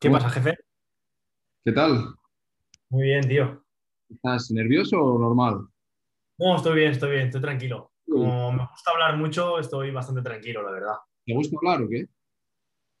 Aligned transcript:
¿Qué 0.00 0.10
pasa, 0.10 0.30
jefe? 0.30 0.56
¿Qué 1.64 1.72
tal? 1.72 2.14
Muy 2.88 3.02
bien, 3.04 3.28
tío. 3.28 3.62
¿Estás 4.08 4.50
nervioso 4.50 4.98
o 4.98 5.18
normal? 5.18 5.66
No, 6.38 6.56
estoy 6.56 6.76
bien, 6.78 6.92
estoy 6.92 7.10
bien, 7.10 7.26
estoy 7.26 7.40
tranquilo. 7.42 7.92
Como 8.08 8.50
me 8.52 8.66
gusta 8.66 8.90
hablar 8.92 9.16
mucho, 9.16 9.58
estoy 9.58 9.90
bastante 9.90 10.22
tranquilo, 10.22 10.62
la 10.62 10.72
verdad. 10.72 10.94
¿Te 11.24 11.34
gusta 11.34 11.56
hablar 11.58 11.82
o 11.82 11.88
qué? 11.88 12.06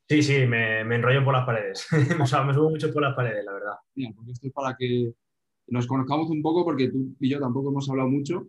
Sí, 0.08 0.22
sí, 0.22 0.46
me, 0.46 0.84
me 0.84 0.96
enrollo 0.96 1.24
por 1.24 1.32
las 1.34 1.46
paredes. 1.46 1.86
o 2.20 2.26
sea, 2.26 2.42
me 2.44 2.52
subo 2.52 2.70
mucho 2.70 2.92
por 2.92 3.02
las 3.02 3.14
paredes, 3.14 3.44
la 3.44 3.52
verdad. 3.52 3.74
Mira, 3.94 4.12
porque 4.14 4.32
esto 4.32 4.46
es 4.46 4.52
para 4.52 4.76
que 4.76 5.12
nos 5.68 5.86
conozcamos 5.86 6.28
un 6.30 6.42
poco, 6.42 6.64
porque 6.64 6.88
tú 6.90 7.14
y 7.18 7.30
yo 7.30 7.40
tampoco 7.40 7.70
hemos 7.70 7.88
hablado 7.88 8.08
mucho. 8.08 8.46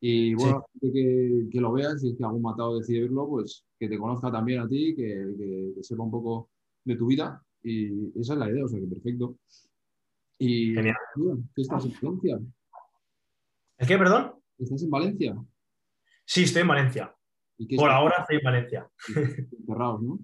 Y 0.00 0.34
bueno, 0.34 0.64
gente 0.72 0.92
que, 0.92 1.48
que 1.50 1.60
lo 1.60 1.72
veas, 1.72 2.00
si 2.00 2.10
es 2.10 2.18
que 2.18 2.24
algún 2.24 2.42
matado 2.42 2.78
decide 2.78 3.02
verlo, 3.02 3.28
pues 3.28 3.64
que 3.78 3.88
te 3.88 3.98
conozca 3.98 4.30
también 4.32 4.60
a 4.60 4.68
ti, 4.68 4.94
que, 4.96 5.02
que- 5.36 5.72
que 5.76 5.82
sepa 5.82 6.02
un 6.02 6.10
poco 6.10 6.50
de 6.84 6.96
tu 6.96 7.06
vida. 7.06 7.42
Y 7.64 8.20
esa 8.20 8.34
es 8.34 8.38
la 8.38 8.50
idea, 8.50 8.64
o 8.64 8.68
sea 8.68 8.78
que 8.78 8.86
perfecto. 8.86 9.38
Y 10.38 10.74
Genial. 10.74 10.96
¿qué 11.54 11.62
estás 11.62 11.84
en 11.86 11.92
Valencia? 12.00 12.40
¿El 13.78 13.88
qué, 13.88 13.98
perdón? 13.98 14.34
¿Estás 14.58 14.82
en 14.82 14.90
Valencia? 14.90 15.36
Sí, 16.26 16.44
estoy 16.44 16.62
en 16.62 16.68
Valencia. 16.68 17.16
¿Y 17.56 17.66
qué 17.66 17.76
Por 17.76 17.90
ahora 17.90 18.16
estoy 18.20 18.36
en 18.36 18.44
Valencia. 18.44 18.88
encerrados, 19.58 20.02
no? 20.02 20.18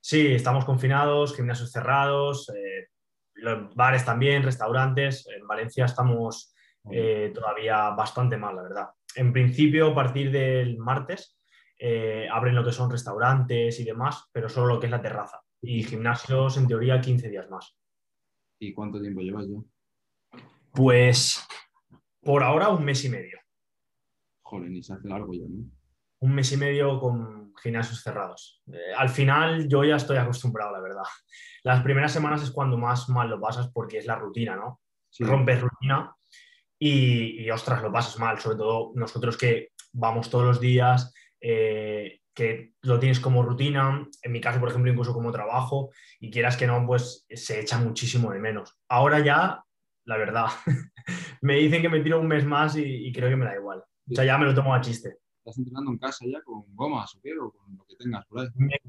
Sí, 0.00 0.26
estamos 0.32 0.64
confinados, 0.64 1.36
gimnasios 1.36 1.70
cerrados, 1.70 2.48
eh, 2.48 2.88
los 3.34 3.72
bares 3.76 4.04
también, 4.04 4.42
restaurantes. 4.42 5.28
En 5.28 5.46
Valencia 5.46 5.84
estamos 5.84 6.52
eh, 6.90 7.30
todavía 7.32 7.90
bastante 7.90 8.36
mal, 8.36 8.56
la 8.56 8.62
verdad. 8.62 8.88
En 9.14 9.32
principio, 9.32 9.92
a 9.92 9.94
partir 9.94 10.32
del 10.32 10.76
martes, 10.78 11.38
eh, 11.78 12.26
abren 12.30 12.56
lo 12.56 12.64
que 12.64 12.72
son 12.72 12.90
restaurantes 12.90 13.78
y 13.78 13.84
demás, 13.84 14.24
pero 14.32 14.48
solo 14.48 14.74
lo 14.74 14.80
que 14.80 14.86
es 14.86 14.90
la 14.90 15.02
terraza. 15.02 15.40
Y 15.62 15.84
gimnasios, 15.84 16.56
en 16.56 16.66
teoría, 16.66 17.00
15 17.00 17.30
días 17.30 17.48
más. 17.48 17.76
¿Y 18.58 18.74
cuánto 18.74 19.00
tiempo 19.00 19.20
llevas 19.20 19.46
ya? 19.48 20.40
Pues 20.72 21.46
por 22.20 22.42
ahora 22.42 22.68
un 22.68 22.84
mes 22.84 23.04
y 23.04 23.08
medio. 23.08 23.38
Joder, 24.42 24.70
ni 24.70 24.82
se 24.82 24.94
hace 24.94 25.08
largo 25.08 25.32
ya, 25.32 25.44
¿no? 25.48 25.64
Un 26.20 26.34
mes 26.34 26.52
y 26.52 26.56
medio 26.56 26.98
con 27.00 27.52
gimnasios 27.56 28.02
cerrados. 28.02 28.62
Eh, 28.72 28.92
al 28.96 29.08
final 29.08 29.68
yo 29.68 29.84
ya 29.84 29.96
estoy 29.96 30.16
acostumbrado, 30.16 30.72
la 30.72 30.80
verdad. 30.80 31.02
Las 31.64 31.82
primeras 31.82 32.12
semanas 32.12 32.42
es 32.42 32.50
cuando 32.50 32.76
más 32.76 33.08
mal 33.08 33.28
lo 33.28 33.40
pasas 33.40 33.70
porque 33.72 33.98
es 33.98 34.06
la 34.06 34.16
rutina, 34.16 34.56
¿no? 34.56 34.80
Sí. 35.10 35.24
rompes 35.24 35.60
rutina 35.60 36.16
y, 36.78 37.44
y, 37.44 37.50
ostras, 37.50 37.82
lo 37.82 37.92
pasas 37.92 38.18
mal, 38.18 38.38
sobre 38.38 38.56
todo 38.56 38.92
nosotros 38.94 39.36
que 39.36 39.68
vamos 39.92 40.30
todos 40.30 40.46
los 40.46 40.60
días, 40.60 41.12
eh, 41.38 42.21
que 42.34 42.74
lo 42.82 42.98
tienes 42.98 43.20
como 43.20 43.42
rutina, 43.42 44.08
en 44.22 44.32
mi 44.32 44.40
caso, 44.40 44.60
por 44.60 44.70
ejemplo, 44.70 44.90
incluso 44.90 45.12
como 45.12 45.32
trabajo, 45.32 45.90
y 46.20 46.30
quieras 46.30 46.56
que 46.56 46.66
no, 46.66 46.86
pues 46.86 47.26
se 47.28 47.60
echa 47.60 47.78
muchísimo 47.78 48.32
de 48.32 48.38
menos. 48.38 48.78
Ahora 48.88 49.20
ya, 49.20 49.62
la 50.04 50.16
verdad, 50.16 50.46
me 51.42 51.56
dicen 51.56 51.82
que 51.82 51.88
me 51.88 52.00
tiro 52.00 52.20
un 52.20 52.28
mes 52.28 52.44
más 52.44 52.76
y, 52.76 52.82
y 52.82 53.12
creo 53.12 53.28
que 53.28 53.36
me 53.36 53.44
da 53.44 53.56
igual. 53.56 53.80
O 53.80 54.14
sea, 54.14 54.24
ya 54.24 54.38
me 54.38 54.46
lo 54.46 54.54
tomo 54.54 54.74
a 54.74 54.80
chiste. 54.80 55.18
¿Estás 55.38 55.58
entrenando 55.58 55.90
en 55.90 55.98
casa 55.98 56.24
ya 56.26 56.40
con 56.42 56.64
gomas 56.74 57.14
o 57.16 57.20
qué? 57.22 57.32
O 57.38 57.50
con 57.50 57.76
lo 57.76 57.84
que 57.84 57.96
tengas 57.96 58.24
por 58.26 58.40
ahí. 58.40 58.48
Me, 58.54 58.80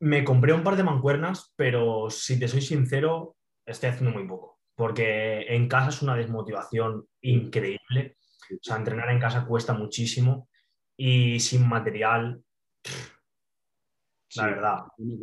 me 0.00 0.24
compré 0.24 0.52
un 0.52 0.62
par 0.62 0.76
de 0.76 0.84
mancuernas, 0.84 1.52
pero 1.56 2.10
si 2.10 2.38
te 2.38 2.48
soy 2.48 2.60
sincero, 2.60 3.36
estoy 3.64 3.90
haciendo 3.90 4.12
muy 4.12 4.26
poco 4.26 4.52
porque 4.74 5.42
en 5.48 5.68
casa 5.68 5.90
es 5.90 6.02
una 6.02 6.16
desmotivación 6.16 7.06
increíble. 7.20 8.16
O 8.50 8.58
sea, 8.60 8.76
entrenar 8.76 9.10
en 9.10 9.20
casa 9.20 9.46
cuesta 9.46 9.72
muchísimo 9.72 10.48
y 10.96 11.40
sin 11.40 11.68
material, 11.68 12.42
Sí. 12.84 14.40
la 14.40 14.46
verdad, 14.46 14.78
muy. 14.98 15.20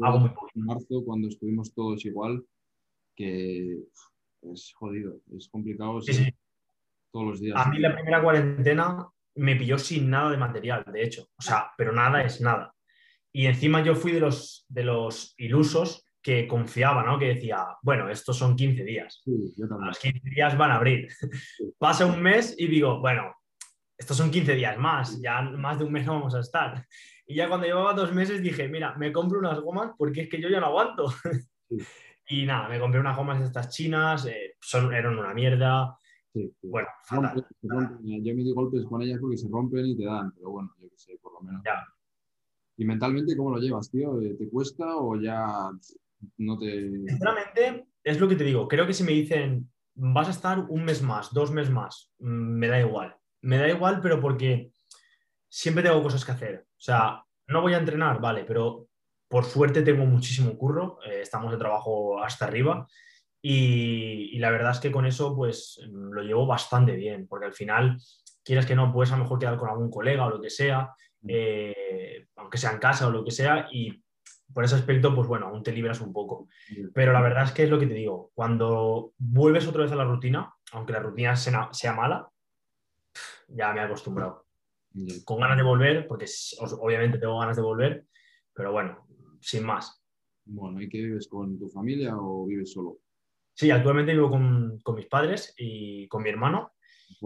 En 0.56 0.66
marzo, 0.66 1.04
cuando 1.06 1.28
estuvimos 1.28 1.74
todos 1.74 2.06
igual, 2.06 2.46
que 3.16 3.80
es 4.42 4.74
jodido, 4.76 5.20
es 5.36 5.50
complicado 5.50 6.02
Sí, 6.02 6.14
sí, 6.14 6.34
todos 7.12 7.26
los 7.26 7.42
días. 7.42 7.56
A 7.58 7.70
mí 7.70 7.80
la 7.80 7.96
primera 7.96 8.22
cuarentena 8.22 9.08
me 9.36 9.56
pilló 9.56 9.78
sin 9.78 10.10
nada 10.10 10.32
de 10.32 10.38
material, 10.38 10.86
de 10.92 11.04
hecho. 11.04 11.28
O 11.38 11.42
sea, 11.42 11.72
pero 11.78 11.92
nada 11.92 12.24
es 12.24 12.42
nada. 12.42 12.74
Y 13.32 13.46
encima 13.46 13.84
yo 13.84 13.96
fui 13.96 14.12
de 14.12 14.20
los, 14.20 14.66
de 14.70 14.84
los 14.84 15.34
ilusos 15.38 16.06
que 16.22 16.48
confiaba, 16.48 17.04
¿no? 17.04 17.18
Que 17.18 17.36
decía, 17.36 17.66
bueno, 17.82 18.10
estos 18.10 18.38
son 18.38 18.56
15 18.56 18.84
días. 18.84 19.22
Sí, 19.24 19.54
yo 19.58 19.68
también. 19.68 19.88
los 19.88 20.00
15 20.00 20.30
días 20.30 20.58
van 20.58 20.72
a 20.72 20.76
abrir. 20.76 21.08
Pasa 21.78 22.06
un 22.06 22.22
mes 22.22 22.56
y 22.58 22.68
digo, 22.68 23.00
bueno, 23.00 23.34
estos 23.98 24.18
son 24.18 24.32
15 24.32 24.56
días 24.56 24.78
más, 24.78 25.22
ya 25.22 25.42
más 25.42 25.80
de 25.80 25.86
un 25.86 25.92
mes 25.92 26.06
no 26.06 26.14
vamos 26.14 26.36
a 26.36 26.40
estar. 26.40 26.86
Y 27.30 27.36
ya 27.36 27.48
cuando 27.48 27.68
llevaba 27.68 27.94
dos 27.94 28.12
meses 28.12 28.42
dije, 28.42 28.68
mira, 28.68 28.96
me 28.98 29.14
compro 29.14 29.38
unas 29.38 29.60
gomas 29.62 29.92
porque 29.96 30.22
es 30.22 30.30
que 30.30 30.42
yo 30.42 30.50
ya 30.50 30.60
no 30.60 30.66
aguanto. 30.66 31.08
Sí. 31.70 31.78
Y 32.32 32.46
nada, 32.46 32.70
me 32.70 32.80
compré 32.80 33.00
unas 33.00 33.18
gomas 33.18 33.40
de 33.40 33.46
estas 33.46 33.70
chinas, 33.70 34.24
eh, 34.28 34.56
son, 34.62 34.94
eran 34.94 35.18
una 35.18 35.34
mierda. 35.34 35.98
Sí, 36.32 36.48
sí. 36.62 36.68
Bueno, 36.68 36.88
fatal. 37.04 37.44
rompen. 37.64 38.24
Yo 38.24 38.36
me 38.36 38.44
di 38.44 38.54
golpes 38.54 38.86
con 38.86 39.02
ellas 39.02 39.18
porque 39.20 39.36
se 39.36 39.48
rompen 39.50 39.84
y 39.88 39.98
te 39.98 40.06
dan, 40.06 40.32
pero 40.36 40.52
bueno, 40.52 40.72
yo 40.80 40.90
qué 40.90 40.96
sé, 40.96 41.18
por 41.20 41.34
lo 41.34 41.42
menos. 41.42 41.64
Ya. 41.66 41.84
¿Y 42.78 42.86
mentalmente 42.86 43.36
cómo 43.36 43.50
lo 43.50 43.58
llevas, 43.58 43.90
tío? 43.90 44.20
¿Te 44.38 44.48
cuesta 44.48 44.96
o 44.98 45.20
ya 45.20 45.72
no 46.38 46.60
te...? 46.60 46.88
Sinceramente, 47.08 47.88
es 48.04 48.20
lo 48.20 48.28
que 48.28 48.36
te 48.36 48.44
digo. 48.44 48.68
Creo 48.68 48.86
que 48.86 48.94
si 48.94 49.04
me 49.04 49.14
dicen, 49.14 49.68
vas 49.96 50.28
a 50.28 50.32
estar 50.32 50.60
un 50.70 50.86
mes 50.86 51.02
más, 51.02 51.34
dos 51.34 51.52
meses 51.52 51.74
más, 51.74 52.14
mm, 52.20 52.28
me 52.60 52.68
da 52.68 52.80
igual. 52.80 53.18
Me 53.42 53.58
da 53.58 53.68
igual, 53.68 54.02
pero 54.02 54.22
porque 54.22 54.72
siempre 55.48 55.84
tengo 55.84 56.04
cosas 56.04 56.24
que 56.24 56.32
hacer. 56.32 56.69
O 56.80 56.82
sea, 56.82 57.22
no 57.48 57.62
voy 57.62 57.74
a 57.74 57.78
entrenar, 57.78 58.22
vale, 58.22 58.46
pero 58.46 58.88
por 59.28 59.44
suerte 59.44 59.82
tengo 59.82 60.06
muchísimo 60.06 60.58
curro. 60.58 61.00
eh, 61.06 61.22
estamos 61.22 61.52
de 61.52 61.58
trabajo 61.58 62.24
hasta 62.24 62.46
arriba. 62.46 62.88
Y, 63.42 64.30
y 64.34 64.40
la 64.40 64.50
verdad 64.50 64.72
es 64.72 64.80
que 64.80 64.92
con 64.92 65.06
eso, 65.06 65.36
pues 65.36 65.80
mm, 65.86 66.12
lo 66.12 66.24
llevo 66.24 66.46
bastante 66.46 66.96
bien, 66.96 67.28
porque 67.28 67.48
al 67.48 67.54
final, 67.54 67.98
quieras 68.44 68.66
que 68.66 68.76
no, 68.76 68.94
puedes 68.94 69.12
a 69.12 69.18
lo 69.18 69.24
mejor 69.24 69.40
quedar 69.40 69.58
con 69.58 69.70
algún 69.70 69.92
colega 69.92 70.26
o 70.26 70.30
lo 70.30 70.42
que 70.42 70.50
sea, 70.50 70.94
eh, 71.28 72.28
aunque 72.38 72.58
sea 72.58 72.72
en 72.72 72.80
casa 72.80 73.08
o 73.08 73.12
lo 73.12 73.24
que 73.24 73.32
sea, 73.32 73.68
y 73.72 74.02
por 74.54 74.64
ese 74.64 74.76
aspecto, 74.76 75.14
pues 75.14 75.28
bueno, 75.28 75.48
aún 75.48 75.64
te 75.64 75.72
libras 75.72 76.02
un 76.02 76.12
poco. 76.12 76.48
Pero 76.94 77.14
la 77.14 77.22
verdad 77.22 77.44
es 77.44 77.52
que 77.52 77.64
es 77.64 77.70
lo 77.70 77.78
que 77.78 77.88
te 77.88 77.94
digo, 77.94 78.32
cuando 78.34 79.14
vuelves 79.18 79.68
otra 79.68 79.84
vez 79.84 79.92
a 79.92 79.96
la 79.96 80.06
rutina, 80.06 80.54
aunque 80.72 80.94
la 80.94 81.00
rutina 81.00 81.36
sea, 81.36 81.70
sea 81.72 81.94
mala, 81.94 82.28
ya 83.48 83.74
me 83.74 83.82
he 83.82 83.84
acostumbrado. 83.84 84.49
Ya. 84.94 85.16
Con 85.24 85.40
ganas 85.40 85.58
de 85.58 85.64
volver, 85.64 86.08
porque 86.08 86.26
obviamente 86.80 87.20
tengo 87.20 87.40
ganas 87.40 87.56
de 87.56 87.62
volver, 87.62 88.06
pero 88.54 88.72
bueno, 88.72 89.08
sin 89.40 89.66
más. 89.66 90.04
Bueno, 90.46 90.82
¿y 90.82 90.90
qué 90.90 90.98
vives 90.98 91.28
con 91.28 91.60
tu 91.60 91.70
familia 91.70 92.16
o 92.18 92.46
vives 92.46 92.74
solo? 92.74 92.98
Sí, 93.54 93.72
actualmente 93.72 94.14
vivo 94.14 94.30
con, 94.30 94.80
con 94.80 94.96
mis 94.96 95.08
padres 95.08 95.54
y 95.58 96.08
con 96.08 96.24
mi 96.24 96.30
hermano. 96.30 96.74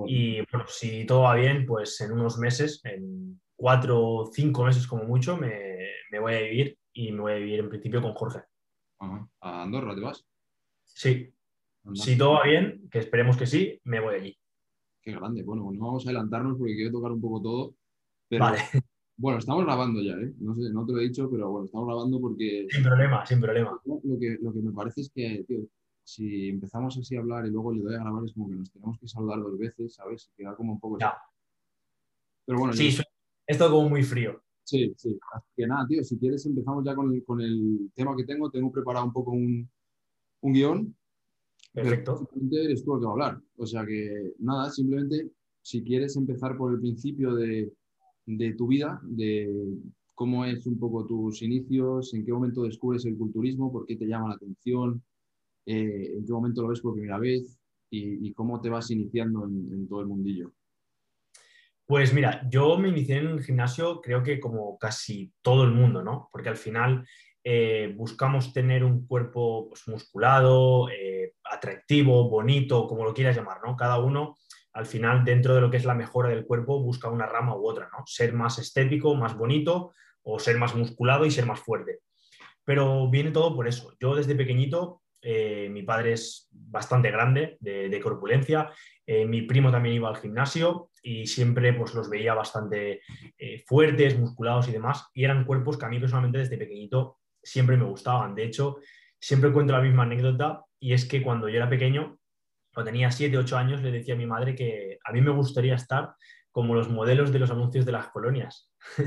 Y 0.08 0.42
bueno, 0.52 0.66
si 0.68 1.06
todo 1.06 1.22
va 1.24 1.36
bien, 1.36 1.66
pues 1.66 2.00
en 2.02 2.14
unos 2.14 2.38
meses, 2.38 2.82
en 2.86 3.40
cuatro 3.56 4.02
o 4.02 4.32
cinco 4.32 4.64
meses 4.66 4.88
como 4.88 5.04
mucho, 5.04 5.38
me, 5.38 5.90
me 6.12 6.20
voy 6.20 6.34
a 6.34 6.42
vivir 6.42 6.78
y 6.94 7.12
me 7.12 7.22
voy 7.22 7.32
a 7.34 7.36
vivir 7.36 7.60
en 7.60 7.70
principio 7.70 8.02
con 8.02 8.14
Jorge. 8.14 8.42
Ajá. 9.00 9.28
¿A 9.42 9.64
Andorra 9.64 9.96
te 9.96 10.02
vas? 10.02 10.26
Sí, 10.84 11.34
si 11.94 12.18
todo 12.18 12.34
va 12.34 12.44
bien, 12.44 12.88
que 12.90 13.00
esperemos 13.00 13.38
que 13.38 13.46
sí, 13.46 13.80
me 13.84 14.00
voy 14.00 14.16
allí. 14.16 14.38
Qué 15.04 15.12
grande. 15.12 15.44
Bueno, 15.44 15.66
pues 15.66 15.78
no 15.78 15.86
vamos 15.86 16.06
a 16.06 16.10
adelantarnos 16.10 16.58
porque 16.58 16.76
quiero 16.76 16.92
tocar 16.92 17.12
un 17.12 17.22
poco 17.22 17.42
todo. 17.42 17.76
Pero 18.30 18.46
Vale, 18.46 18.60
bueno, 19.18 19.40
estamos 19.40 19.64
grabando 19.66 20.02
ya, 20.02 20.14
¿eh? 20.14 20.34
No 20.40 20.56
sé, 20.56 20.70
no 20.72 20.86
te 20.86 20.94
lo 20.94 21.00
he 21.00 21.04
dicho, 21.04 21.30
pero 21.30 21.52
bueno, 21.52 21.66
estamos 21.66 21.88
grabando 21.88 22.20
porque 22.22 22.68
sin 22.70 22.84
problema, 22.84 23.26
sin 23.26 23.40
problema. 23.42 23.80
lo 23.86 24.20
que, 24.20 24.38
lo 24.42 24.54
que 24.54 24.62
me 24.62 24.72
parece 24.72 25.02
es 25.02 25.12
que, 25.14 25.44
tío, 25.48 25.60
si 26.04 26.50
empezamos 26.50 26.98
así 26.98 27.16
a 27.16 27.20
hablar 27.20 27.46
y 27.46 27.52
luego 27.52 27.74
le 27.74 27.82
doy 27.84 27.96
a 27.96 28.00
grabar, 28.00 28.24
es 28.26 28.34
como 28.34 28.50
que 28.50 28.56
nos 28.56 28.72
tenemos 28.72 28.98
que 28.98 29.08
saludar 29.08 29.40
dos 29.42 29.58
veces, 29.58 29.94
¿sabes? 29.94 30.32
Queda 30.38 30.56
como 30.56 30.74
un 30.74 30.80
poco... 30.80 30.98
Ya. 31.00 31.14
Pero 32.46 32.60
bueno, 32.60 32.74
Sí, 32.74 32.90
yo- 32.92 33.04
es 33.48 33.58
todo 33.58 33.72
como 33.72 33.90
muy 33.90 34.04
frío. 34.04 34.42
sí, 34.64 34.94
sí. 34.98 35.20
Así 35.34 35.48
que 35.56 35.68
nada, 35.68 35.86
tío, 35.88 36.04
si 36.04 36.18
quieres 36.18 36.46
empezamos 36.46 36.84
ya 36.86 36.96
con 36.96 37.14
el, 37.14 37.24
con 37.26 37.42
el 37.42 37.92
tema 37.94 38.16
que 38.16 38.24
tengo. 38.24 38.50
Tengo 38.50 38.72
preparado 38.72 39.06
un 39.06 39.14
poco 39.14 39.32
un, 39.32 39.70
un 40.42 40.54
guion. 40.54 40.96
Perfecto. 41.74 42.30
eres 42.52 42.84
tú 42.84 42.94
el 42.96 43.00
que 43.00 43.06
va 43.06 43.10
a 43.10 43.14
hablar. 43.14 43.42
O 43.58 43.66
sea 43.66 43.86
que 43.86 44.34
nada, 44.40 44.70
simplemente 44.70 45.32
si 45.62 45.84
quieres 45.84 46.16
empezar 46.16 46.56
por 46.56 46.74
el 46.74 46.80
principio 46.80 47.34
de, 47.34 47.72
de 48.26 48.54
tu 48.54 48.68
vida, 48.68 49.00
de 49.04 49.52
cómo 50.14 50.46
es 50.46 50.66
un 50.68 50.78
poco 50.78 51.06
tus 51.06 51.42
inicios, 51.42 52.14
en 52.14 52.26
qué 52.26 52.32
momento 52.32 52.64
descubres 52.64 53.06
el 53.06 53.18
culturismo, 53.18 53.72
por 53.72 53.86
qué 53.86 53.96
te 53.96 54.06
llama 54.06 54.30
la 54.30 54.36
atención, 54.36 55.04
eh, 55.66 56.14
en 56.18 56.26
qué 56.26 56.32
momento 56.32 56.62
lo 56.62 56.68
ves 56.68 56.82
por 56.82 56.94
primera 56.94 57.18
vez 57.18 57.58
y, 57.90 58.28
y 58.28 58.34
cómo 58.34 58.62
te 58.62 58.70
vas 58.70 58.92
iniciando 58.92 59.46
en, 59.46 59.74
en 59.74 59.88
todo 59.88 60.02
el 60.02 60.08
mundillo. 60.08 60.54
Pues 61.86 62.14
mira, 62.14 62.48
yo 62.50 62.78
me 62.78 62.90
inicié 62.90 63.18
en 63.18 63.28
el 63.28 63.44
gimnasio 63.44 64.00
creo 64.00 64.24
que 64.24 64.40
como 64.40 64.78
casi 64.78 65.34
todo 65.42 65.64
el 65.64 65.72
mundo, 65.72 66.04
¿no? 66.04 66.30
Porque 66.32 66.50
al 66.50 66.56
final 66.58 67.06
eh, 67.46 67.94
buscamos 67.96 68.54
tener 68.54 68.86
un 68.86 69.06
cuerpo 69.06 69.68
pues, 69.68 69.86
musculado, 69.90 70.90
eh, 70.90 71.34
atractivo, 71.44 72.30
bonito, 72.30 72.88
como 72.88 73.04
lo 73.04 73.14
quieras 73.14 73.36
llamar, 73.36 73.58
¿no? 73.66 73.76
Cada 73.76 74.00
uno 74.00 74.38
al 74.72 74.86
final 74.86 75.26
dentro 75.26 75.54
de 75.54 75.62
lo 75.62 75.70
que 75.70 75.78
es 75.78 75.86
la 75.86 75.94
mejora 75.94 76.30
del 76.30 76.46
cuerpo 76.46 76.80
busca 76.80 77.10
una 77.10 77.26
rama 77.26 77.56
u 77.56 77.68
otra, 77.68 77.90
¿no? 77.92 78.04
Ser 78.06 78.34
más 78.34 78.60
estético, 78.60 79.14
más 79.16 79.38
bonito 79.38 79.92
o 80.24 80.40
ser 80.40 80.58
más 80.58 80.74
musculado 80.74 81.26
y 81.26 81.32
ser 81.32 81.46
más 81.46 81.60
fuerte. 81.60 82.00
pero 82.66 83.10
viene 83.10 83.32
todo 83.32 83.54
por 83.54 83.68
eso. 83.68 83.94
Yo 84.00 84.16
desde 84.16 84.36
pequeñito, 84.36 85.02
eh, 85.22 85.68
mi 85.70 85.84
padre 85.84 86.14
es 86.14 86.48
bastante 86.52 87.12
grande, 87.12 87.58
de, 87.60 88.00
corpulencia, 88.02 88.72
eh, 89.06 89.26
mi 89.26 89.42
primo 89.42 89.70
también 89.70 89.96
iba 89.96 90.08
al 90.08 90.16
gimnasio 90.16 90.92
y 91.02 91.28
siempre 91.28 91.74
pues, 91.74 91.94
los 91.94 92.10
veía 92.10 92.34
bastante 92.34 93.02
fuertes, 93.68 94.18
musculados 94.18 94.70
y 94.70 94.72
demás, 94.72 95.10
y 95.14 95.26
eran 95.26 95.44
cuerpos 95.44 95.78
que 95.78 95.86
a 95.86 95.90
mí 95.90 96.00
personalmente 96.00 96.38
desde 96.38 96.58
pequeñito 96.58 97.18
siempre 97.44 97.78
me 97.78 97.86
gustaban. 97.86 98.36
De 98.36 98.46
hecho, 98.46 98.78
siempre 99.20 99.52
cuento 99.52 99.74
la 99.74 99.82
misma 99.82 100.04
anécdota 100.04 100.64
y 100.80 100.94
es 100.94 101.06
que 101.06 101.22
cuando 101.22 101.50
yo 101.50 101.58
era 101.58 101.70
pequeño, 101.70 102.18
cuando 102.74 102.92
tenía 102.92 103.12
7, 103.12 103.38
8 103.38 103.58
años, 103.58 103.82
le 103.82 103.92
decía 103.92 104.16
a 104.16 104.18
mi 104.18 104.26
madre 104.26 104.56
que 104.56 104.98
a 105.04 105.12
mí 105.12 105.22
me 105.22 105.32
gustaría 105.32 105.76
estar 105.76 106.16
como 106.52 106.76
los 106.76 106.90
modelos 106.90 107.32
de 107.32 107.40
los 107.40 107.52
anuncios 107.52 107.86
de 107.86 107.92
las 107.92 108.08
colonias. 108.10 108.72
o 109.00 109.04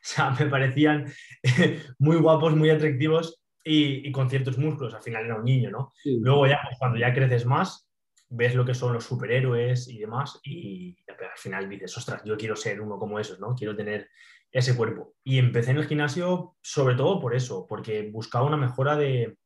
sea, 0.00 0.30
me 0.30 0.46
parecían 0.46 1.12
muy 1.98 2.16
guapos, 2.16 2.54
muy 2.54 2.70
atractivos 2.70 3.42
y, 3.64 4.10
con 4.12 4.28
ciertos 4.28 4.58
músculos. 4.58 4.94
Al 4.94 5.02
final 5.02 5.24
era 5.24 5.36
un 5.36 5.44
niño, 5.44 5.70
¿no? 5.70 5.92
Luego 6.04 6.46
ya, 6.46 6.60
pues, 6.64 6.78
cuando 6.78 6.98
ya 6.98 7.12
creces 7.14 7.46
más, 7.46 7.88
ves 8.28 8.54
lo 8.54 8.64
que 8.64 8.74
son 8.74 8.94
los 8.94 9.04
superhéroes 9.04 9.88
y 9.88 9.98
demás 9.98 10.40
y 10.42 10.96
al 11.06 11.36
final 11.36 11.68
dices, 11.68 11.96
ostras, 11.96 12.22
yo 12.24 12.36
quiero 12.36 12.56
ser 12.56 12.80
uno 12.80 12.98
como 12.98 13.18
esos, 13.18 13.38
¿no? 13.38 13.54
Quiero 13.54 13.76
tener 13.76 14.08
ese 14.52 14.76
cuerpo. 14.76 15.14
Y 15.24 15.38
empecé 15.38 15.70
en 15.70 15.78
el 15.78 15.86
gimnasio 15.86 16.56
sobre 16.60 16.94
todo 16.94 17.20
por 17.20 17.34
eso, 17.34 17.66
porque 17.66 18.10
buscaba 18.10 18.46
una 18.46 18.56
mejora 18.56 18.96
de, 18.96 19.36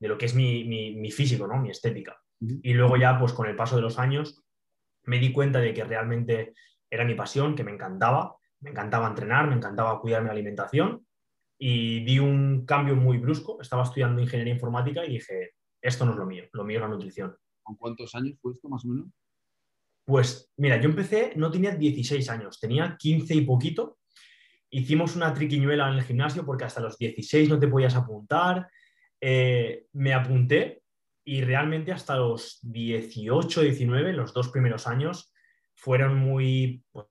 lo 0.00 0.16
que 0.16 0.26
es 0.26 0.34
mi, 0.34 0.64
mi, 0.64 1.10
físico, 1.10 1.46
¿no? 1.46 1.60
Mi 1.60 1.70
estética. 1.70 2.22
Y 2.40 2.74
luego 2.74 2.96
ya, 2.96 3.18
pues 3.18 3.32
con 3.32 3.48
el 3.48 3.56
paso 3.56 3.76
de 3.76 3.82
los 3.82 3.98
años, 3.98 4.42
me 5.04 5.18
di 5.18 5.32
cuenta 5.32 5.58
de 5.58 5.74
que 5.74 5.84
realmente 5.84 6.54
era 6.90 7.04
mi 7.04 7.14
pasión, 7.14 7.54
que 7.54 7.64
me 7.64 7.72
encantaba, 7.72 8.36
me 8.60 8.70
encantaba 8.70 9.08
entrenar, 9.08 9.48
me 9.48 9.54
encantaba 9.54 10.00
cuidar 10.00 10.22
mi 10.22 10.30
alimentación 10.30 11.06
y 11.58 12.04
di 12.04 12.18
un 12.18 12.64
cambio 12.66 12.94
muy 12.94 13.18
brusco. 13.18 13.60
Estaba 13.60 13.82
estudiando 13.82 14.20
ingeniería 14.20 14.54
informática 14.54 15.04
y 15.04 15.14
dije, 15.14 15.52
esto 15.80 16.04
no 16.04 16.12
es 16.12 16.18
lo 16.18 16.26
mío, 16.26 16.44
lo 16.52 16.64
mío 16.64 16.78
es 16.78 16.82
la 16.82 16.88
nutrición. 16.88 17.36
¿Con 17.62 17.76
cuántos 17.76 18.14
años 18.14 18.38
fue 18.40 18.52
esto 18.52 18.68
más 18.68 18.84
o 18.84 18.88
menos? 18.88 19.08
Pues 20.04 20.52
mira, 20.56 20.80
yo 20.80 20.88
empecé, 20.88 21.32
no 21.36 21.50
tenía 21.50 21.74
16 21.74 22.28
años, 22.30 22.60
tenía 22.60 22.96
15 22.96 23.34
y 23.34 23.40
poquito. 23.40 23.95
Hicimos 24.76 25.16
una 25.16 25.32
triquiñuela 25.32 25.88
en 25.88 25.94
el 25.94 26.02
gimnasio 26.02 26.44
porque 26.44 26.64
hasta 26.64 26.82
los 26.82 26.98
16 26.98 27.48
no 27.48 27.58
te 27.58 27.66
podías 27.66 27.94
apuntar. 27.94 28.68
Eh, 29.18 29.86
me 29.94 30.12
apunté 30.12 30.82
y 31.24 31.40
realmente 31.40 31.92
hasta 31.92 32.16
los 32.16 32.58
18, 32.60 33.62
19, 33.62 34.12
los 34.12 34.34
dos 34.34 34.50
primeros 34.50 34.86
años, 34.86 35.32
fueron 35.74 36.18
muy, 36.18 36.84
pues, 36.92 37.06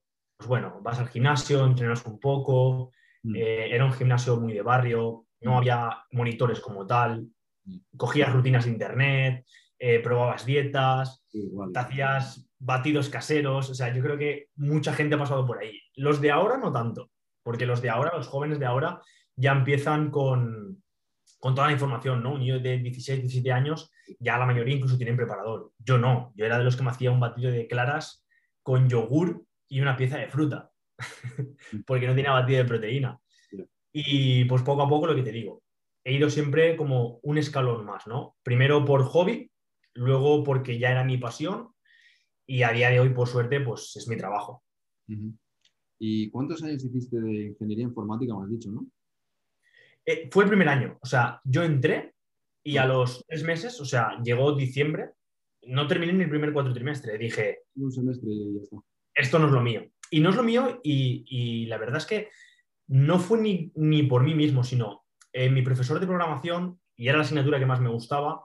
bueno, 0.46 0.78
vas 0.80 1.00
al 1.00 1.08
gimnasio, 1.08 1.66
entrenas 1.66 2.06
un 2.06 2.20
poco, 2.20 2.92
mm. 3.24 3.34
eh, 3.34 3.74
era 3.74 3.84
un 3.84 3.92
gimnasio 3.92 4.36
muy 4.36 4.52
de 4.52 4.62
barrio, 4.62 5.26
no 5.40 5.50
mm. 5.50 5.56
había 5.56 6.04
monitores 6.12 6.60
como 6.60 6.86
tal, 6.86 7.26
mm. 7.64 7.78
cogías 7.96 8.32
rutinas 8.32 8.66
de 8.66 8.70
internet, 8.70 9.44
eh, 9.76 9.98
probabas 9.98 10.46
dietas, 10.46 11.26
te 11.32 11.78
hacías 11.80 12.48
batidos 12.60 13.08
caseros, 13.08 13.70
o 13.70 13.74
sea, 13.74 13.92
yo 13.92 14.00
creo 14.04 14.16
que 14.16 14.50
mucha 14.54 14.92
gente 14.92 15.16
ha 15.16 15.18
pasado 15.18 15.44
por 15.44 15.58
ahí. 15.58 15.80
Los 15.96 16.20
de 16.20 16.30
ahora 16.30 16.58
no 16.58 16.72
tanto, 16.72 17.10
porque 17.46 17.64
los 17.64 17.80
de 17.80 17.90
ahora, 17.90 18.10
los 18.12 18.26
jóvenes 18.26 18.58
de 18.58 18.66
ahora, 18.66 19.00
ya 19.36 19.52
empiezan 19.52 20.10
con, 20.10 20.82
con 21.38 21.54
toda 21.54 21.68
la 21.68 21.74
información, 21.74 22.20
¿no? 22.20 22.32
Un 22.32 22.40
niño 22.40 22.58
de 22.58 22.78
16, 22.78 23.20
17 23.20 23.52
años, 23.52 23.92
ya 24.18 24.36
la 24.36 24.46
mayoría 24.46 24.74
incluso 24.74 24.96
tienen 24.96 25.16
preparador. 25.16 25.70
Yo 25.78 25.96
no, 25.96 26.32
yo 26.34 26.44
era 26.44 26.58
de 26.58 26.64
los 26.64 26.74
que 26.74 26.82
me 26.82 26.90
hacía 26.90 27.12
un 27.12 27.20
batido 27.20 27.52
de 27.52 27.68
claras 27.68 28.26
con 28.64 28.88
yogur 28.88 29.44
y 29.68 29.80
una 29.80 29.96
pieza 29.96 30.18
de 30.18 30.26
fruta, 30.26 30.72
porque 31.86 32.08
no 32.08 32.16
tenía 32.16 32.32
batido 32.32 32.58
de 32.58 32.64
proteína. 32.64 33.20
Y 33.92 34.44
pues 34.46 34.62
poco 34.62 34.82
a 34.82 34.88
poco 34.88 35.06
lo 35.06 35.14
que 35.14 35.22
te 35.22 35.30
digo, 35.30 35.62
he 36.02 36.14
ido 36.14 36.28
siempre 36.28 36.76
como 36.76 37.20
un 37.22 37.38
escalón 37.38 37.84
más, 37.84 38.08
¿no? 38.08 38.34
Primero 38.42 38.84
por 38.84 39.04
hobby, 39.04 39.52
luego 39.94 40.42
porque 40.42 40.80
ya 40.80 40.90
era 40.90 41.04
mi 41.04 41.16
pasión 41.16 41.68
y 42.44 42.64
a 42.64 42.72
día 42.72 42.90
de 42.90 42.98
hoy, 42.98 43.10
por 43.10 43.28
suerte, 43.28 43.60
pues 43.60 43.94
es 43.94 44.08
mi 44.08 44.16
trabajo. 44.16 44.64
¿Y 45.98 46.30
cuántos 46.30 46.62
años 46.62 46.84
hiciste 46.84 47.20
de 47.20 47.46
ingeniería 47.46 47.84
informática, 47.84 48.34
me 48.34 48.44
has 48.44 48.50
dicho, 48.50 48.70
no? 48.70 48.86
Eh, 50.04 50.28
fue 50.30 50.44
el 50.44 50.50
primer 50.50 50.68
año, 50.68 50.98
o 51.00 51.06
sea, 51.06 51.40
yo 51.44 51.64
entré 51.64 52.14
y 52.62 52.76
a 52.76 52.84
los 52.84 53.24
tres 53.26 53.42
meses, 53.42 53.80
o 53.80 53.84
sea, 53.84 54.20
llegó 54.22 54.54
diciembre 54.54 55.10
no 55.66 55.86
terminé 55.86 56.12
ni 56.12 56.24
el 56.24 56.30
primer 56.30 56.52
cuatrimestre. 56.52 57.18
Dije, 57.18 57.60
un 57.76 57.92
semestre 57.92 58.30
y 58.30 58.54
ya 58.54 58.62
está. 58.62 58.76
Esto 59.14 59.38
no 59.38 59.46
es 59.46 59.52
lo 59.52 59.60
mío. 59.60 59.84
Y 60.10 60.20
no 60.20 60.30
es 60.30 60.36
lo 60.36 60.42
mío 60.42 60.80
y, 60.82 61.66
la 61.66 61.78
verdad 61.78 61.98
es 61.98 62.06
que 62.06 62.28
no 62.88 63.18
fue 63.18 63.38
ni, 63.74 64.02
por 64.04 64.22
mí 64.22 64.34
mismo, 64.34 64.62
sino 64.62 65.04
eh, 65.32 65.50
mi 65.50 65.62
profesor 65.62 65.98
de 65.98 66.06
programación, 66.06 66.78
y 66.96 67.08
era 67.08 67.18
la 67.18 67.24
asignatura 67.24 67.58
que 67.58 67.66
más 67.66 67.80
me 67.80 67.90
gustaba, 67.90 68.44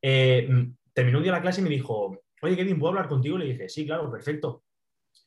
eh, 0.00 0.48
terminó 0.92 1.18
un 1.18 1.24
día 1.24 1.32
la 1.32 1.42
clase 1.42 1.60
y 1.60 1.64
me 1.64 1.70
dijo, 1.70 2.16
oye 2.40 2.56
Kevin, 2.56 2.78
¿puedo 2.78 2.90
hablar 2.90 3.08
contigo? 3.08 3.36
Le 3.36 3.46
dije, 3.46 3.68
sí, 3.68 3.84
claro, 3.84 4.10
perfecto. 4.10 4.62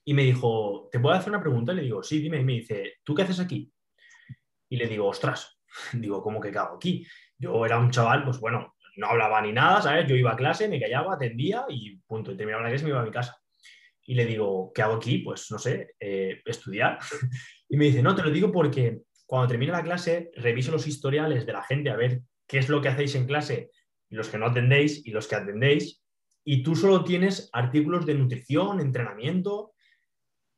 Y 0.06 0.14
me 0.14 0.24
dijo, 0.24 0.88
¿te 0.92 1.00
puedo 1.00 1.16
hacer 1.16 1.30
una 1.30 1.42
pregunta? 1.42 1.74
le 1.74 1.82
digo, 1.82 2.04
sí, 2.04 2.20
dime. 2.20 2.40
Y 2.40 2.44
me 2.44 2.54
dice, 2.54 3.00
¿tú 3.04 3.14
qué 3.14 3.24
haces 3.24 3.40
aquí? 3.40 3.72
Y 4.70 4.78
le 4.78 4.88
digo, 4.88 5.08
ostras, 5.08 5.60
digo, 5.94 6.22
¿cómo 6.22 6.40
que 6.40 6.52
cago 6.52 6.76
aquí? 6.76 7.06
Yo 7.38 7.66
era 7.66 7.80
un 7.80 7.92
chaval, 7.92 8.24
pues 8.24 8.40
bueno, 8.40 8.76
no 8.98 9.08
hablaba 9.08 9.42
ni 9.42 9.52
nada, 9.52 9.82
¿sabes? 9.82 10.08
Yo 10.08 10.16
iba 10.16 10.32
a 10.32 10.38
clase, 10.38 10.70
me 10.70 10.80
callaba, 10.80 11.16
atendía 11.16 11.66
y 11.70 11.98
punto. 11.98 12.32
Y 12.32 12.38
terminaba 12.38 12.64
la 12.64 12.70
clase 12.70 12.84
y 12.84 12.86
me 12.86 12.92
iba 12.92 13.02
a 13.02 13.06
mi 13.06 13.12
casa. 13.12 13.38
Y 14.08 14.16
le 14.16 14.26
digo, 14.26 14.72
¿qué 14.74 14.84
hago 14.84 14.96
aquí? 14.96 15.18
Pues 15.18 15.50
no 15.52 15.58
sé, 15.58 15.96
eh, 16.00 16.42
estudiar. 16.46 17.00
y 17.70 17.78
me 17.78 17.86
dice, 17.86 18.04
no, 18.04 18.16
te 18.16 18.22
lo 18.22 18.30
digo 18.30 18.52
porque 18.52 19.02
cuando 19.26 19.48
termine 19.48 19.72
la 19.72 19.84
clase, 19.84 20.32
reviso 20.36 20.72
los 20.72 20.88
historiales 20.88 21.46
de 21.46 21.54
la 21.54 21.64
gente 21.64 21.90
a 21.90 21.96
ver 21.96 22.22
qué 22.48 22.60
es 22.60 22.70
lo 22.70 22.82
que 22.82 22.90
hacéis 22.90 23.16
en 23.16 23.26
clase, 23.26 23.72
los 24.10 24.30
que 24.30 24.38
no 24.38 24.46
atendéis 24.46 25.06
y 25.06 25.12
los 25.12 25.28
que 25.28 25.36
atendéis. 25.36 26.04
Y 26.44 26.62
tú 26.62 26.76
solo 26.76 27.04
tienes 27.04 27.50
artículos 27.54 28.06
de 28.06 28.14
nutrición, 28.14 28.80
entrenamiento. 28.80 29.74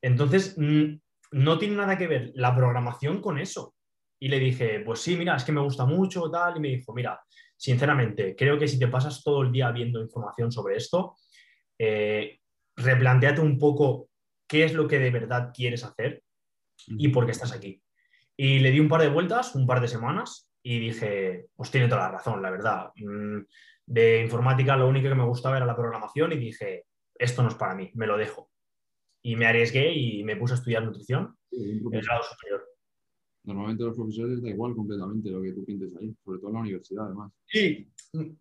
Entonces, 0.01 0.57
no 0.57 1.57
tiene 1.57 1.75
nada 1.75 1.97
que 1.97 2.07
ver 2.07 2.31
la 2.35 2.55
programación 2.55 3.21
con 3.21 3.39
eso. 3.39 3.75
Y 4.19 4.29
le 4.29 4.39
dije, 4.39 4.81
pues 4.81 4.99
sí, 4.99 5.15
mira, 5.15 5.35
es 5.35 5.43
que 5.43 5.51
me 5.51 5.61
gusta 5.61 5.85
mucho, 5.85 6.29
tal. 6.31 6.57
Y 6.57 6.59
me 6.59 6.67
dijo, 6.69 6.93
mira, 6.93 7.19
sinceramente, 7.55 8.35
creo 8.35 8.57
que 8.57 8.67
si 8.67 8.79
te 8.79 8.87
pasas 8.87 9.23
todo 9.23 9.43
el 9.43 9.51
día 9.51 9.71
viendo 9.71 10.01
información 10.01 10.51
sobre 10.51 10.77
esto, 10.77 11.15
eh, 11.77 12.39
replanteate 12.75 13.41
un 13.41 13.57
poco 13.57 14.09
qué 14.47 14.63
es 14.63 14.73
lo 14.73 14.87
que 14.87 14.99
de 14.99 15.11
verdad 15.11 15.51
quieres 15.53 15.83
hacer 15.83 16.23
y 16.87 17.09
por 17.09 17.25
qué 17.25 17.31
estás 17.31 17.51
aquí. 17.51 17.81
Y 18.35 18.59
le 18.59 18.71
di 18.71 18.79
un 18.79 18.89
par 18.89 19.01
de 19.01 19.09
vueltas, 19.09 19.55
un 19.55 19.65
par 19.65 19.81
de 19.81 19.87
semanas, 19.87 20.49
y 20.61 20.79
dije, 20.79 21.47
pues 21.55 21.71
tiene 21.71 21.87
toda 21.87 22.01
la 22.03 22.11
razón, 22.11 22.41
la 22.41 22.51
verdad. 22.51 22.91
Mm, 22.95 23.39
de 23.85 24.21
informática 24.21 24.75
lo 24.75 24.87
único 24.87 25.09
que 25.09 25.15
me 25.15 25.25
gustaba 25.25 25.57
era 25.57 25.65
la 25.65 25.75
programación 25.75 26.33
y 26.33 26.37
dije, 26.37 26.85
esto 27.15 27.41
no 27.41 27.49
es 27.49 27.55
para 27.55 27.73
mí, 27.73 27.89
me 27.95 28.05
lo 28.05 28.17
dejo. 28.17 28.49
Y 29.27 29.35
me 29.35 29.45
arriesgué 29.45 29.93
y 29.93 30.23
me 30.23 30.37
puse 30.37 30.53
a 30.53 30.55
estudiar 30.55 30.85
nutrición 30.85 31.35
en 31.51 31.81
el 31.93 32.01
grado 32.01 32.23
superior. 32.23 32.63
Normalmente 33.43 33.83
los 33.83 33.95
profesores 33.97 34.41
da 34.41 34.47
igual 34.47 34.73
completamente 34.73 35.29
lo 35.29 35.41
que 35.41 35.51
tú 35.51 35.65
pintes 35.65 35.89
ahí, 35.99 36.15
sobre 36.23 36.39
todo 36.39 36.47
en 36.49 36.53
la 36.53 36.61
universidad 36.61 37.07
además. 37.07 37.33
Sí, 37.45 37.91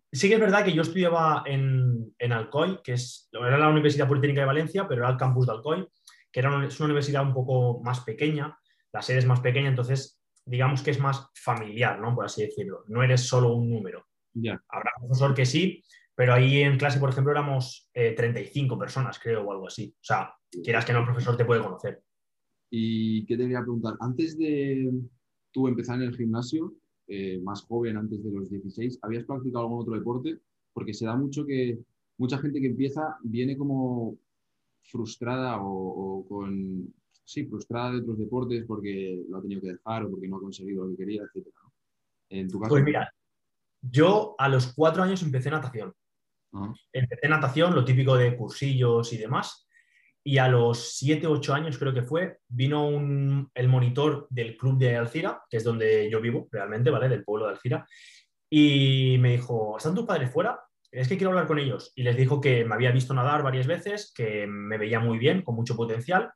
sí 0.09 0.29
que 0.29 0.35
es 0.35 0.39
verdad 0.39 0.63
que 0.63 0.71
yo 0.71 0.83
estudiaba 0.83 1.43
en, 1.45 2.15
en 2.17 2.31
Alcoy, 2.31 2.79
que 2.81 2.93
es, 2.93 3.27
era 3.33 3.57
la 3.57 3.67
Universidad 3.67 4.07
Politécnica 4.07 4.41
de 4.41 4.47
Valencia, 4.47 4.87
pero 4.87 5.01
era 5.01 5.11
el 5.11 5.17
campus 5.17 5.47
de 5.47 5.53
Alcoy, 5.53 5.87
que 6.31 6.39
era 6.39 6.55
una, 6.55 6.65
es 6.65 6.79
una 6.79 6.85
universidad 6.85 7.23
un 7.23 7.33
poco 7.33 7.81
más 7.83 7.99
pequeña, 8.01 8.57
la 8.93 9.01
sede 9.01 9.17
es 9.17 9.25
más 9.25 9.41
pequeña, 9.41 9.67
entonces 9.67 10.21
digamos 10.45 10.81
que 10.83 10.91
es 10.91 11.01
más 11.01 11.27
familiar, 11.35 11.99
¿no? 11.99 12.15
Por 12.15 12.23
así 12.23 12.43
decirlo. 12.43 12.85
No 12.87 13.03
eres 13.03 13.27
solo 13.27 13.53
un 13.53 13.69
número. 13.69 14.05
Ya. 14.33 14.63
Habrá 14.69 14.91
un 15.01 15.07
profesor 15.07 15.35
que 15.35 15.45
sí, 15.45 15.83
pero 16.17 16.33
ahí 16.33 16.61
en 16.63 16.79
clase, 16.79 16.99
por 16.99 17.11
ejemplo, 17.11 17.31
éramos 17.31 17.91
35 17.93 18.73
eh, 18.73 18.77
personas, 18.79 19.19
creo, 19.19 19.43
o 19.43 19.51
algo 19.51 19.67
así. 19.67 19.93
O 19.95 20.03
sea, 20.03 20.33
quieras 20.63 20.83
que 20.83 20.91
no, 20.91 20.99
el 21.01 21.05
profesor 21.05 21.37
te 21.37 21.45
puede 21.45 21.61
conocer. 21.61 22.01
Y 22.71 23.23
qué 23.27 23.37
te 23.37 23.43
quería 23.43 23.61
preguntar, 23.61 23.93
antes 23.99 24.35
de 24.35 24.91
tú 25.51 25.67
empezar 25.67 25.97
en 25.97 26.07
el 26.07 26.17
gimnasio, 26.17 26.73
eh, 27.05 27.39
más 27.43 27.61
joven, 27.61 27.97
antes 27.97 28.23
de 28.23 28.31
los 28.31 28.49
16, 28.49 28.97
¿habías 29.03 29.25
practicado 29.25 29.65
algún 29.65 29.83
otro 29.83 29.93
deporte? 29.93 30.39
Porque 30.73 30.91
se 30.91 31.05
da 31.05 31.15
mucho 31.15 31.45
que 31.45 31.77
mucha 32.17 32.39
gente 32.39 32.61
que 32.61 32.67
empieza 32.67 33.19
viene 33.21 33.55
como 33.55 34.17
frustrada 34.85 35.59
o, 35.61 36.25
con, 36.27 36.95
sí, 37.25 37.45
frustrada 37.45 37.91
de 37.91 37.99
otros 37.99 38.17
deportes 38.17 38.65
porque 38.65 39.23
lo 39.29 39.37
ha 39.37 39.41
tenido 39.43 39.61
que 39.61 39.73
dejar 39.73 40.05
o 40.05 40.09
porque 40.09 40.27
no 40.27 40.37
ha 40.37 40.41
conseguido 40.41 40.83
lo 40.83 40.89
que 40.89 40.97
quería, 40.97 41.21
etc. 41.21 41.47
En 42.29 42.49
tu 42.49 42.59
caso. 42.59 42.71
Pues 42.71 42.83
mira, 42.83 43.07
yo 43.83 44.33
a 44.39 44.49
los 44.49 44.73
cuatro 44.73 45.03
años 45.03 45.21
empecé 45.21 45.51
natación. 45.51 45.93
Empecé 46.91 47.27
natación, 47.27 47.75
lo 47.75 47.85
típico 47.85 48.15
de 48.15 48.35
cursillos 48.35 49.11
y 49.13 49.17
demás. 49.17 49.67
Y 50.23 50.39
a 50.39 50.47
los 50.49 50.97
7, 50.97 51.25
8 51.25 51.53
años 51.53 51.77
creo 51.77 51.93
que 51.93 52.01
fue, 52.01 52.39
vino 52.49 52.89
el 53.53 53.67
monitor 53.69 54.27
del 54.29 54.57
club 54.57 54.77
de 54.77 54.97
Alcira, 54.97 55.41
que 55.49 55.57
es 55.57 55.63
donde 55.63 56.09
yo 56.09 56.19
vivo 56.19 56.49
realmente, 56.51 56.89
¿vale? 56.89 57.07
Del 57.07 57.23
pueblo 57.23 57.45
de 57.45 57.53
Alcira. 57.53 57.87
Y 58.49 59.17
me 59.19 59.31
dijo, 59.31 59.77
¿están 59.77 59.95
tus 59.95 60.05
padres 60.05 60.29
fuera? 60.29 60.59
Es 60.91 61.07
que 61.07 61.17
quiero 61.17 61.31
hablar 61.31 61.47
con 61.47 61.59
ellos. 61.59 61.93
Y 61.95 62.03
les 62.03 62.17
dijo 62.17 62.41
que 62.41 62.65
me 62.65 62.75
había 62.75 62.91
visto 62.91 63.13
nadar 63.13 63.41
varias 63.41 63.67
veces, 63.67 64.11
que 64.13 64.47
me 64.47 64.77
veía 64.77 64.99
muy 64.99 65.17
bien, 65.17 65.43
con 65.43 65.55
mucho 65.55 65.77
potencial. 65.77 66.31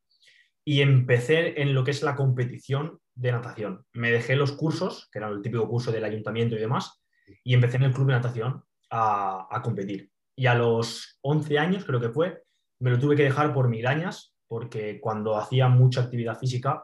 Y 0.63 0.81
empecé 0.81 1.61
en 1.61 1.73
lo 1.73 1.83
que 1.83 1.91
es 1.91 2.01
la 2.01 2.15
competición 2.15 2.99
de 3.13 3.31
natación. 3.31 3.85
Me 3.93 4.11
dejé 4.11 4.35
los 4.35 4.53
cursos, 4.53 5.09
que 5.11 5.19
era 5.19 5.27
el 5.27 5.41
típico 5.41 5.67
curso 5.67 5.91
del 5.91 6.05
ayuntamiento 6.05 6.55
y 6.55 6.59
demás, 6.59 7.03
y 7.43 7.53
empecé 7.53 7.77
en 7.77 7.83
el 7.83 7.93
club 7.93 8.07
de 8.07 8.13
natación 8.13 8.63
a, 8.91 9.47
a 9.49 9.61
competir. 9.61 10.11
Y 10.35 10.45
a 10.45 10.53
los 10.55 11.17
11 11.21 11.57
años, 11.57 11.85
creo 11.85 11.99
que 11.99 12.09
fue, 12.09 12.43
me 12.79 12.91
lo 12.91 12.99
tuve 12.99 13.15
que 13.15 13.23
dejar 13.23 13.53
por 13.53 13.67
migrañas, 13.69 14.35
porque 14.47 14.99
cuando 14.99 15.37
hacía 15.37 15.67
mucha 15.69 16.01
actividad 16.01 16.37
física, 16.37 16.83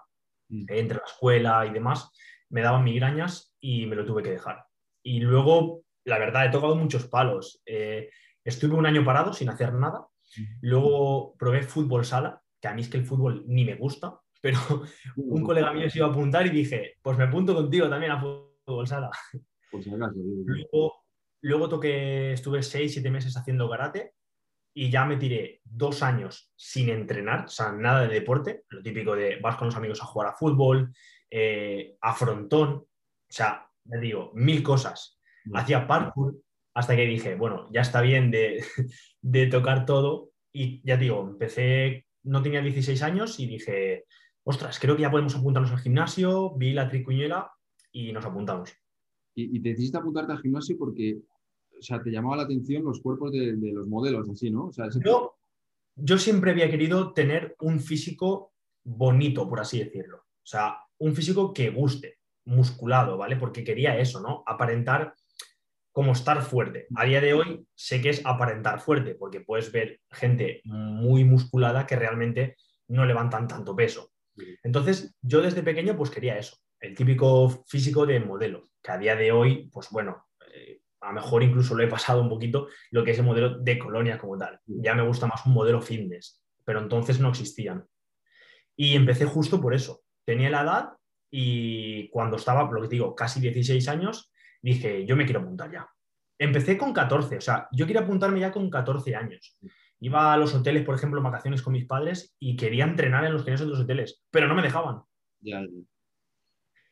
Mm. 0.50 0.66
entre 0.70 0.98
la 0.98 1.04
escuela 1.06 1.66
y 1.66 1.72
demás, 1.72 2.10
me 2.50 2.62
daban 2.62 2.84
migrañas 2.84 3.54
y 3.60 3.86
me 3.86 3.96
lo 3.96 4.06
tuve 4.06 4.24
que 4.24 4.32
dejar. 4.32 4.66
Y 5.04 5.20
luego, 5.20 5.82
la 6.06 6.20
verdad, 6.20 6.46
he 6.46 6.50
tocado 6.50 6.76
muchos 6.76 7.08
palos. 7.08 7.62
Eh, 7.66 8.10
estuve 8.44 8.76
un 8.76 8.86
año 8.86 9.04
parado 9.04 9.34
sin 9.34 9.50
hacer 9.50 9.74
nada. 9.74 10.08
Luego 10.62 11.36
probé 11.38 11.64
fútbol 11.64 12.06
sala, 12.06 12.42
que 12.62 12.68
a 12.68 12.74
mí 12.74 12.82
es 12.82 12.90
que 12.90 12.98
el 12.98 13.06
fútbol 13.06 13.44
ni 13.48 13.66
me 13.66 13.76
gusta, 13.76 14.20
pero 14.42 14.60
un 15.16 15.44
colega 15.44 15.74
mío 15.74 15.90
se 15.90 16.00
iba 16.00 16.08
a 16.08 16.12
apuntar 16.12 16.46
y 16.46 16.50
dije, 16.50 16.96
pues 17.02 17.18
me 17.18 17.26
apunto 17.26 17.54
contigo 17.54 17.90
también 17.90 18.12
a 18.12 18.22
fútbol 18.22 18.88
sala. 18.88 19.10
Por 19.72 19.84
si 19.84 19.94
acaso. 19.94 20.14
Luego, 20.16 20.94
luego 21.42 21.70
toqué, 21.70 22.34
estuve 22.34 22.64
seis, 22.64 22.94
siete 22.94 23.12
meses 23.12 23.36
haciendo 23.38 23.70
karate 23.70 24.14
y 24.74 24.90
ya 24.90 25.06
me 25.06 25.18
tiré 25.18 25.62
dos 25.64 26.04
años 26.04 26.52
sin 26.56 26.90
entrenar, 26.90 27.46
o 27.46 27.50
sea, 27.50 27.72
nada 27.72 28.02
de 28.02 28.14
deporte, 28.14 28.64
lo 28.70 28.84
típico 28.84 29.16
de 29.16 29.38
vas 29.42 29.56
con 29.56 29.68
los 29.68 29.76
amigos 29.76 30.02
a 30.02 30.06
jugar 30.06 30.30
a 30.30 30.34
fútbol, 30.34 30.94
eh, 31.32 31.96
a 32.02 32.14
frontón, 32.14 32.70
o 32.74 32.88
sea, 33.28 33.68
me 33.86 33.98
digo, 34.00 34.32
mil 34.36 34.62
cosas. 34.62 35.20
Mm. 35.46 35.58
Hacía 35.58 35.88
parkour 35.88 36.36
hasta 36.74 36.96
que 36.96 37.08
dije, 37.08 37.36
bueno, 37.36 37.68
ya 37.74 37.82
está 37.82 38.02
bien 38.02 38.30
de, 38.30 38.64
de 39.22 39.48
tocar 39.48 39.86
todo 39.86 40.30
y 40.54 40.82
ya 40.88 40.98
digo, 40.98 41.28
empecé, 41.28 42.06
no 42.24 42.42
tenía 42.42 42.62
16 42.62 43.02
años 43.02 43.40
y 43.40 43.48
dije, 43.48 44.06
ostras, 44.44 44.80
creo 44.80 44.96
que 44.96 45.02
ya 45.02 45.12
podemos 45.12 45.36
apuntarnos 45.36 45.72
al 45.72 45.80
gimnasio, 45.80 46.56
vi 46.56 46.74
la 46.74 46.88
tricuñuela 46.88 47.52
y 47.92 48.12
nos 48.12 48.26
apuntamos. 48.26 48.74
Y, 49.38 49.58
y 49.58 49.62
te 49.62 49.70
decidiste 49.70 49.98
apuntarte 49.98 50.32
al 50.34 50.42
gimnasio 50.42 50.78
porque, 50.78 51.18
o 51.78 51.82
sea, 51.82 52.02
te 52.02 52.10
llamaba 52.10 52.38
la 52.38 52.44
atención 52.44 52.84
los 52.84 53.00
cuerpos 53.02 53.32
de, 53.32 53.56
de 53.56 53.72
los 53.72 53.88
modelos, 53.88 54.28
así, 54.30 54.50
¿no? 54.50 54.66
O 54.66 54.72
sea, 54.74 54.88
ese- 54.88 55.00
Yo, 55.06 55.36
yo 55.96 56.18
siempre 56.18 56.52
había 56.52 56.70
querido 56.70 57.14
tener 57.14 57.56
un 57.60 57.80
físico 57.80 58.52
bonito, 58.84 59.48
por 59.48 59.60
así 59.60 59.80
decirlo. 59.80 60.18
O 60.18 60.46
sea, 60.50 60.78
un 61.00 61.14
físico 61.14 61.54
que 61.54 61.70
guste, 61.70 62.18
musculado, 62.46 63.18
¿vale? 63.18 63.36
Porque 63.36 63.64
quería 63.64 63.98
eso, 64.00 64.22
¿no? 64.22 64.44
Aparentar 64.48 65.14
como 65.92 66.12
estar 66.14 66.42
fuerte. 66.44 66.88
A 66.96 67.06
día 67.06 67.22
de 67.22 67.34
hoy 67.34 67.66
sé 67.76 68.02
que 68.02 68.10
es 68.10 68.22
aparentar 68.26 68.80
fuerte, 68.80 69.16
porque 69.16 69.42
puedes 69.42 69.72
ver 69.72 70.00
gente 70.12 70.62
muy 70.64 71.24
musculada 71.24 71.86
que 71.88 71.96
realmente 71.96 72.56
no 72.88 73.06
levantan 73.06 73.48
tanto 73.48 73.76
peso. 73.76 74.12
Entonces, 74.64 75.16
yo 75.22 75.42
desde 75.42 75.64
pequeño 75.64 75.98
pues 75.98 76.10
quería 76.12 76.38
eso, 76.38 76.56
el 76.80 76.96
típico 76.96 77.50
físico 77.68 78.06
de 78.06 78.20
modelo, 78.20 78.70
que 78.82 78.92
a 78.92 78.98
día 78.98 79.16
de 79.16 79.32
hoy, 79.32 79.70
pues 79.72 79.90
bueno, 79.90 80.28
eh, 80.54 80.82
a 81.02 81.08
lo 81.08 81.14
mejor 81.14 81.44
incluso 81.44 81.76
lo 81.76 81.84
he 81.84 81.88
pasado 81.88 82.22
un 82.22 82.30
poquito 82.30 82.68
lo 82.92 83.04
que 83.04 83.12
es 83.12 83.20
el 83.20 83.26
modelo 83.26 83.58
de 83.60 83.78
colonia 83.80 84.18
como 84.18 84.38
tal. 84.38 84.60
Ya 84.66 84.94
me 84.94 85.06
gusta 85.06 85.28
más 85.28 85.46
un 85.46 85.54
modelo 85.54 85.82
fitness, 85.82 86.44
pero 86.64 86.80
entonces 86.80 87.20
no 87.20 87.30
existían. 87.30 87.86
Y 88.76 88.96
empecé 88.96 89.26
justo 89.26 89.60
por 89.62 89.74
eso. 89.74 90.02
Tenía 90.26 90.50
la 90.50 90.62
edad 90.62 90.90
y 91.32 92.10
cuando 92.10 92.38
estaba, 92.38 92.70
lo 92.72 92.82
que 92.82 92.88
te 92.88 92.96
digo, 92.96 93.16
casi 93.16 93.40
16 93.40 93.88
años, 93.88 94.32
dije, 94.62 95.06
yo 95.06 95.16
me 95.16 95.26
quiero 95.26 95.42
apuntar 95.42 95.72
ya. 95.72 95.88
Empecé 96.40 96.78
con 96.78 96.94
14, 96.94 97.38
o 97.38 97.42
sea, 97.42 97.68
yo 97.72 97.88
quería 97.88 98.04
apuntarme 98.04 98.40
ya 98.40 98.52
con 98.52 98.70
14 98.70 99.16
años. 99.16 99.58
Iba 100.00 100.34
a 100.34 100.38
los 100.38 100.54
hoteles, 100.54 100.86
por 100.86 100.94
ejemplo, 100.94 101.20
en 101.20 101.24
vacaciones 101.24 101.64
con 101.64 101.74
mis 101.74 101.88
padres 101.88 102.36
y 102.40 102.56
quería 102.56 102.84
entrenar 102.84 103.26
en 103.26 103.34
los 103.34 103.44
gimnasios 103.44 103.68
de 103.68 103.76
los 103.76 103.84
hoteles, 103.84 104.24
pero 104.30 104.48
no 104.48 104.54
me 104.54 104.62
dejaban. 104.62 105.02
ya, 105.42 105.62
ya. 105.62 105.68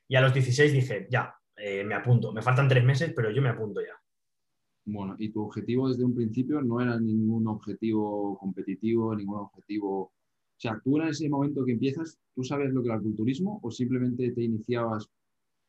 Y 0.08 0.16
a 0.16 0.22
los 0.22 0.34
16 0.34 0.72
dije, 0.74 1.08
ya, 1.10 1.36
eh, 1.56 1.84
me 1.84 1.96
apunto. 1.96 2.32
Me 2.32 2.42
faltan 2.42 2.68
tres 2.68 2.84
meses, 2.84 3.14
pero 3.16 3.32
yo 3.32 3.42
me 3.42 3.50
apunto 3.50 3.82
ya. 3.82 3.94
Bueno, 4.86 5.16
y 5.18 5.30
tu 5.30 5.42
objetivo 5.44 5.90
desde 5.90 6.04
un 6.06 6.14
principio 6.16 6.62
no 6.62 6.80
era 6.80 7.00
ningún 7.00 7.48
objetivo 7.48 8.38
competitivo, 8.38 9.16
ningún 9.16 9.40
objetivo. 9.40 10.00
O 10.02 10.60
sea, 10.60 10.80
tú 10.84 10.98
en 11.02 11.08
ese 11.08 11.28
momento 11.28 11.66
que 11.66 11.72
empiezas, 11.72 12.20
¿tú 12.36 12.44
sabes 12.44 12.72
lo 12.72 12.82
que 12.84 12.90
era 12.90 12.98
el 12.98 13.02
culturismo 13.04 13.60
o 13.64 13.72
simplemente 13.72 14.32
te 14.32 14.44
iniciabas 14.44 15.10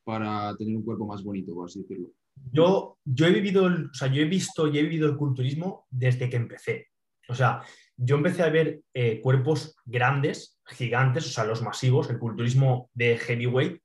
para 0.04 0.54
tener 0.56 0.76
un 0.76 0.82
cuerpo 0.82 1.06
más 1.06 1.24
bonito, 1.24 1.54
por 1.54 1.66
así 1.66 1.80
decirlo? 1.80 2.08
Yo, 2.52 2.98
yo 3.04 3.26
he 3.26 3.32
vivido, 3.32 3.66
el- 3.66 3.86
o 3.86 3.94
sea, 3.94 4.08
yo 4.12 4.20
he 4.20 4.26
visto 4.26 4.68
y 4.68 4.78
he 4.78 4.82
vivido 4.82 5.08
el 5.08 5.16
culturismo 5.16 5.86
desde 5.90 6.28
que 6.28 6.36
empecé. 6.36 6.88
O 7.28 7.34
sea, 7.34 7.62
yo 7.96 8.16
empecé 8.16 8.42
a 8.42 8.50
ver 8.50 8.82
eh, 8.92 9.20
cuerpos 9.22 9.74
grandes, 9.86 10.60
gigantes, 10.66 11.26
o 11.26 11.30
sea, 11.30 11.44
los 11.44 11.62
masivos, 11.62 12.10
el 12.10 12.18
culturismo 12.18 12.90
de 12.92 13.16
heavyweight, 13.16 13.80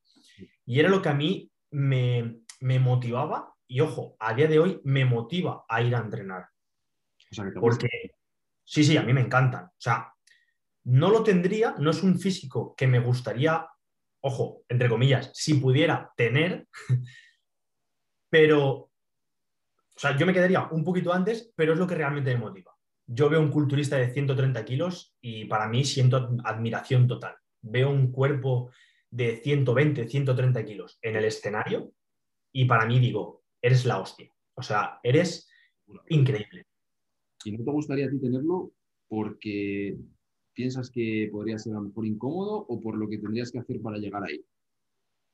y 0.64 0.80
era 0.80 0.88
lo 0.88 1.02
que 1.02 1.08
a 1.08 1.14
mí 1.14 1.50
me, 1.70 2.40
me 2.60 2.78
motivaba, 2.78 3.54
y 3.66 3.80
ojo, 3.80 4.16
a 4.18 4.34
día 4.34 4.48
de 4.48 4.58
hoy 4.58 4.80
me 4.84 5.04
motiva 5.04 5.64
a 5.68 5.82
ir 5.82 5.94
a 5.94 5.98
entrenar. 6.00 6.46
O 7.30 7.34
sea, 7.34 7.44
que 7.44 7.52
te 7.52 7.58
gusta. 7.60 7.80
Porque, 7.82 8.10
sí, 8.64 8.84
sí, 8.84 8.96
a 8.96 9.02
mí 9.02 9.12
me 9.12 9.22
encantan. 9.22 9.66
O 9.66 9.74
sea, 9.78 10.12
no 10.84 11.10
lo 11.10 11.22
tendría, 11.22 11.74
no 11.78 11.90
es 11.90 12.02
un 12.02 12.18
físico 12.18 12.74
que 12.76 12.86
me 12.86 12.98
gustaría, 13.00 13.66
ojo, 14.20 14.62
entre 14.68 14.88
comillas, 14.88 15.30
si 15.34 15.54
pudiera 15.54 16.12
tener, 16.16 16.68
pero, 18.28 18.68
o 18.74 18.90
sea, 19.96 20.16
yo 20.16 20.26
me 20.26 20.32
quedaría 20.32 20.68
un 20.70 20.84
poquito 20.84 21.12
antes, 21.12 21.52
pero 21.54 21.72
es 21.74 21.78
lo 21.78 21.86
que 21.86 21.94
realmente 21.94 22.32
me 22.34 22.40
motiva. 22.40 22.72
Yo 23.06 23.28
veo 23.28 23.40
un 23.40 23.50
culturista 23.50 23.96
de 23.96 24.10
130 24.12 24.64
kilos 24.64 25.16
y 25.20 25.44
para 25.44 25.68
mí 25.68 25.84
siento 25.84 26.16
ad- 26.16 26.38
admiración 26.44 27.06
total. 27.06 27.36
Veo 27.60 27.90
un 27.90 28.10
cuerpo 28.10 28.70
de 29.12 29.36
120, 29.36 30.08
130 30.08 30.64
kilos 30.64 30.98
en 31.02 31.16
el 31.16 31.26
escenario 31.26 31.92
y 32.50 32.64
para 32.64 32.86
mí 32.86 32.98
digo, 32.98 33.44
eres 33.60 33.84
la 33.84 34.00
hostia. 34.00 34.32
O 34.54 34.62
sea, 34.62 34.98
eres 35.02 35.48
increíble. 36.08 36.66
¿Y 37.44 37.52
no 37.52 37.64
te 37.64 37.70
gustaría 37.70 38.06
a 38.06 38.10
ti 38.10 38.18
tenerlo 38.18 38.72
porque 39.08 39.98
piensas 40.54 40.90
que 40.90 41.28
podría 41.30 41.58
ser 41.58 41.74
a 41.74 41.76
lo 41.76 41.82
mejor 41.82 42.06
incómodo 42.06 42.64
o 42.68 42.80
por 42.80 42.96
lo 42.96 43.08
que 43.08 43.18
tendrías 43.18 43.52
que 43.52 43.58
hacer 43.58 43.80
para 43.82 43.98
llegar 43.98 44.24
ahí? 44.24 44.42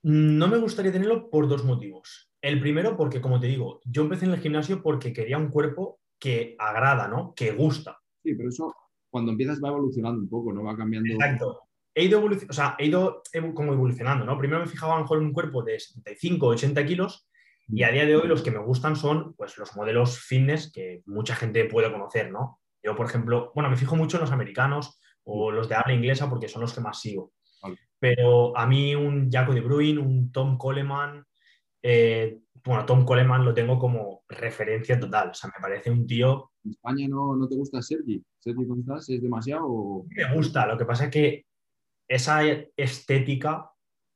No 0.02 0.49
me 0.49 0.58
gustaría 0.58 0.92
tenerlo 0.92 1.30
por 1.30 1.49
dos 1.49 1.64
motivos. 1.64 2.30
El 2.40 2.61
primero, 2.61 2.97
porque 2.97 3.20
como 3.20 3.38
te 3.38 3.47
digo, 3.47 3.80
yo 3.85 4.02
empecé 4.02 4.26
en 4.26 4.32
el 4.32 4.40
gimnasio 4.40 4.82
porque 4.82 5.12
quería 5.12 5.38
un 5.38 5.50
cuerpo 5.50 6.00
que 6.18 6.56
agrada, 6.58 7.06
¿no? 7.06 7.32
Que 7.35 7.52
gusta. 7.52 8.00
Sí, 8.25 8.35
pero 8.35 8.49
eso 8.49 8.75
cuando 9.08 9.30
empiezas 9.32 9.62
va 9.62 9.68
evolucionando 9.68 10.20
un 10.20 10.28
poco, 10.28 10.52
¿no? 10.52 10.64
Va 10.64 10.76
cambiando. 10.76 11.12
Exacto. 11.12 11.68
He 11.99 12.05
ido, 12.05 12.21
evoluc- 12.21 12.47
o 12.49 12.52
sea, 12.52 12.76
he 12.78 12.87
ido 12.87 13.23
evo- 13.33 13.52
como 13.55 13.73
evolucionando, 13.73 14.25
¿no? 14.25 14.38
Primero 14.38 14.61
me 14.61 14.69
fijaba 14.69 14.93
a 14.95 14.97
lo 14.99 15.02
mejor 15.02 15.19
en 15.19 15.25
un 15.25 15.33
cuerpo 15.33 15.62
de 15.64 15.81
75, 15.81 16.47
80 16.47 16.87
kilos 16.87 17.28
y 17.67 17.83
a 17.83 17.90
día 17.90 18.07
de 18.07 18.14
hoy 18.17 18.28
los 18.28 18.43
que 18.43 18.52
me 18.52 18.61
gustan 18.61 18.95
son 18.95 19.35
pues, 19.35 19.59
los 19.59 19.75
modelos 19.75 20.21
fitness 20.21 20.71
que 20.73 21.02
mucha 21.07 21.35
gente 21.35 21.64
puede 21.64 21.90
conocer, 21.90 22.31
¿no? 22.31 22.61
Yo, 22.85 22.95
por 22.95 23.07
ejemplo, 23.07 23.50
bueno, 23.55 23.69
me 23.69 23.76
fijo 23.76 23.97
mucho 23.97 24.17
en 24.17 24.21
los 24.23 24.31
americanos 24.31 25.00
o 25.25 25.50
los 25.50 25.69
de 25.69 25.75
habla 25.75 25.93
inglesa 25.93 26.31
porque 26.31 26.49
son 26.49 26.62
los 26.62 26.73
que 26.73 26.81
más 26.81 27.00
sigo. 27.00 27.33
Vale. 27.62 27.76
Pero 27.99 28.57
a 28.57 28.64
mí 28.67 28.95
un 28.95 29.28
Jaco 29.31 29.52
de 29.52 29.61
Bruin, 29.61 29.99
un 29.99 30.31
Tom 30.31 30.57
Coleman, 30.57 31.25
eh, 31.83 32.38
bueno, 32.64 32.87
Tom 32.87 33.05
Coleman 33.05 33.45
lo 33.45 33.52
tengo 33.52 33.78
como 33.78 34.23
referencia 34.28 34.99
total. 35.00 35.31
O 35.31 35.35
sea, 35.35 35.50
me 35.55 35.61
parece 35.61 35.90
un 35.90 36.07
tío 36.07 36.52
¿En 36.64 36.71
España 36.73 37.09
no, 37.09 37.35
no 37.37 37.49
te 37.49 37.57
gusta 37.57 37.81
Sergi? 37.83 38.23
¿Sergi 38.38 38.67
Constás 38.67 39.09
es 39.11 39.21
demasiado 39.23 40.05
me 40.11 40.35
gusta. 40.35 40.67
Lo 40.67 40.76
que 40.78 40.85
pasa 40.85 41.05
es 41.07 41.11
que 41.11 41.47
esa 42.09 42.43
estética 42.77 43.71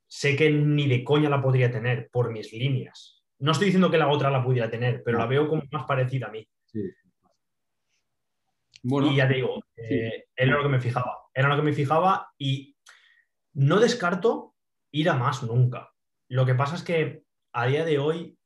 sé 0.09 0.37
que 0.37 0.51
ni 0.51 0.89
de 0.89 1.05
coña 1.05 1.31
la 1.31 1.41
podría 1.43 1.71
tener 1.71 2.09
por 2.11 2.31
mis 2.33 2.53
líneas. 2.53 3.23
No 3.39 3.53
estoy 3.53 3.67
diciendo 3.67 3.91
que 3.91 3.99
la 3.99 4.09
otra 4.09 4.31
la 4.31 4.43
pudiera 4.45 4.71
tener, 4.71 5.03
pero 5.05 5.19
la 5.19 5.27
veo 5.27 5.49
como 5.49 5.63
más 5.71 5.85
parecida 5.85 6.27
a 6.27 6.31
mí. 6.31 6.47
Sí. 6.67 6.81
Bueno, 8.83 9.13
y 9.13 9.17
ya 9.17 9.29
te 9.29 9.35
digo, 9.35 9.63
eh, 9.77 10.25
era 10.35 10.57
lo 10.57 10.63
que 10.63 10.69
me 10.69 10.81
fijaba. 10.81 11.19
Era 11.33 11.49
lo 11.49 11.57
que 11.57 11.63
me 11.63 11.73
fijaba 11.73 12.31
y 12.39 12.77
no 13.55 13.79
descarto 13.79 14.55
ir 14.91 15.09
a 15.09 15.15
más 15.15 15.43
nunca. 15.43 15.93
Lo 16.29 16.45
que 16.45 16.55
pasa 16.55 16.75
es 16.77 16.83
que 16.83 17.23
a 17.53 17.67
día 17.67 17.85
de 17.85 17.99
hoy 17.99 18.37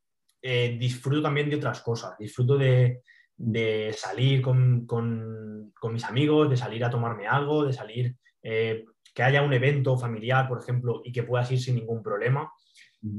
eh, 0.43 0.76
disfruto 0.79 1.23
también 1.23 1.49
de 1.50 1.57
otras 1.57 1.81
cosas. 1.81 2.17
Disfruto 2.19 2.59
de, 2.59 3.03
de 3.37 3.95
salir 3.97 4.43
con, 4.43 4.87
con- 4.87 5.73
con 5.79 5.93
mis 5.93 6.05
amigos, 6.05 6.50
de 6.50 6.57
salir 6.57 6.85
a 6.85 6.91
tomarme 6.91 7.26
algo, 7.26 7.65
de 7.65 7.73
salir, 7.73 8.17
eh, 8.43 8.85
que 9.16 9.23
haya 9.23 9.40
un 9.40 9.54
evento 9.54 9.96
familiar, 9.96 10.46
por 10.46 10.61
ejemplo, 10.61 11.00
y 11.02 11.11
que 11.11 11.23
puedas 11.23 11.50
ir 11.50 11.58
sin 11.58 11.76
ningún 11.76 12.02
problema. 12.02 12.52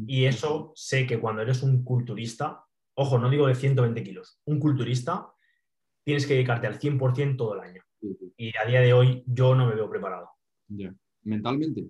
Y 0.06 0.26
eso 0.26 0.72
sé 0.76 1.08
que 1.08 1.20
cuando 1.20 1.42
eres 1.42 1.64
un 1.64 1.84
culturista, 1.84 2.64
ojo, 2.94 3.18
no 3.18 3.32
digo 3.32 3.48
de 3.48 3.56
120 3.56 4.04
kilos, 4.04 4.40
un 4.46 4.60
culturista, 4.60 5.28
tienes 6.04 6.28
que 6.28 6.36
dedicarte 6.36 6.68
al 6.68 6.80
100% 6.80 7.36
todo 7.36 7.56
el 7.56 7.62
año. 7.62 7.82
Y 8.38 8.56
a 8.56 8.66
día 8.68 8.82
de 8.82 8.94
hoy 8.94 9.24
yo 9.26 9.56
no 9.56 9.66
me 9.66 9.74
veo 9.74 9.90
preparado. 9.90 10.30
Mentalmente. 11.24 11.88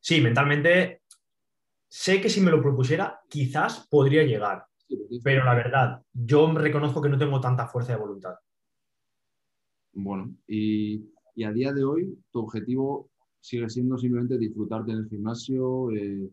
Sí, 0.00 0.20
mentalmente 0.20 1.02
sé 1.86 2.20
que 2.20 2.28
si 2.28 2.40
me 2.40 2.50
lo 2.50 2.60
propusiera, 2.60 3.20
quizás 3.28 3.86
podría 3.88 4.24
llegar, 4.24 4.66
pero 5.22 5.44
la 5.44 5.54
verdad, 5.54 6.02
yo 6.12 6.50
reconozco 6.52 7.00
que 7.00 7.08
no 7.08 7.18
tengo 7.18 7.40
tanta 7.40 7.68
fuerza 7.68 7.92
de 7.92 8.00
voluntad. 8.00 8.34
Bueno, 9.92 10.34
y, 10.48 11.08
y 11.38 11.44
a 11.44 11.52
día 11.52 11.72
de 11.72 11.84
hoy, 11.84 12.18
tu 12.32 12.40
objetivo 12.40 13.12
sigue 13.40 13.70
siendo 13.70 13.96
simplemente 13.96 14.36
disfrutarte 14.36 14.90
en 14.90 14.98
el 14.98 15.08
gimnasio. 15.08 15.92
Eh, 15.92 16.28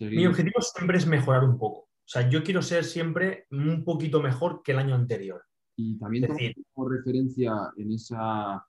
Mi 0.00 0.26
objetivo 0.26 0.60
siempre 0.60 0.98
es 0.98 1.06
mejorar 1.06 1.44
un 1.44 1.56
poco. 1.56 1.82
O 1.82 2.12
sea, 2.12 2.28
yo 2.28 2.42
quiero 2.42 2.60
ser 2.60 2.82
siempre 2.82 3.46
un 3.52 3.84
poquito 3.84 4.20
mejor 4.20 4.60
que 4.64 4.72
el 4.72 4.80
año 4.80 4.96
anterior. 4.96 5.40
Y 5.76 5.96
también 5.98 6.24
es 6.24 6.54
como 6.72 6.88
referencia 6.88 7.52
en 7.76 7.92
esa, 7.92 8.66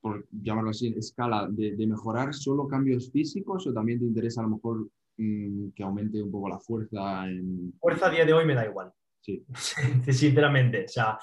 por 0.00 0.26
llamarlo 0.30 0.70
así, 0.70 0.94
escala 0.96 1.46
de, 1.50 1.86
mejorar 1.86 2.32
solo 2.32 2.66
cambios 2.66 3.10
físicos 3.10 3.66
o 3.66 3.74
también 3.74 3.98
te 3.98 4.06
interesa 4.06 4.40
a 4.40 4.44
lo 4.44 4.56
mejor 4.56 4.88
mm, 5.18 5.72
que 5.76 5.82
aumente 5.82 6.22
un 6.22 6.30
poco 6.30 6.48
la 6.48 6.58
fuerza? 6.58 7.28
En... 7.28 7.74
Fuerza 7.78 8.06
a 8.06 8.10
día 8.10 8.24
de 8.24 8.32
hoy 8.32 8.46
me 8.46 8.54
da 8.54 8.64
igual. 8.64 8.90
Sí. 9.20 9.44
Sinceramente, 10.10 10.86
o 10.86 10.88
sea, 10.88 11.18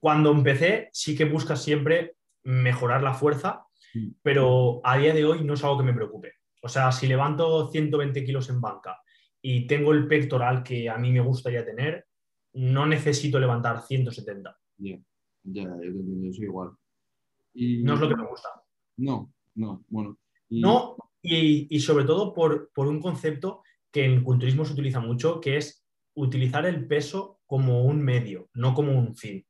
cuando 0.00 0.32
empecé 0.32 0.88
sí 0.92 1.16
que 1.16 1.24
buscas 1.24 1.62
siempre 1.62 2.16
mejorar 2.44 3.02
la 3.02 3.14
fuerza, 3.14 3.66
mm. 3.94 4.08
pero 4.22 4.80
a 4.84 4.98
día 4.98 5.14
de 5.14 5.24
hoy 5.24 5.44
no 5.44 5.54
es 5.54 5.64
algo 5.64 5.78
que 5.78 5.84
me 5.84 5.94
preocupe. 5.94 6.32
O 6.62 6.68
sea, 6.68 6.92
si 6.92 7.06
levanto 7.06 7.68
120 7.70 8.24
kilos 8.24 8.48
en 8.50 8.60
banca 8.60 9.00
y 9.40 9.66
tengo 9.66 9.92
el 9.92 10.06
pectoral 10.06 10.62
que 10.62 10.88
a 10.88 10.96
mí 10.96 11.10
me 11.10 11.20
gustaría 11.20 11.64
tener, 11.64 12.06
no 12.54 12.86
necesito 12.86 13.40
levantar 13.40 13.82
170. 13.82 14.56
Ya, 14.78 14.98
ya, 15.42 15.62
yo 15.62 15.80
te 15.80 15.86
entiendo, 15.86 16.32
soy 16.32 16.44
igual. 16.44 16.70
No 17.54 17.94
es 17.94 18.00
lo 18.00 18.08
que 18.08 18.16
me 18.16 18.26
gusta. 18.26 18.48
No, 18.98 19.32
no, 19.54 19.84
bueno. 19.88 20.18
No, 20.50 20.96
y, 21.22 21.78
sobre 21.80 22.04
todo 22.04 22.34
por, 22.34 22.70
un 22.76 23.00
concepto 23.00 23.62
que 23.90 24.04
en 24.04 24.24
culturismo 24.24 24.64
se 24.64 24.72
utiliza 24.72 25.00
mucho, 25.00 25.40
que 25.40 25.56
es 25.56 25.86
utilizar 26.14 26.66
el 26.66 26.86
peso 26.86 27.40
como 27.46 27.84
un 27.84 28.02
medio, 28.02 28.48
no 28.54 28.74
como 28.74 28.98
un 28.98 29.14
fin. 29.14 29.46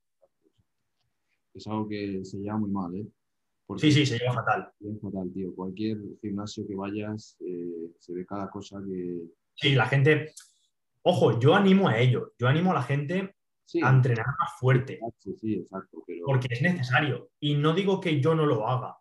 Es 1.53 1.67
algo 1.67 1.87
que 1.87 2.23
se 2.25 2.37
lleva 2.37 2.57
muy 2.57 2.71
mal, 2.71 2.95
¿eh? 2.95 3.05
sí, 3.77 3.91
sí, 3.91 4.05
se 4.05 4.17
lleva 4.17 4.33
fatal. 4.33 4.71
fatal, 5.01 5.31
tío. 5.33 5.53
Cualquier 5.55 5.97
gimnasio 6.21 6.67
que 6.67 6.75
vayas, 6.75 7.37
eh, 7.39 7.91
se 7.99 8.13
ve 8.13 8.25
cada 8.25 8.49
cosa 8.49 8.81
que, 8.85 9.23
Sí, 9.55 9.75
la 9.75 9.85
gente, 9.85 10.33
ojo, 11.03 11.39
yo 11.39 11.55
animo 11.55 11.87
a 11.87 11.99
ello, 11.99 12.33
yo 12.39 12.47
animo 12.47 12.71
a 12.71 12.75
la 12.75 12.83
gente 12.83 13.35
a 13.81 13.89
entrenar 13.89 14.25
más 14.39 14.51
fuerte. 14.59 14.99
Sí, 15.39 15.55
exacto. 15.55 16.03
Porque 16.25 16.47
es 16.49 16.61
necesario. 16.61 17.29
Y 17.39 17.55
no 17.55 17.73
digo 17.73 17.99
que 17.99 18.19
yo 18.19 18.35
no 18.35 18.45
lo 18.45 18.67
haga, 18.67 18.97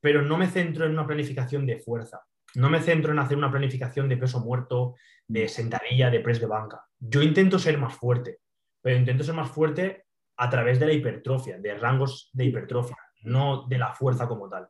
pero 0.00 0.22
no 0.22 0.36
me 0.36 0.48
centro 0.48 0.86
en 0.86 0.92
una 0.92 1.06
planificación 1.06 1.66
de 1.66 1.78
fuerza. 1.78 2.22
No 2.54 2.68
me 2.68 2.82
centro 2.82 3.12
en 3.12 3.18
hacer 3.18 3.38
una 3.38 3.50
planificación 3.50 4.08
de 4.08 4.16
peso 4.16 4.40
muerto, 4.40 4.96
de 5.26 5.46
mm. 5.46 5.48
sentadilla, 5.48 6.10
de 6.10 6.20
press 6.20 6.40
de 6.40 6.46
banca. 6.46 6.84
Yo 6.98 7.22
intento 7.22 7.58
ser 7.58 7.78
más 7.78 7.94
fuerte, 7.94 8.40
pero 8.80 8.98
intento 8.98 9.24
ser 9.24 9.34
más 9.34 9.50
fuerte 9.50 10.04
a 10.36 10.50
través 10.50 10.80
de 10.80 10.86
la 10.86 10.92
hipertrofia, 10.92 11.58
de 11.58 11.74
rangos 11.74 12.30
de 12.32 12.46
hipertrofia, 12.46 12.96
no 13.24 13.66
de 13.68 13.78
la 13.78 13.92
fuerza 13.94 14.26
como 14.28 14.48
tal. 14.48 14.68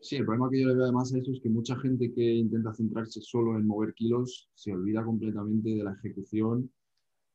Sí, 0.00 0.16
el 0.16 0.26
problema 0.26 0.50
que 0.50 0.60
yo 0.60 0.68
le 0.68 0.74
veo 0.74 0.84
además 0.84 1.12
a 1.14 1.18
eso 1.18 1.32
es 1.32 1.40
que 1.40 1.48
mucha 1.48 1.76
gente 1.76 2.12
que 2.12 2.22
intenta 2.22 2.74
centrarse 2.74 3.20
solo 3.22 3.56
en 3.56 3.66
mover 3.66 3.94
kilos 3.94 4.50
se 4.54 4.72
olvida 4.72 5.02
completamente 5.02 5.70
de 5.70 5.82
la 5.82 5.92
ejecución 5.94 6.70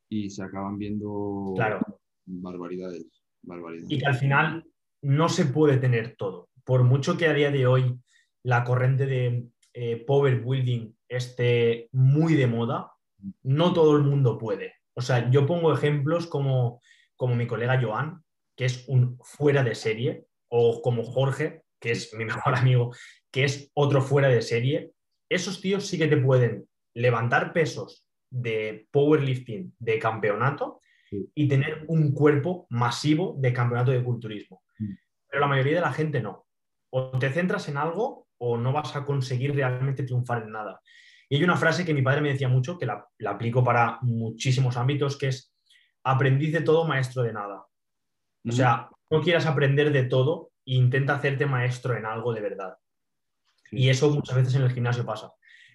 y 0.08 0.30
se 0.30 0.44
acaban 0.44 0.78
viendo 0.78 1.54
barbaridades, 2.26 3.06
barbaridades. 3.42 3.90
Y 3.90 3.98
que 3.98 4.06
al 4.06 4.14
final 4.14 4.64
no 5.02 5.28
se 5.28 5.46
puede 5.46 5.78
tener 5.78 6.16
todo. 6.16 6.48
Por 6.64 6.84
mucho 6.84 7.16
que 7.16 7.26
a 7.26 7.34
día 7.34 7.50
de 7.50 7.66
hoy 7.66 7.98
la 8.42 8.64
corriente 8.64 9.06
de 9.06 9.48
eh, 9.72 10.04
power 10.06 10.40
building 10.40 10.92
esté 11.08 11.88
muy 11.92 12.34
de 12.34 12.46
moda, 12.46 12.92
no 13.42 13.72
todo 13.72 13.96
el 13.96 14.04
mundo 14.04 14.38
puede. 14.38 14.74
O 14.94 15.00
sea, 15.00 15.30
yo 15.30 15.46
pongo 15.46 15.72
ejemplos 15.72 16.26
como, 16.26 16.80
como 17.20 17.36
mi 17.36 17.46
colega 17.46 17.78
Joan, 17.78 18.24
que 18.56 18.64
es 18.64 18.88
un 18.88 19.18
fuera 19.22 19.62
de 19.62 19.74
serie, 19.74 20.24
o 20.48 20.80
como 20.80 21.04
Jorge, 21.04 21.64
que 21.78 21.90
es 21.90 22.14
mi 22.14 22.24
mejor 22.24 22.54
amigo, 22.56 22.94
que 23.30 23.44
es 23.44 23.70
otro 23.74 24.00
fuera 24.00 24.28
de 24.28 24.40
serie, 24.40 24.92
esos 25.28 25.60
tíos 25.60 25.86
sí 25.86 25.98
que 25.98 26.06
te 26.06 26.16
pueden 26.16 26.66
levantar 26.94 27.52
pesos 27.52 28.06
de 28.30 28.88
powerlifting 28.90 29.74
de 29.78 29.98
campeonato 29.98 30.80
y 31.34 31.46
tener 31.46 31.84
un 31.88 32.14
cuerpo 32.14 32.66
masivo 32.70 33.36
de 33.38 33.52
campeonato 33.52 33.90
de 33.90 34.02
culturismo. 34.02 34.62
Mm. 34.78 34.94
Pero 35.28 35.40
la 35.42 35.46
mayoría 35.46 35.74
de 35.74 35.82
la 35.82 35.92
gente 35.92 36.22
no. 36.22 36.46
O 36.90 37.18
te 37.18 37.28
centras 37.28 37.68
en 37.68 37.76
algo 37.76 38.28
o 38.38 38.56
no 38.56 38.72
vas 38.72 38.96
a 38.96 39.04
conseguir 39.04 39.54
realmente 39.54 40.04
triunfar 40.04 40.44
en 40.44 40.52
nada. 40.52 40.80
Y 41.28 41.36
hay 41.36 41.44
una 41.44 41.58
frase 41.58 41.84
que 41.84 41.92
mi 41.92 42.00
padre 42.00 42.22
me 42.22 42.30
decía 42.30 42.48
mucho, 42.48 42.78
que 42.78 42.86
la, 42.86 43.06
aplico 43.26 43.62
para 43.62 43.98
muchísimos 44.00 44.78
ámbitos, 44.78 45.18
que 45.18 45.28
es 45.28 45.49
aprendiz 46.04 46.52
de 46.52 46.60
todo, 46.60 46.84
maestro 46.84 47.22
de 47.22 47.32
nada. 47.32 47.66
O 48.46 48.52
sea, 48.52 48.88
no 49.10 49.20
quieras 49.20 49.46
aprender 49.46 49.92
de 49.92 50.04
todo 50.04 50.50
intenta 50.64 51.14
hacerte 51.14 51.46
maestro 51.46 51.96
en 51.96 52.06
algo 52.06 52.32
de 52.32 52.40
verdad. 52.40 52.76
Y 53.70 53.88
eso 53.88 54.10
muchas 54.10 54.36
veces 54.36 54.54
en 54.54 54.62
el 54.62 54.72
gimnasio 54.72 55.04
pasa. 55.04 55.32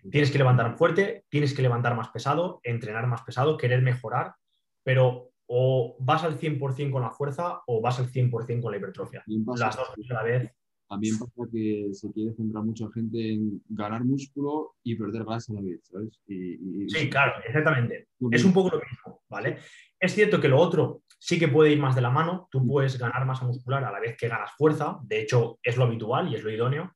Tienes 0.09 0.31
que 0.31 0.37
levantar 0.37 0.77
fuerte, 0.77 1.25
tienes 1.29 1.53
que 1.53 1.61
levantar 1.61 1.95
más 1.95 2.09
pesado, 2.09 2.59
entrenar 2.63 3.07
más 3.07 3.23
pesado, 3.23 3.57
querer 3.57 3.81
mejorar, 3.81 4.35
pero 4.83 5.31
o 5.47 5.95
vas 5.99 6.23
al 6.23 6.39
100% 6.39 6.91
con 6.91 7.01
la 7.01 7.11
fuerza 7.11 7.61
o 7.67 7.81
vas 7.81 7.99
al 7.99 8.11
100% 8.11 8.61
con 8.61 8.71
la 8.71 8.77
hipertrofia. 8.77 9.23
Las 9.25 9.75
dos 9.75 9.89
a 10.09 10.13
la 10.13 10.23
vez. 10.23 10.51
También 10.87 11.17
pasa 11.17 11.49
que 11.51 11.89
se 11.93 12.11
quiere 12.11 12.33
centrar 12.35 12.63
mucha 12.63 12.85
gente 12.93 13.33
en 13.33 13.61
ganar 13.69 14.03
músculo 14.05 14.75
y 14.83 14.95
perder 14.95 15.25
grasa 15.25 15.51
a 15.51 15.55
la 15.55 15.61
vez, 15.61 15.81
¿sabes? 15.83 16.19
Sí, 16.27 17.09
claro, 17.09 17.33
exactamente. 17.45 18.07
Es 18.31 18.45
un 18.45 18.53
poco 18.53 18.75
lo 18.75 18.81
mismo, 18.81 19.21
¿vale? 19.27 19.57
Es 19.99 20.13
cierto 20.13 20.39
que 20.39 20.47
lo 20.47 20.59
otro 20.59 21.01
sí 21.17 21.39
que 21.39 21.47
puede 21.47 21.71
ir 21.71 21.79
más 21.79 21.95
de 21.95 22.01
la 22.01 22.11
mano, 22.11 22.47
tú 22.51 22.65
puedes 22.67 22.99
ganar 22.99 23.25
masa 23.25 23.45
muscular 23.45 23.83
a 23.83 23.91
la 23.91 23.99
vez 23.99 24.15
que 24.15 24.27
ganas 24.27 24.51
fuerza, 24.55 24.99
de 25.03 25.21
hecho 25.21 25.57
es 25.63 25.75
lo 25.75 25.85
habitual 25.85 26.31
y 26.31 26.35
es 26.35 26.43
lo 26.43 26.51
idóneo, 26.51 26.95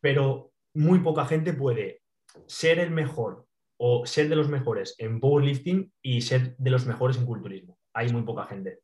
pero 0.00 0.52
muy 0.74 0.98
poca 0.98 1.24
gente 1.24 1.54
puede 1.54 2.02
ser 2.46 2.78
el 2.78 2.90
mejor 2.90 3.46
o 3.78 4.04
ser 4.04 4.28
de 4.28 4.36
los 4.36 4.48
mejores 4.48 4.94
en 4.98 5.18
powerlifting 5.18 5.90
y 6.02 6.20
ser 6.20 6.56
de 6.58 6.70
los 6.70 6.86
mejores 6.86 7.16
en 7.16 7.24
culturismo. 7.24 7.78
Hay 7.94 8.12
muy 8.12 8.22
poca 8.22 8.44
gente. 8.44 8.80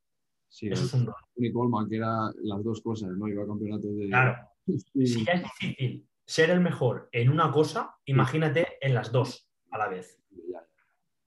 Sí, 0.48 0.68
Eso 0.68 0.84
es 0.84 0.94
un 0.94 1.88
que 1.88 1.96
era 1.96 2.32
las 2.42 2.64
dos 2.64 2.80
cosas, 2.80 3.10
¿no? 3.10 3.28
Iba 3.28 3.44
a 3.44 3.46
campeonato 3.46 3.88
de. 3.88 4.08
Claro. 4.08 4.36
Si 4.94 5.24
ya 5.24 5.32
es 5.32 5.42
difícil 5.44 6.06
ser 6.26 6.50
el 6.50 6.60
mejor 6.60 7.08
en 7.12 7.30
una 7.30 7.50
cosa, 7.50 7.94
imagínate 8.04 8.66
en 8.82 8.92
las 8.92 9.10
dos 9.10 9.48
a 9.70 9.78
la 9.78 9.88
vez. 9.88 10.20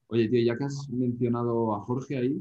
Oye, 0.06 0.28
tío, 0.28 0.44
ya 0.44 0.56
que 0.56 0.64
has 0.64 0.88
mencionado 0.90 1.74
a 1.74 1.80
Jorge 1.80 2.18
ahí, 2.18 2.40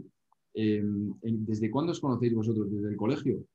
em, 0.54 1.14
¿desde 1.22 1.72
cuándo 1.72 1.92
os 1.92 2.00
conocéis 2.00 2.36
vosotros? 2.36 2.72
¿Desde 2.72 2.90
el 2.90 2.98
colegio? 2.98 3.46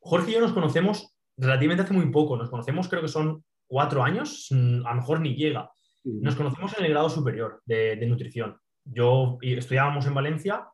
Jorge 0.00 0.30
y 0.30 0.34
yo 0.34 0.40
nos 0.40 0.52
conocemos 0.52 1.14
relativamente 1.36 1.84
hace 1.84 1.94
muy 1.94 2.10
poco. 2.10 2.36
Nos 2.36 2.50
conocemos, 2.50 2.88
creo 2.88 3.02
que 3.02 3.08
son 3.08 3.44
cuatro 3.68 4.02
años, 4.02 4.48
mm, 4.50 4.84
a 4.84 4.90
lo 4.90 4.96
mejor 4.96 5.20
ni 5.20 5.36
llega. 5.36 5.70
Nos 6.02 6.34
conocemos 6.34 6.76
en 6.76 6.86
el 6.86 6.90
grado 6.90 7.10
superior 7.10 7.62
de, 7.66 7.96
de 7.96 8.06
nutrición. 8.06 8.56
Yo 8.82 9.38
estudiábamos 9.42 10.06
en 10.06 10.14
Valencia 10.14 10.66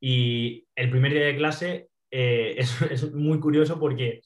y 0.00 0.66
el 0.76 0.90
primer 0.90 1.12
día 1.12 1.26
de 1.26 1.36
clase 1.36 1.88
eh, 2.10 2.56
es, 2.90 3.12
muy 3.12 3.40
curioso 3.40 3.78
porque 3.78 4.22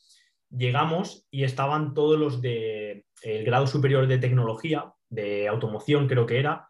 llegamos 0.51 1.27
y 1.31 1.45
estaban 1.45 1.95
todos 1.95 2.19
los 2.19 2.43
del 2.43 3.05
el 3.23 3.45
grado 3.45 3.67
superior 3.67 4.07
de 4.07 4.19
tecnología, 4.19 4.93
de 5.09 5.49
automoción 5.49 6.09
creo 6.09 6.27
que 6.27 6.39
era, 6.39 6.69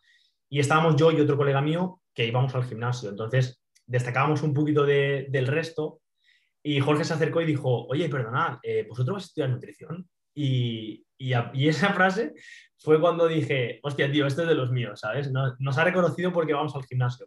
y 0.48 0.60
estábamos 0.60 0.96
yo 0.96 1.10
y 1.10 1.20
otro 1.20 1.36
colega 1.36 1.62
mío 1.62 2.00
que 2.14 2.26
íbamos 2.26 2.54
al 2.54 2.64
gimnasio. 2.64 3.08
Entonces 3.08 3.62
destacábamos 3.86 4.42
un 4.42 4.54
poquito 4.54 4.84
del 4.84 5.46
resto 5.46 6.00
y 6.62 6.78
Jorge 6.80 7.04
se 7.04 7.14
acercó 7.14 7.40
y 7.40 7.46
dijo, 7.46 7.86
oye, 7.86 8.08
perdonad, 8.08 8.58
eh, 8.62 8.86
¿vosotros 8.88 9.14
vais 9.14 9.24
a 9.24 9.26
estudiar 9.26 9.50
nutrición? 9.50 10.08
Y, 10.34 11.04
y, 11.18 11.68
esa 11.68 11.92
frase 11.92 12.34
fue 12.78 13.00
cuando 13.00 13.26
dije, 13.26 13.80
hostia, 13.82 14.10
tío, 14.10 14.26
esto 14.26 14.42
es 14.42 14.48
de 14.48 14.54
los 14.54 14.70
míos, 14.70 15.00
¿sabes? 15.00 15.30
nos 15.30 15.78
ha 15.78 15.84
reconocido 15.84 16.32
porque 16.32 16.52
vamos 16.52 16.74
al 16.76 16.84
gimnasio. 16.84 17.26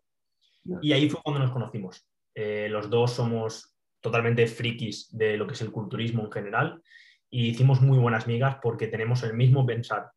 Y 0.81 0.93
ahí 0.93 1.09
fue 1.09 1.21
cuando 1.23 1.39
nos 1.39 1.51
conocimos. 1.51 2.07
Eh, 2.33 2.67
los 2.69 2.89
dos 2.89 3.13
somos 3.13 3.75
totalmente 4.01 4.45
frikis 4.47 5.09
de 5.15 5.37
lo 5.37 5.47
que 5.47 5.53
es 5.53 5.61
el 5.61 5.71
culturismo 5.71 6.25
en 6.25 6.31
general 6.31 6.83
y 7.29 7.49
hicimos 7.49 7.81
muy 7.81 7.97
buenas 7.97 8.27
migas 8.27 8.57
porque 8.61 8.87
tenemos 8.87 9.23
el 9.23 9.33
mismo 9.33 9.65
pensar, 9.65 10.11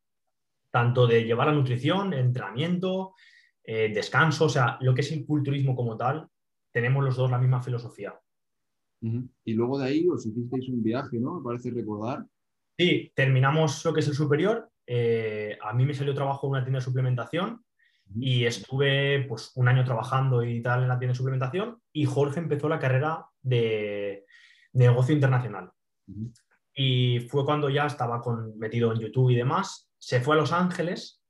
tanto 0.70 1.06
de 1.06 1.24
llevar 1.24 1.48
la 1.48 1.54
nutrición, 1.54 2.12
entrenamiento, 2.12 3.14
eh, 3.64 3.90
descanso, 3.94 4.46
o 4.46 4.48
sea, 4.48 4.78
lo 4.80 4.94
que 4.94 5.00
es 5.00 5.12
el 5.12 5.24
culturismo 5.24 5.74
como 5.74 5.96
tal, 5.96 6.28
tenemos 6.72 7.04
los 7.04 7.16
dos 7.16 7.30
la 7.30 7.38
misma 7.38 7.62
filosofía. 7.62 8.18
Y 9.00 9.54
luego 9.54 9.78
de 9.78 9.86
ahí 9.86 10.08
os 10.08 10.26
hicisteis 10.26 10.68
un 10.68 10.82
viaje, 10.82 11.18
¿no? 11.18 11.38
Me 11.38 11.44
parece 11.44 11.70
recordar. 11.70 12.26
Sí, 12.76 13.12
terminamos 13.14 13.84
lo 13.84 13.92
que 13.92 14.00
es 14.00 14.08
el 14.08 14.14
superior. 14.14 14.68
Eh, 14.86 15.56
a 15.62 15.72
mí 15.72 15.84
me 15.84 15.94
salió 15.94 16.14
trabajo 16.14 16.46
en 16.46 16.50
una 16.52 16.64
tienda 16.64 16.78
de 16.78 16.84
suplementación 16.84 17.64
y 18.16 18.44
estuve 18.44 19.24
pues, 19.28 19.52
un 19.56 19.68
año 19.68 19.84
trabajando 19.84 20.42
y 20.42 20.62
tal 20.62 20.82
en 20.82 20.88
la 20.88 20.98
tienda 20.98 21.12
de 21.12 21.18
suplementación 21.18 21.82
y 21.92 22.04
Jorge 22.04 22.40
empezó 22.40 22.68
la 22.68 22.78
carrera 22.78 23.26
de, 23.42 24.24
negocio 24.72 25.14
internacional. 25.14 25.70
Y 26.74 27.20
fue 27.28 27.44
cuando 27.44 27.68
ya 27.68 27.86
estaba 27.86 28.20
con, 28.20 28.58
metido 28.58 28.92
en 28.92 29.00
YouTube 29.00 29.30
y 29.30 29.36
demás. 29.36 29.90
Se 29.98 30.20
fue 30.20 30.36
a 30.36 30.38
Los 30.38 30.52
Ángeles 30.52 31.22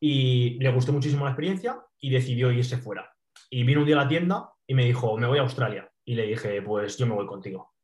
y 0.00 0.58
le 0.58 0.72
gustó 0.72 0.92
muchísimo 0.92 1.24
la 1.24 1.32
experiencia 1.32 1.80
y 1.98 2.10
decidió 2.10 2.50
irse 2.50 2.78
fuera. 2.78 3.14
Y 3.50 3.64
vino 3.64 3.80
un 3.80 3.86
día 3.86 3.96
a 3.96 4.04
la 4.04 4.08
tienda 4.08 4.50
y 4.66 4.74
me 4.74 4.84
dijo, 4.84 5.16
me 5.18 5.26
voy 5.26 5.38
a 5.38 5.42
Australia. 5.42 5.90
Y 6.04 6.14
le 6.14 6.26
dije, 6.26 6.62
pues 6.62 6.96
yo 6.96 7.06
me 7.06 7.14
voy 7.14 7.26
contigo. 7.26 7.74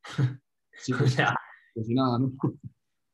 Sí, 0.72 0.92
pues, 0.98 1.16
Pues 1.74 1.88
nada, 1.88 2.18
¿no? 2.18 2.32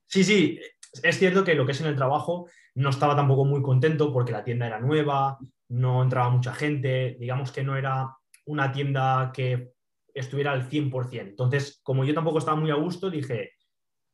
Sí, 0.07 0.23
sí, 0.23 0.61
es 1.03 1.19
cierto 1.19 1.45
que 1.45 1.55
lo 1.55 1.65
que 1.65 1.73
es 1.73 1.81
en 1.81 1.87
el 1.87 1.97
trabajo 1.97 2.49
no 2.75 2.91
estaba 2.91 3.17
tampoco 3.17 3.45
muy 3.45 3.63
contento 3.63 4.13
porque 4.13 4.33
la 4.33 4.45
tienda 4.45 4.67
era 4.67 4.81
nueva, 4.81 5.39
no 5.69 6.03
entraba 6.03 6.31
mucha 6.31 6.53
gente, 6.53 7.17
digamos 7.19 7.51
que 7.53 7.65
no 7.65 7.77
era 7.77 8.15
una 8.47 8.73
tienda 8.73 9.31
que 9.33 9.73
estuviera 10.15 10.53
al 10.53 10.69
100%. 10.69 11.21
Entonces, 11.21 11.81
como 11.83 12.05
yo 12.05 12.15
tampoco 12.15 12.39
estaba 12.39 12.57
muy 12.57 12.71
a 12.71 12.75
gusto, 12.75 13.11
dije, 13.11 13.53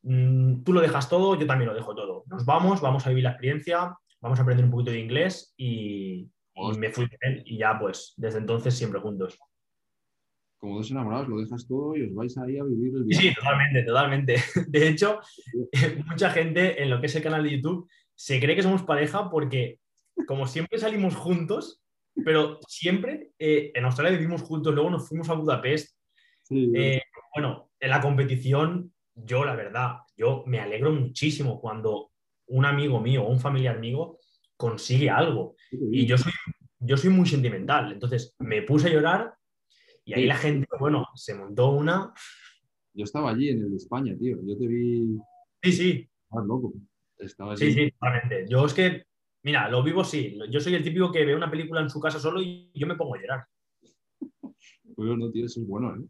mm, 0.03 0.62
tú 0.62 0.73
lo 0.73 0.81
dejas 0.81 1.09
todo, 1.09 1.37
yo 1.38 1.47
también 1.47 1.69
lo 1.69 1.75
dejo 1.75 1.95
todo. 1.95 2.25
Nos 2.27 2.45
vamos, 2.45 2.81
vamos 2.81 3.05
a 3.07 3.09
vivir 3.09 3.25
la 3.25 3.31
experiencia, 3.31 3.97
vamos 4.21 4.38
a 4.38 4.43
aprender 4.43 4.64
un 4.64 4.71
poquito 4.71 4.93
de 4.93 5.01
inglés 5.01 5.55
y, 5.57 6.31
y 6.55 6.79
me 6.79 6.91
fui 6.91 7.09
con 7.09 7.19
él 7.23 7.43
y 7.45 7.59
ya 7.59 7.79
pues 7.79 8.14
desde 8.17 8.38
entonces 8.38 8.75
siempre 8.75 9.01
juntos. 9.01 9.38
Como 10.59 10.77
dos 10.77 10.90
enamorados, 10.90 11.29
lo 11.29 11.38
dejas 11.38 11.66
todo 11.66 11.97
y 11.97 12.03
os 12.03 12.14
vais 12.14 12.37
ahí 12.38 12.59
a 12.59 12.64
vivir 12.64 12.94
el 12.94 13.05
viaje. 13.05 13.29
sí, 13.29 13.35
totalmente, 13.35 13.83
totalmente. 13.85 14.37
De 14.68 14.88
hecho, 14.88 15.21
mucha 16.07 16.31
gente 16.31 16.83
en 16.83 16.90
lo 16.90 17.01
que 17.01 17.07
es 17.07 17.14
el 17.16 17.23
canal 17.23 17.44
de 17.44 17.57
YouTube 17.57 17.88
se 18.14 18.40
cree 18.40 18.57
que 18.57 18.62
somos 18.62 18.83
pareja 18.83 19.31
porque 19.31 19.79
como 20.27 20.47
siempre 20.47 20.79
salimos 20.79 21.14
juntos, 21.14 21.81
pero 22.25 22.59
siempre 22.66 23.31
eh, 23.38 23.71
en 23.75 23.85
Australia 23.85 24.18
vivimos 24.18 24.42
juntos, 24.42 24.75
luego 24.75 24.90
nos 24.90 25.09
fuimos 25.09 25.29
a 25.29 25.35
Budapest. 25.35 25.97
Sí, 26.42 26.73
Eh, 26.75 27.03
bueno, 27.35 27.71
en 27.79 27.90
la 27.90 28.01
competición, 28.01 28.92
yo 29.14 29.44
la 29.44 29.55
verdad, 29.55 29.99
yo 30.16 30.42
me 30.47 30.59
alegro 30.59 30.90
muchísimo 30.92 31.61
cuando 31.61 32.11
un 32.49 32.64
amigo 32.64 33.01
mío 33.01 33.23
o 33.23 33.31
un 33.31 33.38
familiar 33.38 33.79
mío 33.79 34.18
consigue 34.57 35.11
algo. 35.11 35.55
Y 35.71 36.07
yo 36.07 36.18
soy, 36.18 36.33
yo 36.81 36.97
soy 36.97 37.11
muy 37.11 37.29
sentimental, 37.29 37.92
entonces 37.92 38.35
me 38.40 38.62
puse 38.62 38.88
a 38.88 38.92
llorar 38.92 39.35
y 40.09 40.14
ahí 40.14 40.23
Sí. 40.23 40.27
la 40.27 40.37
gente, 40.37 40.66
bueno, 40.81 41.07
se 41.14 41.35
montó 41.35 41.71
una... 41.73 42.12
Yo 42.94 43.05
estaba 43.05 43.31
allí 43.31 43.51
en 43.51 43.61
el 43.62 43.71
de 43.71 43.77
España, 43.77 44.16
tío. 44.18 44.38
Yo 44.42 44.57
te 44.57 44.66
vi. 44.66 45.18
Sí, 45.62 45.73
sí, 45.73 46.11
Estabas 46.25 46.47
loco. 46.47 46.73
Estaba 47.18 47.57
Sí, 47.57 47.66
allí. 47.66 47.75
sí, 47.75 47.90
totalmente. 47.92 48.47
Yo 48.49 48.64
es 48.66 48.75
que, 48.75 49.05
mira, 49.42 49.68
lo 49.68 49.83
vivo 49.83 50.03
sí. 50.03 50.38
Yo 50.51 50.61
soy 50.61 50.75
el 50.75 50.83
típico 50.83 51.12
que 51.12 51.25
ve 51.25 51.35
una 51.37 51.51
película 51.51 51.81
en 51.83 51.90
su 51.90 52.01
casa 52.01 52.18
solo 52.18 52.40
y 52.40 52.71
yo 52.75 52.87
me 52.87 52.97
pongo 52.97 53.14
a 53.14 53.21
llorar. 53.21 53.44
Pero 54.97 55.16
no, 55.16 55.31
tío, 55.31 55.47
eso 55.47 55.61
es 55.61 55.66
bueno, 55.66 55.94
¿eh? 55.94 56.07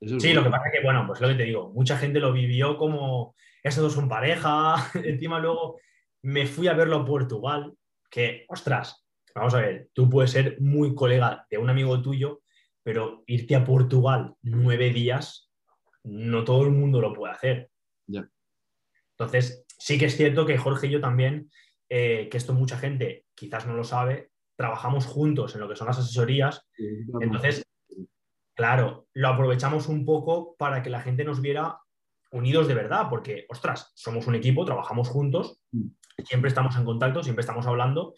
Eso 0.00 0.16
es 0.16 0.22
Sí, 0.22 0.32
lo 0.34 0.42
que 0.42 0.50
pasa 0.50 0.66
es 0.66 0.72
que, 0.78 0.84
bueno, 0.84 1.04
pues 1.06 1.20
lo 1.20 1.28
que 1.28 1.34
te 1.34 1.44
digo, 1.44 1.72
mucha 1.72 1.96
gente 1.96 2.20
lo 2.20 2.32
vivió 2.32 2.76
como, 2.76 3.34
estos 3.62 3.84
dos 3.84 3.92
son 3.94 4.08
pareja. 4.08 4.74
Encima 5.04 5.38
luego 5.38 5.78
me 6.22 6.46
fui 6.46 6.66
a 6.68 6.74
verlo 6.74 6.96
a 6.96 7.04
Portugal, 7.06 7.72
que, 8.10 8.44
ostras, 8.48 9.06
vamos 9.34 9.54
a 9.54 9.60
ver, 9.60 9.88
tú 9.92 10.10
puedes 10.10 10.30
ser 10.32 10.60
muy 10.60 10.94
colega 10.94 11.46
de 11.50 11.58
un 11.58 11.70
amigo 11.70 12.00
tuyo, 12.02 12.42
pero 12.84 13.24
irte 13.26 13.56
a 13.56 13.64
Portugal 13.64 14.36
nueve 14.42 14.90
días, 14.90 15.50
no 16.04 16.44
todo 16.44 16.62
el 16.62 16.70
mundo 16.70 17.00
lo 17.00 17.12
puede 17.12 17.32
hacer. 17.32 17.70
Ya. 18.06 18.28
Entonces, 19.18 19.64
sí 19.78 19.98
que 19.98 20.04
es 20.06 20.16
cierto 20.16 20.46
que 20.46 20.58
Jorge 20.58 20.86
y 20.86 20.90
yo 20.90 21.00
también, 21.00 21.50
eh, 21.88 22.28
que 22.30 22.36
esto 22.36 22.52
mucha 22.52 22.78
gente 22.78 23.24
quizás 23.34 23.66
no 23.66 23.74
lo 23.74 23.84
sabe, 23.84 24.30
trabajamos 24.56 25.06
juntos 25.06 25.54
en 25.54 25.62
lo 25.62 25.68
que 25.68 25.76
son 25.76 25.88
las 25.88 25.98
asesorías. 25.98 26.64
Sí, 26.76 26.84
Entonces, 27.20 27.66
claro, 28.54 29.08
lo 29.14 29.28
aprovechamos 29.28 29.88
un 29.88 30.04
poco 30.04 30.54
para 30.56 30.82
que 30.82 30.90
la 30.90 31.00
gente 31.00 31.24
nos 31.24 31.40
viera 31.40 31.78
unidos 32.30 32.68
de 32.68 32.74
verdad, 32.74 33.06
porque, 33.08 33.46
ostras, 33.48 33.92
somos 33.94 34.26
un 34.26 34.34
equipo, 34.34 34.64
trabajamos 34.64 35.08
juntos, 35.08 35.60
Mm. 35.72 35.88
siempre 36.24 36.48
estamos 36.48 36.76
en 36.76 36.84
contacto, 36.84 37.22
siempre 37.22 37.40
estamos 37.40 37.66
hablando. 37.66 38.14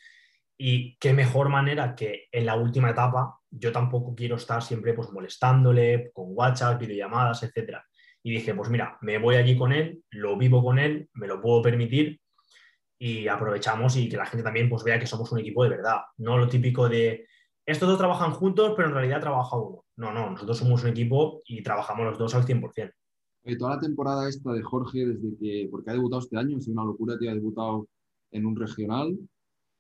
Y 0.59 0.97
qué 0.97 1.13
mejor 1.13 1.51
manera 1.51 1.95
que 1.95 2.29
en 2.33 2.47
la 2.47 2.57
última 2.57 2.91
etapa, 2.91 3.39
yo 3.59 3.73
tampoco 3.73 4.15
quiero 4.15 4.37
estar 4.37 4.63
siempre 4.63 4.95
pues 4.95 5.11
molestándole 5.11 6.11
con 6.13 6.27
WhatsApp, 6.31 6.81
videollamadas, 6.81 7.43
etcétera. 7.43 7.85
Y 8.23 8.31
dije, 8.33 8.55
pues 8.55 8.71
mira, 8.71 8.99
me 9.03 9.19
voy 9.19 9.37
allí 9.37 9.57
con 9.57 9.73
él, 9.73 10.03
lo 10.11 10.37
vivo 10.37 10.63
con 10.63 10.79
él, 10.79 11.09
me 11.15 11.27
lo 11.27 11.41
puedo 11.41 11.63
permitir 11.63 12.21
y 12.99 13.29
aprovechamos 13.29 13.97
y 13.97 14.09
que 14.09 14.17
la 14.17 14.27
gente 14.27 14.43
también 14.43 14.69
pues 14.69 14.83
vea 14.83 14.99
que 14.99 15.07
somos 15.07 15.31
un 15.33 15.39
equipo 15.39 15.63
de 15.63 15.71
verdad, 15.71 16.01
no 16.17 16.39
lo 16.39 16.49
típico 16.49 16.89
de 16.89 17.27
estos 17.67 17.89
dos 17.89 17.99
trabajan 17.99 18.31
juntos, 18.31 18.75
pero 18.77 18.89
en 18.89 18.95
realidad 18.95 19.21
trabaja 19.21 19.57
uno. 19.57 19.85
No, 19.97 20.13
no, 20.13 20.31
nosotros 20.31 20.57
somos 20.57 20.85
un 20.85 20.91
equipo 20.91 21.43
y 21.47 21.63
trabajamos 21.63 22.07
los 22.07 22.19
dos 22.19 22.35
al 22.37 22.47
100%. 22.47 22.93
Oye, 23.45 23.57
toda 23.57 23.75
la 23.75 23.81
temporada 23.81 24.29
esta 24.29 24.53
de 24.53 24.63
Jorge, 24.63 25.05
desde 25.05 25.37
que, 25.37 25.69
porque 25.69 25.91
ha 25.91 25.95
debutado 25.95 26.23
este 26.23 26.37
año, 26.37 26.61
sido 26.61 26.75
una 26.75 26.85
locura, 26.85 27.19
tío, 27.19 27.31
ha 27.31 27.35
debutado 27.35 27.89
en 28.31 28.47
un 28.47 28.55
regional, 28.55 29.17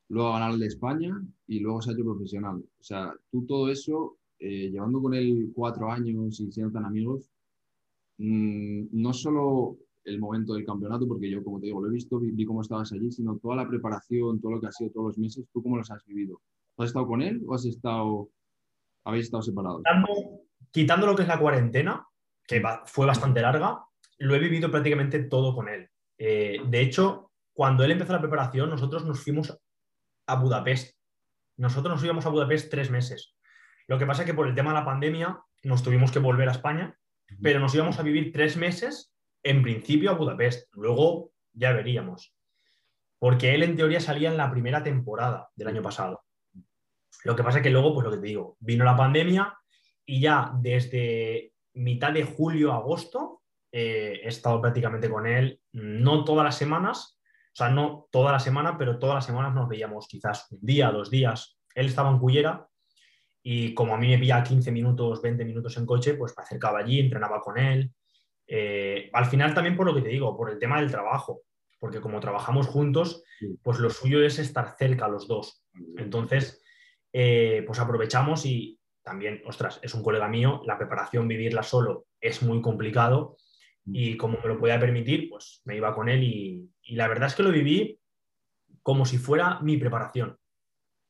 luego 0.09 0.29
ha 0.31 0.33
ganado 0.35 0.55
el 0.55 0.61
de 0.61 0.67
España 0.67 1.21
y 1.47 1.61
luego 1.61 1.83
se 1.83 1.91
ha 1.91 1.95
hecho 1.95 2.05
profesional. 2.05 2.57
O 2.59 2.83
sea, 2.83 3.13
tú 3.31 3.45
todo 3.47 3.69
eso, 3.71 4.19
eh, 4.39 4.71
llevando 4.71 5.01
con 5.01 5.15
él 5.15 5.51
cuatro 5.55 5.91
años 5.91 6.39
y 6.41 6.51
siendo 6.53 6.73
tan 6.73 6.85
amigos, 6.85 7.31
mm, 8.19 8.87
no 8.93 9.13
solo 9.13 9.77
el 10.05 10.21
momento 10.21 10.55
del 10.55 10.65
campeonato, 10.65 11.07
porque 11.09 11.29
yo, 11.29 11.43
como 11.43 11.59
te 11.59 11.67
digo, 11.67 11.81
lo 11.81 11.89
he 11.89 11.93
visto, 11.93 12.19
vi, 12.21 12.31
vi 12.31 12.45
cómo 12.45 12.61
estabas 12.63 12.93
allí, 12.93 13.11
sino 13.11 13.37
toda 13.39 13.57
la 13.57 13.69
preparación, 13.69 14.41
todo 14.41 14.53
lo 14.53 14.61
que 14.61 14.69
ha 14.69 14.73
sido 14.73 14.91
todos 14.93 15.07
los 15.09 15.19
meses, 15.19 15.45
¿tú 15.53 15.63
cómo 15.63 15.77
los 15.77 15.91
has 15.91 16.05
vivido? 16.05 16.41
¿Has 16.77 16.89
estado 16.89 17.07
con 17.09 17.23
él 17.23 17.43
o 17.47 17.55
has 17.55 17.65
estado, 17.65 18.29
habéis 19.05 19.25
estado 19.25 19.43
separados? 19.43 19.83
Quitando, 19.83 20.41
quitando 20.71 21.07
lo 21.07 21.17
que 21.17 21.23
es 21.23 21.29
la 21.29 21.41
cuarentena, 21.41 22.07
que 22.47 22.61
va- 22.61 22.83
fue 22.87 23.07
bastante 23.07 23.41
larga, 23.43 23.81
lo 24.19 24.35
he 24.35 24.39
vivido 24.39 24.71
prácticamente 24.71 25.19
todo 25.25 25.55
con 25.55 25.69
él. 25.69 25.89
Eh, 26.19 26.59
de 26.69 26.81
hecho, 26.81 27.33
cuando 27.53 27.83
él 27.83 27.91
empezó 27.91 28.13
la 28.13 28.21
preparación, 28.21 28.71
nosotros 28.71 29.05
nos 29.05 29.19
fuimos 29.21 29.59
a 30.27 30.37
Budapest. 30.37 30.97
Nosotros 31.57 31.95
nos 31.95 32.05
íbamos 32.05 32.27
a 32.27 32.31
Budapest 32.31 32.71
tres 32.71 32.91
meses. 32.91 33.35
Lo 33.87 33.99
que 33.99 34.07
pasa 34.07 34.23
es 34.23 34.27
que 34.27 34.35
por 34.35 34.49
el 34.49 34.55
tema 34.55 34.71
de 34.71 34.81
la 34.81 34.85
pandemia 34.85 35.41
nos 35.63 35.83
tuvimos 35.83 36.11
que 36.11 36.19
volver 36.19 36.49
a 36.49 36.53
España, 36.53 36.99
pero 37.43 37.61
nos 37.61 37.75
íbamos 37.75 37.99
a 37.99 38.03
vivir 38.03 38.33
tres 38.33 38.57
meses 38.57 39.15
en 39.43 39.63
principio 39.63 40.11
a 40.11 40.15
Budapest. 40.15 40.69
Luego 40.75 41.33
ya 41.53 41.73
veríamos. 41.73 42.35
Porque 43.19 43.55
él 43.55 43.63
en 43.63 43.77
teoría 43.77 44.01
salía 44.01 44.31
en 44.31 44.37
la 44.37 44.51
primera 44.51 44.83
temporada 44.83 45.49
del 45.55 45.69
año 45.69 45.83
pasado. 45.83 46.25
Lo 47.25 47.35
que 47.35 47.43
pasa 47.43 47.59
es 47.59 47.63
que 47.63 47.71
luego, 47.71 47.95
pues 47.95 48.05
lo 48.05 48.11
que 48.11 48.19
te 48.19 48.27
digo, 48.27 48.57
vino 48.61 48.85
la 48.85 48.97
pandemia 48.97 49.57
y 50.05 50.21
ya 50.21 50.53
desde 50.55 51.53
mitad 51.75 52.13
de 52.13 52.25
julio 52.25 52.73
a 52.73 52.77
agosto 52.77 53.43
eh, 53.73 54.21
he 54.23 54.29
estado 54.29 54.61
prácticamente 54.61 55.11
con 55.11 55.27
él, 55.27 55.61
no 55.73 56.25
todas 56.25 56.45
las 56.45 56.57
semanas, 56.57 57.16
o 57.57 57.59
sea, 57.59 57.71
no 57.71 58.07
toda 58.11 58.33
la 58.33 58.39
semana, 58.39 58.77
pero 58.77 58.99
todas 58.99 59.15
las 59.15 59.25
semanas 59.25 59.55
nos 59.55 59.67
veíamos 59.67 60.07
quizás 60.07 60.47
un 60.51 60.59
día, 60.61 60.91
dos 60.91 61.09
días. 61.09 61.59
Él 61.75 61.87
estaba 61.87 62.11
en 62.11 62.19
Cullera 62.19 62.69
y 63.43 63.73
como 63.73 63.95
a 63.95 63.97
mí 63.97 64.09
me 64.09 64.19
pilla 64.19 64.43
15 64.43 64.71
minutos, 64.71 65.23
20 65.23 65.43
minutos 65.43 65.75
en 65.79 65.87
coche, 65.87 66.17
pues 66.17 66.35
me 66.37 66.43
acercaba 66.45 66.81
allí, 66.81 67.01
entrenaba 67.01 67.41
con 67.41 67.57
él. 67.57 67.91
Eh, 68.47 69.09
al 69.11 69.25
final 69.25 69.55
también 69.55 69.75
por 69.75 69.87
lo 69.87 69.95
que 69.95 70.03
te 70.03 70.11
digo, 70.11 70.37
por 70.37 70.51
el 70.51 70.59
tema 70.59 70.83
del 70.83 70.91
trabajo, 70.91 71.45
porque 71.79 71.99
como 71.99 72.21
trabajamos 72.21 72.67
juntos, 72.67 73.25
pues 73.63 73.79
lo 73.79 73.89
suyo 73.89 74.23
es 74.23 74.39
estar 74.39 74.77
cerca 74.77 75.09
los 75.09 75.27
dos. 75.27 75.65
Entonces, 75.97 76.63
eh, 77.11 77.65
pues 77.67 77.79
aprovechamos 77.79 78.45
y 78.45 78.79
también, 79.03 79.41
ostras, 79.47 79.81
es 79.83 79.95
un 79.95 80.03
colega 80.03 80.29
mío, 80.29 80.61
la 80.67 80.77
preparación, 80.77 81.27
vivirla 81.27 81.63
solo 81.63 82.05
es 82.21 82.43
muy 82.43 82.61
complicado 82.61 83.39
y 83.87 84.19
como 84.19 84.39
me 84.43 84.49
lo 84.49 84.59
podía 84.59 84.79
permitir, 84.79 85.31
pues 85.31 85.63
me 85.65 85.77
iba 85.77 85.95
con 85.95 86.11
él 86.11 86.23
y, 86.23 86.69
y 86.87 86.95
la 86.95 87.09
verdad 87.09 87.29
es 87.29 87.35
que 87.35 87.43
lo 87.43 87.51
viví 87.51 88.01
como 88.83 89.05
si 89.05 89.19
fuera 89.19 89.61
mi 89.61 89.77
preparación. 89.77 90.39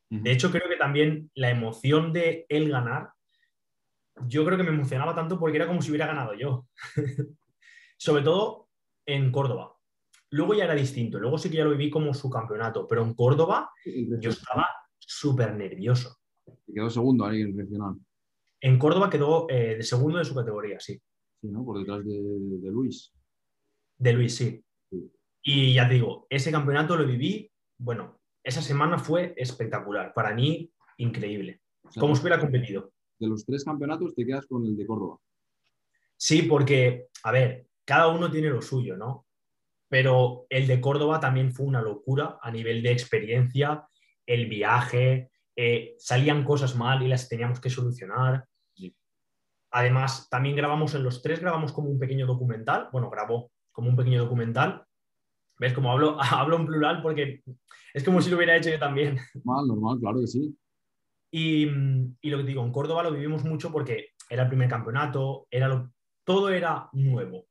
De 0.08 0.30
hecho, 0.30 0.50
creo 0.52 0.68
que 0.68 0.76
también 0.76 1.30
la 1.34 1.50
emoción 1.50 2.12
de 2.12 2.46
él 2.48 2.70
ganar, 2.70 3.10
yo 4.28 4.44
creo 4.44 4.56
que 4.56 4.62
me 4.62 4.70
emocionaba 4.70 5.14
tanto 5.14 5.38
porque 5.38 5.56
era 5.56 5.66
como 5.66 5.82
si 5.82 5.90
hubiera 5.90 6.06
ganado 6.06 6.32
yo. 6.34 6.68
Sobre 7.98 8.22
todo 8.22 8.68
en 9.04 9.32
Córdoba. 9.32 9.76
Luego 10.30 10.54
ya 10.54 10.64
era 10.64 10.74
distinto, 10.74 11.18
luego 11.18 11.38
sí 11.38 11.50
que 11.50 11.58
ya 11.58 11.64
lo 11.64 11.70
viví 11.70 11.90
como 11.90 12.14
su 12.14 12.30
campeonato, 12.30 12.86
pero 12.86 13.02
en 13.02 13.14
Córdoba 13.14 13.70
yo 13.84 14.30
estaba 14.30 14.68
súper 14.98 15.54
nervioso. 15.54 16.18
Y 16.66 16.74
quedó 16.74 16.88
segundo 16.88 17.26
ahí 17.26 17.42
en 17.42 17.48
el 17.48 17.58
regional. 17.58 17.96
En 18.60 18.78
Córdoba 18.78 19.10
quedó 19.10 19.46
eh, 19.50 19.76
de 19.76 19.82
segundo 19.82 20.18
de 20.18 20.24
su 20.24 20.34
categoría, 20.34 20.80
sí. 20.80 21.00
Sí, 21.40 21.48
¿no? 21.48 21.64
Por 21.64 21.78
detrás 21.78 22.04
de, 22.04 22.14
de 22.14 22.70
Luis. 22.70 23.12
De 23.98 24.12
Luis, 24.12 24.34
sí. 24.34 24.65
Y 25.48 25.74
ya 25.74 25.86
te 25.86 25.94
digo, 25.94 26.26
ese 26.28 26.50
campeonato 26.50 26.96
lo 26.96 27.06
viví, 27.06 27.48
bueno, 27.78 28.18
esa 28.42 28.60
semana 28.60 28.98
fue 28.98 29.32
espectacular. 29.36 30.12
Para 30.12 30.34
mí, 30.34 30.72
increíble. 30.96 31.62
O 31.84 31.92
sea, 31.92 32.00
Como 32.00 32.16
si 32.16 32.22
hubiera 32.22 32.40
competido. 32.40 32.92
de 33.20 33.28
los 33.28 33.46
tres 33.46 33.62
campeonatos 33.64 34.12
te 34.16 34.26
quedas 34.26 34.44
con 34.46 34.66
el 34.66 34.76
de 34.76 34.84
Córdoba. 34.84 35.18
Sí, 36.16 36.42
porque, 36.42 37.06
a 37.22 37.30
ver, 37.30 37.68
cada 37.84 38.08
uno 38.08 38.28
tiene 38.28 38.50
lo 38.50 38.60
suyo, 38.60 38.96
¿no? 38.96 39.24
Pero 39.88 40.46
el 40.50 40.66
de 40.66 40.80
Córdoba 40.80 41.20
también 41.20 41.52
fue 41.52 41.66
una 41.66 41.80
locura 41.80 42.40
a 42.42 42.50
nivel 42.50 42.82
de 42.82 42.90
experiencia, 42.90 43.86
el 44.26 44.48
viaje, 44.48 45.30
eh, 45.54 45.94
salían 46.00 46.42
cosas 46.42 46.74
mal 46.74 47.04
y 47.04 47.08
las 47.08 47.28
teníamos 47.28 47.60
que 47.60 47.70
solucionar. 47.70 48.48
Sí. 48.74 48.96
Además, 49.70 50.28
también 50.28 50.56
grabamos 50.56 50.92
en 50.96 51.04
los 51.04 51.22
tres, 51.22 51.38
grabamos 51.38 51.72
como 51.72 51.88
un 51.88 52.00
pequeño 52.00 52.26
documental, 52.26 52.88
bueno, 52.90 53.10
grabó 53.10 53.52
como 53.70 53.88
un 53.90 53.96
pequeño 53.96 54.24
documental. 54.24 54.85
¿Ves 55.58 55.72
cómo 55.72 55.90
hablo? 55.92 56.16
hablo 56.20 56.56
en 56.56 56.66
plural 56.66 57.02
porque 57.02 57.42
es 57.94 58.04
como 58.04 58.20
si 58.20 58.30
lo 58.30 58.36
hubiera 58.36 58.56
hecho 58.56 58.70
yo 58.70 58.78
también. 58.78 59.18
Normal, 59.44 59.68
normal, 59.68 59.98
claro 60.00 60.20
que 60.20 60.26
sí. 60.26 60.56
Y, 61.30 61.64
y 62.20 62.30
lo 62.30 62.38
que 62.38 62.44
te 62.44 62.48
digo, 62.50 62.64
en 62.64 62.72
Córdoba 62.72 63.02
lo 63.02 63.12
vivimos 63.12 63.44
mucho 63.44 63.70
porque 63.72 64.10
era 64.28 64.44
el 64.44 64.48
primer 64.48 64.68
campeonato, 64.68 65.46
era 65.50 65.68
lo- 65.68 65.92
todo 66.24 66.48
era 66.50 66.88
nuevo. 66.92 67.46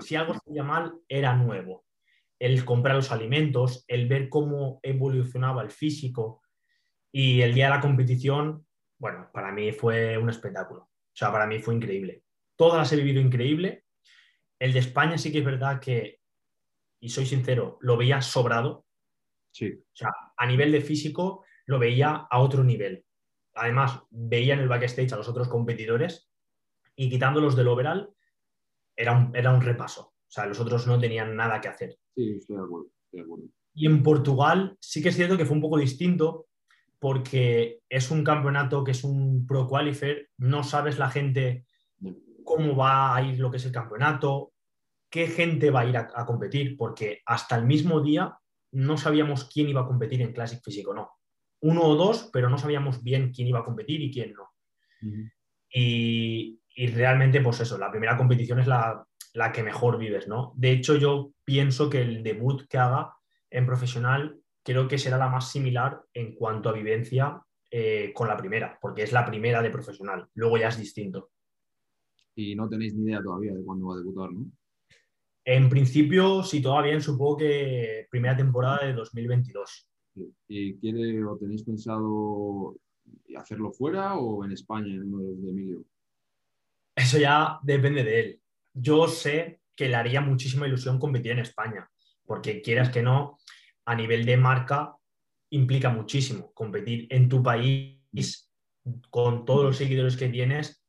Si 0.00 0.14
algo 0.14 0.34
salía 0.34 0.62
mal, 0.62 0.94
era 1.08 1.34
nuevo. 1.36 1.84
El 2.38 2.64
comprar 2.64 2.94
los 2.96 3.10
alimentos, 3.10 3.84
el 3.88 4.06
ver 4.08 4.28
cómo 4.28 4.78
evolucionaba 4.82 5.62
el 5.62 5.70
físico 5.70 6.42
y 7.12 7.40
el 7.42 7.54
día 7.54 7.64
de 7.66 7.70
la 7.70 7.80
competición, 7.80 8.66
bueno, 8.98 9.28
para 9.32 9.52
mí 9.52 9.72
fue 9.72 10.16
un 10.18 10.30
espectáculo. 10.30 10.82
O 10.82 11.14
sea, 11.14 11.30
para 11.32 11.46
mí 11.46 11.58
fue 11.58 11.74
increíble. 11.74 12.22
Todas 12.56 12.78
las 12.78 12.92
he 12.92 12.96
vivido 12.96 13.20
increíble. 13.20 13.84
El 14.58 14.72
de 14.72 14.78
España 14.78 15.18
sí 15.18 15.30
que 15.32 15.38
es 15.38 15.44
verdad 15.44 15.80
que, 15.80 16.20
y 17.02 17.08
soy 17.08 17.26
sincero, 17.26 17.78
lo 17.80 17.96
veía 17.96 18.22
sobrado. 18.22 18.86
Sí. 19.50 19.72
O 19.72 19.94
sea, 19.96 20.10
a 20.36 20.46
nivel 20.46 20.70
de 20.70 20.80
físico 20.80 21.44
lo 21.66 21.80
veía 21.80 22.28
a 22.30 22.38
otro 22.38 22.62
nivel. 22.62 23.04
Además, 23.54 24.00
veía 24.10 24.54
en 24.54 24.60
el 24.60 24.68
backstage 24.68 25.12
a 25.12 25.16
los 25.16 25.28
otros 25.28 25.48
competidores 25.48 26.30
y 26.94 27.10
quitándolos 27.10 27.56
del 27.56 27.68
overall, 27.68 28.14
era 28.96 29.16
un, 29.16 29.34
era 29.34 29.52
un 29.52 29.60
repaso. 29.60 30.14
O 30.14 30.30
sea, 30.30 30.46
los 30.46 30.60
otros 30.60 30.86
no 30.86 30.98
tenían 30.98 31.34
nada 31.34 31.60
que 31.60 31.68
hacer. 31.68 31.98
Sí, 32.14 32.36
estoy 32.38 32.56
de 32.56 32.62
acuerdo. 32.62 32.86
Estoy 33.04 33.20
de 33.20 33.24
acuerdo. 33.24 33.44
Y 33.74 33.86
en 33.86 34.02
Portugal 34.04 34.76
sí 34.80 35.02
que 35.02 35.08
es 35.08 35.16
cierto 35.16 35.36
que 35.36 35.44
fue 35.44 35.56
un 35.56 35.62
poco 35.62 35.78
distinto 35.78 36.46
porque 37.00 37.80
es 37.88 38.12
un 38.12 38.22
campeonato 38.22 38.84
que 38.84 38.92
es 38.92 39.02
un 39.02 39.44
pro 39.44 39.66
qualifier, 39.66 40.30
no 40.38 40.62
sabes 40.62 41.00
la 41.00 41.10
gente 41.10 41.66
cómo 42.44 42.76
va 42.76 43.16
a 43.16 43.22
ir 43.22 43.40
lo 43.40 43.50
que 43.50 43.56
es 43.56 43.64
el 43.64 43.72
campeonato, 43.72 44.51
qué 45.12 45.28
gente 45.28 45.70
va 45.70 45.80
a 45.80 45.86
ir 45.86 45.96
a, 45.96 46.08
a 46.12 46.26
competir, 46.26 46.76
porque 46.76 47.20
hasta 47.26 47.56
el 47.56 47.66
mismo 47.66 48.00
día 48.00 48.36
no 48.72 48.96
sabíamos 48.96 49.44
quién 49.44 49.68
iba 49.68 49.82
a 49.82 49.86
competir 49.86 50.22
en 50.22 50.32
Classic 50.32 50.60
Físico, 50.60 50.92
no 50.92 51.12
uno 51.62 51.82
o 51.82 51.96
dos, 51.96 52.28
pero 52.32 52.50
no 52.50 52.58
sabíamos 52.58 53.02
bien 53.02 53.32
quién 53.32 53.48
iba 53.48 53.60
a 53.60 53.64
competir 53.64 54.00
y 54.02 54.12
quién 54.12 54.34
no. 54.34 54.50
y, 55.72 56.58
realmente, 56.92 57.40
pues 57.40 57.60
eso, 57.60 57.78
la 57.78 57.90
primera 57.90 58.16
competición 58.16 58.58
es 58.58 58.66
la, 58.66 59.06
que 59.52 59.62
mejor 59.62 59.98
vives, 59.98 60.28
¿no? 60.28 60.52
De 60.56 60.72
hecho, 60.72 60.96
yo 60.96 61.32
pienso 61.44 61.88
que 61.88 62.02
el 62.02 62.22
debut 62.22 62.66
que 62.68 62.78
haga 62.78 63.14
en 63.50 63.66
profesional 63.66 64.38
creo 64.64 64.88
que 64.88 64.98
será 64.98 65.18
la 65.18 65.28
más 65.28 65.50
similar 65.50 66.02
en 66.12 66.34
cuanto 66.34 66.68
a 66.68 66.72
vivencia 66.72 67.40
eh, 67.70 68.12
con 68.14 68.28
la 68.28 68.36
primera, 68.36 68.78
porque 68.80 69.02
es 69.02 69.12
la 69.12 69.24
primera 69.24 69.62
de 69.62 69.70
profesional. 69.70 70.28
Luego 70.34 70.58
ya 70.58 70.68
es 70.68 70.78
distinto. 70.78 71.30
Y 72.34 72.54
no 72.54 72.68
tenéis 72.68 72.94
ni 72.94 73.04
idea 73.04 73.22
todavía 73.22 73.54
de 73.54 73.62
cuándo 73.62 73.88
va 73.88 73.94
a 73.94 73.98
debutar, 73.98 74.32
¿no? 74.32 74.50
En 75.44 75.68
principio, 75.68 76.42
si 76.42 76.62
todo 76.62 76.82
bien, 76.82 77.00
supongo 77.00 77.38
que 77.38 78.06
primera 78.10 78.36
temporada 78.36 78.86
de 78.86 78.92
2022. 78.92 79.88
¿Y 80.48 80.76
quiere 80.76 81.24
o 81.24 81.36
tenéis 81.36 81.64
pensado 81.64 82.76
hacerlo 83.36 83.72
fuera 83.72 84.16
o 84.16 84.44
en 84.44 84.52
España, 84.52 84.94
en 84.94 85.02
uno 85.02 85.22
de 85.22 85.50
Emilio? 85.50 85.84
Eso 86.94 87.18
ya 87.18 87.58
depende 87.62 88.04
de 88.04 88.20
él. 88.20 88.40
Yo 88.74 89.08
sé 89.08 89.60
que 89.74 89.88
le 89.88 89.96
haría 89.96 90.20
muchísima 90.20 90.66
ilusión 90.66 90.98
competir 90.98 91.32
en 91.32 91.40
España, 91.40 91.90
porque 92.24 92.60
quieras 92.60 92.90
que 92.90 93.02
no, 93.02 93.38
a 93.84 93.94
nivel 93.94 94.24
de 94.24 94.36
marca 94.36 94.94
implica 95.50 95.90
muchísimo. 95.90 96.52
Competir 96.52 97.06
en 97.10 97.28
tu 97.28 97.42
país 97.42 98.50
con 99.10 99.44
todos 99.44 99.64
los 99.64 99.76
seguidores 99.76 100.16
que 100.16 100.28
tienes 100.28 100.84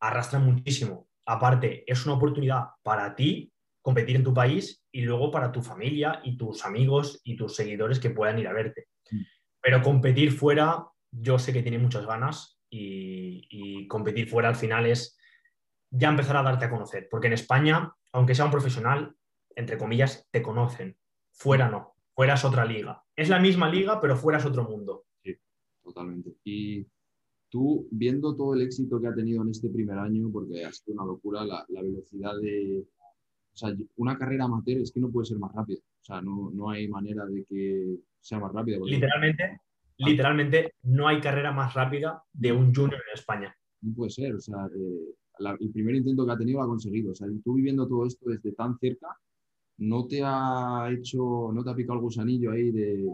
arrastra 0.00 0.38
muchísimo. 0.38 1.08
Aparte, 1.24 1.84
es 1.86 2.04
una 2.04 2.14
oportunidad 2.16 2.64
para 2.82 3.14
ti 3.14 3.52
competir 3.82 4.16
en 4.16 4.24
tu 4.24 4.32
país 4.32 4.82
y 4.92 5.02
luego 5.02 5.30
para 5.30 5.50
tu 5.50 5.60
familia 5.60 6.20
y 6.24 6.36
tus 6.36 6.64
amigos 6.64 7.20
y 7.24 7.36
tus 7.36 7.56
seguidores 7.56 7.98
que 7.98 8.10
puedan 8.10 8.38
ir 8.38 8.46
a 8.46 8.52
verte. 8.52 8.86
Mm. 9.10 9.22
Pero 9.60 9.82
competir 9.82 10.32
fuera, 10.32 10.86
yo 11.10 11.38
sé 11.38 11.52
que 11.52 11.62
tiene 11.62 11.78
muchas 11.78 12.06
ganas 12.06 12.60
y, 12.70 13.86
competir 13.88 14.28
fuera 14.28 14.48
al 14.48 14.56
final 14.56 14.86
es 14.86 15.18
ya 15.90 16.08
empezar 16.08 16.36
a 16.38 16.42
darte 16.42 16.64
a 16.64 16.70
conocer, 16.70 17.08
porque 17.10 17.26
en 17.26 17.34
España, 17.34 17.92
aunque 18.12 18.34
sea 18.34 18.46
un 18.46 18.50
profesional, 18.50 19.14
entre 19.54 19.76
comillas, 19.76 20.26
te 20.30 20.40
conocen. 20.40 20.96
Fuera 21.32 21.68
no, 21.68 21.94
fuera 22.14 22.34
es 22.34 22.44
otra 22.44 22.64
liga. 22.64 23.04
Es 23.14 23.28
la 23.28 23.38
misma 23.38 23.68
liga, 23.68 24.00
pero 24.00 24.16
fuera 24.16 24.38
es 24.38 24.46
otro 24.46 24.64
mundo. 24.64 25.04
Sí, 25.22 25.36
totalmente. 25.82 26.36
Y 26.44 26.86
tú, 27.50 27.86
viendo 27.90 28.34
todo 28.34 28.54
el 28.54 28.62
éxito 28.62 28.98
que 28.98 29.08
ha 29.08 29.14
tenido 29.14 29.42
en 29.42 29.50
este 29.50 29.68
primer 29.68 29.98
año, 29.98 30.30
porque 30.32 30.64
ha 30.64 30.72
sido 30.72 30.94
una 30.94 31.04
locura 31.04 31.44
la 31.44 31.82
velocidad 31.82 32.32
de, 32.40 32.86
o 33.52 33.56
sea, 33.56 33.74
una 33.96 34.16
carrera 34.16 34.44
amateur 34.44 34.78
es 34.78 34.92
que 34.92 35.00
no 35.00 35.10
puede 35.10 35.26
ser 35.26 35.38
más 35.38 35.52
rápida. 35.52 35.80
O 35.80 36.04
sea, 36.04 36.22
no, 36.22 36.50
no 36.52 36.70
hay 36.70 36.88
manera 36.88 37.26
de 37.26 37.44
que 37.44 37.96
sea 38.20 38.38
más 38.38 38.52
rápida. 38.52 38.78
Literalmente, 38.82 39.44
ah. 39.44 39.58
literalmente 39.98 40.74
no 40.84 41.06
hay 41.06 41.20
carrera 41.20 41.52
más 41.52 41.74
rápida 41.74 42.22
de 42.32 42.52
un 42.52 42.74
junior 42.74 43.00
en 43.08 43.14
España. 43.14 43.54
No 43.82 43.94
puede 43.94 44.10
ser. 44.10 44.34
O 44.34 44.40
sea, 44.40 44.66
eh, 44.74 45.14
el 45.60 45.70
primer 45.70 45.96
intento 45.96 46.24
que 46.24 46.32
ha 46.32 46.38
tenido 46.38 46.58
lo 46.58 46.64
ha 46.64 46.68
conseguido. 46.68 47.12
O 47.12 47.14
sea, 47.14 47.28
tú 47.44 47.54
viviendo 47.54 47.86
todo 47.86 48.06
esto 48.06 48.30
desde 48.30 48.52
tan 48.52 48.78
cerca, 48.78 49.08
no 49.78 50.06
te 50.06 50.22
ha 50.24 50.88
hecho, 50.90 51.50
no 51.52 51.62
te 51.62 51.70
ha 51.70 51.74
picado 51.74 51.94
el 51.94 52.04
gusanillo 52.04 52.52
ahí 52.52 52.70
de, 52.70 53.06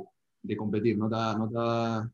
de 0.43 0.57
competir, 0.57 0.99
no 0.99 1.09
te, 1.09 1.17
ha, 1.17 1.35
no 1.37 1.49
te 1.49 2.11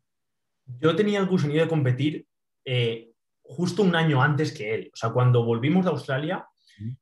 Yo 0.81 0.97
tenía 0.97 1.21
el 1.21 1.27
gusanillo 1.27 1.63
de 1.63 1.69
competir 1.69 2.27
eh, 2.65 3.13
justo 3.43 3.83
un 3.83 3.95
año 3.95 4.23
antes 4.23 4.53
que 4.53 4.75
él. 4.75 4.91
O 4.93 4.97
sea, 4.97 5.11
cuando 5.11 5.45
volvimos 5.45 5.85
de 5.85 5.91
Australia, 5.91 6.47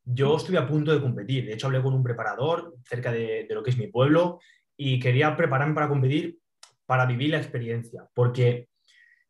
yo 0.04 0.36
estuve 0.36 0.58
a 0.58 0.66
punto 0.66 0.92
de 0.92 1.00
competir. 1.00 1.46
De 1.46 1.54
hecho, 1.54 1.66
hablé 1.66 1.82
con 1.82 1.94
un 1.94 2.02
preparador 2.02 2.76
cerca 2.84 3.12
de, 3.12 3.46
lo 3.50 3.62
que 3.62 3.70
es 3.70 3.78
mi 3.78 3.86
pueblo 3.86 4.40
y 4.76 4.98
quería 4.98 5.36
prepararme 5.36 5.74
para 5.74 5.88
competir, 5.88 6.38
para 6.86 7.06
vivir 7.06 7.30
la 7.30 7.38
experiencia, 7.38 8.08
porque 8.14 8.68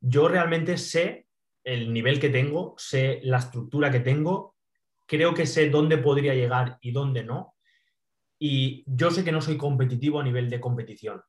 yo 0.01 0.29
realmente 0.29 0.79
sé 0.79 1.27
el 1.65 1.93
nivel 1.93 2.19
que 2.19 2.29
tengo, 2.29 2.75
sé 2.77 3.21
la 3.23 3.39
estructura 3.39 3.91
que 3.91 4.01
tengo, 4.01 4.57
creo 5.07 5.35
que 5.35 5.47
sé 5.47 5.71
dónde 5.71 5.99
podría 5.99 6.35
llegar 6.35 6.79
y 6.81 6.93
dónde 6.93 7.25
no. 7.25 7.55
Y 8.39 8.83
yo 8.87 9.11
sé 9.11 9.23
que 9.23 9.31
no 9.31 9.41
soy 9.41 9.57
competitivo 9.57 10.19
a 10.19 10.25
nivel 10.25 10.51
de 10.51 10.61
competición. 10.61 11.23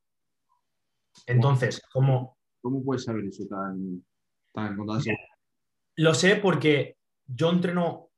Entonces, 1.28 1.80
¿cómo, 1.92 2.38
¿Cómo 2.64 2.82
puedes 2.82 3.04
saber 3.04 3.26
eso 3.26 3.46
tan, 3.46 4.06
tan 4.54 4.78
Lo 5.98 6.14
sé 6.14 6.38
porque 6.38 6.96
yo 7.28 7.52
entreno 7.52 8.13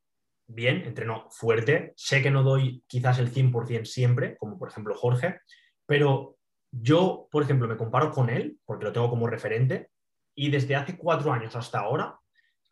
bien, 0.47 0.84
entreno 0.84 1.27
fuerte, 1.31 1.93
sé 1.95 2.21
que 2.21 2.31
no 2.31 2.43
doy 2.43 2.84
quizás 2.88 3.19
el 3.19 3.34
100% 3.34 3.86
siempre, 3.86 4.38
como 4.38 4.58
por 4.58 4.69
ejemplo 4.69 4.95
Jorge, 4.95 5.39
pero 5.86 6.38
yo, 6.71 7.27
por 7.31 7.43
ejemplo, 7.43 7.67
me 7.67 7.77
comparo 7.77 8.12
con 8.12 8.29
él, 8.29 8.60
porque 8.65 8.86
lo 8.86 8.91
tengo 8.91 9.10
como 9.10 9.27
referente, 9.27 9.89
y 10.36 10.49
desde 10.49 10.75
hace 10.75 10.97
cuatro 10.97 11.31
años 11.31 11.55
hasta 11.55 11.79
ahora, 11.79 12.19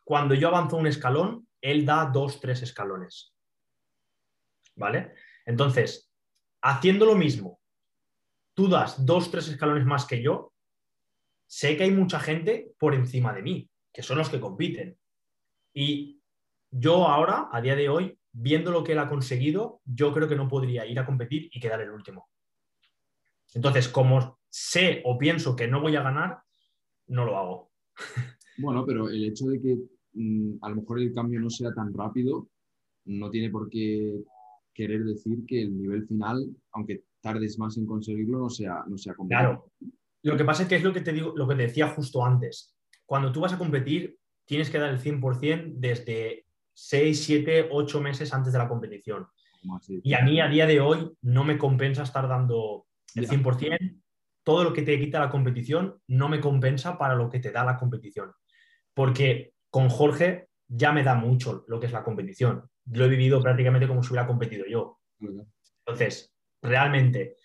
cuando 0.04 0.34
yo 0.34 0.48
avanzo 0.48 0.76
un 0.76 0.86
escalón, 0.86 1.48
él 1.60 1.86
da 1.86 2.10
dos, 2.12 2.40
tres 2.40 2.62
escalones. 2.62 3.34
¿Vale? 4.76 5.14
Entonces, 5.46 6.12
haciendo 6.60 7.06
lo 7.06 7.14
mismo, 7.14 7.60
tú 8.54 8.68
das 8.68 9.04
dos, 9.04 9.30
tres 9.30 9.48
escalones 9.48 9.86
más 9.86 10.04
que 10.04 10.22
yo, 10.22 10.52
sé 11.46 11.76
que 11.76 11.84
hay 11.84 11.90
mucha 11.90 12.20
gente 12.20 12.72
por 12.78 12.94
encima 12.94 13.32
de 13.32 13.42
mí, 13.42 13.70
que 13.92 14.02
son 14.02 14.18
los 14.18 14.28
que 14.28 14.40
compiten. 14.40 14.98
Y 15.72 16.20
yo 16.76 17.06
ahora, 17.06 17.48
a 17.52 17.60
día 17.60 17.76
de 17.76 17.88
hoy, 17.88 18.18
viendo 18.32 18.72
lo 18.72 18.82
que 18.82 18.92
él 18.92 18.98
ha 18.98 19.08
conseguido, 19.08 19.80
yo 19.84 20.12
creo 20.12 20.28
que 20.28 20.34
no 20.34 20.48
podría 20.48 20.84
ir 20.84 20.98
a 20.98 21.06
competir 21.06 21.48
y 21.52 21.60
quedar 21.60 21.80
el 21.80 21.90
último. 21.90 22.28
Entonces, 23.54 23.88
como 23.88 24.40
sé 24.50 25.00
o 25.04 25.16
pienso 25.16 25.54
que 25.54 25.68
no 25.68 25.80
voy 25.80 25.94
a 25.94 26.02
ganar, 26.02 26.38
no 27.06 27.24
lo 27.24 27.38
hago. 27.38 27.70
Bueno, 28.56 28.86
pero 28.86 29.08
el 29.08 29.24
hecho 29.24 29.46
de 29.48 29.60
que 29.60 29.76
mm, 30.12 30.58
a 30.62 30.68
lo 30.68 30.76
mejor 30.76 31.00
el 31.00 31.12
cambio 31.12 31.40
no 31.40 31.50
sea 31.50 31.74
tan 31.74 31.92
rápido, 31.92 32.48
no 33.06 33.28
tiene 33.28 33.50
por 33.50 33.68
qué 33.68 34.22
querer 34.72 35.02
decir 35.02 35.44
que 35.44 35.62
el 35.62 35.76
nivel 35.76 36.06
final, 36.06 36.54
aunque 36.70 37.02
tardes 37.20 37.58
más 37.58 37.76
en 37.78 37.84
conseguirlo, 37.84 38.38
no 38.38 38.48
sea, 38.48 38.84
no 38.86 38.96
sea 38.96 39.16
Claro. 39.28 39.72
Lo 40.22 40.36
que 40.36 40.44
pasa 40.44 40.62
es 40.62 40.68
que 40.68 40.76
es 40.76 40.84
lo 40.84 40.92
que 40.92 41.00
te 41.00 41.12
digo, 41.12 41.32
lo 41.34 41.48
que 41.48 41.56
te 41.56 41.62
decía 41.62 41.88
justo 41.88 42.24
antes. 42.24 42.76
Cuando 43.04 43.32
tú 43.32 43.40
vas 43.40 43.52
a 43.52 43.58
competir, 43.58 44.20
tienes 44.44 44.70
que 44.70 44.78
dar 44.78 44.90
el 44.90 45.00
100% 45.00 45.74
desde 45.74 46.43
6, 46.74 47.24
7, 47.24 47.68
8 47.70 48.00
meses 48.00 48.34
antes 48.34 48.52
de 48.52 48.58
la 48.58 48.68
competición. 48.68 49.26
Y 50.02 50.12
a 50.12 50.20
mí 50.20 50.40
a 50.40 50.48
día 50.48 50.66
de 50.66 50.80
hoy 50.80 51.10
no 51.22 51.44
me 51.44 51.56
compensa 51.56 52.02
estar 52.02 52.28
dando 52.28 52.86
el 53.14 53.28
100%. 53.28 54.02
Todo 54.42 54.64
lo 54.64 54.72
que 54.74 54.82
te 54.82 54.98
quita 54.98 55.20
la 55.20 55.30
competición 55.30 56.00
no 56.08 56.28
me 56.28 56.40
compensa 56.40 56.98
para 56.98 57.14
lo 57.14 57.30
que 57.30 57.40
te 57.40 57.50
da 57.50 57.64
la 57.64 57.78
competición. 57.78 58.32
Porque 58.92 59.54
con 59.70 59.88
Jorge 59.88 60.48
ya 60.68 60.92
me 60.92 61.02
da 61.02 61.14
mucho 61.14 61.64
lo 61.68 61.80
que 61.80 61.86
es 61.86 61.92
la 61.92 62.04
competición. 62.04 62.68
Lo 62.92 63.06
he 63.06 63.08
vivido 63.08 63.40
prácticamente 63.40 63.88
como 63.88 64.02
si 64.02 64.10
hubiera 64.10 64.26
competido 64.26 64.66
yo. 64.66 65.00
Entonces, 65.86 66.34
realmente, 66.60 67.36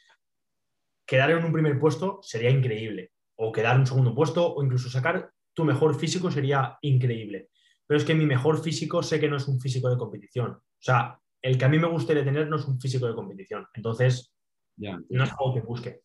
quedar 1.06 1.32
en 1.32 1.46
un 1.46 1.54
primer 1.54 1.80
puesto 1.80 2.20
sería 2.22 2.50
increíble. 2.50 3.14
O 3.36 3.54
quedar 3.54 3.76
en 3.76 3.82
un 3.82 3.88
segundo 3.88 4.14
puesto, 4.14 4.54
o 4.54 4.62
incluso 4.62 4.90
sacar 4.90 5.32
tu 5.54 5.64
mejor 5.64 5.98
físico 5.98 6.30
sería 6.30 6.78
increíble 6.82 7.50
pero 7.90 7.98
es 7.98 8.06
que 8.06 8.14
mi 8.14 8.28
mejor 8.28 8.62
físico 8.62 9.02
sé 9.02 9.20
que 9.20 9.28
no 9.28 9.38
es 9.38 9.48
un 9.48 9.60
físico 9.60 9.90
de 9.90 9.98
competición. 9.98 10.52
O 10.52 10.62
sea, 10.78 11.20
el 11.42 11.58
que 11.58 11.66
a 11.66 11.70
mí 11.70 11.80
me 11.80 11.88
gustaría 11.88 12.24
tener 12.24 12.48
no 12.48 12.58
es 12.58 12.68
un 12.68 12.80
físico 12.80 13.08
de 13.08 13.16
competición. 13.16 13.66
Entonces, 13.74 14.32
ya, 14.76 15.02
no 15.10 15.24
es 15.24 15.32
algo 15.32 15.56
que 15.56 15.62
busque. 15.62 16.02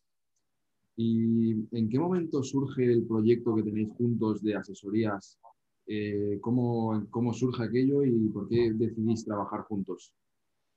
¿Y 0.95 1.51
en 1.77 1.87
qué 1.87 1.99
momento 1.99 2.41
surge 2.41 2.91
el 2.91 3.05
proyecto 3.05 3.53
que 3.53 3.61
tenéis 3.61 3.89
juntos 3.95 4.41
de 4.41 4.55
asesorías? 4.55 5.39
Eh, 5.85 6.39
¿cómo, 6.41 7.05
¿Cómo 7.11 7.31
surge 7.35 7.63
aquello 7.63 8.03
y 8.03 8.29
por 8.29 8.49
qué 8.49 8.71
decidís 8.73 9.23
trabajar 9.23 9.61
juntos? 9.65 10.11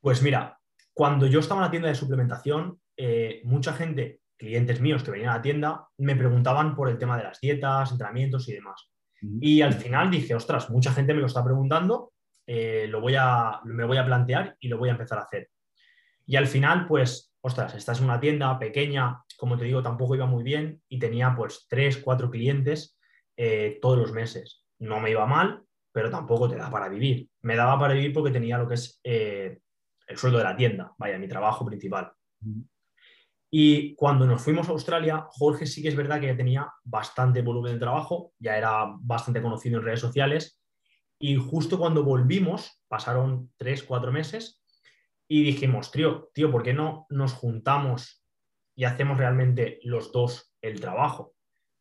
Pues 0.02 0.22
mira, 0.22 0.60
cuando 0.92 1.26
yo 1.26 1.40
estaba 1.40 1.62
en 1.62 1.64
la 1.64 1.70
tienda 1.70 1.88
de 1.88 1.94
suplementación, 1.94 2.78
eh, 2.98 3.40
mucha 3.44 3.72
gente, 3.72 4.20
clientes 4.36 4.82
míos 4.82 5.02
que 5.02 5.12
venían 5.12 5.30
a 5.30 5.36
la 5.36 5.42
tienda, 5.42 5.88
me 5.96 6.14
preguntaban 6.14 6.76
por 6.76 6.90
el 6.90 6.98
tema 6.98 7.16
de 7.16 7.24
las 7.24 7.40
dietas, 7.40 7.92
entrenamientos 7.92 8.46
y 8.50 8.52
demás. 8.52 8.90
Y 9.20 9.62
al 9.62 9.74
final 9.74 10.10
dije, 10.10 10.34
ostras, 10.34 10.70
mucha 10.70 10.92
gente 10.92 11.14
me 11.14 11.20
lo 11.20 11.26
está 11.26 11.44
preguntando, 11.44 12.12
eh, 12.46 12.86
lo 12.88 13.00
voy 13.00 13.14
a, 13.18 13.60
me 13.64 13.84
voy 13.84 13.96
a 13.96 14.04
plantear 14.06 14.56
y 14.60 14.68
lo 14.68 14.78
voy 14.78 14.88
a 14.88 14.92
empezar 14.92 15.18
a 15.18 15.22
hacer. 15.22 15.50
Y 16.26 16.36
al 16.36 16.46
final, 16.46 16.86
pues, 16.86 17.34
ostras, 17.40 17.74
estás 17.74 17.98
en 17.98 18.04
una 18.04 18.20
tienda 18.20 18.58
pequeña, 18.58 19.22
como 19.36 19.56
te 19.56 19.64
digo, 19.64 19.82
tampoco 19.82 20.14
iba 20.14 20.26
muy 20.26 20.44
bien 20.44 20.82
y 20.88 20.98
tenía 20.98 21.34
pues 21.34 21.66
tres, 21.68 21.98
cuatro 21.98 22.30
clientes 22.30 22.98
eh, 23.36 23.78
todos 23.80 23.98
los 23.98 24.12
meses. 24.12 24.64
No 24.78 25.00
me 25.00 25.10
iba 25.10 25.26
mal, 25.26 25.62
pero 25.92 26.10
tampoco 26.10 26.48
te 26.48 26.56
da 26.56 26.70
para 26.70 26.88
vivir. 26.88 27.28
Me 27.42 27.56
daba 27.56 27.78
para 27.78 27.94
vivir 27.94 28.12
porque 28.12 28.30
tenía 28.30 28.58
lo 28.58 28.68
que 28.68 28.74
es 28.74 29.00
eh, 29.02 29.58
el 30.06 30.16
sueldo 30.16 30.38
de 30.38 30.44
la 30.44 30.56
tienda, 30.56 30.92
vaya, 30.98 31.18
mi 31.18 31.28
trabajo 31.28 31.64
principal. 31.64 32.12
Y 33.50 33.94
cuando 33.94 34.26
nos 34.26 34.42
fuimos 34.42 34.68
a 34.68 34.72
Australia, 34.72 35.26
Jorge 35.30 35.66
sí 35.66 35.82
que 35.82 35.88
es 35.88 35.96
verdad 35.96 36.20
que 36.20 36.26
ya 36.26 36.36
tenía 36.36 36.70
bastante 36.84 37.40
volumen 37.42 37.74
de 37.74 37.78
trabajo, 37.78 38.32
ya 38.38 38.56
era 38.56 38.86
bastante 39.00 39.40
conocido 39.40 39.78
en 39.78 39.84
redes 39.84 40.00
sociales. 40.00 40.60
Y 41.18 41.36
justo 41.36 41.78
cuando 41.78 42.04
volvimos, 42.04 42.80
pasaron 42.88 43.50
tres, 43.56 43.82
cuatro 43.82 44.12
meses, 44.12 44.62
y 45.28 45.42
dijimos, 45.42 45.90
tío, 45.90 46.30
tío, 46.32 46.50
¿por 46.50 46.62
qué 46.62 46.72
no 46.72 47.06
nos 47.10 47.34
juntamos 47.34 48.24
y 48.74 48.84
hacemos 48.84 49.18
realmente 49.18 49.78
los 49.82 50.10
dos 50.12 50.54
el 50.62 50.80
trabajo? 50.80 51.34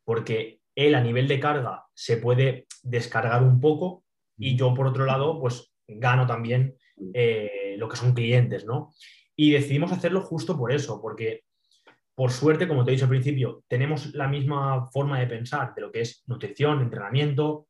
Porque 0.04 0.60
él 0.74 0.94
a 0.94 1.00
nivel 1.00 1.28
de 1.28 1.40
carga 1.40 1.86
se 1.94 2.18
puede 2.18 2.66
descargar 2.82 3.42
un 3.42 3.60
poco 3.60 4.04
y 4.36 4.56
yo 4.56 4.74
por 4.74 4.86
otro 4.86 5.06
lado, 5.06 5.40
pues 5.40 5.72
gano 5.86 6.26
también 6.26 6.76
eh, 7.14 7.74
lo 7.78 7.88
que 7.88 7.96
son 7.96 8.12
clientes, 8.12 8.66
¿no? 8.66 8.92
Y 9.34 9.52
decidimos 9.52 9.92
hacerlo 9.92 10.20
justo 10.20 10.56
por 10.58 10.72
eso, 10.72 11.00
porque 11.00 11.44
por 12.18 12.32
suerte, 12.32 12.66
como 12.66 12.84
te 12.84 12.90
he 12.90 12.94
dicho 12.94 13.04
al 13.04 13.10
principio, 13.10 13.62
tenemos 13.68 14.12
la 14.12 14.26
misma 14.26 14.88
forma 14.88 15.20
de 15.20 15.28
pensar 15.28 15.72
de 15.72 15.82
lo 15.82 15.92
que 15.92 16.00
es 16.00 16.24
nutrición, 16.26 16.80
entrenamiento. 16.80 17.68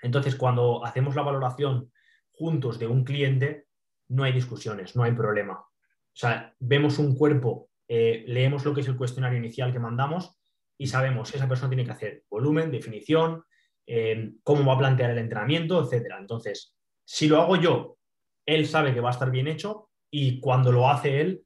Entonces, 0.00 0.36
cuando 0.36 0.86
hacemos 0.86 1.16
la 1.16 1.22
valoración 1.22 1.90
juntos 2.30 2.78
de 2.78 2.86
un 2.86 3.02
cliente, 3.02 3.66
no 4.06 4.22
hay 4.22 4.32
discusiones, 4.32 4.94
no 4.94 5.02
hay 5.02 5.10
problema. 5.10 5.54
O 5.54 6.14
sea, 6.14 6.54
vemos 6.60 7.00
un 7.00 7.16
cuerpo, 7.16 7.70
eh, 7.88 8.22
leemos 8.28 8.64
lo 8.64 8.72
que 8.72 8.82
es 8.82 8.86
el 8.86 8.96
cuestionario 8.96 9.38
inicial 9.40 9.72
que 9.72 9.80
mandamos 9.80 10.38
y 10.78 10.86
sabemos 10.86 11.30
si 11.30 11.38
esa 11.38 11.48
persona 11.48 11.70
tiene 11.70 11.84
que 11.84 11.90
hacer 11.90 12.22
volumen, 12.30 12.70
definición, 12.70 13.42
eh, 13.84 14.30
cómo 14.44 14.64
va 14.64 14.74
a 14.74 14.78
plantear 14.78 15.10
el 15.10 15.18
entrenamiento, 15.18 15.82
etc. 15.82 16.06
Entonces, 16.20 16.76
si 17.04 17.26
lo 17.26 17.42
hago 17.42 17.56
yo, 17.56 17.98
él 18.46 18.64
sabe 18.64 18.94
que 18.94 19.00
va 19.00 19.08
a 19.08 19.12
estar 19.14 19.32
bien 19.32 19.48
hecho 19.48 19.90
y 20.08 20.38
cuando 20.38 20.70
lo 20.70 20.88
hace 20.88 21.20
él, 21.20 21.44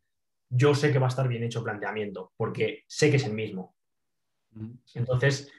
yo 0.49 0.75
sé 0.75 0.93
que 0.93 0.99
va 0.99 1.07
a 1.07 1.09
estar 1.09 1.29
bien 1.29 1.43
hecho 1.43 1.61
el 1.61 1.65
planteamiento, 1.65 2.33
porque 2.37 2.85
sé 2.87 3.11
que 3.11 3.17
es 3.17 3.25
el 3.25 3.35
mismo. 3.35 3.75
Entonces, 4.95 5.53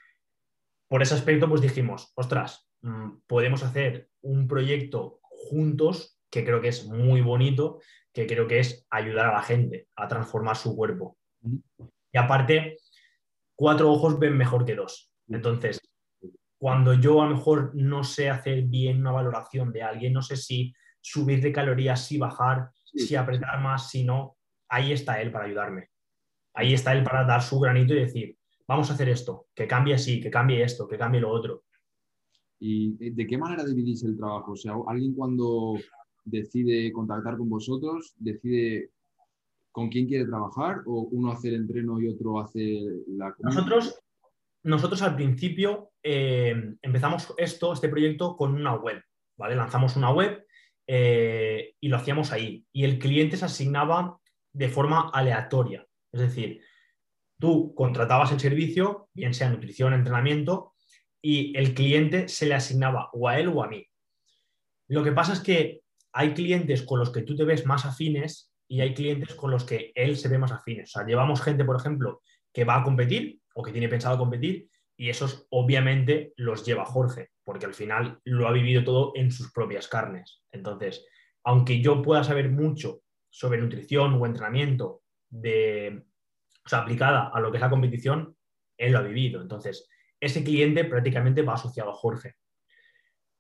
por 0.88 1.02
ese 1.02 1.15
aspecto, 1.15 1.47
pues 1.47 1.62
dijimos, 1.62 2.12
ostras, 2.15 2.69
mm, 2.82 3.19
podemos 3.28 3.63
hacer 3.63 4.10
un 4.21 4.47
proyecto 4.47 5.19
juntos 5.21 6.19
que 6.30 6.43
creo 6.43 6.62
que 6.62 6.69
es 6.69 6.86
muy 6.86 7.21
bonito, 7.21 7.80
que 8.13 8.26
creo 8.26 8.47
que 8.47 8.60
es 8.60 8.86
ayudar 8.89 9.28
a 9.28 9.34
la 9.34 9.43
gente 9.43 9.88
a 9.95 10.08
transformar 10.08 10.56
su 10.56 10.76
cuerpo. 10.76 11.17
Y 12.12 12.17
aparte, 12.17 12.78
cuatro 13.56 13.91
ojos 13.91 14.17
ven 14.19 14.36
mejor 14.36 14.65
que 14.65 14.76
dos. 14.76 15.12
Entonces, 15.28 15.80
cuando 16.58 16.93
yo 16.93 17.21
a 17.21 17.28
lo 17.28 17.36
mejor 17.36 17.71
no 17.76 18.04
sé 18.04 18.30
hacer 18.30 18.63
bien 18.63 19.02
una 19.02 19.12
valoración 19.12 19.71
de 19.71 19.84
alguien, 19.84 20.13
no 20.13 20.21
sé 20.21 20.36
si 20.36 20.73
subir 21.00 21.41
de 21.41 21.52
calorías, 21.52 22.06
si 22.06 22.17
bajar, 22.17 22.71
si 22.84 23.15
apretar 23.15 23.62
más, 23.62 23.89
si 23.89 24.04
no, 24.04 24.37
ahí 24.69 24.91
está 24.91 25.21
él 25.21 25.32
para 25.32 25.45
ayudarme. 25.45 25.89
Ahí 26.53 26.73
está 26.73 26.93
él 26.93 27.03
para 27.03 27.23
dar 27.23 27.41
su 27.41 27.60
granito 27.60 27.93
y 27.93 27.99
decir, 27.99 28.38
vamos 28.67 28.89
a 28.89 28.93
hacer 28.93 29.10
esto, 29.10 29.47
que 29.53 29.67
cambie 29.67 29.93
así, 29.93 30.19
que 30.19 30.30
cambie 30.30 30.63
esto, 30.63 30.88
que 30.88 30.97
cambie 30.97 31.21
lo 31.21 31.30
otro. 31.30 31.63
¿Y 32.60 33.12
de 33.12 33.27
qué 33.27 33.38
manera 33.38 33.63
dividís 33.63 34.03
el 34.03 34.17
trabajo? 34.17 34.53
O 34.53 34.56
sea, 34.56 34.73
alguien 34.88 35.13
cuando 35.13 35.75
decide 36.25 36.91
contactar 36.91 37.38
con 37.38 37.49
vosotros, 37.49 38.13
decide 38.17 38.89
con 39.71 39.89
quién 39.89 40.08
quiere 40.08 40.25
trabajar 40.25 40.82
o 40.88 41.01
uno 41.12 41.32
hace 41.32 41.49
el 41.49 41.56
entreno 41.56 42.01
y 42.01 42.08
otro 42.08 42.39
hace 42.39 42.82
la 43.10 43.36
Nosotros, 43.39 44.01
nosotros 44.63 45.01
al 45.03 45.15
principio 45.15 45.91
eh, 46.01 46.75
empezamos 46.82 47.34
esto, 47.38 47.73
este 47.73 47.88
proyecto 47.88 48.36
con 48.36 48.56
una 48.56 48.73
web, 48.73 49.03
¿vale? 49.38 49.56
Lanzamos 49.56 49.95
una 49.95 50.12
web 50.12 50.43
eh, 50.88 51.75
y 51.80 51.89
lo 51.89 51.97
hacíamos 51.97 52.32
ahí. 52.32 52.65
Y 52.73 52.86
el 52.86 52.97
cliente 52.97 53.38
se 53.38 53.45
asignaba 53.45 54.17
de 54.58 54.70
forma 54.70 55.12
aleatoria. 55.13 55.86
Es 56.12 56.22
decir, 56.22 56.62
tú 57.39 57.76
contratabas 57.76 58.32
el 58.32 58.39
servicio, 58.39 59.10
bien 59.13 59.34
sea 59.34 59.50
nutrición, 59.50 59.93
entrenamiento, 59.93 60.74
y 61.22 61.56
el 61.56 61.76
cliente 61.76 62.28
se 62.28 62.48
le 62.48 62.56
asignaba 62.56 63.10
o 63.13 63.28
a 63.28 63.39
él 63.39 63.50
o 63.50 63.63
a 63.63 63.67
mí. 63.67 63.86
Lo 64.88 65.04
que 65.04 65.12
pasa 65.12 65.34
es 65.34 65.41
que 65.41 65.82
hay 66.12 66.34
clientes 66.34 66.82
con 66.82 67.00
los 67.00 67.12
que 67.12 67.22
tú 67.22 67.36
te 67.36 67.43
ves 67.43 67.65
más 67.65 67.86
afines 67.86 68.52
y 68.67 68.82
hay 68.82 68.93
clientes 68.96 69.36
con 69.36 69.52
los 69.52 69.63
que 69.63 69.91
él 69.93 70.17
se 70.17 70.28
ve 70.28 70.39
más 70.39 70.52
afines. 70.52 70.89
O 70.89 71.00
sea, 71.00 71.06
llevamos 71.08 71.41
gente, 71.41 71.63
por 71.63 71.76
ejemplo, 71.76 72.22
que 72.52 72.63
va 72.63 72.78
a 72.78 72.84
competir 72.84 73.39
o 73.54 73.62
que 73.62 73.72
tiene 73.72 73.89
pensado 73.89 74.17
competir 74.17 74.70
y 74.98 75.10
esos 75.10 75.46
obviamente 75.52 76.34
los 76.38 76.65
lleva 76.65 76.86
Jorge, 76.86 77.30
porque 77.43 77.67
al 77.67 77.76
final 77.76 78.20
lo 78.24 78.48
ha 78.48 78.52
vivido 78.52 78.84
todo 78.84 79.12
en 79.15 79.32
sus 79.32 79.52
propias 79.52 79.88
carnes. 79.88 80.41
Entonces, 80.52 81.06
aunque 81.43 81.80
yo 81.82 82.02
pueda 82.02 82.24
saber 82.24 82.50
mucho 82.50 83.02
sobre 83.38 83.62
nutrición 83.62 84.15
o 84.15 84.26
entrenamiento 84.26 85.04
de, 85.30 86.04
o 86.65 86.67
sea, 86.67 86.80
aplicada 86.80 87.30
a 87.32 87.39
lo 87.39 87.52
que 87.52 87.58
es 87.58 87.62
la 87.62 87.69
competición, 87.69 88.36
él 88.76 88.93
lo 88.93 88.97
ha 88.97 89.04
vivido. 89.04 89.43
Entonces, 89.43 89.88
ese 90.19 90.43
cliente 90.43 90.86
prácticamente 90.86 91.43
va 91.43 91.54
asociado 91.54 91.91
a 91.91 91.93
Jorge. 91.93 92.34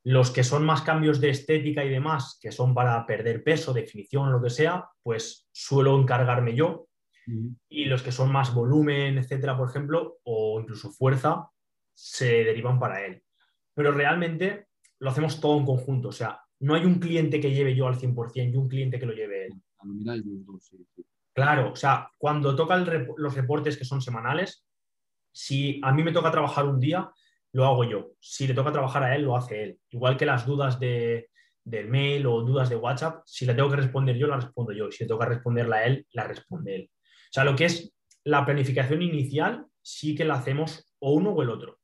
Los 0.03 0.29
que 0.29 0.43
son 0.43 0.63
más 0.67 0.83
cambios 0.83 1.19
de 1.19 1.31
estética 1.31 1.83
y 1.83 1.89
demás, 1.89 2.37
que 2.39 2.51
son 2.51 2.75
para 2.75 3.03
perder 3.07 3.43
peso, 3.43 3.73
definición 3.73 4.27
o 4.27 4.31
lo 4.33 4.41
que 4.41 4.51
sea, 4.51 4.87
pues 5.01 5.49
suelo 5.51 5.99
encargarme 5.99 6.53
yo. 6.53 6.89
Y 7.67 7.85
los 7.85 8.03
que 8.03 8.11
son 8.11 8.31
más 8.31 8.53
volumen, 8.53 9.17
etcétera, 9.17 9.57
por 9.57 9.67
ejemplo, 9.67 10.19
o 10.25 10.59
incluso 10.61 10.91
fuerza, 10.91 11.49
se 11.95 12.43
derivan 12.43 12.77
para 12.79 13.03
él. 13.03 13.23
Pero 13.73 13.91
realmente 13.91 14.67
lo 14.99 15.09
hacemos 15.09 15.41
todo 15.41 15.57
en 15.57 15.65
conjunto. 15.65 16.09
O 16.09 16.13
sea, 16.13 16.39
no 16.59 16.75
hay 16.75 16.85
un 16.85 16.99
cliente 16.99 17.41
que 17.41 17.51
lleve 17.51 17.73
yo 17.73 17.87
al 17.87 17.97
100% 17.97 18.53
y 18.53 18.57
un 18.57 18.69
cliente 18.69 18.99
que 18.99 19.07
lo 19.07 19.13
lleve 19.13 19.47
él. 19.47 19.53
Claro, 21.33 21.71
o 21.71 21.75
sea, 21.75 22.09
cuando 22.17 22.55
tocan 22.55 22.85
los 23.17 23.35
reportes 23.35 23.77
que 23.77 23.85
son 23.85 24.01
semanales, 24.01 24.65
si 25.31 25.79
a 25.83 25.93
mí 25.93 26.03
me 26.03 26.11
toca 26.11 26.31
trabajar 26.31 26.65
un 26.65 26.79
día, 26.79 27.11
lo 27.53 27.65
hago 27.65 27.83
yo. 27.83 28.11
Si 28.19 28.47
le 28.47 28.53
toca 28.53 28.71
trabajar 28.71 29.03
a 29.03 29.15
él, 29.15 29.23
lo 29.23 29.37
hace 29.37 29.63
él. 29.63 29.79
Igual 29.89 30.17
que 30.17 30.25
las 30.25 30.45
dudas 30.45 30.79
de, 30.79 31.29
del 31.63 31.89
mail 31.89 32.25
o 32.25 32.41
dudas 32.41 32.69
de 32.69 32.75
WhatsApp, 32.75 33.21
si 33.25 33.45
la 33.45 33.55
tengo 33.55 33.69
que 33.69 33.75
responder 33.75 34.17
yo, 34.17 34.27
la 34.27 34.37
respondo 34.37 34.71
yo. 34.71 34.91
Si 34.91 35.03
le 35.03 35.07
toca 35.07 35.25
responderla 35.25 35.77
a 35.77 35.85
él, 35.85 36.07
la 36.11 36.23
responde 36.23 36.75
él. 36.75 36.91
O 36.91 37.33
sea, 37.33 37.43
lo 37.43 37.55
que 37.55 37.65
es 37.65 37.93
la 38.23 38.45
planificación 38.45 39.01
inicial, 39.01 39.65
sí 39.81 40.15
que 40.15 40.25
la 40.25 40.35
hacemos 40.35 40.93
o 40.99 41.11
uno 41.11 41.31
o 41.31 41.41
el 41.41 41.49
otro. 41.49 41.79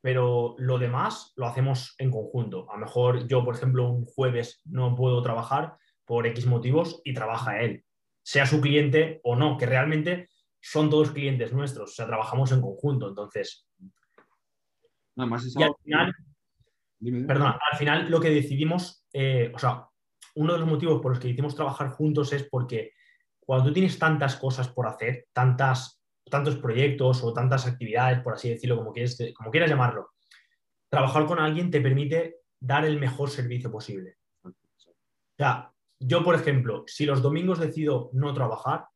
Pero 0.00 0.56
lo 0.58 0.78
demás 0.78 1.32
lo 1.36 1.46
hacemos 1.46 1.94
en 1.98 2.10
conjunto. 2.10 2.70
A 2.70 2.74
lo 2.74 2.86
mejor 2.86 3.28
yo, 3.28 3.44
por 3.44 3.54
ejemplo, 3.54 3.90
un 3.90 4.06
jueves 4.06 4.62
no 4.64 4.96
puedo 4.96 5.22
trabajar 5.22 5.76
por 6.04 6.26
X 6.26 6.46
motivos 6.46 7.00
y 7.04 7.14
trabaja 7.14 7.60
él, 7.60 7.84
sea 8.22 8.46
su 8.46 8.60
cliente 8.60 9.20
o 9.24 9.36
no, 9.36 9.56
que 9.56 9.66
realmente 9.66 10.28
son 10.60 10.90
todos 10.90 11.10
clientes 11.10 11.52
nuestros, 11.52 11.90
o 11.90 11.94
sea, 11.94 12.06
trabajamos 12.06 12.52
en 12.52 12.60
conjunto. 12.60 13.08
Entonces, 13.08 13.66
Nada 15.14 15.28
más 15.28 15.44
al 15.56 15.74
final, 15.82 16.14
Perdona, 17.26 17.58
al 17.70 17.78
final 17.78 18.10
lo 18.10 18.20
que 18.20 18.30
decidimos, 18.30 19.04
eh, 19.12 19.50
o 19.54 19.58
sea, 19.58 19.88
uno 20.36 20.52
de 20.52 20.60
los 20.60 20.68
motivos 20.68 21.00
por 21.02 21.10
los 21.10 21.18
que 21.18 21.28
decidimos 21.28 21.56
trabajar 21.56 21.90
juntos 21.90 22.32
es 22.32 22.44
porque 22.48 22.92
cuando 23.40 23.66
tú 23.66 23.72
tienes 23.72 23.98
tantas 23.98 24.36
cosas 24.36 24.68
por 24.68 24.86
hacer, 24.86 25.26
tantas, 25.32 26.00
tantos 26.30 26.56
proyectos 26.56 27.24
o 27.24 27.32
tantas 27.32 27.66
actividades, 27.66 28.20
por 28.20 28.34
así 28.34 28.50
decirlo, 28.50 28.76
como, 28.76 28.92
quieres, 28.92 29.18
como 29.34 29.50
quieras 29.50 29.68
llamarlo, 29.68 30.10
trabajar 30.88 31.26
con 31.26 31.40
alguien 31.40 31.72
te 31.72 31.80
permite 31.80 32.36
dar 32.60 32.84
el 32.84 33.00
mejor 33.00 33.30
servicio 33.30 33.70
posible. 33.70 34.18
O 34.44 34.52
sea, 35.36 35.71
yo, 36.06 36.24
por 36.24 36.34
ejemplo, 36.34 36.84
si 36.86 37.06
los 37.06 37.22
domingos 37.22 37.58
decido 37.58 38.10
no 38.12 38.32
trabajar, 38.34 38.86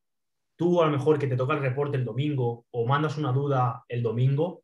tú 0.56 0.82
a 0.82 0.86
lo 0.86 0.92
mejor 0.92 1.18
que 1.18 1.26
te 1.26 1.36
toca 1.36 1.54
el 1.54 1.60
reporte 1.60 1.96
el 1.96 2.04
domingo 2.04 2.66
o 2.70 2.86
mandas 2.86 3.18
una 3.18 3.32
duda 3.32 3.84
el 3.88 4.02
domingo, 4.02 4.62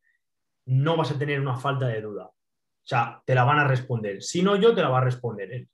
no 0.66 0.96
vas 0.96 1.10
a 1.10 1.18
tener 1.18 1.40
una 1.40 1.56
falta 1.56 1.86
de 1.88 2.00
duda. 2.00 2.26
O 2.26 2.84
sea, 2.84 3.22
te 3.24 3.34
la 3.34 3.44
van 3.44 3.58
a 3.58 3.68
responder. 3.68 4.22
Si 4.22 4.42
no 4.42 4.56
yo, 4.56 4.74
te 4.74 4.82
la 4.82 4.88
va 4.88 4.98
a 4.98 5.04
responder 5.04 5.52
él. 5.52 5.68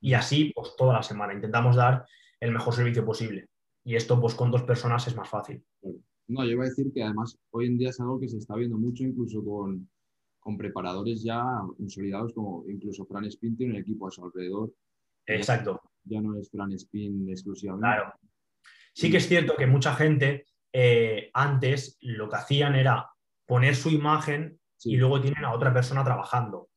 Y 0.00 0.14
así, 0.14 0.52
pues 0.54 0.74
toda 0.76 0.94
la 0.94 1.02
semana. 1.02 1.34
Intentamos 1.34 1.76
dar 1.76 2.06
el 2.40 2.52
mejor 2.52 2.74
servicio 2.74 3.04
posible. 3.04 3.48
Y 3.84 3.96
esto, 3.96 4.20
pues 4.20 4.34
con 4.34 4.50
dos 4.50 4.62
personas 4.62 5.06
es 5.06 5.16
más 5.16 5.28
fácil. 5.28 5.62
No, 6.28 6.44
yo 6.44 6.52
iba 6.52 6.64
a 6.64 6.68
decir 6.68 6.92
que 6.92 7.02
además 7.02 7.36
hoy 7.50 7.66
en 7.66 7.76
día 7.76 7.90
es 7.90 8.00
algo 8.00 8.20
que 8.20 8.28
se 8.28 8.38
está 8.38 8.54
viendo 8.54 8.78
mucho, 8.78 9.04
incluso 9.04 9.44
con, 9.44 9.88
preparadores 10.56 11.22
ya 11.22 11.44
consolidados, 11.76 12.32
como 12.32 12.64
incluso 12.68 13.04
Fran 13.04 13.24
Spin 13.26 13.56
tiene 13.56 13.74
un 13.74 13.80
equipo 13.80 14.08
a 14.08 14.10
su 14.10 14.24
alrededor. 14.24 14.72
Exacto. 15.36 15.80
Ya 16.04 16.20
no 16.20 16.36
es 16.38 16.50
Fran 16.50 16.72
Spin 16.72 17.28
exclusivamente. 17.28 17.86
Claro. 17.86 18.14
Sí 18.92 19.10
que 19.10 19.18
es 19.18 19.28
cierto 19.28 19.54
que 19.56 19.66
mucha 19.66 19.94
gente 19.94 20.46
eh, 20.72 21.30
antes 21.34 21.98
lo 22.00 22.28
que 22.28 22.36
hacían 22.36 22.74
era 22.74 23.10
poner 23.46 23.74
su 23.74 23.90
imagen 23.90 24.60
Sí. 24.80 24.92
y 24.92 24.96
luego 24.96 25.20
tienen 25.20 25.44
a 25.44 25.52
otra 25.52 25.74
persona 25.74 26.02
trabajando. 26.02 26.70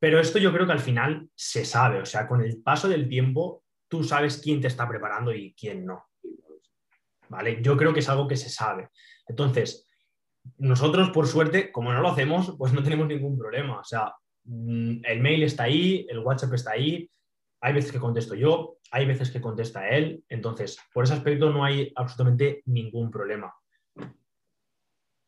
Pero 0.00 0.18
esto 0.18 0.40
yo 0.40 0.52
creo 0.52 0.66
que 0.66 0.72
al 0.72 0.80
final 0.80 1.28
se 1.36 1.64
sabe, 1.64 2.00
o 2.00 2.04
sea, 2.04 2.26
con 2.26 2.40
el 2.42 2.60
paso 2.60 2.88
del 2.88 3.08
tiempo 3.08 3.62
tú 3.88 4.02
sabes 4.02 4.40
quién 4.42 4.60
te 4.60 4.66
está 4.66 4.88
preparando 4.88 5.32
y 5.32 5.54
quién 5.54 5.86
no. 5.86 6.04
¿Vale? 7.28 7.60
Yo 7.62 7.76
creo 7.76 7.92
que 7.92 8.00
es 8.00 8.08
algo 8.08 8.26
que 8.26 8.36
se 8.36 8.48
sabe. 8.48 8.88
Entonces, 9.28 9.86
nosotros, 10.56 11.10
por 11.10 11.26
suerte, 11.26 11.70
como 11.70 11.92
no 11.92 12.00
lo 12.00 12.08
hacemos, 12.08 12.54
pues 12.58 12.72
no 12.72 12.82
tenemos 12.82 13.06
ningún 13.06 13.38
problema. 13.38 13.78
O 13.80 13.84
sea, 13.84 14.12
mm, 14.44 15.04
el 15.04 15.20
mail 15.20 15.42
está 15.44 15.64
ahí, 15.64 16.06
el 16.08 16.18
WhatsApp 16.18 16.54
está 16.54 16.72
ahí, 16.72 17.08
hay 17.60 17.72
veces 17.74 17.92
que 17.92 17.98
contesto 17.98 18.34
yo, 18.34 18.78
hay 18.90 19.06
veces 19.06 19.30
que 19.30 19.40
contesta 19.40 19.88
él. 19.88 20.24
Entonces, 20.28 20.78
por 20.92 21.04
ese 21.04 21.14
aspecto 21.14 21.50
no 21.50 21.64
hay 21.64 21.92
absolutamente 21.96 22.62
ningún 22.66 23.10
problema. 23.10 23.52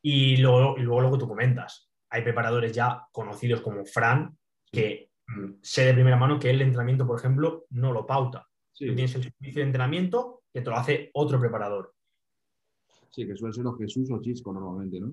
Y 0.03 0.37
luego, 0.39 0.77
y 0.79 0.83
luego 0.83 1.01
lo 1.03 1.13
que 1.13 1.19
tú 1.19 1.29
comentas, 1.29 1.91
hay 2.09 2.23
preparadores 2.23 2.73
ya 2.73 3.07
conocidos 3.13 3.61
como 3.61 3.85
Fran, 3.85 4.37
que 4.71 5.11
mm, 5.27 5.55
sé 5.63 5.85
de 5.85 5.95
primera 5.95 6.17
mano 6.17 6.39
que 6.39 6.51
el 6.51 6.63
entrenamiento, 6.63 7.07
por 7.07 7.19
ejemplo, 7.19 7.67
no 7.71 7.93
lo 7.93 8.07
pauta. 8.07 8.47
Sí, 8.73 8.87
Tú 8.87 8.95
tienes 8.95 9.15
el 9.15 9.25
servicio 9.25 9.61
de 9.61 9.67
entrenamiento 9.67 10.43
que 10.53 10.63
te 10.63 10.71
lo 10.71 10.77
hace 10.77 11.11
otro 11.15 11.39
preparador. 11.39 11.95
sí, 13.11 13.27
que 13.27 13.37
suele 13.37 13.53
ser 13.53 13.65
los 13.65 13.77
Jesús 13.77 14.11
o 14.11 14.21
Chisco 14.21 14.53
normalmente, 14.53 15.01
¿no? 15.01 15.13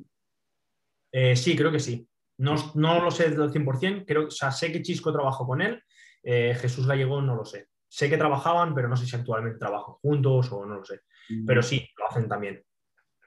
Eh, 1.11 1.35
sí, 1.35 1.55
creo 1.55 1.71
que 1.71 1.79
sí. 1.79 2.07
No, 2.37 2.55
no 2.75 3.03
lo 3.03 3.09
sé 3.11 3.29
del 3.29 3.49
100%, 3.49 4.05
creo, 4.05 4.27
o 4.27 4.31
sea, 4.31 4.51
sé 4.51 4.71
que 4.71 4.81
Chisco 4.83 5.11
trabajó 5.11 5.45
con 5.47 5.61
él, 5.61 5.81
eh, 6.29 6.53
Jesús 6.55 6.85
Gallego 6.85 7.21
no 7.21 7.35
lo 7.35 7.45
sé. 7.45 7.69
Sé 7.87 8.09
que 8.09 8.17
trabajaban, 8.17 8.75
pero 8.75 8.89
no 8.89 8.97
sé 8.97 9.05
si 9.05 9.15
actualmente 9.15 9.57
trabajan 9.57 9.95
juntos 10.01 10.51
o 10.51 10.65
no 10.65 10.75
lo 10.75 10.83
sé. 10.83 10.99
Pero 11.45 11.63
sí, 11.63 11.87
lo 11.97 12.05
hacen 12.09 12.27
también. 12.27 12.61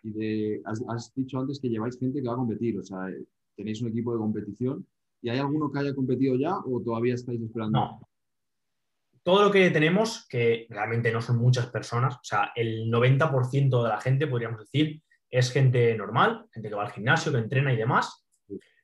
Y 0.03 0.11
de, 0.11 0.63
has, 0.67 0.83
has 0.87 1.15
dicho 1.15 1.41
antes 1.41 1.59
que 1.61 1.71
lleváis 1.71 1.99
gente 1.99 2.21
que 2.21 2.29
va 2.29 2.35
a 2.35 2.37
competir, 2.37 2.79
o 2.79 2.83
sea, 2.83 3.09
tenéis 3.57 3.81
un 3.81 3.89
equipo 3.89 4.13
de 4.13 4.19
competición. 4.19 4.87
¿Y 5.23 5.31
hay 5.31 5.39
alguno 5.39 5.73
que 5.73 5.79
haya 5.79 5.95
competido 5.95 6.37
ya 6.37 6.59
o 6.59 6.83
todavía 6.83 7.15
estáis 7.15 7.41
esperando? 7.41 7.79
No. 7.79 8.09
Todo 9.23 9.45
lo 9.45 9.51
que 9.51 9.71
tenemos, 9.71 10.27
que 10.29 10.67
realmente 10.69 11.11
no 11.11 11.23
son 11.23 11.39
muchas 11.39 11.69
personas, 11.69 12.17
o 12.17 12.23
sea, 12.23 12.53
el 12.55 12.91
90% 12.91 13.83
de 13.83 13.89
la 13.89 14.01
gente, 14.01 14.27
podríamos 14.27 14.61
decir, 14.61 15.03
es 15.31 15.51
gente 15.51 15.97
normal, 15.97 16.47
gente 16.53 16.69
que 16.69 16.75
va 16.75 16.85
al 16.85 16.93
gimnasio, 16.93 17.33
que 17.33 17.39
entrena 17.39 17.73
y 17.73 17.79
demás. 17.79 18.27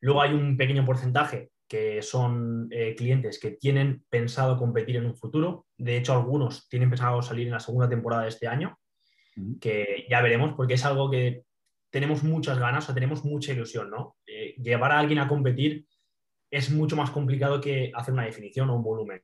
Luego 0.01 0.23
hay 0.23 0.33
un 0.33 0.57
pequeño 0.57 0.87
porcentaje 0.87 1.51
que 1.69 2.03
son 2.03 2.69
eh, 2.71 2.95
clientes 2.95 3.39
que 3.41 3.53
tienen 3.53 4.05
pensado 4.09 4.57
competir 4.57 4.97
en 4.97 5.07
un 5.07 5.17
futuro. 5.17 5.67
De 5.77 5.97
hecho, 5.97 6.12
algunos 6.12 6.69
tienen 6.69 6.91
pensado 6.91 7.23
salir 7.23 7.47
en 7.47 7.55
la 7.55 7.61
segunda 7.61 7.89
temporada 7.89 8.23
de 8.23 8.29
este 8.29 8.47
año, 8.47 8.79
que 9.61 10.07
ya 10.09 10.23
veremos, 10.23 10.55
porque 10.55 10.75
es 10.75 10.85
algo 10.85 11.11
que 11.11 11.43
tenemos 11.91 12.23
muchas 12.23 12.59
ganas, 12.59 12.85
o 12.85 12.87
sea, 12.87 12.95
tenemos 12.95 13.25
mucha 13.25 13.53
ilusión, 13.53 13.91
¿no? 13.91 14.17
Eh, 14.27 14.55
llevar 14.62 14.93
a 14.93 14.99
alguien 14.99 15.19
a 15.19 15.29
competir 15.29 15.87
es 16.51 16.71
mucho 16.71 16.97
más 16.97 17.11
complicado 17.11 17.61
que 17.61 17.91
hacer 17.95 18.14
una 18.14 18.25
definición 18.25 18.71
o 18.71 18.77
un 18.77 18.83
volumen. 18.83 19.23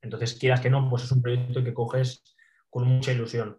Entonces, 0.00 0.34
quieras 0.34 0.60
que 0.60 0.70
no, 0.70 0.88
pues 0.88 1.04
es 1.04 1.12
un 1.12 1.22
proyecto 1.22 1.62
que 1.62 1.74
coges 1.74 2.36
con 2.70 2.86
mucha 2.86 3.12
ilusión. 3.12 3.58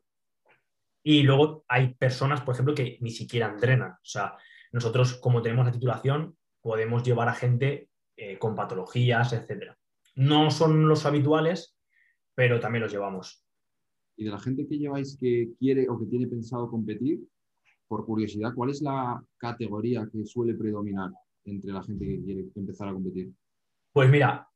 Y 1.04 1.24
luego 1.24 1.64
hay 1.68 1.94
personas, 1.94 2.42
por 2.42 2.54
ejemplo, 2.54 2.76
que 2.76 2.98
ni 3.02 3.12
siquiera 3.12 3.48
entrenan. 3.48 3.92
O 3.92 4.06
sea, 4.06 4.36
nosotros, 4.72 5.16
como 5.16 5.42
tenemos 5.42 5.66
la 5.66 5.72
titulación, 5.72 6.38
podemos 6.62 7.04
llevar 7.04 7.30
a 7.30 7.34
gente 7.34 7.87
eh, 8.18 8.38
con 8.38 8.56
patologías, 8.56 9.32
etcétera. 9.32 9.78
No 10.16 10.52
son 10.52 10.88
los 10.88 11.06
habituales, 11.06 11.78
pero 12.34 12.60
también 12.60 12.84
los 12.84 12.92
llevamos. 12.92 13.46
Y 14.18 14.26
de 14.26 14.32
la 14.32 14.40
gente 14.40 14.68
que 14.68 14.80
lleváis 14.80 15.16
que 15.20 15.50
quiere 15.60 15.88
o 15.88 16.00
que 16.00 16.08
tiene 16.08 16.28
pensado 16.28 16.70
competir, 16.70 17.20
por 17.88 18.06
curiosidad, 18.06 18.54
¿cuál 18.54 18.72
es 18.72 18.82
la 18.82 19.24
categoría 19.38 20.08
que 20.12 20.26
suele 20.26 20.56
predominar 20.56 21.12
entre 21.46 21.72
la 21.72 21.84
gente 21.84 22.06
que 22.06 22.24
quiere 22.24 22.46
empezar 22.56 22.90
a 22.90 22.94
competir? 22.94 23.32
Pues 23.94 24.10
mira, 24.10 24.50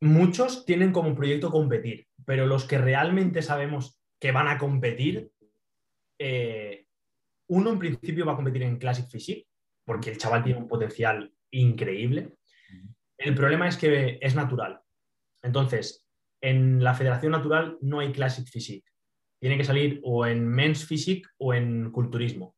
muchos 0.00 0.64
tienen 0.64 0.92
como 0.92 1.14
proyecto 1.14 1.50
competir, 1.50 2.06
pero 2.24 2.46
los 2.46 2.64
que 2.64 2.78
realmente 2.78 3.42
sabemos 3.42 4.00
que 4.20 4.32
van 4.32 4.48
a 4.48 4.58
competir, 4.58 5.30
eh, 6.18 6.86
uno 7.48 7.70
en 7.70 7.78
principio 7.78 8.26
va 8.26 8.32
a 8.32 8.36
competir 8.36 8.62
en 8.62 8.78
Classic 8.78 9.08
Physique, 9.08 9.46
porque 9.84 10.10
el 10.10 10.18
chaval 10.18 10.42
tiene 10.44 10.60
un 10.60 10.68
potencial 10.68 11.32
increíble. 11.50 12.36
El 13.18 13.34
problema 13.34 13.68
es 13.68 13.76
que 13.76 14.18
es 14.20 14.34
natural. 14.34 14.80
Entonces, 15.42 16.06
en 16.40 16.82
la 16.82 16.94
Federación 16.94 17.32
Natural 17.32 17.78
no 17.80 18.00
hay 18.00 18.12
Classic 18.12 18.46
Physique. 18.46 18.90
Tiene 19.40 19.56
que 19.56 19.64
salir 19.64 20.00
o 20.02 20.26
en 20.26 20.46
Men's 20.46 20.86
Physique 20.86 21.28
o 21.38 21.54
en 21.54 21.90
Culturismo. 21.90 22.56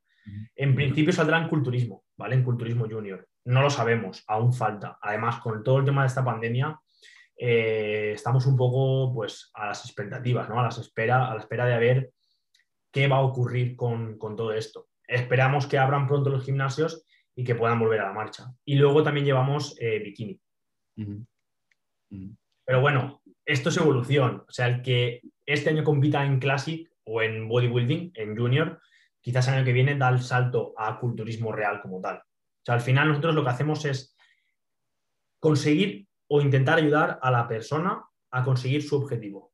En 0.55 0.75
principio 0.75 1.13
saldrá 1.13 1.39
en 1.39 1.49
Culturismo, 1.49 2.05
¿vale? 2.17 2.35
En 2.35 2.45
Culturismo 2.45 2.87
Junior. 2.89 3.27
No 3.45 3.63
lo 3.63 3.71
sabemos, 3.71 4.25
aún 4.27 4.53
falta. 4.53 4.99
Además, 5.01 5.41
con 5.41 5.63
todo 5.63 5.79
el 5.79 5.85
tema 5.87 6.03
de 6.03 6.09
esta 6.09 6.25
pandemia, 6.25 6.79
eh, 7.37 8.13
estamos 8.15 8.45
un 8.47 8.57
poco 8.57 9.15
pues, 9.15 9.51
a 9.55 9.67
las 9.67 9.85
expectativas, 9.85 10.49
¿no? 10.49 10.61
A, 10.61 10.65
las 10.65 10.79
espera, 10.79 11.31
a 11.31 11.35
la 11.35 11.41
espera 11.41 11.65
de 11.65 11.79
ver 11.79 12.11
qué 12.93 13.09
va 13.09 13.17
a 13.17 13.23
ocurrir 13.23 13.75
con, 13.75 14.19
con 14.19 14.37
todo 14.37 14.53
esto. 14.53 14.89
Esperamos 15.07 15.67
que 15.67 15.79
abran 15.79 16.07
pronto 16.07 16.29
los 16.29 16.45
gimnasios 16.45 17.07
y 17.35 17.45
que 17.45 17.55
puedan 17.55 17.79
volver 17.79 18.01
a 18.01 18.09
la 18.09 18.13
marcha. 18.13 18.53
Y 18.65 18.75
luego 18.75 19.03
también 19.03 19.25
llevamos 19.25 19.77
eh, 19.81 19.99
bikini. 20.01 20.39
Pero 22.64 22.80
bueno, 22.80 23.22
esto 23.44 23.68
es 23.70 23.76
evolución. 23.76 24.44
O 24.49 24.53
sea, 24.53 24.66
el 24.68 24.82
que 24.82 25.22
este 25.46 25.70
año 25.70 25.84
compita 25.84 26.24
en 26.24 26.38
Classic 26.38 26.90
o 27.05 27.22
en 27.22 27.49
Bodybuilding, 27.49 28.12
en 28.14 28.36
Junior, 28.36 28.80
quizás 29.20 29.49
el 29.49 29.55
año 29.55 29.64
que 29.64 29.72
viene 29.72 29.96
da 29.96 30.09
el 30.11 30.20
salto 30.20 30.74
a 30.76 30.99
culturismo 31.01 31.53
real 31.53 31.80
como 31.80 32.01
tal. 32.01 32.16
O 32.18 32.64
sea, 32.64 32.74
al 32.74 32.80
final 32.80 33.09
nosotros 33.09 33.34
lo 33.34 33.42
que 33.44 33.51
hacemos 33.51 33.84
es 33.84 34.14
conseguir 35.38 36.07
o 36.28 36.40
intentar 36.42 36.78
ayudar 36.78 37.18
a 37.22 37.30
la 37.30 37.49
persona 37.49 38.05
a 38.30 38.44
conseguir 38.44 38.82
su 38.82 38.96
objetivo. 38.96 39.53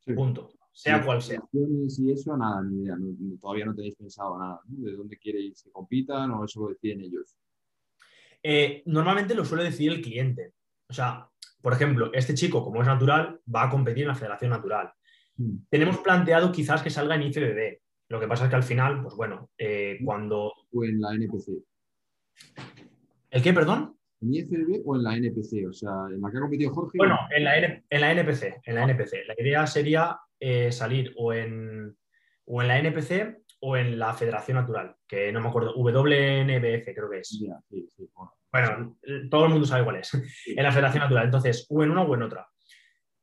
Sí. 0.00 0.12
Punto. 0.12 0.52
Sea 0.74 1.04
cual 1.04 1.20
sea. 1.22 1.40
Y 1.52 2.10
eso, 2.12 2.36
nada, 2.36 2.62
ni 2.62 2.82
idea. 2.82 2.96
no- 2.96 3.38
todavía 3.38 3.66
no 3.66 3.74
tenéis 3.74 3.94
pensado 3.96 4.38
nada, 4.38 4.60
¿no? 4.66 4.84
¿De 4.86 4.96
dónde 4.96 5.18
queréis 5.18 5.62
que 5.62 5.70
compitan 5.70 6.30
o 6.30 6.44
eso 6.44 6.60
lo 6.62 6.68
deciden 6.68 7.02
ellos? 7.02 7.36
Eh, 8.42 8.82
normalmente 8.86 9.34
lo 9.34 9.44
suele 9.44 9.64
decidir 9.64 9.92
el 9.92 10.02
cliente. 10.02 10.52
O 10.92 10.94
sea, 10.94 11.26
por 11.62 11.72
ejemplo, 11.72 12.10
este 12.12 12.34
chico, 12.34 12.62
como 12.62 12.82
es 12.82 12.86
natural, 12.86 13.40
va 13.52 13.62
a 13.64 13.70
competir 13.70 14.02
en 14.02 14.08
la 14.08 14.14
Federación 14.14 14.50
Natural. 14.50 14.92
Mm. 15.36 15.56
Tenemos 15.70 15.96
planteado 15.98 16.52
quizás 16.52 16.82
que 16.82 16.90
salga 16.90 17.14
en 17.14 17.22
IFBB. 17.22 17.80
Lo 18.10 18.20
que 18.20 18.28
pasa 18.28 18.44
es 18.44 18.50
que 18.50 18.56
al 18.56 18.62
final, 18.62 19.02
pues 19.02 19.14
bueno, 19.14 19.48
eh, 19.56 19.98
cuando... 20.04 20.52
¿O 20.70 20.84
en 20.84 21.00
la 21.00 21.14
NPC? 21.14 21.48
¿El 23.30 23.42
qué, 23.42 23.54
perdón? 23.54 23.96
¿En 24.20 24.34
IFBB 24.34 24.82
o 24.84 24.96
en 24.96 25.02
la 25.02 25.16
NPC? 25.16 25.66
O 25.66 25.72
sea, 25.72 25.92
en 26.10 26.20
la 26.20 26.30
que 26.30 26.36
ha 26.36 26.40
competido 26.42 26.74
Jorge. 26.74 26.98
Bueno, 26.98 27.18
en 27.34 27.44
la, 27.44 27.56
en 27.56 28.00
la 28.00 28.12
NPC, 28.12 28.60
en 28.66 28.74
la 28.74 28.82
NPC. 28.82 29.12
La 29.28 29.34
idea 29.38 29.66
sería 29.66 30.18
eh, 30.38 30.70
salir 30.72 31.14
o 31.16 31.32
en, 31.32 31.96
o 32.44 32.60
en 32.60 32.68
la 32.68 32.78
NPC 32.78 33.38
o 33.64 33.76
en 33.76 33.98
la 33.98 34.12
Federación 34.12 34.56
Natural, 34.56 34.96
que 35.06 35.32
no 35.32 35.40
me 35.40 35.48
acuerdo, 35.48 35.74
WNBF 35.76 36.84
creo 36.94 37.10
que 37.10 37.20
es. 37.20 37.40
Ya, 37.40 37.60
sí, 37.68 37.86
sí, 37.88 38.08
bueno. 38.14 38.32
Bueno, 38.50 38.98
todo 39.30 39.44
el 39.46 39.50
mundo 39.50 39.66
sabe 39.66 39.84
cuál 39.84 39.96
es. 39.96 40.10
En 40.46 40.62
la 40.62 40.72
Federación 40.72 41.04
Natural. 41.04 41.24
Entonces, 41.24 41.66
o 41.70 41.82
en 41.82 41.90
una 41.90 42.02
o 42.02 42.14
en 42.14 42.22
otra. 42.22 42.46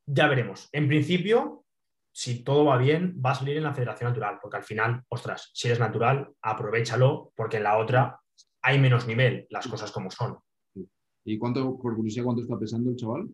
Ya 0.06 0.28
veremos. 0.28 0.70
En 0.72 0.88
principio, 0.88 1.66
si 2.12 2.44
todo 2.44 2.66
va 2.66 2.78
bien, 2.78 3.22
va 3.24 3.32
a 3.32 3.36
salir 3.36 3.58
en 3.58 3.64
la 3.64 3.74
Federación 3.74 4.10
Natural, 4.10 4.40
porque 4.42 4.58
al 4.58 4.64
final, 4.64 5.04
ostras, 5.10 5.52
si 5.54 5.68
eres 5.68 5.80
natural, 5.80 6.32
aprovechalo, 6.42 7.32
porque 7.36 7.58
en 7.58 7.64
la 7.64 7.78
otra 7.78 8.20
hay 8.62 8.80
menos 8.80 9.08
nivel, 9.08 9.46
las 9.50 9.68
cosas 9.68 9.92
como 9.92 10.10
son. 10.10 10.38
¿Y 11.26 11.38
cuánto, 11.38 11.78
por 11.78 11.96
curiosidad, 11.96 12.24
cuánto 12.24 12.42
está 12.42 12.58
pesando 12.58 12.90
el 12.90 12.96
chaval? 12.96 13.30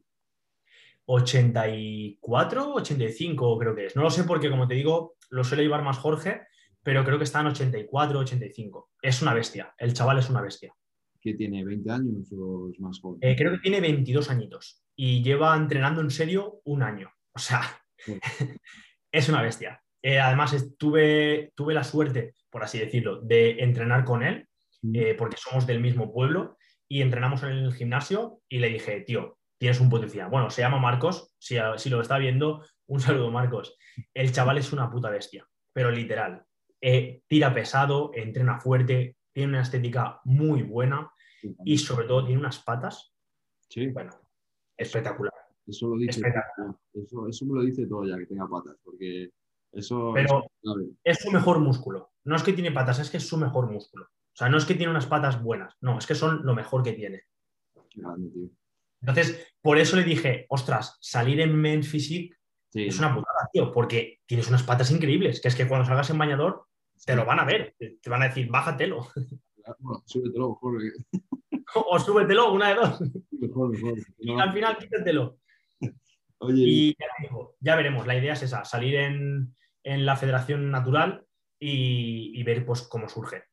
84, 1.05 2.73
85 2.73 3.59
creo 3.59 3.75
que 3.75 3.85
es. 3.85 3.95
No 3.95 4.01
lo 4.01 4.09
sé 4.09 4.23
porque, 4.23 4.49
como 4.49 4.67
te 4.67 4.73
digo, 4.73 5.15
lo 5.29 5.43
suele 5.43 5.63
llevar 5.63 5.83
más 5.83 5.99
Jorge, 5.99 6.41
pero 6.85 7.03
creo 7.03 7.17
que 7.17 7.23
está 7.23 7.41
en 7.41 7.47
84, 7.47 8.19
85. 8.19 8.91
Es 9.01 9.21
una 9.21 9.33
bestia. 9.33 9.73
El 9.77 9.93
chaval 9.93 10.19
es 10.19 10.29
una 10.29 10.41
bestia. 10.41 10.73
¿Que 11.19 11.33
tiene 11.33 11.65
20 11.65 11.91
años 11.91 12.31
o 12.31 12.69
es 12.71 12.79
más 12.79 12.99
joven? 12.99 13.19
Eh, 13.21 13.35
creo 13.35 13.51
que 13.51 13.57
tiene 13.57 13.81
22 13.81 14.29
añitos 14.29 14.83
y 14.95 15.23
lleva 15.23 15.55
entrenando 15.57 16.01
en 16.01 16.11
serio 16.11 16.61
un 16.65 16.83
año. 16.83 17.11
O 17.33 17.39
sea, 17.39 17.61
es 19.11 19.29
una 19.29 19.41
bestia. 19.41 19.81
Eh, 20.03 20.19
además, 20.19 20.53
estuve, 20.53 21.51
tuve 21.55 21.73
la 21.73 21.83
suerte, 21.83 22.35
por 22.51 22.63
así 22.63 22.77
decirlo, 22.77 23.21
de 23.21 23.57
entrenar 23.59 24.05
con 24.05 24.21
él, 24.23 24.47
Mm. 24.85 24.95
eh, 24.95 25.15
porque 25.15 25.37
somos 25.37 25.65
del 25.65 25.79
mismo 25.81 26.13
pueblo 26.13 26.57
y 26.87 27.01
entrenamos 27.01 27.41
en 27.43 27.49
el 27.49 27.73
gimnasio 27.73 28.41
y 28.47 28.59
le 28.59 28.69
dije, 28.69 29.01
tío, 29.01 29.39
tienes 29.57 29.79
un 29.79 29.89
potencial. 29.89 30.29
Bueno, 30.29 30.49
se 30.51 30.61
llama 30.61 30.79
Marcos, 30.79 31.33
si, 31.39 31.57
si 31.77 31.89
lo 31.89 32.01
está 32.01 32.17
viendo, 32.19 32.63
un 32.87 32.99
saludo 33.23 33.31
Marcos. 33.31 33.75
El 34.13 34.31
chaval 34.31 34.57
es 34.59 34.71
una 34.73 34.91
puta 34.91 35.09
bestia, 35.09 35.47
pero 35.73 35.89
literal. 35.89 36.43
Eh, 36.87 37.23
tira 37.27 37.51
pesado, 37.51 38.11
entrena 38.13 38.59
fuerte, 38.59 39.17
tiene 39.33 39.49
una 39.53 39.61
estética 39.63 40.21
muy 40.25 40.61
buena 40.61 41.11
y 41.63 41.79
sobre 41.79 42.05
todo 42.05 42.23
tiene 42.23 42.39
unas 42.39 42.59
patas, 42.59 43.11
Sí. 43.67 43.87
bueno, 43.87 44.11
espectacular. 44.77 45.33
Eso 45.65 45.87
lo 45.87 45.97
dice. 45.97 46.21
Eso, 46.93 47.27
eso 47.27 47.45
me 47.47 47.55
lo 47.55 47.61
dice 47.63 47.87
todo 47.87 48.05
ya, 48.05 48.15
que 48.19 48.27
tenga 48.27 48.47
patas, 48.47 48.77
porque 48.83 49.31
eso 49.71 50.11
Pero- 50.13 50.45
es 51.03 51.17
su 51.17 51.31
mejor 51.31 51.57
músculo. 51.57 52.11
No 52.23 52.35
es 52.35 52.43
que 52.43 52.53
tiene 52.53 52.71
patas, 52.71 52.99
es 52.99 53.09
que 53.09 53.17
es 53.17 53.27
su 53.27 53.37
mejor 53.37 53.71
músculo. 53.71 54.05
O 54.05 54.35
sea, 54.37 54.47
no 54.49 54.57
es 54.59 54.65
que 54.65 54.75
tiene 54.75 54.91
unas 54.91 55.07
patas 55.07 55.41
buenas, 55.41 55.73
no, 55.81 55.97
es 55.97 56.05
que 56.05 56.13
son 56.13 56.45
lo 56.45 56.53
mejor 56.53 56.83
que 56.83 56.93
tiene. 56.93 57.23
Qué 57.89 58.01
grande, 58.01 58.29
tío. 58.29 58.49
Entonces, 59.01 59.55
por 59.59 59.79
eso 59.79 59.95
le 59.95 60.03
dije, 60.03 60.45
ostras, 60.49 60.97
salir 61.01 61.39
en 61.41 61.55
Men 61.55 61.81
Physique 61.83 62.35
Sí, 62.69 62.87
es 62.87 62.99
una 62.99 63.15
putada, 63.15 63.49
tío, 63.53 63.71
porque 63.71 64.19
tienes 64.25 64.49
unas 64.49 64.63
patas 64.63 64.91
increíbles, 64.91 65.39
que 65.39 65.47
es 65.47 65.55
que 65.55 65.65
cuando 65.67 65.85
salgas 65.87 66.09
en 66.09 66.17
bañador 66.17 66.65
te 67.03 67.15
lo 67.15 67.25
van 67.25 67.39
a 67.39 67.45
ver, 67.45 67.75
te 67.77 68.09
van 68.09 68.21
a 68.23 68.27
decir, 68.27 68.49
bájatelo 68.49 69.07
Bueno, 69.79 70.03
súbetelo, 70.05 70.49
mejor, 70.49 70.81
o 71.75 71.99
súbetelo, 71.99 72.53
una 72.53 72.69
de 72.69 72.75
dos, 72.75 73.01
mejor, 73.31 73.71
mejor. 73.71 73.97
No, 74.19 74.39
al 74.39 74.53
final 74.53 74.77
quítatelo. 74.77 75.39
Oye, 76.39 76.63
Y 76.63 76.89
ya, 76.99 77.05
te 77.17 77.23
digo, 77.23 77.55
ya 77.59 77.75
veremos, 77.75 78.05
la 78.05 78.17
idea 78.17 78.33
es 78.33 78.43
esa, 78.43 78.63
salir 78.65 78.95
en, 78.95 79.55
en 79.83 80.05
la 80.05 80.15
Federación 80.15 80.69
Natural 80.69 81.25
y, 81.59 82.39
y 82.39 82.43
ver 82.43 82.65
pues 82.65 82.83
cómo 82.83 83.07
surge. 83.09 83.43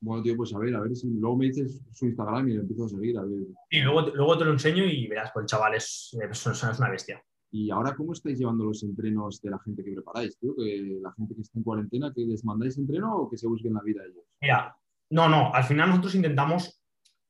bueno, 0.00 0.22
tío, 0.22 0.36
pues 0.36 0.54
a 0.54 0.58
ver, 0.58 0.74
a 0.74 0.80
ver 0.80 0.94
si 0.94 1.08
luego 1.08 1.36
me 1.36 1.46
dices 1.46 1.82
su 1.92 2.06
Instagram 2.06 2.48
y 2.48 2.54
lo 2.54 2.62
empiezo 2.62 2.84
a 2.84 2.88
seguir, 2.88 3.16
a 3.18 3.22
ver. 3.22 3.46
Y 3.70 3.80
luego, 3.80 4.02
luego 4.14 4.36
te 4.36 4.44
lo 4.44 4.52
enseño 4.52 4.84
y 4.84 5.06
verás, 5.06 5.30
pues 5.32 5.44
el 5.44 5.48
chaval 5.48 5.74
es, 5.74 6.16
es 6.20 6.78
una 6.78 6.90
bestia. 6.90 7.22
Y 7.58 7.70
ahora, 7.70 7.94
¿cómo 7.96 8.12
estáis 8.12 8.38
llevando 8.38 8.64
los 8.64 8.82
entrenos 8.82 9.40
de 9.40 9.50
la 9.50 9.58
gente 9.58 9.82
que 9.82 9.92
preparáis, 9.92 10.36
tío? 10.38 10.54
Que 10.54 10.98
la 11.00 11.10
gente 11.12 11.34
que 11.34 11.40
está 11.40 11.58
en 11.58 11.64
cuarentena, 11.64 12.12
¿que 12.14 12.20
les 12.26 12.44
mandáis 12.44 12.76
entreno 12.76 13.16
o 13.16 13.30
que 13.30 13.38
se 13.38 13.46
busquen 13.46 13.72
la 13.72 13.80
vida 13.80 14.02
ellos? 14.04 14.24
Mira, 14.42 14.76
no, 15.10 15.28
no, 15.28 15.54
al 15.54 15.64
final 15.64 15.88
nosotros 15.88 16.14
intentamos, 16.16 16.82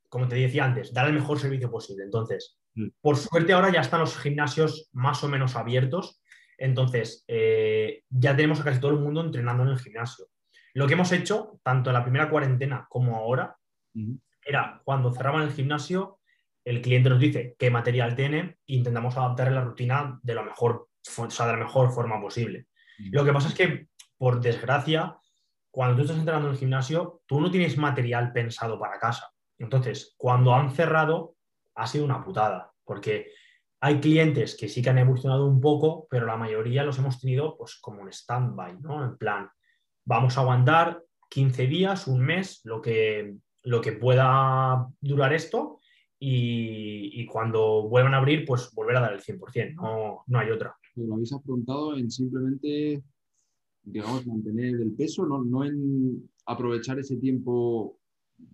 como 0.09 0.27
te 0.27 0.35
decía 0.35 0.65
antes, 0.65 0.93
dar 0.93 1.07
el 1.07 1.15
mejor 1.15 1.39
servicio 1.39 1.71
posible. 1.71 2.05
Entonces, 2.05 2.59
Mm. 2.77 2.89
por 3.01 3.17
suerte 3.17 3.53
ahora 3.53 3.73
ya 3.73 3.81
están 3.81 4.01
los 4.01 4.19
gimnasios 4.19 4.91
más 4.93 5.25
o 5.25 5.29
menos 5.29 5.57
abiertos. 5.57 6.21
Entonces, 6.59 7.25
eh, 7.27 8.03
ya 8.11 8.37
tenemos 8.37 8.61
a 8.61 8.65
casi 8.65 8.81
todo 8.81 8.91
el 8.91 9.01
mundo 9.01 9.23
entrenando 9.23 9.63
en 9.63 9.71
el 9.71 9.79
gimnasio. 9.79 10.27
Lo 10.75 10.87
que 10.87 10.95
hemos 10.95 11.11
hecho, 11.13 11.59
tanto 11.63 11.91
en 11.91 11.95
la 11.95 12.03
primera 12.03 12.29
cuarentena 12.29 12.87
como 12.91 13.17
ahora, 13.17 13.57
era 14.45 14.83
cuando 14.85 15.11
cerraban 15.11 15.43
el 15.43 15.53
gimnasio, 15.53 16.19
el 16.67 16.83
cliente 16.83 17.09
nos 17.09 17.21
dice 17.21 17.55
qué 17.57 17.71
material 17.71 18.17
tiene 18.17 18.59
e 18.67 18.75
intentamos 18.75 19.17
adaptarle 19.17 19.55
la 19.55 19.65
rutina 19.65 20.19
de 20.21 20.35
la 20.35 20.43
mejor, 20.43 20.89
o 21.17 21.31
sea, 21.31 21.47
de 21.47 21.53
la 21.53 21.59
mejor 21.59 21.93
forma 21.93 22.21
posible. 22.21 22.67
Lo 23.13 23.25
que 23.25 23.33
pasa 23.33 23.49
es 23.49 23.55
que, 23.55 23.87
por 24.19 24.41
desgracia, 24.41 25.17
cuando 25.71 25.95
tú 25.95 26.03
estás 26.03 26.19
entrenando 26.19 26.49
en 26.49 26.55
el 26.55 26.59
gimnasio, 26.59 27.23
tú 27.27 27.41
no 27.41 27.53
tienes 27.53 27.79
material 27.79 28.33
pensado 28.33 28.81
para 28.81 28.99
casa. 28.99 29.31
Entonces, 29.59 30.15
cuando 30.17 30.55
han 30.55 30.73
cerrado, 30.73 31.37
ha 31.77 31.87
sido 31.87 32.05
una 32.05 32.25
putada, 32.25 32.73
porque 32.85 33.31
hay 33.81 34.01
clientes 34.01 34.57
que 34.57 34.69
sí 34.69 34.83
que 34.83 34.91
han 34.91 34.99
evolucionado 34.99 35.47
un 35.47 35.61
poco, 35.61 36.09
pero 36.11 36.27
la 36.27 36.37
mayoría 36.37 36.83
los 36.83 36.99
hemos 36.99 37.21
tenido 37.21 37.57
pues 37.57 37.77
como 37.77 38.03
un 38.03 38.09
stand-by, 38.09 38.81
¿no? 38.81 39.05
En 39.05 39.17
plan, 39.17 39.49
vamos 40.05 40.37
a 40.37 40.41
aguantar 40.41 41.01
15 41.31 41.69
días, 41.69 42.09
un 42.09 42.23
mes, 42.23 42.61
lo 42.65 42.83
que, 42.83 43.37
lo 43.63 43.81
que 43.81 43.93
pueda 43.93 44.89
durar 45.01 45.33
esto, 45.33 45.79
y, 46.29 47.21
y 47.21 47.25
cuando 47.25 47.89
vuelvan 47.89 48.15
a 48.15 48.17
abrir, 48.17 48.45
pues 48.45 48.73
volver 48.75 48.97
a 48.97 49.01
dar 49.01 49.13
el 49.13 49.21
100%, 49.21 49.75
no, 49.77 50.25
no 50.27 50.39
hay 50.41 50.51
otra. 50.51 50.77
Lo 50.97 51.15
habéis 51.15 51.33
afrontado 51.33 51.97
en 51.97 52.11
simplemente, 52.11 53.01
digamos, 53.85 54.27
mantener 54.27 54.75
el 54.75 54.93
peso, 54.97 55.25
no, 55.25 55.45
no 55.45 55.65
en 55.65 56.29
aprovechar 56.47 56.99
ese 56.99 57.17
tiempo 57.19 58.01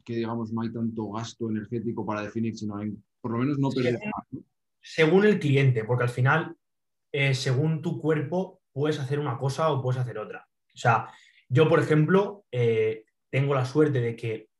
que, 0.04 0.16
digamos, 0.16 0.52
no 0.52 0.60
hay 0.60 0.70
tanto 0.70 1.12
gasto 1.12 1.48
energético 1.48 2.04
para 2.04 2.20
definir, 2.20 2.54
sino 2.58 2.78
en 2.82 3.02
por 3.22 3.30
lo 3.30 3.38
menos 3.38 3.58
no 3.58 3.70
perder 3.70 3.94
más, 3.94 4.26
¿no? 4.32 4.44
según 4.82 5.24
el 5.24 5.38
cliente, 5.38 5.84
porque 5.84 6.04
al 6.04 6.10
final, 6.10 6.54
eh, 7.10 7.32
según 7.32 7.80
tu 7.80 7.98
cuerpo, 7.98 8.60
puedes 8.70 8.98
hacer 9.00 9.18
una 9.18 9.38
cosa 9.38 9.72
o 9.72 9.80
puedes 9.80 9.98
hacer 9.98 10.18
otra. 10.18 10.46
O 10.74 10.76
sea, 10.76 11.08
yo, 11.48 11.70
por 11.70 11.80
ejemplo, 11.80 12.44
eh, 12.52 13.06
tengo 13.30 13.54
la 13.54 13.64
suerte 13.64 14.02
de 14.02 14.14
que 14.14 14.50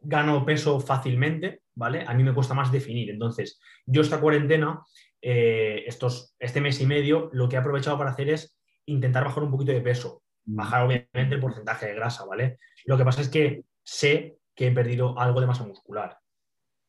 gano 0.00 0.44
peso 0.44 0.80
fácilmente, 0.80 1.61
¿vale? 1.74 2.04
A 2.06 2.14
mí 2.14 2.22
me 2.22 2.34
cuesta 2.34 2.54
más 2.54 2.70
definir. 2.72 3.10
Entonces, 3.10 3.60
yo 3.86 4.02
esta 4.02 4.20
cuarentena, 4.20 4.82
eh, 5.20 5.84
estos, 5.86 6.34
este 6.38 6.60
mes 6.60 6.80
y 6.80 6.86
medio, 6.86 7.30
lo 7.32 7.48
que 7.48 7.56
he 7.56 7.58
aprovechado 7.58 7.98
para 7.98 8.10
hacer 8.10 8.30
es 8.30 8.58
intentar 8.86 9.24
bajar 9.24 9.42
un 9.42 9.50
poquito 9.50 9.72
de 9.72 9.80
peso, 9.80 10.22
bajar 10.44 10.84
obviamente 10.84 11.34
el 11.34 11.40
porcentaje 11.40 11.86
de 11.86 11.94
grasa, 11.94 12.24
¿vale? 12.24 12.58
Lo 12.84 12.98
que 12.98 13.04
pasa 13.04 13.20
es 13.20 13.28
que 13.28 13.64
sé 13.82 14.38
que 14.54 14.68
he 14.68 14.72
perdido 14.72 15.18
algo 15.18 15.40
de 15.40 15.46
masa 15.46 15.64
muscular. 15.64 16.18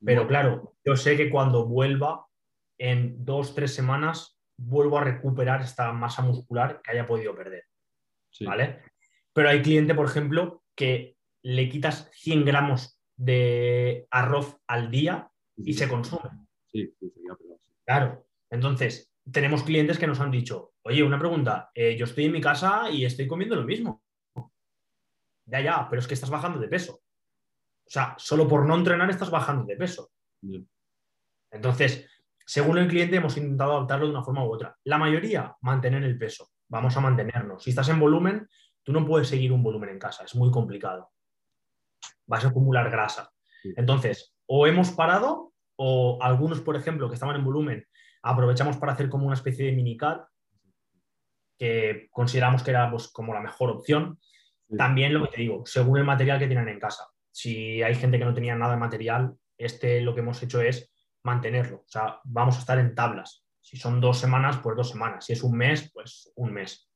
Pero 0.04 0.28
claro, 0.28 0.76
yo 0.84 0.96
sé 0.96 1.16
que 1.16 1.30
cuando 1.30 1.66
vuelva, 1.66 2.26
en 2.78 3.24
dos, 3.24 3.56
tres 3.56 3.74
semanas, 3.74 4.38
vuelvo 4.58 4.98
a 4.98 5.04
recuperar 5.04 5.62
esta 5.62 5.94
masa 5.94 6.22
muscular 6.22 6.82
que 6.82 6.92
haya 6.92 7.06
podido 7.06 7.36
perder, 7.36 7.66
Sí. 8.30 8.46
¿vale? 8.46 8.82
Pero 9.32 9.50
hay 9.50 9.62
cliente, 9.62 9.96
por 9.96 10.06
ejemplo, 10.06 10.64
que 10.76 11.16
le 11.44 11.70
quitas 11.70 12.10
100 12.14 12.46
gramos 12.46 13.00
de 13.16 14.08
arroz 14.12 14.58
al 14.68 14.90
día 14.90 15.32
y 15.56 15.74
sí, 15.74 15.80
se 15.80 15.88
consume. 15.88 16.30
Sí, 16.68 16.94
sí, 17.00 17.12
sí. 17.14 17.22
Claro. 17.86 18.26
Entonces, 18.50 19.14
tenemos 19.32 19.64
clientes 19.64 19.98
que 19.98 20.08
nos 20.08 20.20
han 20.20 20.32
dicho, 20.32 20.74
oye, 20.84 21.04
una 21.04 21.20
pregunta, 21.20 21.72
eh, 21.74 21.96
yo 21.98 22.06
estoy 22.06 22.26
en 22.26 22.32
mi 22.32 22.42
casa 22.42 22.90
y 22.90 23.06
estoy 23.06 23.28
comiendo 23.28 23.56
lo 23.56 23.64
mismo. 23.64 24.04
Ya, 25.46 25.62
ya, 25.62 25.88
pero 25.90 26.00
es 26.00 26.08
que 26.08 26.14
estás 26.14 26.30
bajando 26.30 26.60
de 26.60 26.68
peso. 26.68 26.94
O 27.86 27.90
sea, 27.90 28.16
solo 28.18 28.48
por 28.48 28.66
no 28.66 28.76
entrenar 28.76 29.10
estás 29.10 29.30
bajando 29.30 29.66
de 29.66 29.76
peso. 29.76 30.12
Entonces, 31.52 32.10
según 32.46 32.78
el 32.78 32.88
cliente, 32.88 33.18
hemos 33.18 33.38
intentado 33.38 33.74
adaptarlo 33.74 34.06
de 34.06 34.12
una 34.12 34.24
forma 34.24 34.46
u 34.46 34.54
otra. 34.54 34.78
La 34.86 34.98
mayoría, 34.98 35.56
mantener 35.62 36.04
el 36.04 36.18
peso. 36.18 36.50
Vamos 36.70 36.96
a 36.98 37.02
mantenernos. 37.02 37.64
Si 37.64 37.70
estás 37.70 37.90
en 37.90 38.00
volumen, 38.00 38.50
tú 38.84 38.94
no 38.94 39.06
puedes 39.06 39.28
seguir 39.28 39.52
un 39.52 39.64
volumen 39.64 39.90
en 39.90 40.00
casa. 40.00 40.24
Es 40.24 40.36
muy 40.36 40.50
complicado. 40.52 41.12
Vas 42.26 42.46
a 42.46 42.50
acumular 42.50 42.90
grasa. 42.90 43.32
Entonces, 43.76 44.36
o 44.46 44.68
hemos 44.68 44.92
parado, 44.92 45.54
o 45.76 46.20
algunos, 46.22 46.62
por 46.62 46.76
ejemplo, 46.76 47.08
que 47.08 47.16
estaban 47.16 47.36
en 47.36 47.46
volumen, 47.46 47.86
aprovechamos 48.22 48.78
para 48.78 48.94
hacer 48.94 49.10
como 49.10 49.26
una 49.26 49.36
especie 49.36 49.66
de 49.66 49.72
minicat, 49.74 50.26
que 51.58 52.08
consideramos 52.12 52.64
que 52.64 52.72
era 52.72 52.90
pues, 52.90 53.08
como 53.08 53.34
la 53.34 53.42
mejor 53.42 53.70
opción. 53.70 54.20
También 54.78 55.14
lo 55.14 55.24
que 55.24 55.36
te 55.36 55.42
digo, 55.42 55.64
según 55.66 56.00
el 56.00 56.04
material 56.04 56.40
que 56.40 56.48
tienen 56.48 56.68
en 56.68 56.80
casa. 56.80 57.06
Si 57.32 57.82
hay 57.84 57.96
gente 57.96 58.18
que 58.18 58.26
no 58.26 58.34
tenía 58.34 58.56
nada 58.56 58.74
de 58.74 58.80
material, 58.80 59.36
este 59.58 60.02
lo 60.02 60.16
que 60.16 60.22
hemos 60.22 60.42
hecho 60.42 60.62
es 60.62 60.92
mantenerlo. 61.24 61.78
O 61.78 61.88
sea, 61.88 62.20
vamos 62.24 62.56
a 62.56 62.60
estar 62.60 62.80
en 62.80 62.96
tablas. 62.96 63.46
Si 63.62 63.78
son 63.78 64.02
dos 64.02 64.18
semanas, 64.18 64.60
pues 64.64 64.76
dos 64.76 64.90
semanas. 64.90 65.26
Si 65.26 65.34
es 65.34 65.44
un 65.44 65.56
mes, 65.56 65.92
pues 65.94 66.32
un 66.36 66.54
mes. 66.54 66.90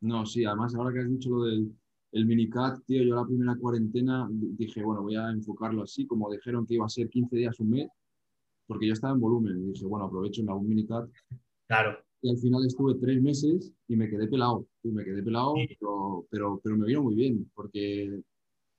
No, 0.00 0.26
sí, 0.26 0.44
además 0.44 0.74
ahora 0.74 0.92
que 0.92 1.00
has 1.00 1.10
dicho 1.10 1.30
lo 1.30 1.44
del 1.44 1.72
el 2.12 2.26
minicat, 2.26 2.80
tío, 2.86 3.02
yo 3.02 3.14
la 3.14 3.24
primera 3.24 3.56
cuarentena 3.56 4.28
di- 4.30 4.52
dije, 4.56 4.82
bueno, 4.82 5.02
voy 5.02 5.16
a 5.16 5.30
enfocarlo 5.30 5.82
así, 5.82 6.06
como 6.06 6.30
dijeron 6.30 6.66
que 6.66 6.74
iba 6.74 6.86
a 6.86 6.88
ser 6.88 7.08
15 7.08 7.36
días, 7.36 7.58
un 7.60 7.70
mes, 7.70 7.88
porque 8.66 8.86
yo 8.86 8.92
estaba 8.94 9.14
en 9.14 9.20
volumen 9.20 9.58
y 9.58 9.72
dije, 9.72 9.86
bueno, 9.86 10.06
aprovecho, 10.06 10.42
me 10.42 10.50
hago 10.50 10.60
un 10.60 10.68
minicat 10.68 11.08
Claro, 11.68 11.98
y 12.22 12.30
al 12.30 12.36
final 12.38 12.66
estuve 12.66 12.94
tres 12.96 13.22
meses 13.22 13.72
y 13.88 13.96
me 13.96 14.08
quedé 14.08 14.26
pelado, 14.26 14.66
y 14.82 14.88
me 14.90 15.04
quedé 15.04 15.22
pelado, 15.22 15.54
Sí. 15.56 15.68
pero, 15.78 16.26
pero, 16.30 16.60
pero 16.62 16.76
me 16.76 16.86
vino 16.86 17.02
muy 17.02 17.14
bien, 17.14 17.50
porque 17.54 18.20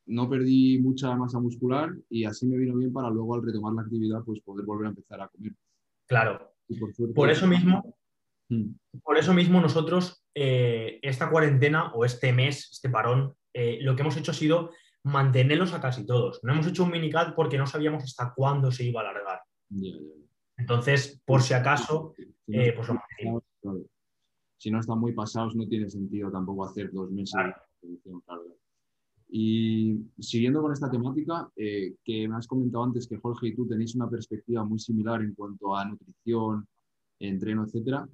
no 0.08 0.30
perdí 0.30 0.80
mucha 0.80 1.16
masa 1.16 1.40
muscular 1.40 1.96
y 2.10 2.26
así 2.26 2.46
me 2.48 2.58
vino 2.58 2.76
bien 2.76 2.92
para 2.92 3.10
luego 3.10 3.36
al 3.36 3.44
retomar 3.44 3.74
la 3.74 3.84
actividad, 3.84 4.24
pues 4.26 4.42
poder 4.42 4.66
volver 4.66 4.88
a 4.88 4.90
empezar 4.90 5.22
a 5.22 5.28
comer. 5.30 5.54
claro. 6.08 6.52
Y 6.68 6.78
por, 6.80 6.94
suerte- 6.94 7.14
Por 7.16 7.30
eso 7.30 7.48
mismo, 7.48 7.96
Mm, 8.50 8.74
por 9.04 9.18
eso 9.18 9.34
mismo 9.34 9.62
nosotros, 9.62 10.21
eh, 10.36 11.00
esta 11.02 11.30
cuarentena 11.30 11.92
o 11.94 12.06
este 12.06 12.34
mes, 12.34 12.70
este 12.72 12.90
parón, 12.90 13.36
eh, 13.54 13.80
lo 13.82 13.96
que 13.96 14.02
hemos 14.02 14.18
hecho 14.18 14.32
ha 14.32 14.36
sido 14.36 14.72
mantenerlos 15.04 15.74
a 15.74 15.82
casi 15.82 16.06
todos. 16.06 16.40
No 16.44 16.54
hemos 16.54 16.68
hecho 16.68 16.84
un 16.84 16.92
minicat 16.92 17.36
porque 17.36 17.58
no 17.58 17.68
sabíamos 17.68 18.04
hasta 18.04 18.34
cuándo 18.34 18.72
se 18.72 18.86
iba 18.86 19.02
a 19.02 19.10
alargar. 19.10 19.42
Entonces, 20.58 21.22
por 21.26 21.42
si 21.42 21.54
acaso, 21.54 22.14
Si 22.16 22.26
no 22.48 22.62
eh, 22.62 22.74
pues 22.76 22.88
lo 22.88 22.96
mantenimos. 22.96 23.44
Claro. 23.62 23.82
Si 24.58 24.70
no 24.70 24.80
están 24.80 25.00
muy 25.00 25.14
pasados, 25.14 25.56
no 25.56 25.68
tiene 25.68 25.90
sentido 25.90 26.32
tampoco 26.32 26.66
hacer 26.66 26.92
dos 26.92 27.10
meses 27.12 27.34
claro. 27.34 27.56
Y 29.34 29.98
siguiendo 30.20 30.62
con 30.62 30.74
esta 30.74 30.92
temática, 30.92 31.50
eh, 31.56 31.96
que 32.04 32.28
me 32.28 32.36
has 32.36 32.48
comentado 32.48 32.84
antes 32.84 33.08
que 33.08 33.18
Jorge 33.18 33.48
y 33.48 33.56
tú 33.56 33.66
tenéis 33.66 33.96
una 33.96 34.10
perspectiva 34.10 34.64
muy 34.66 34.78
similar 34.78 35.22
en 35.22 35.34
cuanto 35.34 35.76
a 35.76 35.86
nutrición, 35.86 36.68
entreno, 37.18 37.64
etcétera. 37.64 38.08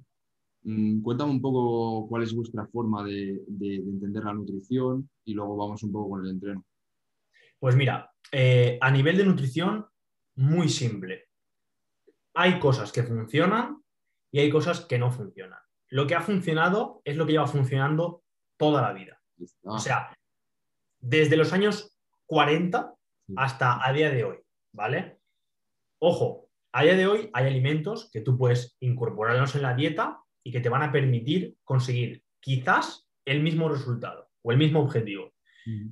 Mm, 0.70 1.00
cuéntame 1.02 1.30
un 1.32 1.40
poco 1.40 2.06
cuál 2.08 2.22
es 2.24 2.34
vuestra 2.34 2.66
forma 2.66 3.02
de, 3.02 3.40
de- 3.46 3.80
de 3.82 3.90
entender 3.90 4.22
la 4.24 4.34
nutrición 4.34 5.08
y 5.24 5.32
luego 5.32 5.56
vamos 5.56 5.82
un 5.82 5.92
poco 5.92 6.10
con 6.10 6.24
el 6.26 6.32
entreno. 6.32 6.64
Pues 7.58 7.74
mira, 7.74 8.10
eh, 8.30 8.76
a 8.80 8.90
nivel 8.90 9.16
de 9.16 9.24
nutrición, 9.24 9.86
muy 10.36 10.68
simple. 10.68 11.24
Hay 12.34 12.58
cosas 12.60 12.92
que 12.92 13.02
funcionan 13.02 13.82
y 14.30 14.40
hay 14.40 14.50
cosas 14.50 14.82
que 14.82 14.98
no 14.98 15.10
funcionan. 15.10 15.58
Lo 15.88 16.06
que 16.06 16.14
ha 16.14 16.20
funcionado 16.20 17.00
es 17.04 17.16
lo 17.16 17.24
que 17.24 17.32
lleva 17.32 17.46
funcionando 17.46 18.22
toda 18.58 18.82
la 18.82 18.92
vida. 18.92 19.18
Está. 19.40 19.70
O 19.70 19.78
sea, 19.78 20.18
desde 21.00 21.36
los 21.36 21.52
años 21.52 21.96
40 22.26 22.94
Sí. 23.26 23.34
hasta 23.36 23.86
a 23.86 23.92
día 23.92 24.10
de 24.10 24.24
hoy, 24.24 24.38
¿vale? 24.72 25.18
Ojo, 25.98 26.48
a 26.72 26.82
día 26.82 26.94
de 26.96 27.06
hoy 27.06 27.30
hay 27.32 27.46
alimentos 27.46 28.10
que 28.12 28.20
tú 28.22 28.36
puedes 28.38 28.76
incorporarlos 28.80 29.54
en 29.54 29.62
la 29.62 29.74
dieta 29.74 30.20
y 30.42 30.52
que 30.52 30.60
te 30.60 30.68
van 30.68 30.82
a 30.82 30.92
permitir 30.92 31.56
conseguir 31.64 32.22
quizás 32.40 33.08
el 33.24 33.42
mismo 33.42 33.68
resultado 33.68 34.30
o 34.42 34.52
el 34.52 34.58
mismo 34.58 34.80
objetivo. 34.80 35.34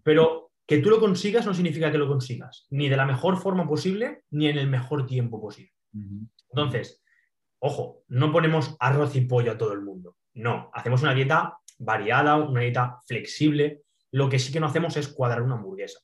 Pero 0.03 0.53
que 0.67 0.79
tú 0.79 0.91
lo 0.91 0.99
consigas 0.99 1.47
no 1.47 1.55
significa 1.55 1.93
que 1.93 1.99
lo 1.99 2.09
consigas, 2.09 2.67
ni 2.71 2.89
de 2.89 2.97
la 2.97 3.07
mejor 3.07 3.37
forma 3.37 3.69
posible, 3.69 4.23
ni 4.31 4.49
en 4.49 4.59
el 4.59 4.69
mejor 4.69 5.07
tiempo 5.07 5.41
posible. 5.41 5.73
Entonces, 6.51 7.03
ojo, 7.59 8.05
no 8.09 8.33
ponemos 8.33 8.77
arroz 8.81 9.15
y 9.17 9.23
pollo 9.23 9.53
a 9.53 9.59
todo 9.59 9.73
el 9.73 9.83
mundo. 9.83 10.17
No, 10.35 10.71
hacemos 10.73 11.03
una 11.03 11.15
dieta 11.15 11.59
variada, 11.79 12.37
una 12.37 12.61
dieta 12.63 12.99
flexible. 13.07 13.83
Lo 14.11 14.29
que 14.29 14.39
sí 14.39 14.53
que 14.53 14.61
no 14.61 14.67
hacemos 14.67 14.97
es 14.97 15.09
cuadrar 15.09 15.43
una 15.43 15.55
hamburguesa. 15.55 16.01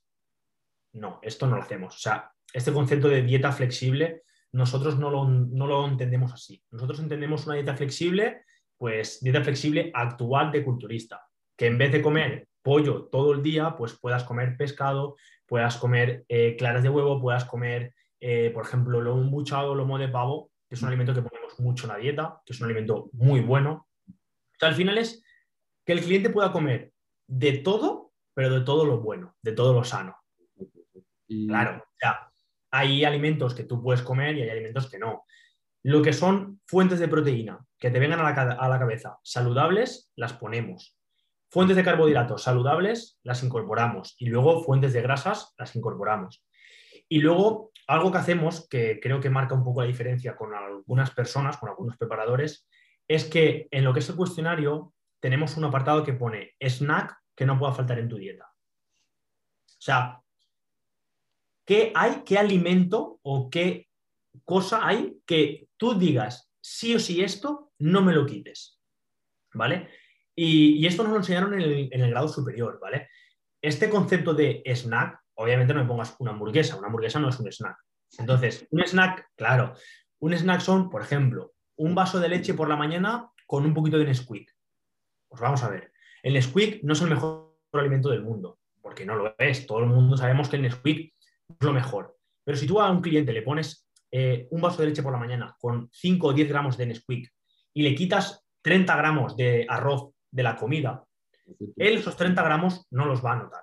No, 0.95 1.18
esto 1.22 1.47
no 1.47 1.57
lo 1.57 1.62
hacemos. 1.62 1.97
O 1.97 1.99
sea, 1.99 2.30
este 2.53 2.72
concepto 2.72 3.09
de 3.09 3.22
dieta 3.22 3.53
flexible, 3.53 4.22
nosotros 4.53 4.98
no 4.98 5.11
lo, 5.11 5.24
no 5.28 5.66
lo 5.66 5.86
entendemos 5.86 6.32
así. 6.32 6.62
Nosotros 6.70 7.00
entendemos 7.00 7.46
una 7.46 7.57
dieta 7.57 7.74
flexible, 7.74 8.42
pues 8.76 9.20
dieta 9.22 9.42
flexible 9.42 9.90
actual 9.94 10.53
de 10.53 10.64
culturista, 10.64 11.26
que 11.57 11.66
en 11.66 11.78
vez 11.78 11.92
de 11.92 12.03
comer 12.03 12.48
pollo 12.62 13.09
todo 13.11 13.32
el 13.32 13.42
día, 13.42 13.76
pues 13.76 13.98
puedas 13.98 14.24
comer 14.24 14.57
pescado, 14.57 15.16
puedas 15.46 15.76
comer 15.76 16.24
eh, 16.28 16.57
claras 16.57 16.82
de 16.82 16.88
huevo, 16.88 17.20
puedas 17.20 17.44
comer, 17.44 17.94
eh, 18.20 18.50
por 18.55 18.64
ejemplo, 18.64 19.00
lomo 19.00 19.30
buchado, 19.30 19.74
lomo 19.74 19.98
de 19.98 20.09
pavo, 20.09 20.50
que 20.68 20.76
es 20.76 20.82
un 20.82 20.88
alimento 20.88 21.14
que 21.14 21.22
ponemos 21.22 21.59
mucho 21.59 21.86
en 21.86 21.92
la 21.92 21.98
dieta, 21.98 22.40
que 22.44 22.53
es 22.53 22.61
un 22.61 22.66
alimento 22.66 23.11
muy 23.12 23.40
bueno. 23.40 23.88
O 24.09 24.59
sea, 24.59 24.68
al 24.68 24.74
final 24.74 24.98
es 24.98 25.24
que 25.84 25.92
el 25.92 26.00
cliente 26.00 26.30
pueda 26.30 26.53
comer 26.53 26.92
de 27.26 27.59
todo, 27.59 28.12
pero 28.34 28.50
de 28.50 28.61
todo 28.61 28.84
lo 28.84 29.00
bueno, 29.00 29.34
de 29.42 29.53
todo 29.53 29.74
lo 29.74 29.84
sano. 29.84 30.16
Claro, 31.26 31.84
sea, 31.98 32.31
hay 32.72 33.04
alimentos 33.04 33.54
que 33.54 33.64
tú 33.64 33.82
puedes 33.82 34.02
comer 34.02 34.36
y 34.36 34.42
hay 34.42 34.50
alimentos 34.50 34.90
que 34.90 34.98
no. 34.98 35.24
Lo 35.84 36.00
que 36.00 36.12
son 36.12 36.60
fuentes 36.66 36.98
de 36.98 37.06
proteína 37.06 37.60
que 37.78 37.90
te 37.90 37.98
vengan 37.98 38.20
a 38.20 38.68
la, 38.68 38.78
cabeza 38.78 39.18
saludables, 39.22 40.10
las 40.16 40.32
ponemos. 40.32 40.96
Fuentes 41.50 41.76
de 41.76 41.84
carbohidratos 41.84 42.42
saludables 42.42 43.18
las 43.24 43.42
incorporamos 43.42 44.14
y 44.18 44.26
luego 44.26 44.62
fuentes 44.64 44.94
de 44.94 45.02
grasas 45.02 45.54
las 45.58 45.76
incorporamos. 45.76 46.44
Y 47.08 47.18
luego 47.18 47.72
algo 47.88 48.10
que 48.10 48.18
hacemos, 48.18 48.66
que 48.68 49.00
creo 49.00 49.20
que 49.20 49.28
marca 49.28 49.54
un 49.54 49.64
poco 49.64 49.82
la 49.82 49.88
diferencia 49.88 50.34
con 50.34 50.54
algunas 50.54 51.10
personas, 51.10 51.58
con 51.58 51.68
algunos 51.68 51.98
preparadores, 51.98 52.66
es 53.06 53.26
que 53.26 53.68
en 53.70 53.84
lo 53.84 53.92
que 53.92 54.00
es 54.00 54.08
el 54.08 54.16
cuestionario 54.16 54.94
tenemos 55.20 55.58
un 55.58 55.64
apartado 55.64 56.04
que 56.04 56.14
pone 56.14 56.52
snack 56.58 57.14
que 57.34 57.44
no 57.44 57.58
pueda 57.58 57.72
faltar 57.72 57.98
en 57.98 58.08
tu 58.08 58.16
dieta. 58.16 58.46
O 58.46 59.84
sea, 59.84 60.21
¿qué 61.64 61.92
hay, 61.94 62.22
qué 62.24 62.38
alimento 62.38 63.20
o 63.22 63.50
qué 63.50 63.88
cosa 64.44 64.86
hay 64.86 65.18
que 65.26 65.68
tú 65.76 65.98
digas 65.98 66.50
sí 66.60 66.94
o 66.94 67.00
sí 67.00 67.22
esto, 67.22 67.72
no 67.78 68.02
me 68.02 68.12
lo 68.12 68.26
quites? 68.26 68.80
¿Vale? 69.54 69.90
Y, 70.34 70.86
esto 70.86 71.02
nos 71.02 71.12
lo 71.12 71.18
enseñaron 71.18 71.54
en 71.60 71.88
el, 71.92 72.10
grado 72.10 72.28
superior, 72.28 72.78
¿vale? 72.80 73.08
Este 73.60 73.90
concepto 73.90 74.32
de 74.32 74.62
snack, 74.66 75.20
obviamente 75.34 75.74
no 75.74 75.82
me 75.82 75.88
pongas 75.88 76.16
una 76.18 76.30
hamburguesa, 76.30 76.76
una 76.76 76.86
hamburguesa 76.86 77.20
no 77.20 77.28
es 77.28 77.38
un 77.38 77.52
snack. 77.52 77.76
Entonces, 78.18 78.66
un 78.70 78.82
snack, 78.82 79.28
claro, 79.36 79.74
un 80.20 80.32
snack 80.32 80.60
son, 80.60 80.88
por 80.88 81.02
ejemplo, 81.02 81.52
un 81.76 81.94
vaso 81.94 82.18
de 82.18 82.28
leche 82.28 82.54
por 82.54 82.68
la 82.68 82.76
mañana 82.76 83.30
con 83.46 83.64
un 83.66 83.74
poquito 83.74 83.98
de 83.98 84.06
Nesquik. 84.06 84.50
Pues 85.28 85.40
vamos 85.40 85.62
a 85.62 85.68
ver, 85.68 85.92
el 86.22 86.34
Nesquik 86.34 86.82
no 86.82 86.94
es 86.94 87.02
el 87.02 87.10
mejor 87.10 87.58
alimento 87.72 88.08
del 88.10 88.22
mundo, 88.22 88.58
porque 88.80 89.04
no 89.04 89.16
lo 89.16 89.34
es. 89.38 89.66
Todo 89.66 89.80
el 89.80 89.86
mundo 89.86 90.16
sabemos 90.16 90.48
que 90.48 90.56
el 90.56 90.62
Nesquik 90.62 91.14
es 91.59 91.66
lo 91.66 91.72
mejor. 91.72 92.16
Pero 92.44 92.57
si 92.57 92.66
tú 92.66 92.80
a 92.80 92.90
un 92.90 93.00
cliente 93.00 93.32
le 93.32 93.42
pones 93.42 93.88
eh, 94.11 94.48
un 94.50 94.61
vaso 94.61 94.82
de 94.82 94.88
leche 94.88 95.03
por 95.03 95.12
la 95.12 95.18
mañana 95.18 95.57
con 95.59 95.88
5 95.92 96.26
o 96.26 96.32
10 96.32 96.48
gramos 96.48 96.76
de 96.76 96.86
Nesquik 96.86 97.32
y 97.74 97.82
le 97.82 97.94
quitas 97.94 98.44
30 98.62 98.96
gramos 98.96 99.36
de 99.36 99.66
arroz 99.68 100.12
de 100.30 100.42
la 100.42 100.57
comida, 100.57 101.05
él 101.76 101.98
esos 101.98 102.16
30 102.16 102.42
gramos 102.42 102.86
no 102.90 103.07
los 103.07 103.24
va 103.24 103.32
a 103.32 103.36
notar. 103.36 103.62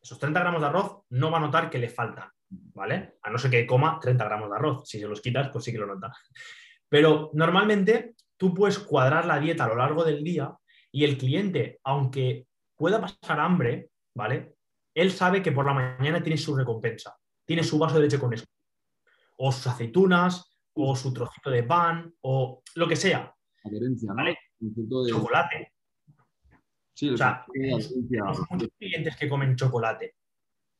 Esos 0.00 0.18
30 0.18 0.40
gramos 0.40 0.60
de 0.60 0.68
arroz 0.68 1.02
no 1.10 1.30
va 1.30 1.38
a 1.38 1.40
notar 1.40 1.68
que 1.68 1.78
le 1.78 1.88
faltan, 1.88 2.30
¿vale? 2.48 3.18
A 3.22 3.30
no 3.30 3.38
ser 3.38 3.50
que 3.50 3.66
coma 3.66 3.98
30 4.00 4.24
gramos 4.24 4.50
de 4.50 4.56
arroz. 4.56 4.88
Si 4.88 4.98
se 4.98 5.08
los 5.08 5.20
quitas, 5.20 5.48
pues 5.50 5.64
sí 5.64 5.72
que 5.72 5.78
lo 5.78 5.86
nota. 5.86 6.12
Pero 6.88 7.30
normalmente 7.34 8.14
tú 8.36 8.54
puedes 8.54 8.78
cuadrar 8.78 9.26
la 9.26 9.40
dieta 9.40 9.64
a 9.64 9.68
lo 9.68 9.76
largo 9.76 10.04
del 10.04 10.22
día 10.22 10.56
y 10.90 11.04
el 11.04 11.18
cliente, 11.18 11.80
aunque 11.84 12.46
pueda 12.76 13.00
pasar 13.00 13.40
hambre, 13.40 13.90
¿vale? 14.14 14.54
Él 14.98 15.12
sabe 15.12 15.40
que 15.42 15.52
por 15.52 15.64
la 15.64 15.74
mañana 15.74 16.20
tiene 16.20 16.36
su 16.36 16.56
recompensa, 16.56 17.16
tiene 17.44 17.62
su 17.62 17.78
vaso 17.78 17.94
de 17.94 18.02
leche 18.02 18.18
con 18.18 18.34
eso, 18.34 18.46
o 19.36 19.52
sus 19.52 19.68
aceitunas, 19.68 20.58
o 20.72 20.96
su 20.96 21.12
trocito 21.12 21.50
de 21.50 21.62
pan, 21.62 22.12
o 22.22 22.62
lo 22.74 22.88
que 22.88 22.96
sea. 22.96 23.32
¿vale? 23.62 24.36
Chocolate. 25.08 25.72
Sí, 26.94 27.10
o 27.10 27.16
sea, 27.16 27.44
hay 27.54 27.70
muchos 28.50 28.70
clientes 28.76 29.16
que 29.16 29.28
comen 29.28 29.54
chocolate, 29.54 30.16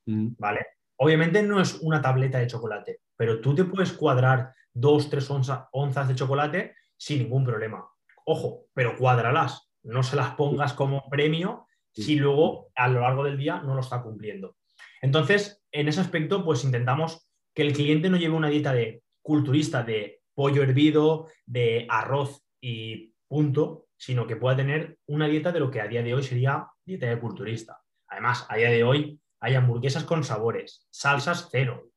mm. 0.07 0.31
¿vale? 0.37 0.67
Obviamente 0.97 1.41
no 1.45 1.61
es 1.61 1.79
una 1.81 2.03
tableta 2.03 2.41
de 2.41 2.49
chocolate, 2.49 3.03
pero 3.17 3.41
tú 3.41 3.55
te 3.55 3.63
puedes 3.63 3.93
cuadrar 3.93 4.53
dos, 4.75 5.09
tres 5.09 5.31
onzas 5.31 6.09
de 6.09 6.15
chocolate 6.17 6.75
sin 6.97 7.23
ningún 7.23 7.45
problema. 7.45 7.89
Ojo, 8.25 8.67
pero 8.75 8.97
cuádralas, 8.99 9.71
no 9.85 10.03
se 10.03 10.17
las 10.17 10.35
pongas 10.35 10.73
como 10.73 11.09
premio 11.09 11.68
si 12.03 12.17
luego 12.17 12.71
a 12.75 12.89
lo 12.89 13.01
largo 13.01 13.25
del 13.25 13.37
día 13.37 13.61
no 13.61 13.75
lo 13.75 13.81
está 13.81 14.03
cumpliendo. 14.03 14.57
Entonces, 15.01 15.63
en 15.73 15.89
ese 15.89 16.01
aspecto, 16.01 16.45
pues 16.45 16.65
intentamos 16.65 17.29
que 17.55 17.63
el 17.63 17.73
cliente 17.73 18.09
no 18.09 18.17
lleve 18.17 18.35
una 18.35 18.49
dieta 18.49 18.73
de 18.73 19.03
culturista 19.23 19.83
de 19.83 20.21
pollo 20.35 20.63
hervido, 20.63 21.29
de 21.45 21.87
arroz 21.91 22.45
y 22.61 23.13
punto, 23.27 23.87
sino 23.97 24.27
que 24.27 24.37
pueda 24.37 24.57
tener 24.57 24.99
una 25.07 25.27
dieta 25.27 25.53
de 25.53 25.61
lo 25.61 25.71
que 25.71 25.81
a 25.81 25.89
día 25.89 26.03
de 26.03 26.15
hoy 26.15 26.23
sería 26.23 26.69
dieta 26.85 27.07
de 27.07 27.19
culturista. 27.19 27.83
Además, 28.07 28.47
a 28.49 28.57
día 28.57 28.71
de 28.71 28.85
hoy 28.85 29.21
hay 29.41 29.55
hamburguesas 29.55 30.05
con 30.05 30.25
sabores, 30.25 30.87
salsas 30.91 31.49
cero, 31.51 31.91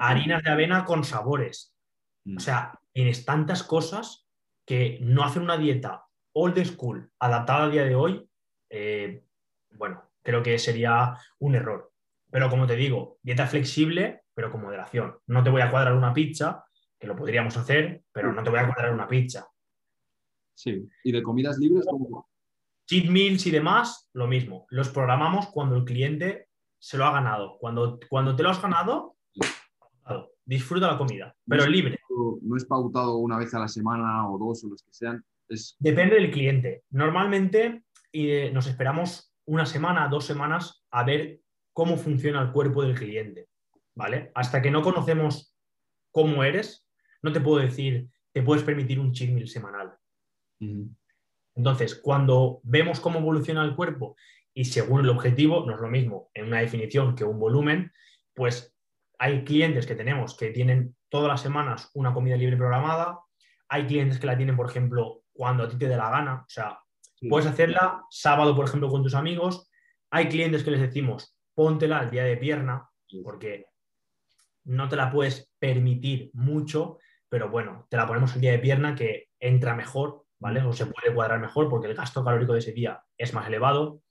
harinas 0.00 0.42
de 0.42 0.50
avena 0.50 0.84
con 0.84 1.04
sabores. 1.04 1.76
Mm. 2.24 2.36
O 2.36 2.40
sea, 2.40 2.78
tienes 2.92 3.24
tantas 3.24 3.62
cosas 3.62 4.26
que 4.66 4.98
no 5.02 5.24
hacen 5.24 5.42
una 5.42 5.56
dieta 5.56 6.06
old 6.34 6.64
school 6.64 7.10
adaptada 7.18 7.64
a 7.64 7.70
día 7.70 7.84
de 7.84 7.94
hoy, 7.94 8.28
eh, 8.70 9.24
bueno, 9.74 10.10
creo 10.22 10.42
que 10.42 10.58
sería 10.58 11.16
un 11.38 11.54
error. 11.54 11.92
Pero 12.30 12.48
como 12.48 12.66
te 12.66 12.76
digo, 12.76 13.18
dieta 13.22 13.46
flexible, 13.46 14.22
pero 14.34 14.50
con 14.50 14.62
moderación. 14.62 15.16
No 15.26 15.42
te 15.42 15.50
voy 15.50 15.62
a 15.62 15.70
cuadrar 15.70 15.94
una 15.94 16.14
pizza, 16.14 16.64
que 16.98 17.06
lo 17.06 17.16
podríamos 17.16 17.56
hacer, 17.56 18.02
pero 18.12 18.32
no 18.32 18.42
te 18.42 18.50
voy 18.50 18.60
a 18.60 18.66
cuadrar 18.66 18.92
una 18.92 19.08
pizza. 19.08 19.46
Sí, 20.54 20.88
y 21.04 21.12
de 21.12 21.22
comidas 21.22 21.58
libres, 21.58 21.84
como 21.86 22.28
Cheat 22.86 23.08
meals 23.08 23.46
y 23.46 23.50
demás, 23.50 24.10
lo 24.12 24.26
mismo. 24.26 24.66
Los 24.70 24.88
programamos 24.88 25.48
cuando 25.48 25.76
el 25.76 25.84
cliente 25.84 26.48
se 26.78 26.98
lo 26.98 27.06
ha 27.06 27.12
ganado. 27.12 27.56
Cuando, 27.58 27.98
cuando 28.08 28.34
te 28.36 28.42
lo 28.42 28.50
has 28.50 28.60
ganado, 28.60 29.16
disfruta 30.44 30.88
la 30.88 30.98
comida, 30.98 31.34
pero 31.46 31.66
libre. 31.66 31.98
No 32.42 32.56
es 32.56 32.64
pautado 32.64 33.16
una 33.16 33.38
vez 33.38 33.54
a 33.54 33.60
la 33.60 33.68
semana 33.68 34.28
o 34.28 34.38
dos 34.38 34.64
o 34.64 34.68
los 34.68 34.82
que 34.82 34.92
sean. 34.92 35.24
Depende 35.78 36.16
del 36.16 36.30
cliente. 36.30 36.84
Normalmente 36.90 37.84
eh, 38.12 38.50
nos 38.52 38.66
esperamos 38.66 39.31
una 39.46 39.66
semana, 39.66 40.08
dos 40.08 40.24
semanas 40.24 40.84
a 40.90 41.04
ver 41.04 41.40
cómo 41.72 41.96
funciona 41.96 42.40
el 42.40 42.52
cuerpo 42.52 42.82
del 42.82 42.94
cliente. 42.94 43.48
¿Vale? 43.94 44.30
Hasta 44.34 44.62
que 44.62 44.70
no 44.70 44.82
conocemos 44.82 45.54
cómo 46.10 46.44
eres, 46.44 46.86
no 47.22 47.32
te 47.32 47.40
puedo 47.40 47.58
decir, 47.58 48.08
te 48.32 48.42
puedes 48.42 48.64
permitir 48.64 48.98
un 48.98 49.12
cheat 49.12 49.30
meal 49.30 49.48
semanal. 49.48 49.92
Entonces, 51.54 51.94
cuando 51.94 52.60
vemos 52.62 53.00
cómo 53.00 53.18
evoluciona 53.18 53.64
el 53.64 53.74
cuerpo 53.74 54.16
y 54.54 54.64
según 54.64 55.00
el 55.00 55.10
objetivo, 55.10 55.64
no 55.66 55.74
es 55.74 55.80
lo 55.80 55.88
mismo 55.88 56.30
en 56.34 56.46
una 56.46 56.60
definición 56.60 57.14
que 57.14 57.24
un 57.24 57.38
volumen, 57.38 57.92
pues 58.34 58.74
hay 59.18 59.44
clientes 59.44 59.86
que 59.86 59.94
tenemos 59.94 60.36
que 60.36 60.50
tienen 60.50 60.96
todas 61.08 61.28
las 61.28 61.42
semanas 61.42 61.90
una 61.94 62.14
comida 62.14 62.36
libre 62.36 62.56
programada, 62.56 63.20
hay 63.68 63.86
clientes 63.86 64.18
que 64.18 64.26
la 64.26 64.36
tienen, 64.36 64.56
por 64.56 64.68
ejemplo, 64.68 65.24
cuando 65.32 65.64
a 65.64 65.68
ti 65.68 65.76
te 65.76 65.88
dé 65.88 65.96
la 65.96 66.10
gana, 66.10 66.42
o 66.42 66.48
sea, 66.48 66.78
puedes 67.28 67.46
hacerla 67.46 68.04
sábado, 68.10 68.54
por 68.54 68.66
ejemplo, 68.66 68.88
con 68.88 69.02
tus 69.02 69.14
amigos, 69.14 69.70
hay 70.10 70.28
clientes 70.28 70.62
que 70.64 70.70
les 70.70 70.80
decimos, 70.80 71.36
póntela 71.54 72.02
el 72.02 72.10
día 72.10 72.24
de 72.24 72.36
pierna, 72.36 72.88
porque 73.22 73.66
no 74.64 74.88
te 74.88 74.96
la 74.96 75.10
puedes 75.10 75.50
permitir 75.58 76.30
mucho, 76.34 76.98
pero 77.28 77.50
bueno, 77.50 77.86
te 77.88 77.96
la 77.96 78.06
ponemos 78.06 78.34
el 78.34 78.40
día 78.40 78.52
de 78.52 78.58
pierna 78.58 78.94
que 78.94 79.28
entra 79.38 79.74
mejor 79.74 80.22
¿vale? 80.42 80.60
O 80.62 80.72
se 80.72 80.86
puede 80.86 81.14
cuadrar 81.14 81.40
mejor 81.40 81.68
porque 81.70 81.86
el 81.86 81.94
gasto 81.94 82.24
calórico 82.24 82.52
de 82.52 82.58
ese 82.58 82.72
día 82.72 83.00
es 83.16 83.32
más 83.32 83.46
elevado 83.46 84.02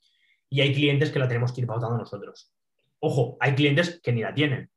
y 0.49 0.61
hay 0.61 0.73
clientes 0.73 1.11
que 1.11 1.19
la 1.19 1.27
tenemos 1.27 1.51
que 1.51 1.59
ir 1.59 1.67
pautando 1.67 1.97
nosotros. 1.97 2.53
Ojo, 2.99 3.35
hay 3.41 3.53
clientes 3.53 3.99
que 4.01 4.13
ni 4.13 4.21
la 4.21 4.33
tienen. 4.33 4.69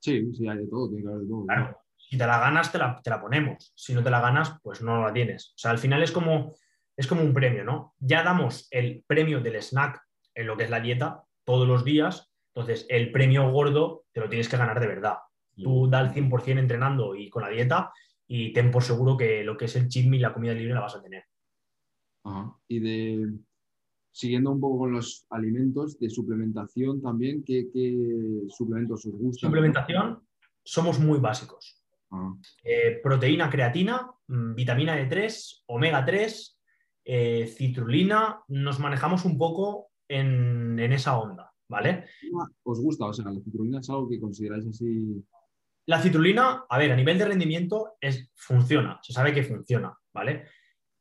Sí, 0.00 0.34
sí, 0.34 0.48
hay 0.48 0.58
de 0.58 0.66
todo, 0.66 0.88
tiene 0.88 1.04
que 1.04 1.08
haber 1.08 1.22
de 1.22 1.28
todo. 1.28 1.46
Claro, 1.46 1.78
si 1.96 2.18
te 2.18 2.26
la 2.26 2.40
ganas, 2.40 2.72
te 2.72 2.78
la, 2.78 3.00
te 3.00 3.10
la, 3.10 3.20
ponemos. 3.20 3.72
Si 3.76 3.94
no 3.94 4.02
te 4.02 4.10
la 4.10 4.20
ganas, 4.20 4.56
pues 4.60 4.82
no 4.82 5.02
la 5.02 5.12
tienes. 5.12 5.50
O 5.50 5.58
sea, 5.58 5.70
al 5.70 5.78
final 5.78 6.02
es 6.02 6.10
como, 6.10 6.56
es 7.02 7.06
como 7.06 7.22
un 7.22 7.34
premio, 7.34 7.64
¿no? 7.64 7.94
Ya 7.98 8.22
damos 8.22 8.68
el 8.70 9.04
premio 9.06 9.40
del 9.40 9.60
snack 9.62 10.00
en 10.34 10.46
lo 10.46 10.56
que 10.56 10.64
es 10.64 10.70
la 10.70 10.80
dieta 10.80 11.22
todos 11.44 11.68
los 11.68 11.84
días, 11.84 12.32
entonces 12.54 12.86
el 12.88 13.12
premio 13.12 13.50
gordo 13.50 14.04
te 14.12 14.20
lo 14.20 14.28
tienes 14.28 14.48
que 14.48 14.56
ganar 14.56 14.80
de 14.80 14.86
verdad. 14.86 15.16
Tú 15.54 15.88
da 15.88 16.00
el 16.00 16.12
100% 16.12 16.58
entrenando 16.58 17.14
y 17.14 17.28
con 17.28 17.42
la 17.42 17.50
dieta 17.50 17.92
y 18.26 18.52
ten 18.52 18.70
por 18.70 18.82
seguro 18.82 19.16
que 19.16 19.44
lo 19.44 19.56
que 19.56 19.66
es 19.66 19.76
el 19.76 19.88
cheat 19.88 20.06
meal, 20.06 20.22
la 20.22 20.32
comida 20.32 20.54
libre, 20.54 20.74
la 20.74 20.80
vas 20.80 20.96
a 20.96 21.02
tener. 21.02 21.24
Ajá. 22.24 22.56
Y 22.68 22.78
de, 22.78 23.32
siguiendo 24.12 24.50
un 24.50 24.60
poco 24.60 24.78
con 24.78 24.92
los 24.92 25.26
alimentos, 25.30 25.98
de 25.98 26.08
suplementación 26.08 27.02
también, 27.02 27.42
¿qué, 27.44 27.68
qué 27.72 28.46
suplementos 28.48 29.04
os 29.06 29.12
gustan? 29.12 29.48
Suplementación, 29.50 30.22
somos 30.62 30.98
muy 31.00 31.18
básicos. 31.18 31.82
Eh, 32.62 33.00
proteína, 33.02 33.48
creatina, 33.48 34.10
mm, 34.28 34.54
vitamina 34.54 34.96
D3, 34.96 35.62
omega 35.66 36.04
3, 36.04 36.51
eh, 37.04 37.46
citrulina, 37.56 38.40
nos 38.48 38.78
manejamos 38.78 39.24
un 39.24 39.36
poco 39.38 39.90
en, 40.08 40.78
en 40.78 40.92
esa 40.92 41.18
onda, 41.18 41.52
¿vale? 41.68 42.06
¿Os 42.62 42.80
gusta? 42.80 43.06
O 43.06 43.12
sea, 43.12 43.24
la 43.30 43.40
citrulina 43.40 43.80
es 43.80 43.90
algo 43.90 44.08
que 44.08 44.20
consideráis 44.20 44.66
así. 44.66 45.24
La 45.86 46.00
citrulina, 46.00 46.64
a 46.68 46.78
ver, 46.78 46.92
a 46.92 46.96
nivel 46.96 47.18
de 47.18 47.24
rendimiento 47.24 47.94
es, 48.00 48.30
funciona, 48.34 49.00
se 49.02 49.12
sabe 49.12 49.32
que 49.34 49.42
funciona, 49.42 49.92
¿vale? 50.12 50.44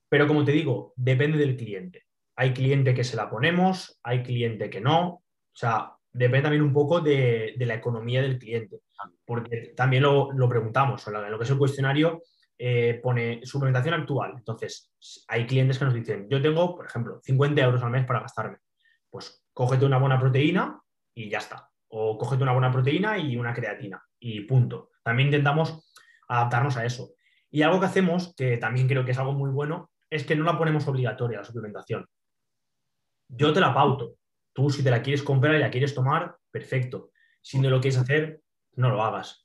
Pero 0.10 0.28
como 0.28 0.44
te 0.44 0.52
digo, 0.52 0.94
depende 0.96 1.38
del 1.38 1.56
cliente. 1.56 2.04
Hay 2.36 2.54
cliente 2.54 2.94
que 2.94 3.04
se 3.04 3.16
la 3.16 3.30
ponemos, 3.30 4.00
hay 4.04 4.24
cliente 4.24 4.70
que 4.70 4.82
no, 4.82 5.08
o 5.08 5.24
sea, 5.54 5.94
depende 6.12 6.44
también 6.44 6.64
un 6.64 6.74
poco 6.74 7.00
de, 7.00 7.54
de 7.58 7.66
la 7.66 7.76
economía 7.76 8.22
del 8.22 8.40
cliente, 8.40 8.80
porque 9.26 9.74
también 9.76 10.04
lo, 10.04 10.32
lo 10.32 10.50
preguntamos, 10.50 11.06
en 11.08 11.14
lo- 11.14 11.26
en 11.26 11.32
lo 11.32 11.38
que 11.38 11.44
es 11.44 11.50
el 11.52 11.58
cuestionario 11.58 12.22
eh, 12.64 13.00
pone 13.02 13.44
suplementación 13.44 13.96
actual. 13.96 14.34
Entonces, 14.38 14.94
hay 15.28 15.48
clientes 15.48 15.80
que 15.80 15.86
nos 15.86 15.96
dicen, 15.96 16.28
yo 16.30 16.40
tengo, 16.40 16.76
por 16.76 16.86
ejemplo, 16.86 17.20
50 17.24 17.60
euros 17.60 17.82
al 17.82 17.90
mes 17.90 18.06
para 18.06 18.20
gastarme. 18.20 18.60
Pues 19.10 19.44
cógete 19.52 19.84
una 19.84 19.98
buena 19.98 20.20
proteína 20.20 20.80
y 21.16 21.28
ya 21.28 21.40
está. 21.40 21.72
O 21.88 22.20
cógete 22.20 22.44
una 22.44 22.52
buena 22.52 22.72
proteína 22.72 23.18
y 23.18 23.36
una 23.36 23.56
creatina 23.56 24.00
y 24.20 24.42
punto. 24.42 24.92
También 25.02 25.30
intentamos 25.30 25.92
adaptarnos 26.28 26.78
a 26.78 26.86
eso. 26.86 27.16
Y 27.50 27.64
algo 27.64 27.80
que 27.80 27.88
hacemos, 27.88 28.36
que 28.36 28.58
también 28.58 28.88
creo 28.88 29.04
que 29.04 29.12
es 29.12 29.18
algo 29.18 29.34
muy 29.34 29.50
bueno, 29.50 29.90
es 30.08 30.24
que 30.24 30.36
no 30.36 30.44
la 30.44 30.56
ponemos 30.56 30.88
obligatoria 30.88 31.40
la 31.40 31.44
suplementación. 31.44 32.06
Yo 33.28 33.52
te 33.54 33.60
la 33.60 33.74
pauto. 33.74 34.18
Tú 34.54 34.70
si 34.70 34.84
te 34.84 34.92
la 34.92 35.02
quieres 35.02 35.24
comprar 35.24 35.56
y 35.56 35.60
la 35.60 35.72
quieres 35.72 35.96
tomar, 35.96 36.36
perfecto. 36.52 37.10
Si 37.42 37.58
no 37.58 37.72
lo 37.72 37.82
quieres 37.82 38.00
hacer, 38.00 38.40
no 38.76 38.92
lo 38.92 39.04
hagas. 39.04 39.44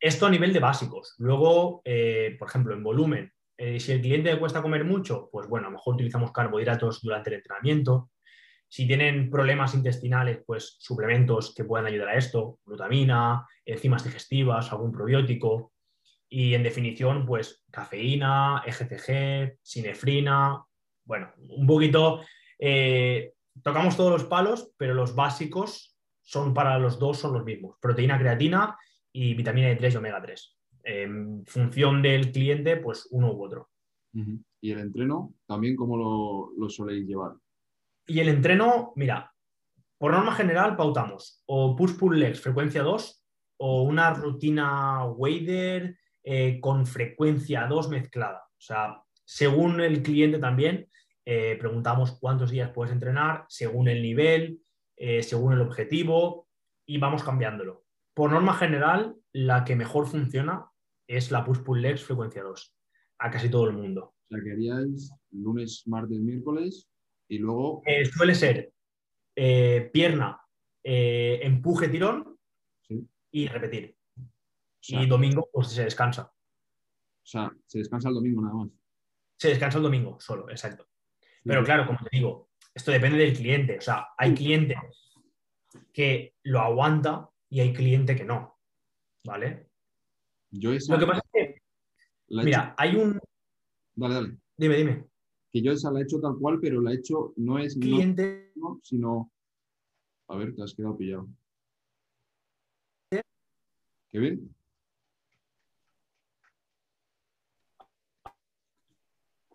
Esto 0.00 0.26
a 0.26 0.30
nivel 0.30 0.52
de 0.52 0.60
básicos. 0.60 1.14
Luego, 1.18 1.82
eh, 1.84 2.36
por 2.38 2.48
ejemplo, 2.48 2.74
en 2.74 2.84
volumen, 2.84 3.32
eh, 3.56 3.80
si 3.80 3.90
el 3.90 4.00
cliente 4.00 4.32
le 4.32 4.38
cuesta 4.38 4.62
comer 4.62 4.84
mucho, 4.84 5.28
pues 5.32 5.48
bueno, 5.48 5.66
a 5.66 5.70
lo 5.70 5.76
mejor 5.76 5.94
utilizamos 5.94 6.30
carbohidratos 6.30 7.02
durante 7.02 7.30
el 7.30 7.36
entrenamiento. 7.36 8.10
Si 8.68 8.86
tienen 8.86 9.28
problemas 9.30 9.74
intestinales, 9.74 10.40
pues 10.46 10.76
suplementos 10.78 11.52
que 11.54 11.64
puedan 11.64 11.86
ayudar 11.86 12.10
a 12.10 12.16
esto, 12.16 12.60
glutamina, 12.64 13.44
enzimas 13.64 14.04
digestivas, 14.04 14.70
algún 14.70 14.92
probiótico. 14.92 15.72
Y 16.28 16.54
en 16.54 16.62
definición, 16.62 17.26
pues 17.26 17.64
cafeína, 17.70 18.62
EGCG, 18.66 19.58
sinefrina. 19.62 20.62
Bueno, 21.04 21.32
un 21.38 21.66
poquito. 21.66 22.20
eh, 22.60 23.32
tocamos 23.62 23.96
todos 23.96 24.12
los 24.12 24.24
palos, 24.24 24.70
pero 24.76 24.94
los 24.94 25.14
básicos 25.16 25.96
son 26.22 26.54
para 26.54 26.78
los 26.78 26.98
dos, 26.98 27.18
son 27.18 27.32
los 27.32 27.44
mismos. 27.44 27.76
Proteína, 27.80 28.18
creatina 28.18 28.76
y 29.12 29.34
vitamina 29.34 29.68
D3 29.68 29.92
y 29.92 29.96
omega 29.96 30.22
3. 30.22 30.58
En 30.84 31.44
función 31.46 32.02
del 32.02 32.32
cliente, 32.32 32.76
pues 32.76 33.08
uno 33.10 33.32
u 33.32 33.44
otro. 33.44 33.70
Y 34.60 34.72
el 34.72 34.80
entreno, 34.80 35.34
también 35.46 35.76
cómo 35.76 35.96
lo, 35.96 36.52
lo 36.56 36.68
soléis 36.68 37.06
llevar. 37.06 37.32
Y 38.06 38.20
el 38.20 38.28
entreno, 38.28 38.92
mira, 38.96 39.32
por 39.98 40.12
norma 40.12 40.34
general 40.34 40.76
pautamos 40.76 41.42
o 41.46 41.76
push-pull 41.76 42.18
legs 42.18 42.40
frecuencia 42.40 42.82
2 42.82 43.24
o 43.58 43.82
una 43.82 44.14
rutina 44.14 45.04
wader 45.04 45.98
eh, 46.22 46.60
con 46.60 46.86
frecuencia 46.86 47.66
2 47.66 47.88
mezclada. 47.88 48.44
O 48.46 48.60
sea, 48.60 49.02
según 49.24 49.80
el 49.80 50.02
cliente 50.02 50.38
también, 50.38 50.88
eh, 51.24 51.56
preguntamos 51.58 52.18
cuántos 52.18 52.50
días 52.50 52.70
puedes 52.72 52.92
entrenar, 52.92 53.44
según 53.48 53.88
el 53.88 54.00
nivel, 54.00 54.60
eh, 54.96 55.22
según 55.22 55.52
el 55.52 55.60
objetivo 55.60 56.48
y 56.86 56.98
vamos 56.98 57.22
cambiándolo. 57.22 57.84
Por 58.18 58.32
norma 58.32 58.52
general, 58.54 59.14
la 59.32 59.64
que 59.64 59.76
mejor 59.76 60.08
funciona 60.08 60.66
es 61.06 61.30
la 61.30 61.44
push-pull 61.44 61.80
legs 61.80 62.02
frecuencia 62.02 62.42
2 62.42 62.74
a 63.20 63.30
casi 63.30 63.48
todo 63.48 63.68
el 63.68 63.74
mundo. 63.76 64.06
O 64.06 64.26
sea, 64.28 64.42
que 64.42 64.50
haríais 64.50 65.12
lunes, 65.30 65.84
martes, 65.86 66.18
miércoles 66.18 66.90
y 67.28 67.38
luego. 67.38 67.80
Eh, 67.86 68.04
suele 68.06 68.34
ser 68.34 68.72
eh, 69.36 69.88
pierna, 69.92 70.36
eh, 70.82 71.38
empuje, 71.44 71.86
tirón 71.88 72.36
Sí. 72.82 73.06
y 73.30 73.46
repetir. 73.46 73.94
O 74.16 74.22
sea, 74.80 75.00
Y 75.00 75.06
domingo 75.06 75.48
pues 75.52 75.68
se 75.68 75.84
descansa. 75.84 76.24
o 76.24 77.22
sea, 77.22 77.52
se 77.66 77.78
descansa 77.78 78.08
el 78.08 78.16
domingo 78.16 78.42
nada 78.42 78.54
más. 78.56 78.68
Se 79.36 79.50
descansa 79.50 79.78
el 79.78 79.84
domingo 79.84 80.18
solo, 80.18 80.50
exacto. 80.50 80.88
Pero 81.44 81.62
claro, 81.62 81.86
como 81.86 82.00
te 82.00 82.16
digo, 82.16 82.48
esto 82.74 82.90
depende 82.90 83.18
del 83.18 83.36
cliente. 83.36 83.78
O 83.78 83.80
sea, 83.80 84.08
hay 84.18 84.34
cliente 84.34 84.74
que 85.92 86.34
lo 86.42 86.58
aguanta 86.58 87.30
y 87.50 87.60
hay 87.60 87.72
cliente 87.72 88.16
que 88.16 88.24
no. 88.24 88.58
¿Vale? 89.24 89.68
Yo 90.50 90.72
esa 90.72 90.94
Lo 90.94 91.00
que 91.00 91.06
pasa 91.06 91.22
es 91.32 91.32
que, 91.32 91.62
la 92.28 92.42
mira, 92.42 92.74
hay 92.78 92.96
un. 92.96 93.20
Dale, 93.94 94.14
dale. 94.14 94.38
Dime, 94.56 94.76
dime. 94.76 95.04
Que 95.50 95.62
yo 95.62 95.72
esa 95.72 95.90
la 95.90 96.00
he 96.00 96.02
hecho 96.02 96.20
tal 96.20 96.36
cual, 96.38 96.58
pero 96.60 96.80
la 96.80 96.92
he 96.92 96.96
hecho 96.96 97.32
no 97.36 97.58
es 97.58 97.76
Cliente. 97.76 98.52
no, 98.56 98.80
sino. 98.82 99.32
A 100.28 100.36
ver, 100.36 100.54
te 100.54 100.62
has 100.62 100.74
quedado 100.74 100.96
pillado. 100.96 101.28
¿Qué 103.10 104.18
bien? 104.18 104.54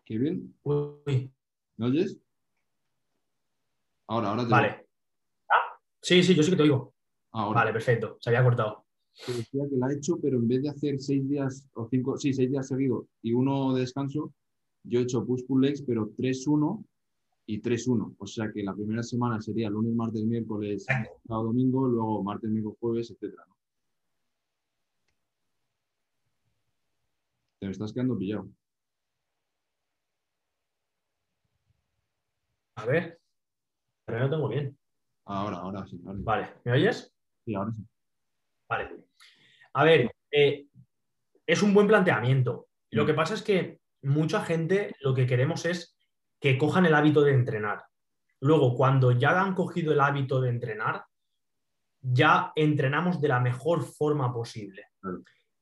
¿Qué 0.05 0.17
bien? 0.17 0.55
Uy, 0.63 1.31
¿Me 1.77 1.87
oyes? 1.87 2.17
Ahora, 4.07 4.29
ahora 4.29 4.43
te 4.43 4.49
vale. 4.51 4.87
Ah, 5.49 5.79
sí, 6.01 6.21
sí, 6.21 6.35
yo 6.35 6.43
sí 6.43 6.51
que 6.51 6.57
te 6.57 6.63
oigo. 6.63 6.92
Ahora. 7.33 7.61
Vale, 7.61 7.73
perfecto. 7.73 8.17
Se 8.19 8.29
había 8.29 8.43
cortado. 8.43 8.85
Te 9.25 9.33
decía 9.33 9.63
que 9.69 9.77
la 9.77 9.91
he 9.91 9.95
hecho, 9.95 10.19
pero 10.21 10.37
en 10.37 10.47
vez 10.47 10.63
de 10.63 10.69
hacer 10.69 10.99
seis 10.99 11.27
días 11.27 11.67
o 11.75 11.87
cinco, 11.89 12.17
sí, 12.17 12.33
seis 12.33 12.49
días 12.49 12.67
seguidos 12.67 13.05
y 13.21 13.33
uno 13.33 13.73
de 13.73 13.81
descanso, 13.81 14.33
yo 14.83 14.99
he 14.99 15.03
hecho 15.03 15.25
push 15.25 15.45
pull 15.45 15.61
legs, 15.61 15.81
pero 15.83 16.09
3-1 16.17 16.83
y 17.45 17.61
3-1. 17.61 18.15
O 18.17 18.27
sea 18.27 18.51
que 18.51 18.63
la 18.63 18.73
primera 18.73 19.03
semana 19.03 19.41
sería 19.41 19.69
lunes, 19.69 19.93
martes, 19.93 20.23
miércoles, 20.23 20.85
sábado, 20.85 21.45
domingo, 21.45 21.87
luego 21.87 22.23
martes, 22.23 22.49
miércoles, 22.49 22.77
jueves, 22.79 23.11
etcétera. 23.11 23.45
¿no? 23.47 23.55
Te 27.59 27.67
me 27.67 27.71
estás 27.71 27.93
quedando 27.93 28.17
pillado. 28.17 28.49
A 32.75 32.85
ver. 32.85 33.19
Pero 34.05 34.19
no 34.19 34.29
tengo 34.29 34.49
bien. 34.49 34.77
Ahora, 35.25 35.57
ahora 35.57 35.85
sí. 35.85 36.01
Ahora, 36.05 36.17
sí. 36.17 36.23
Vale, 36.25 36.49
¿me 36.65 36.73
oyes? 36.73 37.12
Sí, 37.45 37.55
ahora 37.55 37.71
sí. 37.71 37.83
Vale. 38.69 38.89
A 39.73 39.83
ver, 39.83 40.11
eh, 40.31 40.65
es 41.45 41.61
un 41.61 41.73
buen 41.73 41.87
planteamiento. 41.87 42.67
Lo 42.91 43.03
Mm. 43.03 43.07
que 43.07 43.13
pasa 43.13 43.33
es 43.33 43.41
que 43.41 43.79
mucha 44.03 44.41
gente 44.43 44.95
lo 45.01 45.13
que 45.13 45.25
queremos 45.27 45.65
es 45.65 45.97
que 46.39 46.57
cojan 46.57 46.85
el 46.85 46.93
hábito 46.95 47.21
de 47.21 47.33
entrenar. 47.33 47.83
Luego, 48.41 48.75
cuando 48.75 49.11
ya 49.11 49.41
han 49.41 49.55
cogido 49.55 49.93
el 49.93 50.01
hábito 50.01 50.41
de 50.41 50.49
entrenar, 50.49 51.05
ya 52.01 52.51
entrenamos 52.55 53.21
de 53.21 53.29
la 53.29 53.39
mejor 53.39 53.83
forma 53.83 54.33
posible. 54.33 54.87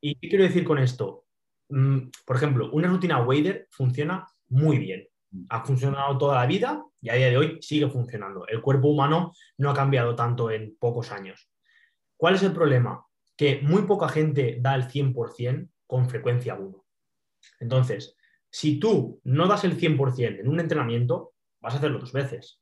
¿Y 0.01 0.15
qué 0.15 0.29
quiero 0.29 0.43
decir 0.43 0.63
con 0.63 0.79
esto? 0.79 1.25
Mm, 1.69 2.09
por 2.25 2.35
ejemplo, 2.35 2.71
una 2.71 2.87
rutina 2.87 3.21
Wader 3.21 3.67
funciona 3.69 4.25
muy 4.49 4.79
bien. 4.79 5.07
Mm. 5.31 5.45
Ha 5.49 5.63
funcionado 5.63 6.17
toda 6.17 6.35
la 6.41 6.47
vida 6.47 6.83
y 6.99 7.09
a 7.09 7.13
día 7.13 7.29
de 7.29 7.37
hoy 7.37 7.57
sigue 7.61 7.87
funcionando. 7.87 8.47
El 8.47 8.61
cuerpo 8.61 8.87
humano 8.87 9.33
no 9.57 9.69
ha 9.69 9.73
cambiado 9.75 10.15
tanto 10.15 10.49
en 10.49 10.75
pocos 10.77 11.11
años. 11.11 11.50
¿Cuál 12.21 12.35
es 12.35 12.43
el 12.43 12.53
problema? 12.53 13.03
Que 13.35 13.61
muy 13.63 13.81
poca 13.87 14.07
gente 14.07 14.59
da 14.61 14.75
el 14.75 14.83
100% 14.83 15.69
con 15.87 16.07
frecuencia 16.07 16.53
1. 16.53 16.85
Entonces, 17.61 18.15
si 18.47 18.79
tú 18.79 19.19
no 19.23 19.47
das 19.47 19.63
el 19.63 19.75
100% 19.75 20.39
en 20.39 20.47
un 20.47 20.59
entrenamiento, 20.59 21.33
vas 21.59 21.73
a 21.73 21.77
hacerlo 21.77 21.97
dos 21.97 22.13
veces. 22.13 22.61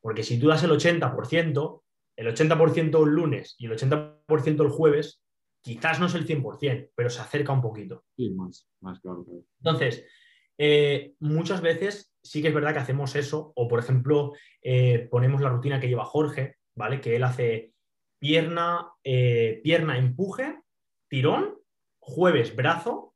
Porque 0.00 0.22
si 0.22 0.38
tú 0.38 0.46
das 0.46 0.62
el 0.62 0.70
80%, 0.70 1.82
el 2.14 2.26
80% 2.28 3.04
el 3.04 3.12
lunes 3.12 3.56
y 3.58 3.66
el 3.66 3.72
80% 3.72 4.62
el 4.62 4.68
jueves, 4.68 5.20
quizás 5.60 5.98
no 5.98 6.06
es 6.06 6.14
el 6.14 6.24
100%, 6.24 6.90
pero 6.94 7.10
se 7.10 7.22
acerca 7.22 7.52
un 7.52 7.60
poquito. 7.60 8.04
Sí, 8.16 8.30
más, 8.30 8.68
más 8.78 9.00
claro. 9.00 9.24
claro. 9.24 9.40
Entonces, 9.58 10.04
eh, 10.58 11.14
muchas 11.18 11.60
veces 11.60 12.14
sí 12.22 12.40
que 12.40 12.48
es 12.48 12.54
verdad 12.54 12.72
que 12.72 12.78
hacemos 12.78 13.16
eso, 13.16 13.52
o 13.56 13.66
por 13.66 13.80
ejemplo, 13.80 14.30
eh, 14.62 15.08
ponemos 15.10 15.40
la 15.40 15.48
rutina 15.48 15.80
que 15.80 15.88
lleva 15.88 16.04
Jorge, 16.04 16.58
¿vale? 16.76 17.00
Que 17.00 17.16
él 17.16 17.24
hace 17.24 17.73
pierna, 18.24 18.90
eh, 19.04 19.60
pierna, 19.62 19.98
empuje, 19.98 20.58
tirón, 21.10 21.58
jueves 21.98 22.56
brazo, 22.56 23.14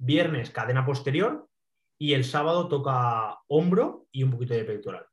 viernes 0.00 0.50
cadena 0.50 0.84
posterior 0.84 1.48
y 1.96 2.14
el 2.14 2.24
sábado 2.24 2.66
toca 2.66 3.38
hombro 3.46 4.08
y 4.10 4.24
un 4.24 4.32
poquito 4.32 4.54
de 4.54 4.64
pectoral. 4.64 5.06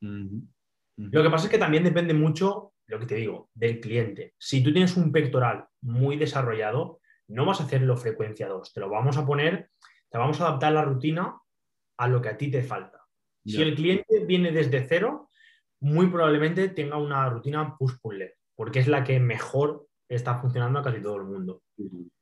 Lo 0.00 1.22
que 1.22 1.28
pasa 1.28 1.44
es 1.44 1.50
que 1.50 1.58
también 1.58 1.84
depende 1.84 2.14
mucho 2.14 2.72
lo 2.86 2.98
que 2.98 3.04
te 3.04 3.16
digo, 3.16 3.50
del 3.52 3.80
cliente. 3.80 4.32
Si 4.38 4.64
tú 4.64 4.72
tienes 4.72 4.96
un 4.96 5.12
pectoral 5.12 5.66
muy 5.82 6.16
desarrollado, 6.16 7.00
no 7.28 7.44
vas 7.44 7.60
a 7.60 7.64
hacerlo 7.64 7.98
frecuencia 7.98 8.48
2, 8.48 8.72
te 8.72 8.80
lo 8.80 8.88
vamos 8.88 9.18
a 9.18 9.26
poner, 9.26 9.68
te 10.08 10.16
vamos 10.16 10.40
a 10.40 10.48
adaptar 10.48 10.72
la 10.72 10.86
rutina 10.86 11.38
a 11.98 12.08
lo 12.08 12.22
que 12.22 12.30
a 12.30 12.38
ti 12.38 12.50
te 12.50 12.62
falta. 12.62 13.04
Si 13.44 13.60
el 13.60 13.74
cliente 13.74 14.24
viene 14.24 14.52
desde 14.52 14.88
cero, 14.88 15.28
muy 15.80 16.06
probablemente 16.06 16.70
tenga 16.70 16.96
una 16.96 17.28
rutina 17.28 17.76
push-pull 17.76 18.18
leg, 18.18 18.39
porque 18.60 18.80
es 18.80 18.88
la 18.88 19.02
que 19.02 19.18
mejor 19.18 19.88
está 20.06 20.34
funcionando 20.34 20.80
a 20.80 20.82
casi 20.82 21.00
todo 21.00 21.16
el 21.16 21.24
mundo. 21.24 21.62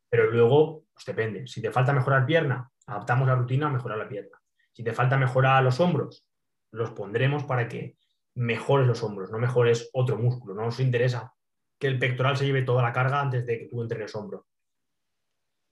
Pero 0.08 0.30
luego, 0.30 0.84
pues 0.94 1.04
depende. 1.04 1.48
Si 1.48 1.60
te 1.60 1.72
falta 1.72 1.92
mejorar 1.92 2.26
pierna, 2.26 2.70
adaptamos 2.86 3.26
la 3.26 3.34
rutina 3.34 3.66
a 3.66 3.70
mejorar 3.70 3.98
la 3.98 4.08
pierna. 4.08 4.38
Si 4.70 4.84
te 4.84 4.92
falta 4.92 5.16
mejorar 5.16 5.64
los 5.64 5.80
hombros, 5.80 6.24
los 6.70 6.92
pondremos 6.92 7.42
para 7.42 7.66
que 7.66 7.96
mejores 8.36 8.86
los 8.86 9.02
hombros, 9.02 9.32
no 9.32 9.38
mejores 9.40 9.90
otro 9.92 10.16
músculo. 10.16 10.54
No 10.54 10.66
nos 10.66 10.78
interesa 10.78 11.34
que 11.76 11.88
el 11.88 11.98
pectoral 11.98 12.36
se 12.36 12.46
lleve 12.46 12.62
toda 12.62 12.84
la 12.84 12.92
carga 12.92 13.20
antes 13.20 13.44
de 13.44 13.58
que 13.58 13.66
tú 13.66 13.82
entrenes 13.82 14.14
hombro. 14.14 14.46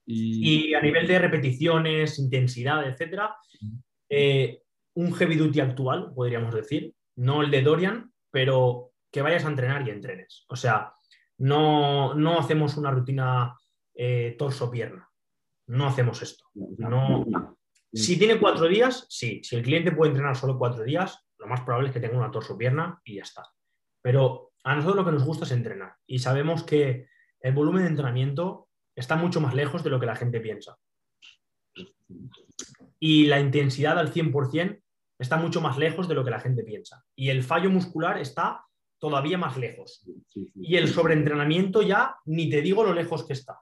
Y, 0.04 0.74
a 0.74 0.80
nivel 0.80 1.06
de 1.06 1.20
repeticiones, 1.20 2.18
intensidad, 2.18 2.88
etcétera, 2.88 3.36
eh, 4.08 4.62
un 4.94 5.14
heavy 5.14 5.36
duty 5.36 5.60
actual, 5.60 6.12
podríamos 6.12 6.52
decir, 6.52 6.92
no 7.14 7.42
el 7.42 7.52
de 7.52 7.62
Dorian, 7.62 8.12
pero 8.32 8.86
que 9.16 9.22
vayas 9.22 9.46
a 9.46 9.48
entrenar 9.48 9.88
y 9.88 9.90
entrenes. 9.90 10.44
O 10.50 10.56
sea, 10.56 10.92
no, 11.38 12.12
no 12.12 12.38
hacemos 12.38 12.76
una 12.76 12.90
rutina 12.90 13.56
eh, 13.94 14.36
torso-pierna. 14.38 15.08
No 15.68 15.86
hacemos 15.86 16.20
esto. 16.20 16.44
No, 16.52 17.24
si 17.94 18.18
tiene 18.18 18.38
cuatro 18.38 18.68
días, 18.68 19.06
sí. 19.08 19.40
Si 19.42 19.56
el 19.56 19.62
cliente 19.62 19.92
puede 19.92 20.10
entrenar 20.10 20.36
solo 20.36 20.58
cuatro 20.58 20.84
días, 20.84 21.26
lo 21.38 21.46
más 21.46 21.62
probable 21.62 21.88
es 21.88 21.94
que 21.94 22.00
tenga 22.00 22.18
una 22.18 22.30
torso-pierna 22.30 23.00
y 23.04 23.14
ya 23.14 23.22
está. 23.22 23.42
Pero 24.02 24.52
a 24.64 24.74
nosotros 24.74 24.96
lo 24.96 25.04
que 25.06 25.12
nos 25.12 25.24
gusta 25.24 25.46
es 25.46 25.52
entrenar 25.52 25.94
y 26.06 26.18
sabemos 26.18 26.62
que 26.62 27.08
el 27.40 27.54
volumen 27.54 27.84
de 27.84 27.88
entrenamiento 27.88 28.68
está 28.94 29.16
mucho 29.16 29.40
más 29.40 29.54
lejos 29.54 29.82
de 29.82 29.88
lo 29.88 29.98
que 29.98 30.04
la 30.04 30.16
gente 30.16 30.40
piensa. 30.40 30.76
Y 33.00 33.28
la 33.28 33.40
intensidad 33.40 33.98
al 33.98 34.12
100% 34.12 34.82
está 35.18 35.38
mucho 35.38 35.62
más 35.62 35.78
lejos 35.78 36.06
de 36.06 36.14
lo 36.14 36.22
que 36.22 36.30
la 36.30 36.40
gente 36.40 36.64
piensa. 36.64 37.02
Y 37.14 37.30
el 37.30 37.42
fallo 37.42 37.70
muscular 37.70 38.18
está 38.18 38.65
todavía 39.09 39.38
más 39.38 39.57
lejos. 39.57 40.04
Y 40.34 40.74
el 40.74 40.88
sobreentrenamiento 40.88 41.80
ya 41.80 42.16
ni 42.24 42.50
te 42.50 42.61
digo 42.61 42.82
lo 42.82 42.92
lejos 42.92 43.24
que 43.24 43.34
está. 43.34 43.61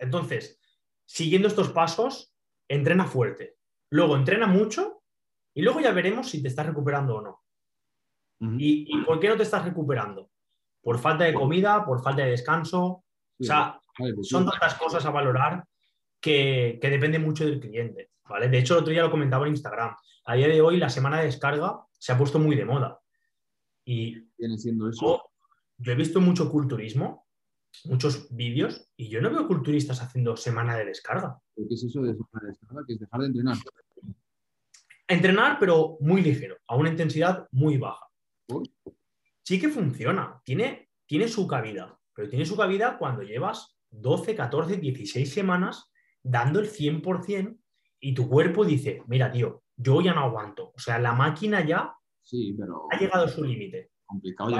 Entonces, 0.00 0.60
siguiendo 1.04 1.46
estos 1.46 1.70
pasos, 1.70 2.34
entrena 2.66 3.04
fuerte. 3.04 3.56
Luego 3.90 4.16
entrena 4.16 4.48
mucho 4.48 5.04
y 5.54 5.62
luego 5.62 5.78
ya 5.78 5.92
veremos 5.92 6.28
si 6.28 6.42
te 6.42 6.48
estás 6.48 6.66
recuperando 6.66 7.18
o 7.18 7.22
no. 7.22 7.44
¿Y, 8.58 9.00
por 9.04 9.20
qué 9.20 9.28
no 9.28 9.36
te 9.36 9.44
estás 9.44 9.64
recuperando? 9.64 10.28
¿Por 10.82 10.98
falta 10.98 11.22
de 11.22 11.32
comida? 11.32 11.86
¿Por 11.86 12.02
falta 12.02 12.24
de 12.24 12.32
descanso? 12.32 12.82
O 12.84 13.44
sea, 13.44 13.80
pues 13.96 14.28
son 14.28 14.44
tantas 14.44 14.74
cosas 14.74 15.06
a 15.06 15.10
valorar 15.10 15.64
que, 16.20 16.80
que 16.82 16.90
depende 16.90 17.20
mucho 17.20 17.44
del 17.44 17.60
cliente. 17.60 18.10
¿vale? 18.28 18.48
De 18.48 18.58
hecho, 18.58 18.74
el 18.74 18.80
otro 18.80 18.92
día 18.92 19.02
lo 19.02 19.10
comentaba 19.12 19.46
en 19.46 19.52
Instagram. 19.52 19.94
A 20.24 20.34
día 20.34 20.48
de 20.48 20.60
hoy, 20.60 20.78
la 20.78 20.88
semana 20.88 21.20
de 21.20 21.26
descarga 21.26 21.78
se 21.96 22.10
ha 22.10 22.18
puesto 22.18 22.40
muy 22.40 22.56
de 22.56 22.64
moda. 22.64 23.00
Y 23.86 24.28
viene 24.36 24.58
siendo 24.58 24.90
eso. 24.90 25.22
Yo, 25.78 25.92
he 25.92 25.94
visto 25.94 26.20
mucho 26.20 26.50
culturismo, 26.50 27.26
muchos 27.84 28.28
vídeos, 28.34 28.90
y 28.96 29.08
yo 29.08 29.22
no 29.22 29.30
veo 29.30 29.46
culturistas 29.46 30.02
haciendo 30.02 30.36
semana 30.36 30.76
de 30.76 30.86
descarga. 30.86 31.40
¿Qué 31.54 31.62
es 31.70 31.84
eso 31.84 32.02
de 32.02 32.12
semana 32.12 32.42
de 32.42 32.48
descarga? 32.48 32.84
Que 32.86 32.92
es 32.94 32.98
dejar 32.98 33.20
de 33.20 33.26
entrenar. 33.28 33.56
Entrenar, 35.08 35.58
pero 35.60 35.96
muy 36.00 36.20
ligero, 36.20 36.56
a 36.66 36.74
una 36.74 36.90
intensidad 36.90 37.46
muy 37.52 37.78
baja. 37.78 38.06
Sí 39.44 39.60
que 39.60 39.68
funciona, 39.68 40.42
tiene, 40.44 40.90
tiene 41.06 41.28
su 41.28 41.46
cabida, 41.46 41.96
pero 42.12 42.28
tiene 42.28 42.44
su 42.44 42.56
cabida 42.56 42.98
cuando 42.98 43.22
llevas 43.22 43.78
12, 43.90 44.34
14, 44.34 44.78
16 44.78 45.32
semanas 45.32 45.92
dando 46.24 46.58
el 46.58 46.68
100% 46.68 47.56
y 48.00 48.14
tu 48.14 48.28
cuerpo 48.28 48.64
dice, 48.64 49.02
mira, 49.06 49.30
tío, 49.30 49.62
yo 49.76 50.00
ya 50.00 50.12
no 50.12 50.22
aguanto. 50.22 50.72
O 50.74 50.78
sea, 50.78 50.98
la 50.98 51.12
máquina 51.12 51.64
ya 51.64 51.95
sí, 52.26 52.54
pero... 52.58 52.88
ha 52.90 52.98
llegado 52.98 53.24
a 53.24 53.28
su 53.28 53.44
límite. 53.44 53.92
Complicado 54.04 54.50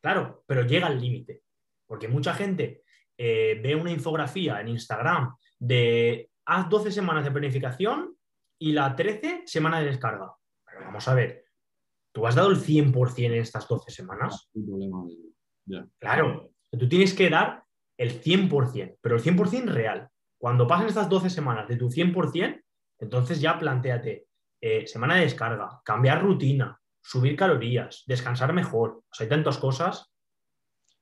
Claro, 0.00 0.44
pero 0.46 0.62
llega 0.62 0.86
al 0.86 1.00
límite. 1.00 1.42
Porque 1.86 2.08
mucha 2.08 2.34
gente 2.34 2.84
eh, 3.18 3.60
ve 3.62 3.74
una 3.74 3.90
infografía 3.90 4.60
en 4.60 4.68
Instagram 4.68 5.34
de 5.58 6.30
haz 6.46 6.68
12 6.68 6.92
semanas 6.92 7.24
de 7.24 7.30
planificación 7.30 8.16
y 8.58 8.72
la 8.72 8.94
13 8.94 9.42
semana 9.46 9.80
de 9.80 9.86
descarga. 9.86 10.32
Pero 10.64 10.84
vamos 10.86 11.06
a 11.08 11.14
ver, 11.14 11.44
¿tú 12.12 12.26
has 12.26 12.34
dado 12.34 12.50
el 12.50 12.56
100% 12.56 13.24
en 13.24 13.34
estas 13.34 13.66
12 13.66 13.90
semanas? 13.90 14.50
Claro, 15.98 16.50
tú 16.70 16.88
tienes 16.88 17.14
que 17.14 17.28
dar 17.28 17.64
el 17.98 18.22
100%, 18.22 18.98
pero 19.00 19.16
el 19.16 19.22
100% 19.22 19.64
real. 19.66 20.08
Cuando 20.38 20.66
pasen 20.66 20.88
estas 20.88 21.08
12 21.08 21.28
semanas 21.28 21.68
de 21.68 21.76
tu 21.76 21.90
100%, 21.90 22.62
entonces 23.00 23.40
ya 23.40 23.58
planteate 23.58 24.28
eh, 24.60 24.86
semana 24.86 25.16
de 25.16 25.22
descarga, 25.22 25.80
cambiar 25.84 26.22
rutina, 26.22 26.78
subir 27.00 27.34
calorías, 27.34 28.04
descansar 28.06 28.52
mejor. 28.52 29.02
O 29.10 29.14
sea, 29.14 29.24
hay 29.24 29.30
tantas 29.30 29.56
cosas. 29.56 30.06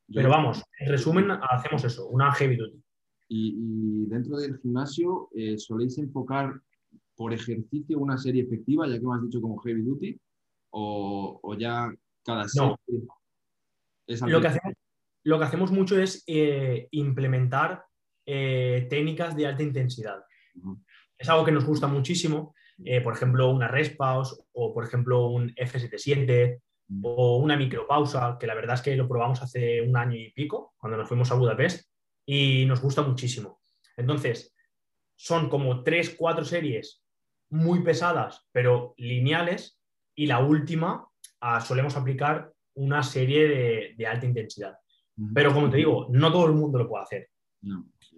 Pero 0.07 0.31
vamos, 0.31 0.63
en 0.79 0.89
resumen, 0.89 1.31
hacemos 1.31 1.85
eso, 1.85 2.07
una 2.09 2.33
heavy 2.33 2.57
duty. 2.57 2.83
Y, 3.29 4.07
dentro 4.07 4.39
del 4.39 4.59
gimnasio, 4.59 5.29
eh, 5.35 5.59
¿soléis 5.59 5.99
enfocar 5.99 6.59
por 7.15 7.35
ejercicio 7.35 7.99
una 7.99 8.17
serie 8.17 8.45
efectiva, 8.45 8.87
ya 8.87 8.99
que 8.99 9.07
me 9.07 9.17
has 9.17 9.23
dicho 9.23 9.41
como 9.41 9.59
heavy 9.59 9.83
duty? 9.83 10.19
¿O, 10.71 11.55
ya 11.59 11.93
cada 12.25 12.49
serie? 12.49 12.75
lo, 14.07 14.41
que 14.41 14.47
hacemos, 14.47 14.75
lo 15.25 15.39
que 15.39 15.45
hacemos 15.45 15.73
mucho 15.73 16.01
es 16.01 16.25
eh, 16.27 16.89
implementar 16.93 17.85
técnicas 18.25 19.35
de 19.35 19.47
alta 19.47 19.63
intensidad. 19.63 20.23
Es 21.19 21.29
algo 21.29 21.45
que 21.45 21.53
nos 21.53 21.65
gusta 21.65 21.87
muchísimo. 21.87 22.55
Eh, 22.85 23.01
por 23.01 23.15
ejemplo, 23.15 23.51
una 23.51 23.69
respaus 23.69 24.41
o, 24.53 24.73
por 24.73 24.85
ejemplo, 24.85 25.27
un 25.27 25.55
F77 25.55 26.61
mm. 26.89 27.05
o 27.05 27.39
una 27.39 27.57
micropausa, 27.57 28.37
que 28.39 28.47
la 28.47 28.55
verdad 28.55 28.77
es 28.77 28.83
que 28.83 28.97
lo 28.97 29.09
probamos 29.09 29.43
hace 29.43 29.83
un 29.83 29.97
año 29.97 30.17
y 30.17 30.33
pico, 30.33 30.75
cuando 30.79 30.97
nos 30.97 31.09
fuimos 31.09 31.31
a 31.31 31.35
Budapest, 31.35 31.89
y 32.25 32.67
nos 32.67 32.81
gusta 32.81 33.03
muchísimo. 33.03 33.61
Entonces, 33.97 34.55
son 35.17 35.49
como 35.49 35.83
tres, 35.83 36.15
cuatro 36.17 36.45
series 36.45 37.03
muy 37.51 37.83
pesadas, 37.83 38.47
pero 38.53 38.95
lineales, 38.99 39.81
y 40.15 40.27
la 40.27 40.41
última 40.41 41.09
ah, 41.41 41.61
solemos 41.61 41.97
aplicar 41.97 42.53
una 42.75 43.03
serie 43.03 43.95
de, 43.97 44.07
alta 44.07 44.27
intensidad. 44.27 44.79
Mm. 45.17 45.33
Pero 45.35 45.53
como 45.53 45.71
te 45.71 45.79
digo, 45.79 46.07
no 46.11 46.31
todo 46.31 46.47
el 46.47 46.53
mundo 46.53 46.79
lo 46.79 46.89
puede 46.89 47.03
hacer. 47.03 47.31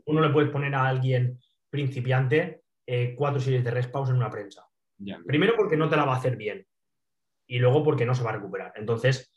Uno 0.04 0.20
le 0.20 0.30
puedes 0.30 0.50
poner 0.50 0.74
a 0.74 0.86
alguien 0.86 1.38
principiante 1.70 2.62
eh, 2.92 3.14
cuatro 3.16 3.38
series 3.38 3.62
de 3.62 3.70
respawn 3.70 4.08
en 4.08 4.16
una 4.16 4.28
prensa. 4.28 4.66
Primero 5.24 5.54
porque 5.56 5.76
no 5.76 5.88
te 5.88 5.94
la 5.94 6.04
va 6.04 6.14
a 6.14 6.16
hacer 6.16 6.36
bien 6.36 6.66
y 7.46 7.60
luego 7.60 7.84
porque 7.84 8.04
no 8.04 8.16
se 8.16 8.24
va 8.24 8.30
a 8.30 8.32
recuperar. 8.32 8.72
Entonces, 8.74 9.32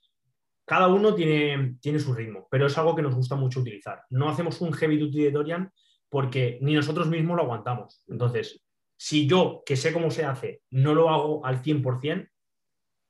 cada 0.65 0.87
uno 0.87 1.13
tiene, 1.13 1.77
tiene 1.79 1.99
su 1.99 2.15
ritmo, 2.15 2.47
pero 2.49 2.65
es 2.65 2.75
algo 2.79 2.95
que 2.95 3.03
nos 3.03 3.13
gusta 3.13 3.35
mucho 3.35 3.59
utilizar. 3.59 4.01
No 4.09 4.27
hacemos 4.27 4.59
un 4.61 4.73
heavy 4.73 4.97
duty 4.97 5.25
de 5.25 5.31
Dorian 5.31 5.71
porque 6.09 6.57
ni 6.61 6.73
nosotros 6.73 7.07
mismos 7.09 7.37
lo 7.37 7.43
aguantamos. 7.43 8.03
Entonces, 8.07 8.65
si 8.97 9.27
yo, 9.27 9.61
que 9.63 9.75
sé 9.75 9.93
cómo 9.93 10.09
se 10.09 10.25
hace, 10.25 10.63
no 10.71 10.95
lo 10.95 11.11
hago 11.11 11.45
al 11.45 11.61
100%, 11.61 12.27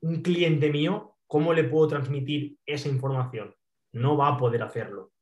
un 0.02 0.22
cliente 0.24 0.70
mío, 0.70 1.16
¿cómo 1.26 1.54
le 1.54 1.64
puedo 1.64 1.88
transmitir 1.88 2.58
esa 2.66 2.90
información? 2.90 3.56
No 3.94 4.18
va 4.18 4.28
a 4.28 4.38
poder 4.38 4.62
hacerlo. 4.62 5.14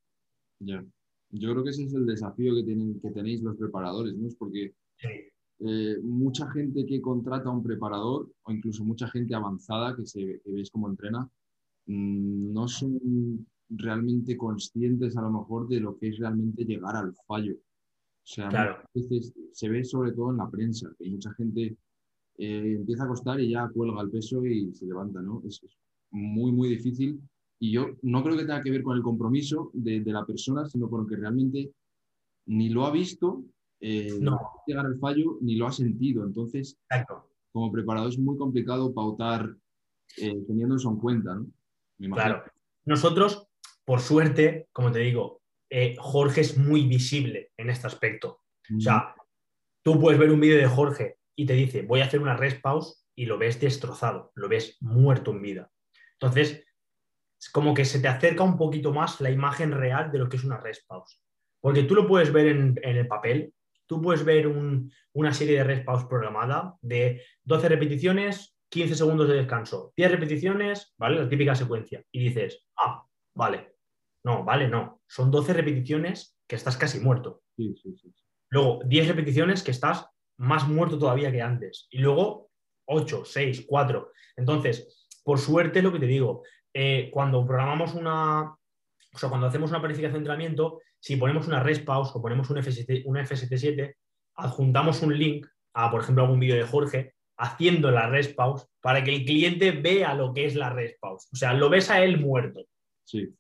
Ya. 0.57 0.84
Yo 1.32 1.51
creo 1.51 1.63
que 1.63 1.69
ese 1.69 1.84
es 1.84 1.93
el 1.93 2.05
desafío 2.05 2.55
que, 2.55 2.63
tienen, 2.63 2.99
que 2.99 3.11
tenéis 3.11 3.41
los 3.41 3.57
preparadores, 3.57 4.15
¿no? 4.15 4.27
Es 4.27 4.36
porque 4.36 4.73
eh, 5.59 5.97
mucha 6.03 6.49
gente 6.51 6.86
que 6.86 7.01
contrata 7.01 7.49
a 7.49 7.53
un 7.53 7.63
preparador 7.63 8.29
o 8.43 8.51
incluso 8.51 8.84
mucha 8.84 9.07
gente 9.07 9.36
avanzada 9.36 9.95
que, 9.95 10.05
se, 10.05 10.41
que 10.43 10.51
veis 10.51 10.69
cómo 10.71 10.89
entrena, 10.89 11.29
mm, 11.86 12.53
no 12.53 12.67
son 12.67 13.45
realmente 13.69 14.36
conscientes 14.36 15.15
a 15.15 15.21
lo 15.21 15.32
mejor 15.32 15.67
de 15.67 15.79
lo 15.79 15.97
que 15.97 16.09
es 16.09 16.19
realmente 16.19 16.65
llegar 16.65 16.95
al 16.95 17.13
fallo. 17.25 17.53
O 17.53 18.27
sea, 18.27 18.49
a 18.49 18.86
veces 18.93 19.34
se 19.51 19.69
ve 19.69 19.84
sobre 19.84 20.11
todo 20.11 20.32
en 20.32 20.38
la 20.38 20.49
prensa, 20.49 20.93
que 20.97 21.09
mucha 21.09 21.34
gente 21.34 21.77
eh, 22.38 22.75
empieza 22.77 23.05
a 23.05 23.07
costar 23.07 23.39
y 23.39 23.49
ya 23.49 23.69
cuelga 23.69 24.01
el 24.01 24.11
peso 24.11 24.45
y 24.45 24.73
se 24.73 24.86
levanta, 24.86 25.21
¿no? 25.21 25.41
Es, 25.45 25.61
muy, 26.11 26.51
muy 26.51 26.69
difícil. 26.69 27.21
Y 27.62 27.72
yo 27.72 27.91
no 28.01 28.24
creo 28.24 28.36
que 28.36 28.43
tenga 28.43 28.64
que 28.64 28.72
ver 28.72 28.82
con 28.82 28.97
el 28.97 29.03
compromiso 29.03 29.70
de, 29.74 30.01
de 30.01 30.12
la 30.12 30.26
persona, 30.26 30.66
sino 30.66 30.89
con 30.89 31.07
que 31.07 31.16
realmente 31.16 31.72
ni 32.47 32.70
lo 32.70 32.86
ha 32.86 32.91
visto 32.91 33.45
eh, 33.84 34.20
no 34.22 34.39
llegar 34.68 34.86
al 34.86 34.99
fallo 34.99 35.39
ni 35.41 35.55
lo 35.55 35.68
ha 35.68 35.72
sentido. 35.72 36.24
Entonces, 36.24 36.78
como 37.51 37.72
preparador 37.72 38.09
es 38.09 38.20
muy 38.20 38.38
complicado 38.38 38.93
pautar 38.93 39.55
eh, 40.18 40.43
teniendo 40.47 40.76
eso 40.76 40.89
en 40.89 40.97
cuenta, 40.97 41.36
¿no? 41.36 41.47
claro. 42.14 42.43
Nosotros, 42.86 43.47
por 43.86 43.99
suerte, 43.99 44.68
como 44.72 44.91
te 44.91 44.99
digo, 44.99 45.41
eh, 45.70 45.95
Jorge 45.99 46.41
es 46.41 46.57
muy 46.57 46.88
visible 46.88 47.51
en 47.57 47.70
este 47.70 47.88
aspecto. 47.88 48.41
O 48.76 48.80
sea, 48.80 49.16
tú 49.84 49.99
puedes 49.99 50.20
ver 50.20 50.32
un 50.32 50.39
vídeo 50.39 50.57
de 50.57 50.68
Jorge 50.68 51.18
y 51.36 51.45
te 51.45 51.53
dice, 51.53 51.82
voy 51.82 52.01
a 52.01 52.05
hacer 52.05 52.22
una 52.22 52.38
rest 52.38 52.62
pause 52.62 53.05
y 53.16 53.26
lo 53.26 53.38
ves 53.38 53.59
destrozado, 53.59 54.32
lo 54.36 54.47
ves 54.47 54.78
muerto 54.80 55.32
en 55.32 55.41
vida. 55.41 55.72
Entonces, 56.14 56.64
como 57.49 57.73
que 57.73 57.85
se 57.85 57.99
te 57.99 58.07
acerca 58.07 58.43
un 58.43 58.57
poquito 58.57 58.93
más 58.93 59.19
la 59.21 59.31
imagen 59.31 59.71
real 59.71 60.11
de 60.11 60.19
lo 60.19 60.29
que 60.29 60.37
es 60.37 60.43
una 60.43 60.57
rest 60.57 60.85
pause. 60.87 61.19
Porque 61.59 61.83
tú 61.83 61.95
lo 61.95 62.07
puedes 62.07 62.31
ver 62.31 62.47
en, 62.47 62.79
el 62.83 63.07
papel, 63.07 63.53
tú 63.87 64.01
puedes 64.01 64.23
ver 64.23 64.47
una 65.13 65.33
serie 65.33 65.57
de 65.57 65.63
rest 65.63 65.85
pause 65.85 66.05
programada 66.05 66.75
de 66.81 67.23
12 67.43 67.69
repeticiones, 67.69 68.55
15 68.69 68.95
segundos 68.95 69.27
de 69.27 69.35
descanso, 69.35 69.93
10 69.95 70.11
repeticiones, 70.11 70.93
¿vale? 70.97 71.21
La 71.21 71.29
típica 71.29 71.55
secuencia. 71.55 72.03
Y 72.11 72.23
dices, 72.23 72.65
ah, 72.77 73.05
vale. 73.35 73.75
No, 74.23 74.43
vale, 74.43 74.67
no. 74.67 75.01
Son 75.07 75.31
12 75.31 75.53
repeticiones 75.53 76.37
que 76.47 76.55
estás 76.55 76.77
casi 76.77 76.99
muerto. 76.99 77.41
Luego, 78.49 78.81
10 78.85 79.07
repeticiones 79.07 79.63
que 79.63 79.71
estás 79.71 80.07
más 80.37 80.67
muerto 80.67 80.97
todavía 80.97 81.31
que 81.31 81.41
antes. 81.41 81.87
Y 81.89 81.99
luego, 81.99 82.49
8, 82.85 83.23
6, 83.25 83.65
4. 83.67 84.11
Entonces, 84.37 85.07
por 85.23 85.39
suerte, 85.39 85.81
lo 85.81 85.91
que 85.91 85.99
te 85.99 86.07
digo, 86.07 86.43
eh, 86.74 87.09
cuando 87.11 87.45
programamos 87.45 87.93
una, 87.93 88.43
o 88.43 89.17
sea, 89.17 89.30
cuando 89.30 89.47
hacemos 89.47 89.69
una 89.69 89.80
planificación 89.80 90.24
de 90.24 90.30
entrenamiento, 90.30 90.80
si 90.99 91.15
ponemos 91.15 91.47
una 91.47 91.61
rest 91.61 91.84
pause 91.84 92.11
o 92.13 92.22
ponemos 92.22 92.49
un, 92.49 92.61
FST, 92.61 93.05
un 93.05 93.17
FST7, 93.17 93.95
adjuntamos 94.36 95.01
un 95.01 95.17
link 95.17 95.47
a, 95.74 95.89
por 95.89 96.01
ejemplo, 96.01 96.24
algún 96.24 96.39
vídeo 96.39 96.55
de 96.55 96.63
Jorge 96.63 97.13
haciendo 97.38 97.89
la 97.89 98.07
rest 98.07 98.36
pause 98.36 98.67
para 98.82 99.03
que 99.03 99.15
el 99.15 99.26
cliente 99.26 99.72
vea 99.72 100.13
lo 100.13 100.34
que 100.34 100.45
es 100.45 100.55
la 100.55 100.69
rest 100.69 100.99
pause. 100.99 101.28
O 101.34 101.36
sea, 101.36 101.53
lo 101.53 101.69
ves 101.69 101.89
a 101.89 102.03
él 102.03 102.19
muerto. 102.19 102.65
Sí. 103.03 103.34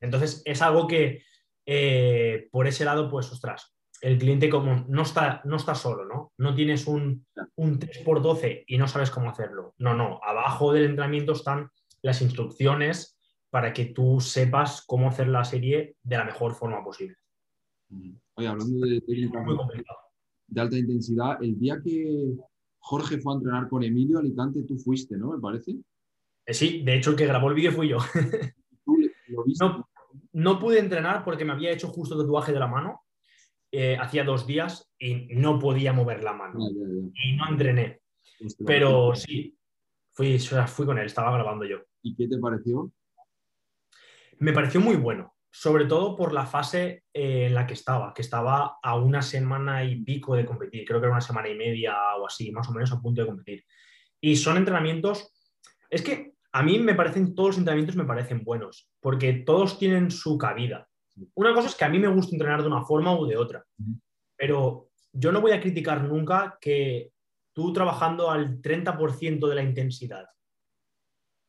Entonces, 0.00 0.42
es 0.44 0.62
algo 0.62 0.86
que 0.86 1.22
eh, 1.66 2.48
por 2.50 2.66
ese 2.66 2.84
lado, 2.84 3.10
pues, 3.10 3.30
ostras, 3.30 3.74
el 4.00 4.18
cliente 4.18 4.50
como 4.50 4.84
no 4.88 5.02
está, 5.02 5.40
no 5.44 5.56
está 5.56 5.74
solo, 5.74 6.04
¿no? 6.04 6.32
No 6.36 6.54
tienes 6.54 6.86
un, 6.86 7.26
un 7.56 7.78
3x12 7.78 8.64
y 8.66 8.76
no 8.76 8.88
sabes 8.88 9.10
cómo 9.10 9.30
hacerlo. 9.30 9.74
No, 9.78 9.94
no, 9.94 10.20
abajo 10.22 10.72
del 10.72 10.84
entrenamiento 10.84 11.32
están 11.32 11.70
las 12.04 12.20
instrucciones 12.22 13.18
para 13.50 13.72
que 13.72 13.86
tú 13.86 14.20
sepas 14.20 14.84
cómo 14.86 15.08
hacer 15.08 15.28
la 15.28 15.44
serie 15.44 15.96
de 16.02 16.16
la 16.16 16.24
mejor 16.24 16.54
forma 16.54 16.84
posible. 16.84 17.16
Oye, 18.34 18.48
hablando 18.48 18.86
de 18.86 19.00
técnica 19.00 19.44
de 20.46 20.60
alta 20.60 20.76
intensidad, 20.76 21.42
el 21.42 21.58
día 21.58 21.80
que 21.82 22.34
Jorge 22.78 23.18
fue 23.18 23.32
a 23.32 23.36
entrenar 23.36 23.68
con 23.68 23.82
Emilio 23.82 24.18
Alicante, 24.18 24.62
tú 24.64 24.76
fuiste, 24.76 25.16
¿no? 25.16 25.32
Me 25.32 25.40
parece. 25.40 25.76
Eh, 26.44 26.52
sí, 26.52 26.82
de 26.82 26.96
hecho 26.96 27.10
el 27.10 27.16
que 27.16 27.26
grabó 27.26 27.48
el 27.48 27.54
vídeo 27.54 27.72
fui 27.72 27.88
yo. 27.88 27.98
No, 30.32 30.58
pude 30.58 30.78
entrenar 30.78 31.24
porque 31.24 31.44
me 31.44 31.52
había 31.52 31.72
hecho 31.72 31.88
justo 31.88 32.18
tatuaje 32.18 32.52
de 32.52 32.58
la 32.58 32.66
mano 32.66 33.02
eh, 33.72 33.96
hacía 33.98 34.24
dos 34.24 34.46
días 34.46 34.92
y 34.98 35.28
no 35.34 35.58
podía 35.58 35.92
mover 35.92 36.22
la 36.22 36.32
mano. 36.32 36.58
Y 37.14 37.36
no 37.36 37.48
entrené. 37.48 38.00
Pero 38.66 39.14
sí, 39.14 39.56
fui, 40.12 40.38
fui 40.38 40.86
con 40.86 40.98
él, 40.98 41.06
estaba 41.06 41.32
grabando 41.32 41.64
yo. 41.64 41.78
¿Y 42.04 42.14
qué 42.14 42.28
te 42.28 42.38
pareció? 42.38 42.92
Me 44.38 44.52
pareció 44.52 44.80
muy 44.80 44.96
bueno, 44.96 45.34
sobre 45.50 45.86
todo 45.86 46.14
por 46.14 46.34
la 46.34 46.44
fase 46.44 47.04
eh, 47.14 47.46
en 47.46 47.54
la 47.54 47.66
que 47.66 47.72
estaba, 47.72 48.12
que 48.12 48.20
estaba 48.20 48.76
a 48.82 48.96
una 48.96 49.22
semana 49.22 49.82
y 49.84 50.02
pico 50.02 50.36
de 50.36 50.44
competir, 50.44 50.84
creo 50.84 51.00
que 51.00 51.06
era 51.06 51.14
una 51.14 51.22
semana 51.22 51.48
y 51.48 51.56
media 51.56 51.94
o 52.20 52.26
así, 52.26 52.52
más 52.52 52.68
o 52.68 52.72
menos 52.72 52.92
a 52.92 53.00
punto 53.00 53.22
de 53.22 53.26
competir. 53.26 53.64
Y 54.20 54.36
son 54.36 54.58
entrenamientos, 54.58 55.32
es 55.88 56.02
que 56.02 56.34
a 56.52 56.62
mí 56.62 56.78
me 56.78 56.94
parecen, 56.94 57.34
todos 57.34 57.50
los 57.50 57.58
entrenamientos 57.58 57.96
me 57.96 58.04
parecen 58.04 58.44
buenos, 58.44 58.90
porque 59.00 59.32
todos 59.32 59.78
tienen 59.78 60.10
su 60.10 60.36
cabida. 60.36 60.86
Una 61.34 61.54
cosa 61.54 61.68
es 61.68 61.74
que 61.74 61.86
a 61.86 61.88
mí 61.88 61.98
me 61.98 62.08
gusta 62.08 62.36
entrenar 62.36 62.60
de 62.60 62.68
una 62.68 62.84
forma 62.84 63.18
u 63.18 63.24
de 63.24 63.38
otra, 63.38 63.64
pero 64.36 64.90
yo 65.10 65.32
no 65.32 65.40
voy 65.40 65.52
a 65.52 65.60
criticar 65.60 66.04
nunca 66.04 66.58
que 66.60 67.12
tú 67.54 67.72
trabajando 67.72 68.30
al 68.30 68.60
30% 68.60 69.48
de 69.48 69.54
la 69.54 69.62
intensidad 69.62 70.26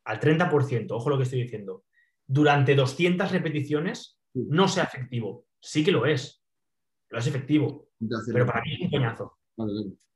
al 0.06 0.20
30%, 0.20 0.86
ojo 0.92 1.10
lo 1.10 1.16
que 1.16 1.24
estoy 1.24 1.42
diciendo, 1.42 1.84
durante 2.26 2.74
200 2.74 3.30
repeticiones 3.30 4.18
no 4.34 4.68
sea 4.68 4.84
efectivo. 4.84 5.46
Sí 5.60 5.84
que 5.84 5.92
lo 5.92 6.06
es, 6.06 6.42
lo 7.10 7.18
es 7.18 7.26
efectivo, 7.26 7.88
pero 8.32 8.46
para 8.46 8.62
mí 8.62 8.74
es 8.74 8.80
un 8.80 8.90
coñazo. 8.90 9.38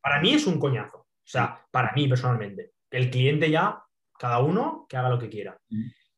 Para 0.01 0.21
mí 0.21 0.33
es 0.33 0.47
un 0.47 0.59
coñazo, 0.59 0.99
o 0.99 1.09
sea, 1.25 1.67
para 1.71 1.93
mí 1.93 2.09
personalmente. 2.09 2.73
El 2.91 3.11
cliente 3.11 3.51
ya, 3.51 3.83
cada 4.19 4.41
uno, 4.41 4.87
que 4.89 4.97
haga 4.97 5.09
lo 5.09 5.19
que 5.19 5.29
quiera. 5.29 5.59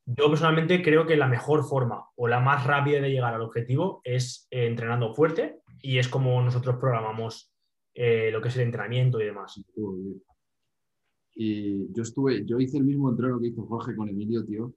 Yo 0.05 0.29
personalmente 0.29 0.83
creo 0.83 1.07
que 1.07 1.17
la 1.17 1.29
mejor 1.29 1.65
forma 1.65 2.09
o 2.17 2.29
la 2.29 2.41
más 2.41 2.67
rápida 2.67 3.01
de 3.01 3.11
llegar 3.11 3.35
al 3.35 3.43
objetivo 3.43 4.01
es 4.05 4.49
eh, 4.51 4.67
entrenando 4.67 5.15
fuerte 5.15 5.61
y 5.81 5.99
es 5.99 6.09
como 6.09 6.43
nosotros 6.43 6.77
programamos 6.77 7.53
eh, 7.95 8.31
lo 8.33 8.41
que 8.41 8.49
es 8.49 8.57
el 8.57 8.63
entrenamiento 8.63 9.21
y 9.21 9.27
demás. 9.27 9.63
Y 11.35 11.93
yo 11.93 12.03
estuve, 12.03 12.45
yo 12.45 12.61
hice 12.61 12.79
el 12.79 12.85
mismo 12.85 13.11
entreno 13.11 13.41
que 13.41 13.49
hizo 13.49 13.67
Jorge 13.67 13.97
con 13.97 14.09
Emilio, 14.09 14.45
tío. 14.45 14.75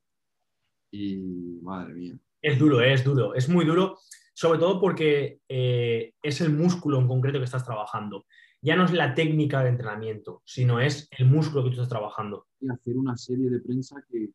Y 0.91 1.59
madre 1.61 1.93
mía. 1.93 2.19
Es 2.41 2.59
duro, 2.59 2.81
es 2.81 3.03
duro, 3.03 3.33
es 3.33 3.49
muy 3.49 3.65
duro, 3.65 3.97
sobre 4.33 4.59
todo 4.59 4.79
porque 4.79 5.39
eh, 5.49 6.13
es 6.21 6.41
el 6.41 6.53
músculo 6.53 6.99
en 6.99 7.07
concreto 7.07 7.39
que 7.39 7.45
estás 7.45 7.65
trabajando. 7.65 8.25
Ya 8.61 8.75
no 8.75 8.85
es 8.85 8.93
la 8.93 9.13
técnica 9.13 9.63
de 9.63 9.69
entrenamiento, 9.69 10.41
sino 10.45 10.79
es 10.79 11.07
el 11.17 11.25
músculo 11.25 11.63
que 11.63 11.69
tú 11.69 11.73
estás 11.73 11.89
trabajando. 11.89 12.47
Y 12.59 12.69
hacer 12.69 12.97
una 12.97 13.17
serie 13.17 13.49
de 13.49 13.59
prensa 13.59 14.03
que, 14.09 14.29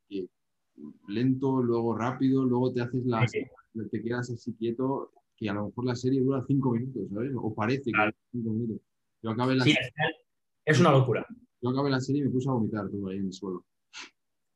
lento, 1.09 1.62
luego 1.62 1.97
rápido, 1.97 2.45
luego 2.45 2.73
te 2.73 2.81
haces 2.81 3.05
las, 3.07 3.31
te 3.31 4.03
quedas 4.03 4.31
así 4.31 4.55
quieto, 4.55 5.12
que 5.37 5.49
a 5.49 5.55
lo 5.55 5.66
mejor 5.66 5.87
la 5.87 5.97
serie 5.97 6.21
dura 6.21 6.45
cinco 6.47 6.73
minutos, 6.73 7.09
¿sabes? 7.12 7.33
O 7.37 7.55
parece 7.55 7.85
que 7.85 7.93
dura 7.93 8.14
cinco 8.33 8.51
minutos. 8.51 8.83
Yo 9.23 9.31
acabé 9.31 9.55
la 9.57 9.64
sí, 9.64 9.75
es 10.64 10.81
una 10.81 10.93
locura. 10.93 11.27
Yo 11.63 11.71
acabé 11.71 11.91
la 11.91 12.01
serie 12.01 12.23
y 12.23 12.25
me 12.25 12.31
puse 12.31 12.49
a 12.49 12.53
vomitar 12.53 12.89
todo 12.89 13.09
ahí 13.09 13.19
en 13.19 13.27
el 13.27 13.33
suelo. 13.33 13.65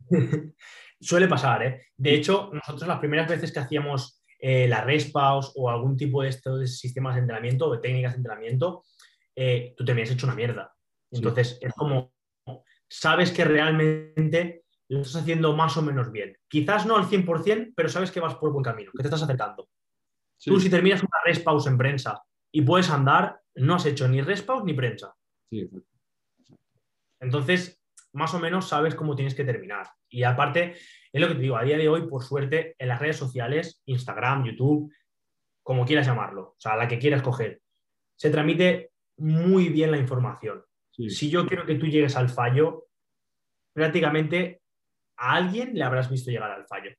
Suele 1.01 1.29
pasar, 1.29 1.63
¿eh? 1.63 1.87
De 1.97 2.15
hecho, 2.15 2.51
nosotros 2.53 2.89
las 2.89 2.99
primeras 2.99 3.29
veces 3.29 3.53
que 3.53 3.61
hacíamos 3.61 4.23
eh, 4.39 4.69
la 4.69 4.83
respaus 4.83 5.53
o 5.57 5.69
algún 5.71 5.97
tipo 5.97 6.23
de 6.23 6.29
estos 6.31 6.79
sistemas 6.79 7.15
de 7.15 7.21
entrenamiento 7.21 7.69
o 7.69 7.73
de 7.73 7.79
técnicas 7.79 8.13
de 8.13 8.19
entrenamiento, 8.19 8.85
eh, 9.37 9.75
tú 9.77 9.85
te 9.85 9.93
habías 9.93 10.11
hecho 10.11 10.27
una 10.27 10.37
mierda. 10.37 10.75
Entonces, 11.11 11.59
es 11.61 11.73
como, 11.75 12.13
sabes 12.89 13.31
que 13.31 13.45
realmente 13.45 14.65
lo 14.89 15.01
estás 15.01 15.23
haciendo 15.23 15.55
más 15.55 15.77
o 15.77 15.83
menos 15.83 16.11
bien. 16.11 16.37
Quizás 16.49 16.87
no 16.87 16.97
al 16.97 17.05
100%, 17.05 17.73
pero 17.77 17.89
sabes 17.89 18.11
que 18.11 18.21
vas 18.21 18.35
por 18.37 18.53
buen 18.53 18.65
camino, 18.65 18.91
que 18.93 19.03
te 19.03 19.09
estás 19.09 19.23
acercando. 19.23 19.69
Tú 20.45 20.61
si 20.61 20.69
terminas 20.69 21.01
una 21.01 21.23
respaus 21.25 21.67
en 21.67 21.79
prensa 21.79 22.23
y 22.53 22.63
puedes 22.63 22.91
andar, 22.91 23.41
no 23.55 23.77
has 23.77 23.87
hecho 23.87 24.09
ni 24.09 24.21
respaus 24.21 24.65
ni 24.65 24.75
prensa. 24.75 25.15
Sí, 25.49 25.61
exacto. 25.61 25.93
Entonces, 27.21 27.81
más 28.12 28.33
o 28.35 28.39
menos 28.39 28.69
sabes 28.69 28.95
cómo 28.95 29.17
tienes 29.17 29.35
que 29.35 29.45
terminar. 29.45 29.89
Y 30.09 30.23
aparte, 30.23 30.75
es 31.12 31.21
lo 31.21 31.29
que 31.29 31.35
te 31.35 31.41
digo, 31.41 31.57
a 31.57 31.65
día 31.65 31.77
de 31.77 31.89
hoy, 31.89 32.09
por 32.09 32.23
suerte, 32.23 32.75
en 32.79 32.89
las 32.89 33.01
redes 33.01 33.17
sociales, 33.17 33.83
Instagram, 33.87 34.45
YouTube, 34.45 34.93
como 35.62 35.85
quieras 35.85 36.07
llamarlo, 36.07 36.43
o 36.43 36.57
sea, 36.59 36.77
la 36.77 36.87
que 36.87 36.99
quieras 36.99 37.23
coger, 37.23 37.62
se 38.17 38.31
transmite 38.31 38.93
muy 39.17 39.69
bien 39.71 39.91
la 39.91 39.97
información. 39.97 40.62
Si 40.91 41.31
yo 41.31 41.47
quiero 41.47 41.67
que 41.67 41.75
tú 41.75 41.87
llegues 41.87 42.17
al 42.17 42.29
fallo, 42.29 42.87
prácticamente 43.73 44.62
a 45.17 45.35
alguien 45.35 45.75
le 45.75 45.83
habrás 45.83 46.11
visto 46.11 46.31
llegar 46.31 46.51
al 46.51 46.67
fallo. 46.67 46.91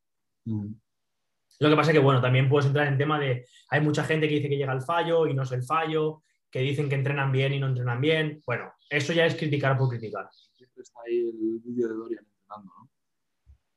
Lo 1.60 1.70
que 1.70 1.76
pasa 1.76 1.92
es 1.92 1.98
que, 1.98 2.04
bueno, 2.04 2.22
también 2.22 2.50
puedes 2.50 2.66
entrar 2.66 2.88
en 2.88 2.98
tema 2.98 3.20
de, 3.20 3.48
hay 3.70 3.82
mucha 3.82 4.04
gente 4.04 4.28
que 4.28 4.36
dice 4.36 4.50
que 4.50 4.58
llega 4.58 4.74
al 4.74 4.82
fallo 4.82 5.28
y 5.28 5.34
no 5.34 5.44
es 5.44 5.52
el 5.52 5.64
fallo, 5.64 6.24
que 6.50 6.60
dicen 6.60 6.90
que 6.90 6.96
entrenan 6.96 7.32
bien 7.32 7.54
y 7.54 7.60
no 7.60 7.68
entrenan 7.68 8.02
bien. 8.02 8.42
Bueno, 8.46 8.72
eso 8.90 9.14
ya 9.14 9.26
es 9.26 9.36
criticar 9.36 9.78
por 9.78 9.90
criticar. 9.90 10.30
Siempre 10.56 10.82
está 10.82 11.00
ahí 11.06 11.30
el 11.30 11.60
vídeo 11.64 11.90
de 11.90 11.96
Dorian 11.96 12.26
entrenando, 12.26 12.74
¿no? 12.78 12.90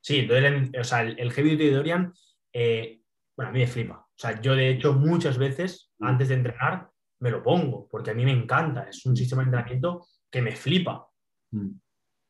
Sí, 0.01 0.27
o 0.79 0.83
sea, 0.83 1.01
el, 1.01 1.31
heavy 1.31 1.55
de 1.55 1.71
Dorian, 1.71 2.13
eh, 2.53 3.01
bueno, 3.35 3.49
a 3.49 3.53
mí 3.53 3.59
me 3.59 3.67
flipa. 3.67 3.97
O 3.97 4.17
sea, 4.17 4.41
yo 4.41 4.55
de 4.55 4.69
hecho 4.69 4.93
muchas 4.93 5.37
veces 5.37 5.91
antes 5.99 6.29
de 6.29 6.35
entrenar 6.35 6.89
me 7.19 7.31
lo 7.31 7.43
pongo, 7.43 7.87
porque 7.89 8.11
a 8.11 8.13
mí 8.13 8.23
me 8.23 8.31
encanta. 8.31 8.83
Es 8.83 9.05
un 9.05 9.15
sistema 9.15 9.41
de 9.41 9.47
entrenamiento 9.47 10.07
que 10.29 10.41
me 10.41 10.55
flipa. 10.55 11.07
Mm. 11.51 11.71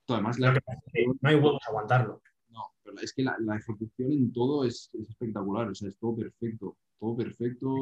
Además, 0.08 0.40
no 0.40 0.50
hay 1.30 1.36
huevos 1.36 1.62
a 1.66 1.70
aguantarlo. 1.70 2.22
No, 2.50 2.64
pero 2.84 2.98
es 3.00 3.14
que 3.14 3.24
la, 3.24 3.36
ejecución 3.56 4.12
en 4.12 4.34
todo 4.34 4.66
es, 4.66 4.90
espectacular, 5.08 5.70
o 5.70 5.76
sea, 5.76 5.90
es 5.90 5.98
todo 5.98 6.16
perfecto, 6.16 6.78
todo 7.00 7.16
perfecto. 7.16 7.76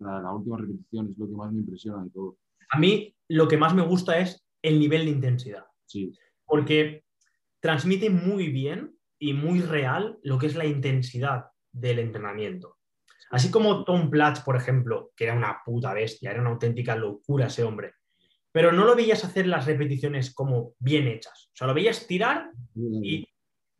Hasta 0.00 0.20
la 0.20 0.32
última 0.32 0.58
repetición 0.58 1.10
es 1.10 1.18
lo 1.18 1.28
que 1.28 1.34
más 1.34 1.52
me 1.52 1.60
impresiona 1.60 2.04
de 2.04 2.10
todo. 2.10 2.38
A 2.70 2.78
mí 2.78 3.14
lo 3.28 3.48
que 3.48 3.56
más 3.56 3.74
me 3.74 3.82
gusta 3.82 4.18
es 4.18 4.46
el 4.62 4.78
nivel 4.78 5.04
de 5.04 5.10
intensidad. 5.12 5.64
Sí. 5.86 6.12
Porque 6.44 7.04
transmite 7.60 8.10
muy 8.10 8.48
bien 8.48 8.96
y 9.18 9.32
muy 9.32 9.60
real 9.60 10.18
lo 10.22 10.38
que 10.38 10.46
es 10.46 10.56
la 10.56 10.66
intensidad 10.66 11.46
del 11.72 11.98
entrenamiento. 11.98 12.78
Así 13.30 13.50
como 13.50 13.84
Tom 13.84 14.10
Platz, 14.10 14.40
por 14.40 14.56
ejemplo, 14.56 15.12
que 15.16 15.24
era 15.24 15.36
una 15.36 15.58
puta 15.64 15.92
bestia, 15.92 16.30
era 16.30 16.40
una 16.40 16.50
auténtica 16.50 16.94
locura 16.94 17.46
ese 17.46 17.64
hombre. 17.64 17.94
Pero 18.52 18.70
no 18.70 18.84
lo 18.84 18.94
veías 18.94 19.24
hacer 19.24 19.46
las 19.46 19.66
repeticiones 19.66 20.32
como 20.32 20.74
bien 20.78 21.08
hechas. 21.08 21.48
O 21.52 21.56
sea, 21.56 21.66
lo 21.66 21.74
veías 21.74 22.06
tirar 22.06 22.52
y, 22.76 23.26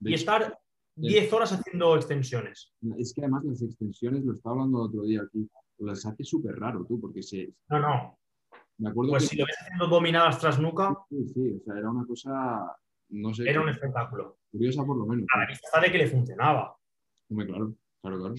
y 0.01 0.15
estar 0.15 0.59
10 0.97 1.33
horas 1.33 1.53
haciendo 1.53 1.95
extensiones. 1.97 2.73
Es 2.99 3.13
que 3.15 3.23
además 3.23 3.45
las 3.45 3.63
extensiones, 3.63 4.25
lo 4.25 4.33
estaba 4.33 4.55
hablando 4.55 4.79
el 4.79 4.89
otro 4.89 5.03
día 5.05 5.23
aquí, 5.23 5.49
las 5.79 6.05
hace 6.07 6.25
súper 6.25 6.55
raro 6.57 6.85
tú, 6.85 7.01
porque 7.01 7.23
se... 7.23 7.53
No, 7.69 8.19
no, 8.79 8.93
pues 8.93 9.29
si 9.29 9.37
lo 9.37 9.47
ves 9.47 9.57
haciendo 9.61 9.87
dominadas 9.87 10.39
tras 10.39 10.59
nuca. 10.59 10.97
Sí, 11.09 11.29
sí, 11.29 11.61
o 11.61 11.65
sea, 11.65 11.79
era 11.79 11.91
una 11.91 12.05
cosa 12.07 12.77
no 13.11 13.33
sé. 13.35 13.49
Era 13.49 13.61
un 13.61 13.69
espectáculo. 13.69 14.39
Curiosa 14.51 14.85
por 14.85 14.97
lo 14.97 15.07
menos. 15.07 15.27
A 15.33 15.39
la 15.39 15.47
vista 15.47 15.81
de 15.81 15.93
que 15.93 15.99
le 15.99 16.07
funcionaba. 16.07 16.77
Hombre, 17.29 17.47
claro, 17.47 17.75
claro, 18.01 18.19
claro. 18.19 18.35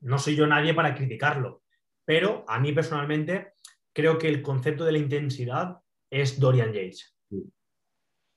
No 0.00 0.18
soy 0.18 0.36
yo 0.36 0.46
nadie 0.46 0.74
para 0.74 0.94
criticarlo, 0.94 1.62
pero 2.04 2.44
a 2.48 2.58
mí 2.58 2.72
personalmente 2.72 3.54
creo 3.92 4.18
que 4.18 4.28
el 4.28 4.42
concepto 4.42 4.84
de 4.84 4.92
la 4.92 4.98
intensidad 4.98 5.78
es 6.10 6.38
Dorian 6.38 6.72
Yates. 6.72 7.14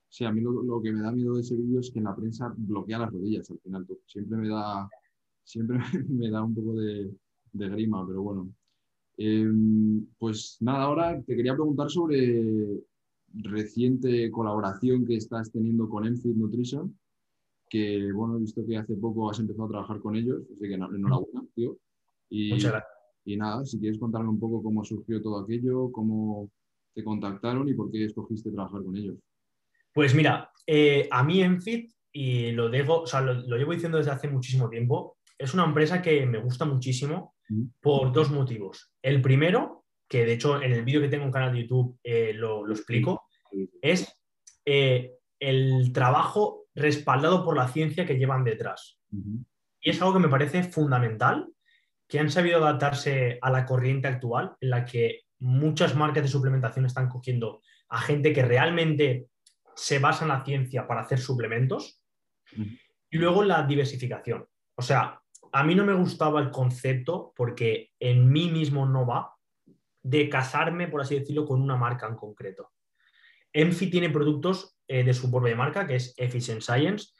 Sí, 0.09 0.23
a 0.23 0.31
mí 0.31 0.41
lo, 0.41 0.63
lo 0.63 0.81
que 0.81 0.91
me 0.91 1.01
da 1.01 1.11
miedo 1.11 1.35
de 1.35 1.41
ese 1.41 1.55
vídeo 1.55 1.79
es 1.79 1.91
que 1.91 1.99
en 1.99 2.05
la 2.05 2.15
prensa 2.15 2.53
bloquea 2.55 2.99
las 2.99 3.11
rodillas 3.11 3.49
al 3.49 3.59
final. 3.59 3.85
Siempre 4.05 4.37
me 4.37 4.47
da, 4.47 4.89
siempre 5.43 5.77
me 6.09 6.29
da 6.29 6.43
un 6.43 6.55
poco 6.55 6.73
de, 6.75 7.11
de 7.55 7.69
grima, 7.69 8.05
pero 8.05 8.21
bueno. 8.21 8.49
Eh, 9.17 9.49
pues 10.17 10.57
nada, 10.59 10.83
ahora 10.83 11.21
te 11.21 11.35
quería 11.35 11.53
preguntar 11.53 11.89
sobre 11.89 12.83
reciente 13.33 14.29
colaboración 14.31 15.05
que 15.05 15.15
estás 15.15 15.51
teniendo 15.51 15.89
con 15.89 16.05
Enfit 16.05 16.35
Nutrition, 16.35 16.97
que 17.69 18.11
bueno, 18.13 18.37
he 18.37 18.41
visto 18.41 18.65
que 18.65 18.77
hace 18.77 18.95
poco 18.95 19.29
has 19.29 19.39
empezado 19.39 19.65
a 19.65 19.69
trabajar 19.69 19.99
con 19.99 20.15
ellos, 20.15 20.43
así 20.53 20.67
que 20.67 20.73
enhorabuena, 20.73 21.45
tío. 21.53 21.77
Y, 22.29 22.51
Muchas 22.51 22.71
gracias. 22.71 22.91
y 23.25 23.37
nada, 23.37 23.65
si 23.65 23.79
quieres 23.79 23.99
contarme 23.99 24.29
un 24.29 24.39
poco 24.39 24.61
cómo 24.61 24.83
surgió 24.83 25.21
todo 25.21 25.39
aquello, 25.39 25.91
cómo 25.91 26.49
te 26.93 27.03
contactaron 27.03 27.67
y 27.69 27.73
por 27.73 27.91
qué 27.91 28.05
escogiste 28.05 28.51
trabajar 28.51 28.83
con 28.83 28.95
ellos. 28.95 29.17
Pues 29.93 30.13
mira, 30.13 30.51
eh, 30.67 31.07
a 31.09 31.23
mí 31.23 31.41
Enfit, 31.41 31.91
y 32.11 32.51
lo, 32.51 32.69
dejo, 32.69 33.01
o 33.01 33.07
sea, 33.07 33.21
lo, 33.21 33.33
lo 33.33 33.57
llevo 33.57 33.73
diciendo 33.73 33.97
desde 33.97 34.11
hace 34.11 34.27
muchísimo 34.29 34.69
tiempo, 34.69 35.17
es 35.37 35.53
una 35.53 35.65
empresa 35.65 36.01
que 36.01 36.25
me 36.25 36.39
gusta 36.39 36.65
muchísimo. 36.65 37.34
Por 37.81 38.11
dos 38.11 38.31
motivos. 38.31 38.91
El 39.01 39.21
primero, 39.21 39.85
que 40.07 40.25
de 40.25 40.33
hecho 40.33 40.61
en 40.61 40.71
el 40.71 40.83
vídeo 40.83 41.01
que 41.01 41.09
tengo 41.09 41.25
en 41.25 41.31
canal 41.31 41.53
de 41.53 41.61
YouTube 41.61 41.99
eh, 42.03 42.33
lo, 42.33 42.65
lo 42.65 42.73
explico, 42.73 43.23
es 43.81 44.17
eh, 44.65 45.13
el 45.39 45.91
trabajo 45.93 46.65
respaldado 46.73 47.43
por 47.43 47.55
la 47.55 47.67
ciencia 47.67 48.05
que 48.05 48.17
llevan 48.17 48.43
detrás. 48.43 48.99
Y 49.79 49.89
es 49.89 50.01
algo 50.01 50.13
que 50.13 50.19
me 50.19 50.29
parece 50.29 50.63
fundamental, 50.63 51.47
que 52.07 52.19
han 52.19 52.29
sabido 52.29 52.57
adaptarse 52.57 53.39
a 53.41 53.49
la 53.49 53.65
corriente 53.65 54.07
actual, 54.07 54.55
en 54.59 54.69
la 54.69 54.85
que 54.85 55.21
muchas 55.39 55.95
marcas 55.95 56.23
de 56.23 56.29
suplementación 56.29 56.85
están 56.85 57.09
cogiendo 57.09 57.61
a 57.89 57.99
gente 58.01 58.33
que 58.33 58.43
realmente 58.43 59.27
se 59.75 59.99
basa 59.99 60.25
en 60.25 60.29
la 60.29 60.43
ciencia 60.43 60.87
para 60.87 61.01
hacer 61.01 61.19
suplementos. 61.19 62.01
Y 63.09 63.17
luego 63.17 63.43
la 63.43 63.63
diversificación. 63.63 64.45
O 64.75 64.81
sea, 64.81 65.21
a 65.55 65.63
mí 65.63 65.73
no 65.73 65.85
me 65.85 65.93
gustaba 65.93 66.41
el 66.41 66.51
concepto 66.51 67.31
porque 67.33 67.93
en 67.97 68.29
mí 68.29 68.51
mismo 68.51 68.85
no 68.85 69.05
va 69.05 69.37
de 70.03 70.27
casarme, 70.27 70.89
por 70.89 70.99
así 70.99 71.17
decirlo, 71.17 71.45
con 71.45 71.61
una 71.61 71.77
marca 71.77 72.07
en 72.07 72.17
concreto. 72.17 72.73
Enfi 73.53 73.89
tiene 73.89 74.09
productos 74.09 74.77
eh, 74.85 75.05
de 75.05 75.13
su 75.13 75.31
propia 75.31 75.55
marca, 75.55 75.87
que 75.87 75.95
es 75.95 76.13
Efficient 76.17 76.61
Science, 76.61 77.13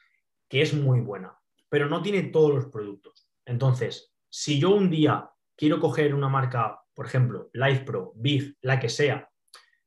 que 0.50 0.60
es 0.60 0.74
muy 0.74 1.00
buena, 1.00 1.34
pero 1.70 1.88
no 1.88 2.02
tiene 2.02 2.24
todos 2.24 2.54
los 2.54 2.66
productos. 2.66 3.26
Entonces, 3.46 4.12
si 4.28 4.60
yo 4.60 4.74
un 4.74 4.90
día 4.90 5.30
quiero 5.56 5.80
coger 5.80 6.14
una 6.14 6.28
marca, 6.28 6.78
por 6.92 7.06
ejemplo, 7.06 7.48
LifePro, 7.54 8.12
Big, 8.16 8.54
la 8.60 8.78
que 8.78 8.90
sea, 8.90 9.30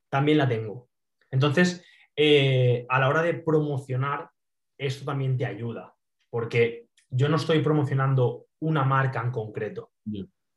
también 0.08 0.38
la 0.38 0.48
tengo. 0.48 0.88
Entonces, 1.30 1.84
eh, 2.16 2.84
a 2.88 2.98
la 2.98 3.10
hora 3.10 3.22
de 3.22 3.34
promocionar, 3.34 4.28
esto 4.76 5.04
también 5.04 5.38
te 5.38 5.46
ayuda, 5.46 5.94
porque 6.30 6.89
yo 7.10 7.28
no 7.28 7.36
estoy 7.36 7.60
promocionando 7.60 8.46
una 8.60 8.84
marca 8.84 9.20
en 9.22 9.30
concreto, 9.30 9.92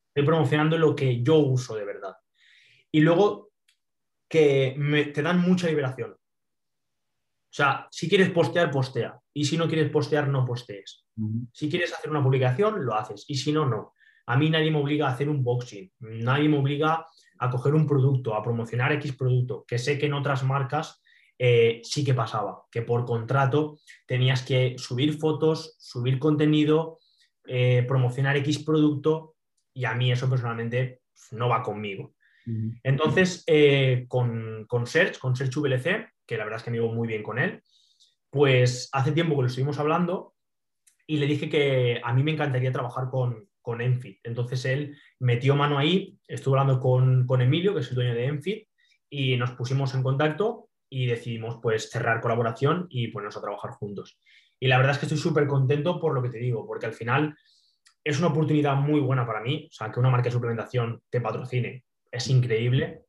estoy 0.08 0.26
promocionando 0.26 0.78
lo 0.78 0.96
que 0.96 1.22
yo 1.24 1.38
uso 1.38 1.76
de 1.76 1.86
verdad. 1.86 2.16
Y 2.92 3.02
luego 3.02 3.50
que 4.30 4.76
me- 4.78 5.06
te 5.06 5.22
dan 5.22 5.42
mucha 5.42 5.68
liberación. 5.68 6.12
O 6.12 7.56
sea, 7.56 7.88
si 7.92 8.10
quieres 8.10 8.32
postear, 8.32 8.72
postea. 8.72 9.20
Y 9.34 9.46
si 9.46 9.58
no 9.58 9.68
quieres 9.68 9.92
postear, 9.92 10.28
no 10.28 10.44
postees. 10.46 11.06
Si 11.52 11.70
quieres 11.70 11.94
hacer 11.94 12.10
una 12.10 12.24
publicación, 12.24 12.84
lo 12.84 12.96
haces. 12.96 13.26
Y 13.28 13.36
si 13.36 13.52
no, 13.52 13.68
no. 13.68 13.94
A 14.26 14.38
mí 14.38 14.50
nadie 14.50 14.72
me 14.72 14.80
obliga 14.80 15.08
a 15.08 15.12
hacer 15.12 15.30
un 15.30 15.44
boxing. 15.44 15.92
Nadie 16.00 16.50
me 16.50 16.58
obliga 16.58 17.06
a 17.40 17.50
coger 17.52 17.76
un 17.76 17.86
producto, 17.86 18.34
a 18.34 18.42
promocionar 18.42 18.92
X 18.94 19.16
producto, 19.16 19.66
que 19.68 19.78
sé 19.78 20.00
que 20.00 20.08
en 20.08 20.14
otras 20.14 20.44
marcas 20.44 21.03
eh, 21.38 21.82
sí 21.84 22.04
que 22.04 22.14
pasaba, 22.14 22.64
que 22.72 22.82
por 22.82 23.06
contrato 23.06 23.80
tenías 24.06 24.44
que 24.44 24.76
subir 24.78 25.18
fotos, 25.18 25.76
subir 25.80 26.20
contenido, 26.20 27.00
eh, 27.46 27.84
promocionar 27.88 28.38
X 28.38 28.60
producto 28.60 29.36
y 29.74 29.86
a 29.86 29.94
mí 29.94 30.12
eso 30.12 30.30
personalmente 30.30 31.02
pues, 31.14 31.34
no 31.34 31.50
va 31.50 31.64
conmigo. 31.64 32.14
Entonces, 32.84 33.44
eh, 33.48 34.06
con, 34.10 34.66
con 34.68 34.86
Serge, 34.86 35.18
con 35.18 35.34
Serge 35.34 35.62
VLC, 35.62 36.10
que 36.26 36.38
la 36.38 36.44
verdad 36.44 36.58
es 36.58 36.64
que 36.64 36.72
me 36.72 36.78
llevo 36.78 36.92
muy 36.92 37.08
bien 37.08 37.24
con 37.24 37.40
él, 37.40 37.64
pues 38.30 38.90
hace 38.92 39.14
tiempo 39.14 39.36
que 39.36 39.44
lo 39.44 39.48
estuvimos 39.48 39.80
hablando 39.80 40.36
y 41.08 41.18
le 41.18 41.26
dije 41.26 41.50
que 41.50 42.02
a 42.04 42.14
mí 42.14 42.22
me 42.22 42.32
encantaría 42.32 42.72
trabajar 42.72 43.10
con, 43.10 43.48
con 43.62 43.80
Enfit. 43.80 44.20
Entonces 44.24 44.66
él 44.66 44.98
metió 45.20 45.56
mano 45.56 45.78
ahí, 45.78 46.20
estuvo 46.28 46.56
hablando 46.56 46.82
con, 46.82 47.26
con 47.26 47.42
Emilio, 47.42 47.74
que 47.74 47.80
es 47.80 47.90
el 47.90 47.96
dueño 47.96 48.14
de 48.14 48.26
Enfit, 48.26 48.68
y 49.10 49.38
nos 49.38 49.52
pusimos 49.52 49.94
en 49.96 50.04
contacto 50.04 50.70
y 50.94 51.08
decidimos 51.08 51.58
pues 51.60 51.90
cerrar 51.90 52.22
colaboración 52.22 52.86
y 52.88 53.08
ponernos 53.08 53.36
a 53.36 53.42
trabajar 53.42 53.72
juntos. 53.72 54.20
Y 54.60 54.68
la 54.68 54.78
verdad 54.78 54.94
es 54.94 55.00
que 55.00 55.08
estoy 55.08 55.18
súper 55.18 55.48
contento 55.48 56.00
por 56.00 56.14
lo 56.14 56.22
que 56.22 56.30
te 56.30 56.38
digo, 56.38 56.68
porque 56.68 56.86
al 56.86 56.94
final 56.94 57.36
es 58.04 58.20
una 58.20 58.28
oportunidad 58.28 58.76
muy 58.76 59.00
buena 59.00 59.26
para 59.26 59.42
mí, 59.42 59.68
o 59.72 59.74
sea, 59.74 59.92
que 59.92 60.00
una 60.00 60.12
marca 60.12 60.26
de 60.26 60.34
suplementación 60.34 61.02
te 61.10 61.20
patrocine 61.20 61.84
es 62.12 62.28
increíble, 62.28 63.06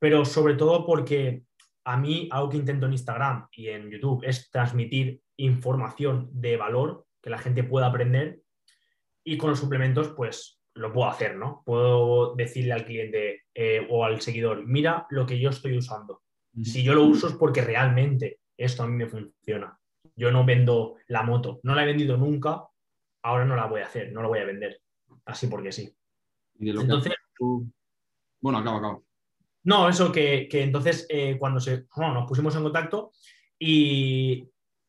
pero 0.00 0.24
sobre 0.24 0.54
todo 0.54 0.84
porque 0.84 1.44
a 1.84 1.96
mí 1.96 2.28
algo 2.32 2.48
que 2.48 2.56
intento 2.56 2.86
en 2.86 2.92
Instagram 2.92 3.46
y 3.52 3.68
en 3.68 3.90
YouTube 3.92 4.24
es 4.24 4.50
transmitir 4.50 5.20
información 5.36 6.30
de 6.32 6.56
valor 6.56 7.06
que 7.22 7.30
la 7.30 7.38
gente 7.38 7.62
pueda 7.62 7.86
aprender 7.86 8.40
y 9.22 9.36
con 9.38 9.50
los 9.50 9.60
suplementos 9.60 10.08
pues 10.16 10.60
lo 10.74 10.92
puedo 10.92 11.08
hacer, 11.08 11.36
¿no? 11.36 11.62
Puedo 11.64 12.34
decirle 12.34 12.72
al 12.72 12.84
cliente 12.84 13.44
eh, 13.54 13.86
o 13.88 14.04
al 14.04 14.20
seguidor, 14.20 14.66
mira 14.66 15.06
lo 15.10 15.26
que 15.26 15.38
yo 15.38 15.50
estoy 15.50 15.76
usando. 15.78 16.22
Si 16.62 16.82
yo 16.82 16.94
lo 16.94 17.04
uso 17.04 17.28
es 17.28 17.34
porque 17.34 17.62
realmente 17.62 18.40
esto 18.56 18.82
a 18.82 18.86
mí 18.86 18.96
me 18.96 19.06
funciona. 19.06 19.78
Yo 20.16 20.30
no 20.30 20.44
vendo 20.44 20.96
la 21.08 21.22
moto, 21.22 21.60
no 21.62 21.74
la 21.74 21.82
he 21.82 21.86
vendido 21.86 22.16
nunca, 22.16 22.64
ahora 23.22 23.44
no 23.44 23.56
la 23.56 23.66
voy 23.66 23.80
a 23.80 23.86
hacer, 23.86 24.12
no 24.12 24.22
la 24.22 24.28
voy 24.28 24.40
a 24.40 24.44
vender, 24.44 24.80
así 25.24 25.46
porque 25.46 25.72
sí. 25.72 25.94
Y 26.58 26.66
de 26.66 26.72
lo 26.74 26.82
Entonces, 26.82 27.12
que 27.38 27.44
Bueno, 28.40 28.58
acaba, 28.58 28.78
acaba. 28.78 29.00
No, 29.64 29.88
eso 29.88 30.10
que, 30.10 30.48
que 30.48 30.62
entonces 30.62 31.06
eh, 31.08 31.36
cuando 31.38 31.60
se, 31.60 31.86
bueno, 31.96 32.14
nos 32.14 32.28
pusimos 32.28 32.54
en 32.56 32.62
contacto 32.62 33.12
y 33.58 34.48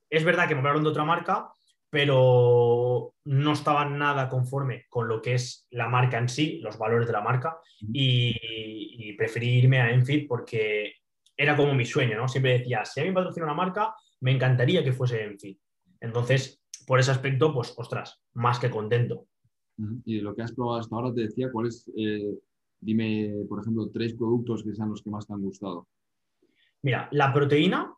es 0.10 0.24
verdad 0.24 0.48
que 0.48 0.56
me 0.56 0.60
hablaron 0.60 0.84
de 0.84 0.90
otra 0.90 1.04
marca, 1.04 1.52
pero 1.90 3.14
no 3.26 3.52
estaba 3.52 3.86
nada 3.86 4.30
conforme 4.30 4.86
con 4.90 5.08
lo 5.08 5.22
que 5.22 5.34
es 5.34 5.68
la 5.72 5.90
marca 5.90 6.18
en 6.18 6.30
sí, 6.30 6.60
los 6.60 6.78
valores 6.78 7.08
de 7.08 7.14
la 7.14 7.22
marca, 7.22 7.58
y, 7.92 8.34
y 9.10 9.14
preferí 9.14 9.60
irme 9.60 9.82
a 9.82 9.92
Enfit 9.92 10.28
porque 10.28 11.01
era 11.42 11.58
como 11.58 11.74
mi 11.74 11.86
sueño, 11.86 12.18
¿no? 12.18 12.28
Siempre 12.28 12.60
decía, 12.60 12.86
si 12.86 13.00
a 13.00 13.04
mí 13.04 13.10
me 13.10 13.16
patrocina 13.16 13.48
una 13.48 13.56
marca, 13.56 13.96
me 14.20 14.32
encantaría 14.32 14.84
que 14.84 14.94
fuese 14.94 15.24
Enfit. 15.24 15.60
Entonces, 16.00 16.62
por 16.86 17.00
ese 17.00 17.12
aspecto, 17.12 17.52
pues, 17.52 17.74
ostras, 17.78 18.22
más 18.34 18.60
que 18.60 18.70
contento. 18.70 19.26
Y 20.06 20.18
de 20.18 20.22
lo 20.22 20.36
que 20.36 20.44
has 20.44 20.52
probado 20.52 20.80
hasta 20.80 20.96
ahora, 20.96 21.14
te 21.14 21.22
decía, 21.22 21.52
¿cuáles? 21.52 21.92
eh, 21.98 22.38
dime, 22.80 23.34
por 23.50 23.62
ejemplo, 23.62 23.90
tres 23.92 24.14
productos 24.14 24.64
que 24.64 24.76
sean 24.76 24.90
los 24.90 25.02
que 25.02 25.10
más 25.10 25.26
te 25.26 25.34
han 25.34 25.42
gustado. 25.42 25.88
Mira, 26.84 27.08
la 27.12 27.34
proteína, 27.34 27.92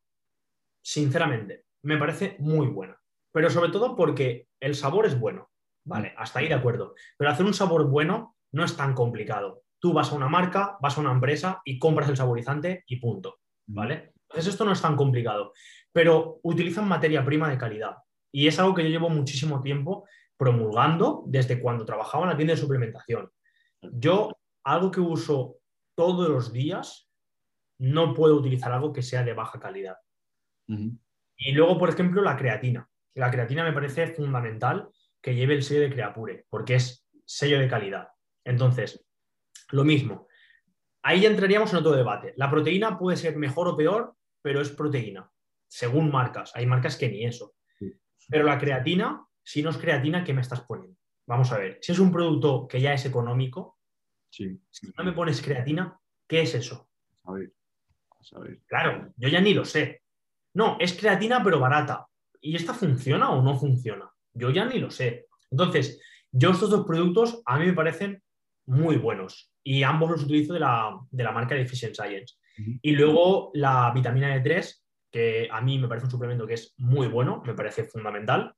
sinceramente, 0.81 1.65
me 1.81 1.97
parece 1.97 2.37
muy 2.39 2.67
buena. 2.67 2.97
Pero 3.33 3.49
sobre 3.49 3.71
todo 3.71 3.95
porque 3.95 4.47
el 4.61 4.75
sabor 4.75 5.05
es 5.05 5.19
bueno. 5.19 5.49
Vale, 5.83 6.13
hasta 6.17 6.39
ahí 6.39 6.47
de 6.47 6.53
acuerdo. 6.53 6.95
Pero 7.17 7.29
hacer 7.29 7.45
un 7.45 7.53
sabor 7.53 7.89
bueno 7.89 8.37
no 8.53 8.63
es 8.63 8.77
tan 8.77 8.93
complicado. 8.93 9.63
Tú 9.83 9.91
vas 9.91 10.13
a 10.13 10.15
una 10.15 10.29
marca, 10.29 10.77
vas 10.79 10.97
a 10.97 11.01
una 11.01 11.11
empresa 11.11 11.61
y 11.65 11.77
compras 11.77 12.07
el 12.07 12.15
saborizante 12.15 12.85
y 12.87 13.01
punto. 13.01 13.39
¿Vale? 13.65 14.13
Entonces 14.29 14.53
esto 14.53 14.63
no 14.63 14.71
es 14.71 14.81
tan 14.81 14.95
complicado. 14.95 15.51
Pero 15.91 16.39
utilizan 16.43 16.87
materia 16.87 17.25
prima 17.25 17.49
de 17.49 17.57
calidad. 17.57 17.97
Y 18.31 18.47
es 18.47 18.57
algo 18.59 18.73
que 18.73 18.83
yo 18.83 18.87
llevo 18.87 19.09
muchísimo 19.09 19.59
tiempo 19.59 20.07
promulgando 20.37 21.23
desde 21.27 21.59
cuando 21.59 21.83
trabajaba 21.83 22.23
en 22.23 22.29
la 22.29 22.37
tienda 22.37 22.53
de 22.53 22.61
suplementación. 22.61 23.29
Yo, 23.81 24.31
algo 24.63 24.89
que 24.89 25.01
uso 25.01 25.57
todos 25.95 26.29
los 26.29 26.53
días, 26.53 27.09
no 27.77 28.13
puedo 28.13 28.35
utilizar 28.37 28.71
algo 28.71 28.93
que 28.93 29.01
sea 29.01 29.25
de 29.25 29.33
baja 29.33 29.59
calidad. 29.59 29.97
Y 30.65 31.51
luego, 31.51 31.77
por 31.77 31.89
ejemplo, 31.89 32.21
la 32.21 32.37
creatina. 32.37 32.89
La 33.15 33.29
creatina 33.29 33.65
me 33.65 33.73
parece 33.73 34.07
fundamental 34.07 34.87
que 35.21 35.35
lleve 35.35 35.55
el 35.55 35.63
sello 35.63 35.81
de 35.81 35.91
Creapure, 35.91 36.45
porque 36.49 36.75
es 36.75 37.05
sello 37.25 37.59
de 37.59 37.67
calidad. 37.67 38.07
Entonces, 38.45 39.05
lo 39.71 39.83
mismo. 39.83 40.27
Ahí 41.01 41.21
ya 41.21 41.29
entraríamos 41.29 41.71
en 41.71 41.79
otro 41.79 41.91
debate. 41.91 42.33
La 42.37 42.49
proteína 42.49 42.97
puede 42.97 43.17
ser 43.17 43.35
mejor 43.37 43.67
o 43.67 43.75
peor, 43.77 44.15
pero 44.41 44.61
es 44.61 44.69
proteína, 44.69 45.29
según 45.67 46.11
marcas. 46.11 46.51
Hay 46.55 46.65
marcas 46.65 46.95
que 46.97 47.09
ni 47.09 47.25
eso. 47.25 47.55
Pero 48.29 48.45
la 48.45 48.57
creatina, 48.57 49.25
si 49.43 49.61
no 49.61 49.69
es 49.69 49.77
creatina, 49.77 50.23
¿qué 50.23 50.33
me 50.33 50.41
estás 50.41 50.61
poniendo? 50.61 50.97
Vamos 51.27 51.51
a 51.51 51.57
ver. 51.57 51.77
Si 51.81 51.91
es 51.91 51.99
un 51.99 52.11
producto 52.11 52.67
que 52.67 52.79
ya 52.79 52.93
es 52.93 53.05
económico, 53.05 53.77
Sí. 54.29 54.59
si 54.71 54.87
no 54.97 55.03
me 55.03 55.11
pones 55.11 55.41
creatina, 55.41 55.99
¿qué 56.27 56.41
es 56.41 56.55
eso? 56.55 56.89
A 57.25 57.33
ver. 57.33 57.53
A. 58.35 58.39
Claro, 58.65 59.13
yo 59.17 59.27
ya 59.29 59.41
ni 59.41 59.53
lo 59.53 59.65
sé. 59.65 60.01
no, 60.53 60.77
es 60.79 60.93
creatina 60.93 61.43
pero 61.43 61.59
barata. 61.59 62.07
¿Y 62.39 62.55
esta 62.55 62.73
funciona 62.73 63.29
o 63.31 63.41
no 63.41 63.57
funciona? 63.59 64.09
Yo 64.33 64.49
ya 64.51 64.65
ni 64.65 64.79
lo 64.79 64.89
sé. 64.89 65.27
Entonces, 65.51 66.01
yo 66.31 66.51
estos 66.51 66.69
dos 66.69 66.85
productos 66.85 67.41
a 67.45 67.59
mí 67.59 67.65
me 67.65 67.73
parecen 67.73 68.22
muy 68.65 68.97
buenos 68.97 69.51
y 69.63 69.83
ambos 69.83 70.11
los 70.11 70.23
utilizo 70.23 70.53
de 70.53 70.59
la, 70.59 70.97
de 71.09 71.23
la 71.23 71.31
marca 71.31 71.55
de 71.55 71.61
Efficient 71.61 71.95
Science. 71.95 72.35
Y 72.81 72.91
luego 72.91 73.51
la 73.53 73.91
vitamina 73.93 74.35
D3, 74.35 74.81
que 75.11 75.47
a 75.51 75.61
mí 75.61 75.79
me 75.79 75.87
parece 75.87 76.05
un 76.05 76.11
suplemento 76.11 76.45
que 76.45 76.53
es 76.53 76.73
muy 76.77 77.07
bueno, 77.07 77.41
me 77.45 77.53
parece 77.53 77.85
fundamental. 77.85 78.53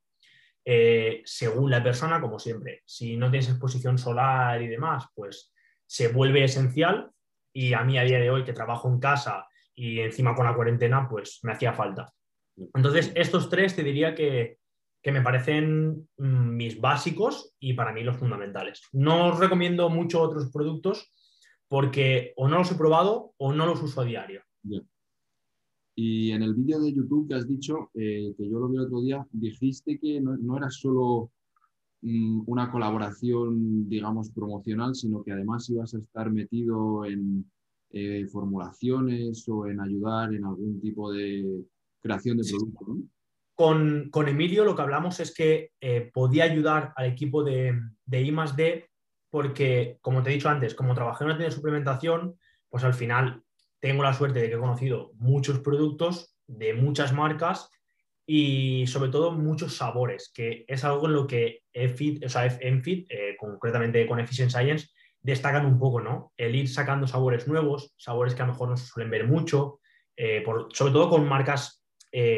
Eh, 0.65 1.21
según 1.23 1.69
la 1.69 1.83
persona, 1.83 2.19
como 2.19 2.39
siempre, 2.39 2.81
si 2.85 3.17
no 3.17 3.29
tienes 3.29 3.49
exposición 3.49 3.97
solar 3.97 4.61
y 4.61 4.67
demás, 4.67 5.05
pues 5.13 5.53
se 5.85 6.07
vuelve 6.07 6.43
esencial 6.43 7.11
y 7.53 7.73
a 7.73 7.83
mí 7.83 7.97
a 7.97 8.03
día 8.03 8.19
de 8.19 8.31
hoy 8.31 8.43
que 8.43 8.53
trabajo 8.53 8.89
en 8.89 8.99
casa 8.99 9.47
y 9.75 9.99
encima 9.99 10.33
con 10.35 10.45
la 10.45 10.55
cuarentena, 10.55 11.07
pues 11.07 11.39
me 11.43 11.51
hacía 11.51 11.73
falta. 11.73 12.11
Entonces, 12.73 13.11
estos 13.15 13.49
tres 13.49 13.75
te 13.75 13.83
diría 13.83 14.15
que, 14.15 14.57
que 15.05 15.11
me 15.11 15.21
parecen 15.21 16.09
mm, 16.17 16.55
mis 16.55 16.81
básicos 16.81 17.53
y 17.59 17.75
para 17.75 17.93
mí 17.93 18.03
los 18.03 18.17
fundamentales. 18.17 18.81
No 18.91 19.27
os 19.27 19.39
recomiendo 19.39 19.87
mucho 19.87 20.19
otros 20.19 20.49
productos 20.51 21.13
porque 21.67 22.33
o 22.37 22.47
no 22.47 22.57
los 22.57 22.71
he 22.71 22.75
probado 22.75 23.35
o 23.37 23.53
no 23.53 23.67
los 23.67 23.83
uso 23.83 24.01
a 24.01 24.03
diario. 24.03 24.41
Y 25.93 26.31
en 26.31 26.41
el 26.41 26.55
vídeo 26.55 26.79
de 26.79 26.91
YouTube 26.91 27.27
que 27.27 27.35
has 27.35 27.47
dicho, 27.47 27.91
eh, 27.93 28.33
que 28.35 28.49
yo 28.49 28.57
lo 28.57 28.67
vi 28.67 28.77
el 28.77 28.85
otro 28.85 29.01
día, 29.03 29.23
dijiste 29.31 29.99
que 29.99 30.19
no, 30.19 30.57
era 30.57 30.71
solo 30.71 31.31
mm, 32.01 32.41
una 32.47 32.71
colaboración, 32.71 33.87
digamos, 33.87 34.31
promocional, 34.31 34.95
sino 34.95 35.23
que 35.23 35.33
además 35.33 35.69
ibas 35.69 35.93
a 35.93 35.99
estar 35.99 36.31
metido 36.31 37.05
en 37.05 37.45
eh, 37.91 38.25
formulaciones 38.25 39.47
o 39.49 39.67
en 39.67 39.81
ayudar 39.81 40.33
en 40.33 40.45
algún 40.45 40.81
tipo 40.81 41.11
de 41.11 41.63
creación 42.01 42.37
de 42.37 42.49
producto. 42.49 43.14
Con, 43.55 44.11
Emilio 44.27 44.65
lo 44.65 44.75
que 44.75 44.81
hablamos 44.81 45.21
es 45.21 45.33
que 45.33 45.71
eh, 45.79 46.11
podía 46.13 46.43
ayudar 46.43 46.91
al 46.97 47.05
equipo 47.05 47.41
de, 47.41 47.73
de 48.05 48.89
porque, 49.29 49.97
como 50.01 50.21
te 50.21 50.29
he 50.29 50.33
dicho 50.33 50.49
antes, 50.49 50.75
como 50.75 50.93
trabajé 50.93 51.23
en 51.23 51.29
una 51.29 51.37
tienda 51.37 51.49
de 51.49 51.55
suplementación, 51.55 52.37
pues 52.69 52.83
al 52.83 52.93
final 52.93 53.43
tengo 53.79 54.03
la 54.03 54.13
suerte 54.13 54.39
de 54.39 54.49
que 54.49 54.55
he 54.55 54.59
conocido 54.59 55.11
muchos 55.15 55.59
productos 55.59 56.35
de 56.47 56.73
muchas 56.73 57.13
marcas 57.13 57.69
y 58.25 58.87
sobre 58.87 59.09
todo 59.09 59.31
muchos 59.31 59.77
sabores, 59.77 60.31
que 60.33 60.65
es 60.67 60.83
algo 60.83 61.07
en 61.07 61.13
lo 61.13 61.27
que 61.27 61.63
EFIT, 61.71 62.25
o 62.25 62.29
sea, 62.29 62.45
ENFIT, 62.45 63.07
eh, 63.09 63.37
concretamente 63.37 64.05
con 64.05 64.19
Efficient 64.19 64.51
Science, 64.51 64.89
destacan 65.21 65.65
un 65.65 65.79
poco, 65.79 66.01
¿no? 66.01 66.33
El 66.35 66.55
ir 66.55 66.67
sacando 66.67 67.07
sabores 67.07 67.47
nuevos, 67.47 67.93
sabores 67.97 68.35
que 68.35 68.41
a 68.41 68.45
lo 68.45 68.51
mejor 68.51 68.69
no 68.69 68.77
se 68.77 68.87
suelen 68.87 69.11
ver 69.11 69.27
mucho, 69.27 69.79
eh, 70.17 70.43
sobre 70.73 70.93
todo 70.93 71.09
con 71.09 71.27
marcas 71.27 71.83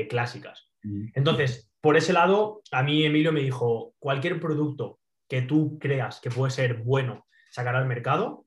clásicas. 0.10 0.66
Entonces, 1.14 1.72
por 1.82 1.98
ese 1.98 2.14
lado, 2.14 2.62
a 2.72 2.84
mí 2.84 3.04
Emilio 3.04 3.32
me 3.32 3.41
dijo, 3.41 3.94
cualquier 3.99 4.40
producto 4.40 4.99
que 5.28 5.41
tú 5.41 5.78
creas 5.80 6.22
que 6.22 6.30
puede 6.30 6.52
ser 6.52 6.76
bueno 6.76 7.28
sacar 7.52 7.76
al 7.76 7.88
mercado, 7.88 8.45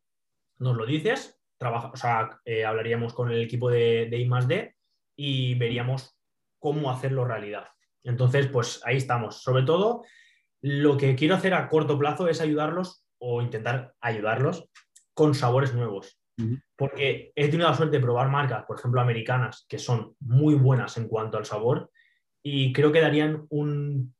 nos 0.58 0.76
lo 0.76 0.86
dices 0.86 1.40
o 1.62 1.96
sea, 1.96 2.40
eh, 2.44 2.64
hablaríamos 2.64 3.12
con 3.12 3.30
el 3.30 3.42
equipo 3.42 3.70
de, 3.70 4.08
de 4.10 4.18
I 4.18 4.30
y 5.16 5.54
veríamos 5.56 6.16
cómo 6.58 6.90
hacerlo 6.90 7.24
realidad. 7.24 7.66
Entonces, 8.02 8.46
pues 8.48 8.80
ahí 8.84 8.96
estamos. 8.96 9.42
Sobre 9.42 9.64
todo, 9.64 10.02
lo 10.62 10.96
que 10.96 11.14
quiero 11.14 11.34
hacer 11.34 11.52
a 11.52 11.68
corto 11.68 11.98
plazo 11.98 12.28
es 12.28 12.40
ayudarlos 12.40 13.04
o 13.18 13.42
intentar 13.42 13.94
ayudarlos 14.00 14.70
con 15.12 15.34
sabores 15.34 15.74
nuevos. 15.74 16.18
Porque 16.74 17.32
he 17.34 17.50
tenido 17.50 17.68
la 17.68 17.76
suerte 17.76 17.98
de 17.98 18.02
probar 18.02 18.30
marcas, 18.30 18.64
por 18.64 18.78
ejemplo, 18.78 19.02
americanas, 19.02 19.66
que 19.68 19.78
son 19.78 20.16
muy 20.20 20.54
buenas 20.54 20.96
en 20.96 21.06
cuanto 21.06 21.36
al 21.36 21.44
sabor 21.44 21.90
y 22.42 22.72
creo 22.72 22.92
que 22.92 23.00
darían 23.00 23.46
un, 23.50 24.14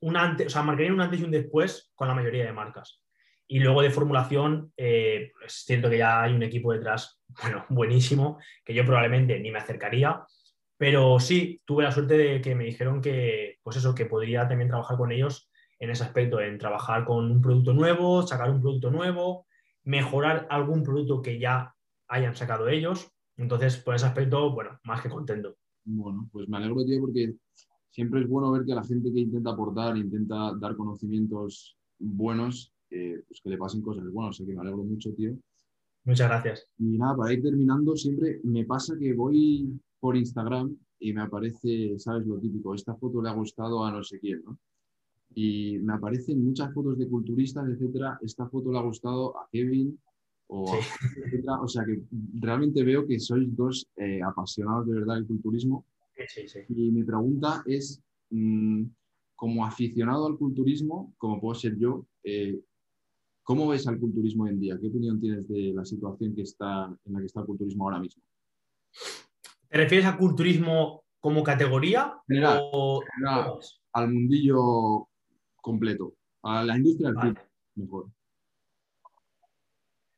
un 0.00 0.16
antes, 0.16 0.48
o 0.48 0.50
sea, 0.50 0.62
marcarían 0.62 0.94
un 0.94 1.00
antes 1.00 1.20
y 1.20 1.24
un 1.24 1.30
después 1.30 1.90
con 1.94 2.08
la 2.08 2.14
mayoría 2.14 2.44
de 2.44 2.52
marcas. 2.52 3.00
Y 3.46 3.60
luego 3.60 3.82
de 3.82 3.90
formulación, 3.90 4.72
eh, 4.76 5.32
es 5.44 5.64
cierto 5.64 5.90
que 5.90 5.98
ya 5.98 6.22
hay 6.22 6.34
un 6.34 6.42
equipo 6.42 6.72
detrás, 6.72 7.20
bueno, 7.42 7.64
buenísimo, 7.68 8.38
que 8.64 8.74
yo 8.74 8.84
probablemente 8.84 9.38
ni 9.38 9.50
me 9.50 9.58
acercaría, 9.58 10.24
pero 10.76 11.20
sí, 11.20 11.62
tuve 11.64 11.84
la 11.84 11.92
suerte 11.92 12.18
de 12.18 12.40
que 12.40 12.56
me 12.56 12.64
dijeron 12.64 13.00
que, 13.00 13.58
pues 13.62 13.76
eso, 13.76 13.94
que 13.94 14.06
podría 14.06 14.48
también 14.48 14.68
trabajar 14.68 14.96
con 14.96 15.12
ellos 15.12 15.48
en 15.78 15.90
ese 15.90 16.02
aspecto, 16.02 16.40
en 16.40 16.58
trabajar 16.58 17.04
con 17.04 17.30
un 17.30 17.40
producto 17.40 17.72
nuevo, 17.72 18.26
sacar 18.26 18.50
un 18.50 18.60
producto 18.60 18.90
nuevo, 18.90 19.46
mejorar 19.84 20.46
algún 20.50 20.82
producto 20.82 21.22
que 21.22 21.38
ya 21.38 21.74
hayan 22.08 22.34
sacado 22.34 22.68
ellos. 22.68 23.12
Entonces, 23.36 23.76
por 23.76 23.94
ese 23.94 24.06
aspecto, 24.06 24.50
bueno, 24.50 24.80
más 24.82 25.00
que 25.02 25.08
contento. 25.08 25.56
Bueno, 25.84 26.28
pues 26.32 26.48
me 26.48 26.56
alegro, 26.56 26.84
tío, 26.84 27.00
porque 27.00 27.34
siempre 27.90 28.20
es 28.20 28.28
bueno 28.28 28.52
ver 28.52 28.64
que 28.64 28.74
la 28.74 28.84
gente 28.84 29.12
que 29.12 29.20
intenta 29.20 29.50
aportar, 29.50 29.96
intenta 29.96 30.54
dar 30.58 30.76
conocimientos 30.76 31.76
buenos, 31.98 32.72
pues, 32.88 33.40
que 33.42 33.50
le 33.50 33.58
pasen 33.58 33.82
cosas 33.82 34.10
buenas. 34.12 34.36
Así 34.36 34.46
que 34.46 34.54
me 34.54 34.60
alegro 34.60 34.84
mucho, 34.84 35.12
tío. 35.14 35.36
Muchas 36.04 36.28
gracias. 36.28 36.66
Y 36.78 36.98
nada, 36.98 37.16
para 37.16 37.32
ir 37.32 37.42
terminando, 37.42 37.96
siempre 37.96 38.40
me 38.44 38.64
pasa 38.64 38.96
que 38.98 39.14
voy 39.14 39.80
por 40.00 40.16
Instagram 40.16 40.76
y 40.98 41.12
me 41.12 41.22
aparece, 41.22 41.98
¿sabes? 41.98 42.26
Lo 42.26 42.38
típico, 42.38 42.74
esta 42.74 42.94
foto 42.94 43.22
le 43.22 43.28
ha 43.28 43.32
gustado 43.34 43.84
a 43.84 43.92
no 43.92 44.02
sé 44.02 44.18
quién, 44.18 44.42
¿no? 44.44 44.58
Y 45.34 45.78
me 45.78 45.94
aparecen 45.94 46.44
muchas 46.44 46.72
fotos 46.74 46.98
de 46.98 47.08
culturistas, 47.08 47.68
etcétera. 47.68 48.18
Esta 48.20 48.48
foto 48.48 48.70
le 48.70 48.78
ha 48.78 48.82
gustado 48.82 49.38
a 49.38 49.48
Kevin 49.50 49.98
o 50.54 50.74
a 50.74 51.68
sea 51.68 51.84
que 51.84 52.02
realmente 52.38 52.84
veo 52.84 53.06
que 53.06 53.18
sois 53.18 53.48
dos 53.56 53.88
eh, 53.96 54.20
apasionados 54.22 54.86
de 54.86 54.94
verdad 54.94 55.14
del 55.14 55.26
culturismo. 55.26 55.84
Sí, 56.28 56.46
sí, 56.46 56.60
y 56.68 56.90
mi 56.90 57.02
pregunta 57.04 57.62
es, 57.66 58.02
mm, 58.30 58.84
como 59.34 59.64
aficionado 59.64 60.26
al 60.26 60.36
culturismo, 60.36 61.14
como 61.18 61.40
puedo 61.40 61.54
ser 61.54 61.76
yo, 61.78 62.06
eh, 62.22 62.60
¿Cómo 63.44 63.68
ves 63.68 63.86
al 63.88 63.98
culturismo 63.98 64.44
hoy 64.44 64.50
en 64.50 64.60
día? 64.60 64.78
¿Qué 64.80 64.86
opinión 64.86 65.20
tienes 65.20 65.48
de 65.48 65.72
la 65.74 65.84
situación 65.84 66.34
que 66.34 66.42
está, 66.42 66.96
en 67.04 67.12
la 67.12 67.18
que 67.18 67.26
está 67.26 67.40
el 67.40 67.46
culturismo 67.46 67.84
ahora 67.84 67.98
mismo? 67.98 68.22
¿Te 69.68 69.78
refieres 69.78 70.06
al 70.06 70.16
culturismo 70.16 71.02
como 71.18 71.42
categoría? 71.42 72.14
o... 72.72 73.02
al 73.92 74.12
mundillo 74.12 75.08
completo, 75.56 76.14
a 76.42 76.64
la 76.64 76.76
industria 76.76 77.08
del 77.08 77.16
vale. 77.16 77.34
mejor. 77.74 78.06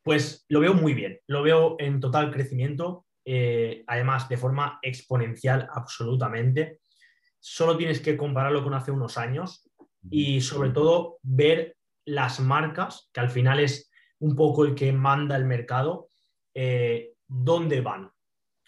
Pues 0.05 0.44
lo 0.51 0.60
veo 0.60 0.74
muy 0.74 0.93
bien, 0.93 1.18
lo 1.26 1.43
veo 1.43 1.76
en 1.78 1.98
total 1.98 2.31
crecimiento, 2.31 3.06
eh, 3.24 3.85
además 3.86 4.28
de 4.28 4.36
forma 4.36 4.78
exponencial 4.82 5.66
absolutamente. 5.72 6.81
Solo 7.40 7.76
tienes 7.78 8.01
que 8.01 8.14
compararlo 8.14 8.62
con 8.62 8.74
hace 8.74 8.90
unos 8.90 9.16
años 9.16 9.70
y 10.10 10.43
sobre 10.43 10.70
todo 10.70 11.18
ver 11.22 11.78
las 12.05 12.39
marcas, 12.39 13.09
que 13.14 13.20
al 13.20 13.31
final 13.31 13.60
es 13.60 13.90
un 14.18 14.36
poco 14.36 14.66
el 14.66 14.74
que 14.74 14.93
manda 14.93 15.36
el 15.36 15.47
mercado, 15.47 16.10
eh, 16.52 17.14
dónde 17.26 17.81
van. 17.81 18.10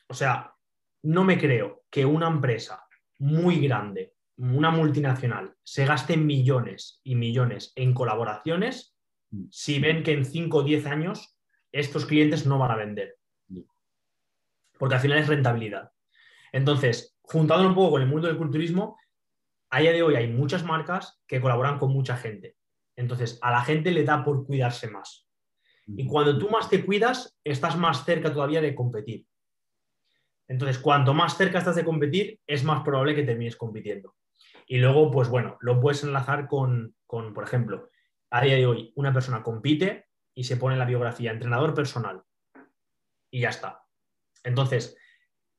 O 0.08 0.14
sea, 0.14 0.54
no 1.02 1.22
me 1.22 1.38
creo 1.38 1.84
que 1.90 2.06
una 2.06 2.28
empresa 2.28 2.82
muy 3.18 3.60
grande, 3.60 4.14
una 4.38 4.70
multinacional, 4.70 5.54
se 5.62 5.84
gaste 5.84 6.16
millones 6.16 7.00
y 7.04 7.14
millones 7.14 7.72
en 7.76 7.92
colaboraciones 7.92 8.95
si 9.50 9.78
ven 9.78 10.02
que 10.02 10.12
en 10.12 10.24
5 10.24 10.58
o 10.58 10.62
10 10.62 10.86
años 10.86 11.36
estos 11.72 12.06
clientes 12.06 12.46
no 12.46 12.58
van 12.58 12.70
a 12.70 12.76
vender. 12.76 13.16
Porque 14.78 14.94
al 14.94 15.00
final 15.00 15.18
es 15.18 15.28
rentabilidad. 15.28 15.90
Entonces, 16.52 17.16
juntándolo 17.22 17.70
un 17.70 17.74
poco 17.74 17.92
con 17.92 18.02
el 18.02 18.08
mundo 18.08 18.28
del 18.28 18.36
culturismo, 18.36 18.98
a 19.70 19.80
día 19.80 19.92
de 19.92 20.02
hoy 20.02 20.14
hay 20.14 20.28
muchas 20.28 20.64
marcas 20.64 21.20
que 21.26 21.40
colaboran 21.40 21.78
con 21.78 21.92
mucha 21.92 22.16
gente. 22.16 22.56
Entonces, 22.94 23.38
a 23.42 23.50
la 23.50 23.62
gente 23.62 23.90
le 23.90 24.04
da 24.04 24.24
por 24.24 24.46
cuidarse 24.46 24.88
más. 24.88 25.28
Y 25.86 26.06
cuando 26.06 26.36
tú 26.38 26.50
más 26.50 26.68
te 26.68 26.84
cuidas, 26.84 27.38
estás 27.44 27.76
más 27.76 28.04
cerca 28.04 28.32
todavía 28.32 28.60
de 28.60 28.74
competir. 28.74 29.26
Entonces, 30.48 30.78
cuanto 30.78 31.14
más 31.14 31.36
cerca 31.36 31.58
estás 31.58 31.76
de 31.76 31.84
competir, 31.84 32.40
es 32.46 32.64
más 32.64 32.82
probable 32.82 33.14
que 33.14 33.22
termines 33.22 33.56
compitiendo. 33.56 34.14
Y 34.66 34.78
luego, 34.78 35.10
pues 35.10 35.28
bueno, 35.28 35.56
lo 35.60 35.80
puedes 35.80 36.02
enlazar 36.02 36.48
con, 36.48 36.94
por 37.06 37.44
ejemplo, 37.44 37.88
a 38.30 38.42
día 38.42 38.56
de 38.56 38.66
hoy, 38.66 38.92
una 38.96 39.12
persona 39.12 39.42
compite 39.42 40.06
y 40.34 40.44
se 40.44 40.56
pone 40.56 40.74
en 40.74 40.78
la 40.78 40.84
biografía 40.84 41.30
entrenador 41.30 41.74
personal. 41.74 42.22
Y 43.30 43.40
ya 43.40 43.50
está. 43.50 43.82
Entonces, 44.44 44.96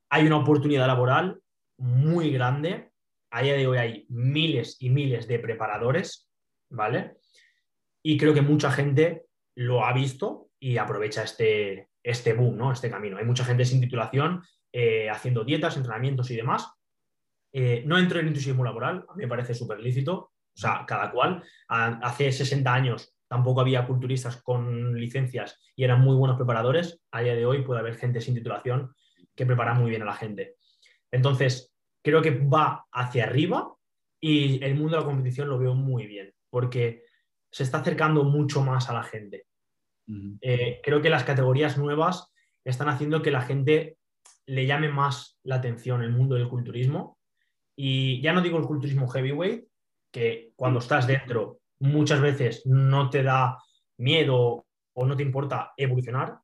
hay 0.10 0.26
una 0.26 0.38
oportunidad 0.38 0.88
laboral 0.88 1.41
muy 1.77 2.31
grande. 2.31 2.91
A 3.31 3.41
día 3.41 3.56
de 3.56 3.68
hoy 3.68 3.77
hay 3.77 4.06
miles 4.10 4.77
y 4.80 4.89
miles 4.89 5.27
de 5.27 5.39
preparadores, 5.39 6.30
¿vale? 6.69 7.18
Y 8.02 8.18
creo 8.18 8.34
que 8.34 8.41
mucha 8.41 8.72
gente 8.72 9.26
lo 9.56 9.85
ha 9.85 9.94
visto 9.94 10.49
y 10.60 10.77
aprovecha 10.77 11.23
este, 11.23 11.89
este 12.03 12.34
boom, 12.34 12.57
¿no? 12.57 12.72
este 12.72 12.89
camino. 12.89 13.18
Hay 13.18 13.26
mucha 13.26 13.44
gente 13.44 13.65
sin 13.65 13.81
titulación 13.81 14.44
eh, 14.72 15.10
haciendo 15.10 15.44
dietas, 15.44 15.77
entrenamientos 15.77 16.31
y 16.31 16.35
demás. 16.35 16.72
Eh, 17.52 17.84
no 17.85 17.98
entro 17.98 18.19
en 18.19 18.27
entusiasmo 18.27 18.64
laboral, 18.64 19.06
a 19.10 19.15
mí 19.15 19.23
me 19.23 19.27
parece 19.27 19.53
súper 19.53 19.80
lícito, 19.80 20.31
o 20.57 20.59
sea, 20.59 20.85
cada 20.88 21.11
cual. 21.11 21.43
hace 21.67 22.31
60 22.31 22.73
años 22.73 23.13
tampoco 23.27 23.61
había 23.61 23.85
culturistas 23.85 24.41
con 24.41 24.99
licencias 24.99 25.59
y 25.75 25.84
eran 25.84 26.01
muy 26.01 26.15
buenos 26.15 26.35
preparadores. 26.35 26.99
A 27.11 27.21
día 27.21 27.35
de 27.35 27.45
hoy 27.45 27.61
puede 27.61 27.79
haber 27.79 27.95
gente 27.95 28.21
sin 28.21 28.34
titulación 28.34 28.93
que 29.35 29.45
prepara 29.45 29.75
muy 29.75 29.91
bien 29.91 30.01
a 30.01 30.05
la 30.05 30.15
gente. 30.15 30.55
Entonces, 31.11 31.73
creo 32.03 32.21
que 32.21 32.31
va 32.31 32.85
hacia 32.91 33.25
arriba 33.25 33.71
y 34.19 34.63
el 34.63 34.73
mundo 34.73 34.97
de 34.97 35.01
la 35.01 35.05
competición 35.05 35.47
lo 35.47 35.59
veo 35.59 35.75
muy 35.75 36.07
bien, 36.07 36.34
porque 36.49 37.03
se 37.51 37.63
está 37.63 37.77
acercando 37.77 38.23
mucho 38.23 38.63
más 38.63 38.89
a 38.89 38.93
la 38.93 39.03
gente. 39.03 39.45
Eh, 40.41 40.79
creo 40.81 41.01
que 41.01 41.09
las 41.09 41.23
categorías 41.23 41.77
nuevas 41.77 42.34
están 42.63 42.89
haciendo 42.89 43.21
que 43.21 43.29
la 43.29 43.41
gente 43.41 43.97
le 44.47 44.65
llame 44.65 44.89
más 44.89 45.38
la 45.43 45.55
atención 45.55 46.01
el 46.01 46.11
mundo 46.11 46.35
del 46.35 46.49
culturismo. 46.49 47.19
Y 47.75 48.21
ya 48.21 48.34
no 48.34 48.41
digo 48.41 48.57
el 48.57 48.65
culturismo 48.65 49.07
heavyweight, 49.07 49.66
que 50.18 50.52
cuando 50.56 50.80
estás 50.80 51.06
dentro 51.06 51.60
muchas 51.80 52.19
veces 52.22 52.65
no 52.65 53.10
te 53.10 53.22
da 53.22 53.57
miedo 53.98 54.65
o 54.94 55.06
no 55.06 55.15
te 55.15 55.22
importa 55.22 55.73
evolucionar, 55.77 56.39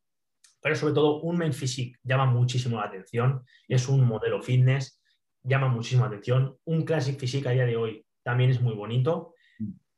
pero 0.62 0.76
sobre 0.76 0.94
todo 0.94 1.22
un 1.22 1.38
men 1.38 1.54
physique 1.54 1.98
llama 2.04 2.28
muchísimo 2.28 2.78
la 2.78 2.86
atención, 2.86 3.44
es 3.68 3.90
un 3.90 4.06
modelo 4.06 4.42
fitness, 4.42 5.02
llama 5.42 5.70
muchísimo 5.70 6.04
la 6.04 6.10
atención, 6.10 6.56
un 6.66 6.84
classic 6.84 7.20
physique 7.20 7.50
a 7.50 7.52
día 7.54 7.66
de 7.66 7.76
hoy 7.76 8.06
también 8.22 8.52
es 8.52 8.62
muy 8.62 8.76
bonito 8.76 9.34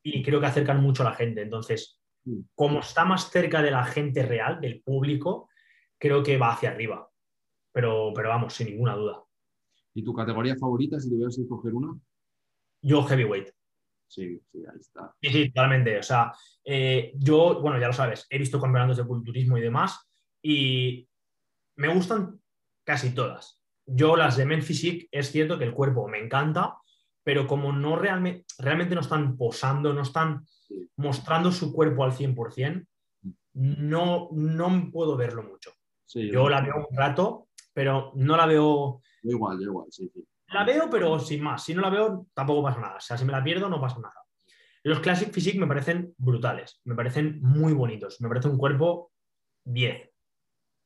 y 0.02 0.22
creo 0.22 0.40
que 0.40 0.46
acercan 0.46 0.80
mucho 0.80 1.02
a 1.02 1.10
la 1.10 1.14
gente, 1.14 1.42
entonces 1.42 2.00
como 2.54 2.80
está 2.80 3.04
más 3.04 3.30
cerca 3.30 3.62
de 3.62 3.70
la 3.70 3.84
gente 3.84 4.24
real, 4.24 4.60
del 4.60 4.82
público, 4.82 5.48
creo 5.98 6.22
que 6.22 6.38
va 6.38 6.52
hacia 6.52 6.70
arriba, 6.70 7.08
pero, 7.72 8.12
pero 8.14 8.30
vamos, 8.30 8.54
sin 8.54 8.68
ninguna 8.68 8.96
duda. 8.96 9.22
¿Y 9.94 10.02
tu 10.02 10.12
categoría 10.12 10.56
favorita, 10.56 10.98
si 10.98 11.10
tuvieras 11.10 11.36
que 11.36 11.42
escoger 11.42 11.74
una? 11.74 11.96
Yo 12.82 13.02
heavyweight. 13.04 13.55
Sí, 14.08 14.40
sí, 14.50 14.58
ahí 14.58 14.80
está. 14.80 15.14
Sí, 15.20 15.28
sí, 15.30 15.48
totalmente. 15.50 15.98
O 15.98 16.02
sea, 16.02 16.32
eh, 16.64 17.12
yo, 17.16 17.60
bueno, 17.60 17.78
ya 17.80 17.88
lo 17.88 17.92
sabes, 17.92 18.26
he 18.30 18.38
visto 18.38 18.60
campeonatos 18.60 18.96
de 18.98 19.06
culturismo 19.06 19.58
y 19.58 19.62
demás, 19.62 20.08
y 20.42 21.08
me 21.76 21.92
gustan 21.92 22.40
casi 22.84 23.14
todas. 23.14 23.62
Yo 23.84 24.16
las 24.16 24.36
de 24.36 24.46
Men 24.46 24.62
Physique, 24.62 25.08
es 25.10 25.30
cierto 25.30 25.58
que 25.58 25.64
el 25.64 25.74
cuerpo 25.74 26.08
me 26.08 26.18
encanta, 26.18 26.76
pero 27.22 27.46
como 27.46 27.72
no 27.72 27.96
realmente, 27.96 28.44
realmente 28.58 28.94
no 28.94 29.00
están 29.00 29.36
posando, 29.36 29.92
no 29.92 30.02
están 30.02 30.46
mostrando 30.96 31.52
su 31.52 31.72
cuerpo 31.72 32.04
al 32.04 32.12
100%, 32.12 32.86
no, 33.54 34.28
no 34.32 34.90
puedo 34.92 35.16
verlo 35.16 35.42
mucho. 35.42 35.72
yo 36.14 36.48
la 36.48 36.60
veo 36.60 36.86
un 36.88 36.96
rato, 36.96 37.48
pero 37.72 38.12
no 38.14 38.36
la 38.36 38.46
veo... 38.46 39.02
Igual, 39.22 39.60
igual, 39.60 39.86
sí, 39.90 40.08
sí. 40.12 40.24
La 40.48 40.64
veo, 40.64 40.88
pero 40.90 41.18
sin 41.18 41.42
más. 41.42 41.64
Si 41.64 41.74
no 41.74 41.82
la 41.82 41.90
veo, 41.90 42.28
tampoco 42.34 42.62
pasa 42.62 42.80
nada. 42.80 42.96
O 42.96 43.00
sea, 43.00 43.16
si 43.16 43.24
me 43.24 43.32
la 43.32 43.42
pierdo, 43.42 43.68
no 43.68 43.80
pasa 43.80 43.98
nada. 43.98 44.14
Los 44.84 45.00
Classic 45.00 45.32
Physique 45.32 45.58
me 45.58 45.66
parecen 45.66 46.14
brutales, 46.16 46.80
me 46.84 46.94
parecen 46.94 47.40
muy 47.42 47.72
bonitos, 47.72 48.20
me 48.20 48.28
parece 48.28 48.48
un 48.48 48.56
cuerpo 48.56 49.12
10. 49.64 50.10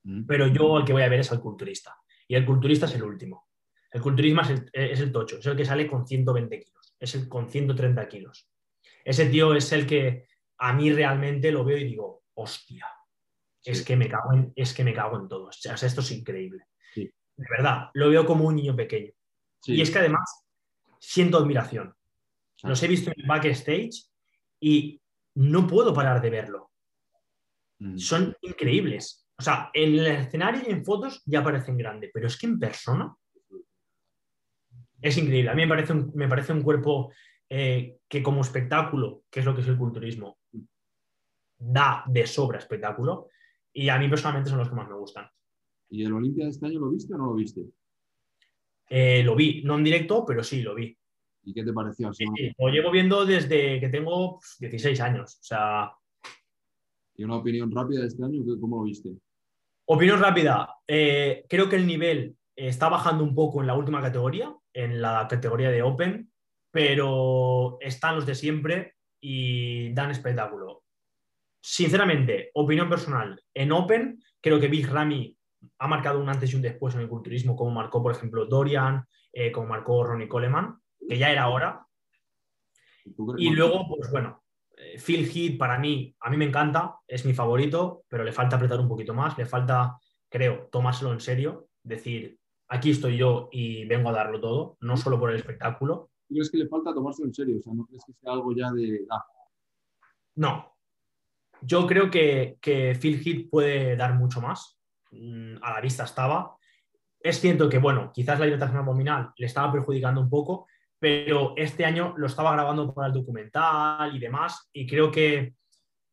Mm. 0.04 0.24
Pero 0.26 0.46
yo 0.46 0.78
el 0.78 0.84
que 0.84 0.94
voy 0.94 1.02
a 1.02 1.08
ver 1.08 1.20
es 1.20 1.30
al 1.32 1.40
culturista. 1.40 1.96
Y 2.26 2.34
el 2.34 2.46
culturista 2.46 2.86
es 2.86 2.94
el 2.94 3.02
último. 3.02 3.48
El 3.90 4.00
culturismo 4.00 4.40
es 4.42 4.50
el, 4.50 4.70
es 4.72 5.00
el 5.00 5.12
tocho, 5.12 5.38
es 5.38 5.46
el 5.46 5.56
que 5.56 5.64
sale 5.64 5.86
con 5.86 6.06
120 6.06 6.60
kilos, 6.60 6.96
es 6.98 7.14
el 7.16 7.28
con 7.28 7.50
130 7.50 8.08
kilos. 8.08 8.48
Ese 9.04 9.26
tío 9.26 9.54
es 9.54 9.72
el 9.72 9.86
que 9.86 10.28
a 10.58 10.72
mí 10.72 10.92
realmente 10.92 11.50
lo 11.50 11.64
veo 11.64 11.76
y 11.76 11.84
digo, 11.84 12.22
hostia, 12.34 12.86
es, 13.64 13.84
que 13.84 13.96
me 13.96 14.08
cago 14.08 14.32
en, 14.32 14.52
es 14.54 14.72
que 14.72 14.84
me 14.84 14.94
cago 14.94 15.18
en 15.18 15.28
todo. 15.28 15.46
O 15.46 15.52
sea, 15.52 15.74
esto 15.74 16.00
es 16.00 16.10
increíble. 16.12 16.64
De 16.94 17.46
verdad, 17.50 17.90
lo 17.94 18.10
veo 18.10 18.24
como 18.26 18.44
un 18.44 18.56
niño 18.56 18.76
pequeño. 18.76 19.12
Y 19.64 19.80
es 19.80 19.90
que 19.90 19.98
además 19.98 20.46
siento 20.98 21.38
admiración. 21.38 21.94
Los 22.62 22.82
he 22.82 22.88
visto 22.88 23.10
en 23.14 23.26
backstage 23.26 24.06
y 24.60 25.00
no 25.34 25.66
puedo 25.66 25.94
parar 25.94 26.20
de 26.20 26.30
verlo. 26.30 26.70
Mm. 27.78 27.96
Son 27.96 28.36
increíbles. 28.42 29.26
O 29.38 29.42
sea, 29.42 29.70
en 29.72 29.94
el 29.94 30.06
escenario 30.06 30.62
y 30.66 30.70
en 30.70 30.84
fotos 30.84 31.22
ya 31.24 31.42
parecen 31.42 31.78
grandes, 31.78 32.10
pero 32.12 32.26
es 32.26 32.36
que 32.36 32.46
en 32.46 32.58
persona 32.58 33.14
es 35.00 35.16
increíble. 35.16 35.50
A 35.50 35.54
mí 35.54 35.62
me 35.62 35.68
parece 35.68 35.92
un, 35.94 36.12
me 36.14 36.28
parece 36.28 36.52
un 36.52 36.62
cuerpo 36.62 37.12
eh, 37.48 37.98
que 38.06 38.22
como 38.22 38.42
espectáculo, 38.42 39.24
que 39.30 39.40
es 39.40 39.46
lo 39.46 39.54
que 39.54 39.62
es 39.62 39.68
el 39.68 39.78
culturismo, 39.78 40.38
da 41.58 42.04
de 42.06 42.26
sobra 42.26 42.58
espectáculo 42.58 43.28
y 43.72 43.88
a 43.88 43.98
mí 43.98 44.08
personalmente 44.08 44.50
son 44.50 44.58
los 44.58 44.68
que 44.68 44.74
más 44.74 44.88
me 44.88 44.96
gustan. 44.96 45.26
¿Y 45.88 46.04
el 46.04 46.12
Olimpia 46.12 46.44
de 46.44 46.50
este 46.50 46.66
año 46.66 46.80
lo 46.80 46.90
viste 46.90 47.14
o 47.14 47.18
no 47.18 47.26
lo 47.26 47.34
viste? 47.34 47.62
Eh, 48.92 49.22
lo 49.22 49.36
vi, 49.36 49.62
no 49.62 49.78
en 49.78 49.84
directo, 49.84 50.24
pero 50.26 50.42
sí, 50.42 50.62
lo 50.62 50.74
vi. 50.74 50.96
¿Y 51.44 51.54
qué 51.54 51.62
te 51.62 51.72
pareció? 51.72 52.12
Sí, 52.12 52.24
lo 52.58 52.68
llevo 52.68 52.90
viendo 52.90 53.24
desde 53.24 53.78
que 53.78 53.88
tengo 53.88 54.40
16 54.58 54.98
pues, 54.98 55.00
años. 55.00 55.38
O 55.40 55.44
sea... 55.44 55.92
¿Y 57.14 57.24
una 57.24 57.36
opinión 57.36 57.70
rápida 57.70 58.00
de 58.00 58.08
este 58.08 58.24
año? 58.24 58.42
¿Cómo 58.60 58.78
lo 58.78 58.82
viste? 58.82 59.10
Opinión 59.86 60.20
rápida. 60.20 60.74
Eh, 60.86 61.44
creo 61.48 61.68
que 61.68 61.76
el 61.76 61.86
nivel 61.86 62.36
está 62.56 62.88
bajando 62.88 63.22
un 63.22 63.34
poco 63.34 63.60
en 63.60 63.68
la 63.68 63.74
última 63.74 64.02
categoría, 64.02 64.54
en 64.72 65.00
la 65.00 65.26
categoría 65.28 65.70
de 65.70 65.82
Open, 65.82 66.30
pero 66.70 67.78
están 67.80 68.16
los 68.16 68.26
de 68.26 68.34
siempre 68.34 68.94
y 69.20 69.92
dan 69.92 70.10
espectáculo. 70.10 70.84
Sinceramente, 71.62 72.50
opinión 72.54 72.88
personal, 72.88 73.40
en 73.54 73.72
Open 73.72 74.22
creo 74.40 74.58
que 74.58 74.68
Big 74.68 74.88
Ramy 74.88 75.36
ha 75.78 75.88
marcado 75.88 76.20
un 76.20 76.28
antes 76.28 76.52
y 76.52 76.56
un 76.56 76.62
después 76.62 76.94
en 76.94 77.00
el 77.00 77.08
culturismo, 77.08 77.56
como 77.56 77.70
marcó, 77.70 78.02
por 78.02 78.12
ejemplo, 78.12 78.46
Dorian, 78.46 79.04
eh, 79.32 79.52
como 79.52 79.68
marcó 79.68 80.04
Ronnie 80.04 80.28
Coleman, 80.28 80.78
que 81.08 81.18
ya 81.18 81.30
era 81.30 81.48
hora. 81.48 81.86
Y 83.36 83.50
luego, 83.50 83.86
pues 83.88 84.10
bueno, 84.10 84.42
eh, 84.76 84.98
Phil 84.98 85.28
Heath 85.28 85.58
para 85.58 85.78
mí, 85.78 86.14
a 86.20 86.30
mí 86.30 86.36
me 86.36 86.44
encanta, 86.44 86.96
es 87.06 87.24
mi 87.24 87.32
favorito, 87.32 88.04
pero 88.08 88.24
le 88.24 88.32
falta 88.32 88.56
apretar 88.56 88.80
un 88.80 88.88
poquito 88.88 89.14
más, 89.14 89.36
le 89.38 89.46
falta, 89.46 89.98
creo, 90.28 90.68
tomárselo 90.70 91.12
en 91.12 91.20
serio, 91.20 91.68
decir, 91.82 92.38
aquí 92.68 92.90
estoy 92.90 93.16
yo 93.16 93.48
y 93.52 93.84
vengo 93.84 94.10
a 94.10 94.12
darlo 94.12 94.40
todo, 94.40 94.76
no 94.80 94.96
solo 94.96 95.18
por 95.18 95.30
el 95.30 95.36
espectáculo. 95.36 96.10
¿Tú 96.28 96.34
crees 96.34 96.50
que 96.50 96.58
le 96.58 96.68
falta 96.68 96.94
tomárselo 96.94 97.28
en 97.28 97.34
serio? 97.34 97.58
O 97.58 97.62
sea, 97.62 97.74
¿no 97.74 97.86
crees 97.86 98.04
que 98.04 98.12
sea 98.12 98.32
algo 98.32 98.52
ya 98.54 98.70
de... 98.70 99.06
No. 100.36 100.76
Yo 101.62 101.86
creo 101.86 102.10
que, 102.10 102.56
que 102.60 102.96
Phil 103.00 103.20
Heath 103.22 103.50
puede 103.50 103.96
dar 103.96 104.14
mucho 104.14 104.40
más. 104.40 104.79
Mm, 105.10 105.56
a 105.62 105.72
la 105.72 105.80
vista 105.80 106.04
estaba. 106.04 106.56
Es 107.18 107.40
cierto 107.40 107.68
que, 107.68 107.78
bueno, 107.78 108.10
quizás 108.14 108.38
la 108.38 108.46
hidratación 108.46 108.78
abdominal 108.78 109.32
le 109.36 109.46
estaba 109.46 109.72
perjudicando 109.72 110.20
un 110.20 110.30
poco, 110.30 110.66
pero 110.98 111.54
este 111.56 111.84
año 111.84 112.14
lo 112.16 112.26
estaba 112.26 112.52
grabando 112.52 112.94
para 112.94 113.08
el 113.08 113.14
documental 113.14 114.14
y 114.14 114.18
demás, 114.18 114.68
y 114.72 114.86
creo 114.86 115.10
que 115.10 115.54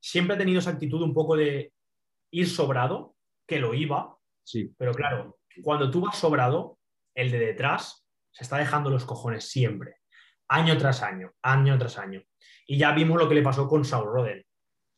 siempre 0.02 0.36
ha 0.36 0.38
tenido 0.38 0.60
esa 0.60 0.72
actitud 0.72 1.02
un 1.02 1.14
poco 1.14 1.36
de 1.36 1.74
ir 2.32 2.50
sobrado, 2.50 3.16
que 3.48 3.60
lo 3.60 3.74
iba, 3.74 4.18
sí. 4.44 4.74
pero 4.78 4.94
claro, 4.94 5.38
cuando 5.64 5.90
tú 5.90 6.02
vas 6.02 6.18
sobrado, 6.18 6.78
el 7.16 7.32
de 7.32 7.40
detrás 7.40 8.06
se 8.32 8.44
está 8.44 8.58
dejando 8.58 8.90
los 8.90 9.06
cojones 9.06 9.50
siempre, 9.50 9.98
año 10.50 10.78
tras 10.78 11.02
año, 11.02 11.32
año 11.42 11.78
tras 11.78 11.98
año. 11.98 12.22
Y 12.68 12.78
ya 12.78 12.92
vimos 12.92 13.18
lo 13.18 13.30
que 13.30 13.36
le 13.36 13.42
pasó 13.42 13.68
con 13.68 13.86
Saul 13.86 14.08
Roden. 14.08 14.46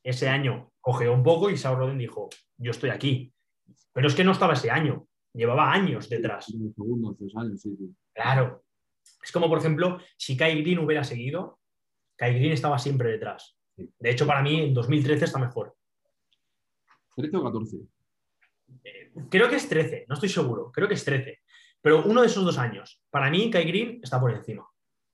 Ese 0.04 0.28
año 0.28 0.72
cogeó 0.82 1.14
un 1.14 1.24
poco 1.24 1.50
y 1.50 1.58
Saul 1.58 1.78
Roden 1.78 1.98
dijo, 1.98 2.30
yo 2.58 2.72
estoy 2.72 2.90
aquí, 2.90 3.34
pero 3.94 4.08
es 4.08 4.16
que 4.16 4.24
no 4.24 4.32
estaba 4.32 4.54
ese 4.54 4.72
año, 4.72 5.08
llevaba 5.34 5.72
años 5.72 6.10
detrás. 6.10 6.54
Claro. 8.14 8.64
Es 9.24 9.32
como, 9.32 9.50
por 9.50 9.60
ejemplo, 9.60 10.00
si 10.18 10.38
Kai 10.38 10.62
Green 10.62 10.80
hubiera 10.80 11.04
seguido, 11.04 11.60
Kai 12.16 12.36
Green 12.36 12.54
estaba 12.54 12.80
siempre 12.80 13.12
detrás. 13.12 13.58
De 13.76 14.10
hecho, 14.10 14.28
para 14.28 14.42
mí, 14.42 14.62
en 14.62 14.74
2013 14.74 15.26
está 15.26 15.40
mejor. 15.40 15.76
¿13 17.16 17.40
o 17.40 17.44
14? 17.44 17.78
Eh, 18.84 19.12
creo 19.30 19.50
que 19.50 19.56
es 19.56 19.68
13, 19.68 20.06
no 20.08 20.16
estoy 20.16 20.30
seguro. 20.30 20.72
Creo 20.72 20.88
que 20.88 20.94
es 20.94 21.06
13. 21.06 21.40
Pero 21.82 22.04
uno 22.06 22.22
de 22.22 22.28
esos 22.28 22.44
dos 22.44 22.58
años, 22.58 23.02
para 23.10 23.30
mí, 23.30 23.50
Kai 23.50 23.66
Green 23.66 24.00
está 24.04 24.20
por 24.20 24.32
encima. 24.32 24.68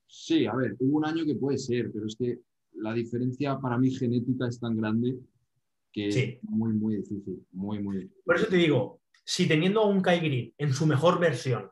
Sí, 0.08 0.46
a 0.46 0.56
ver, 0.56 0.76
hubo 0.80 0.98
un 0.98 1.06
año 1.06 1.26
que 1.26 1.36
puede 1.36 1.58
ser, 1.58 1.92
pero 1.92 2.08
es 2.08 2.16
que 2.16 2.40
la 2.74 2.94
diferencia 2.94 3.58
para 3.60 3.78
mí 3.78 3.92
genética 3.92 4.48
es 4.48 4.60
tan 4.60 4.76
grande 4.76 5.18
que 5.96 6.10
es 6.10 6.44
muy, 6.44 6.74
muy 6.74 6.98
difícil, 6.98 7.48
muy, 7.54 7.80
muy 7.80 8.12
Por 8.26 8.36
eso 8.36 8.48
te 8.48 8.58
digo, 8.58 9.00
si 9.24 9.48
teniendo 9.48 9.80
a 9.82 9.86
un 9.86 10.02
Kai 10.02 10.20
Green 10.20 10.54
en 10.58 10.74
su 10.74 10.86
mejor 10.86 11.20
versión, 11.20 11.72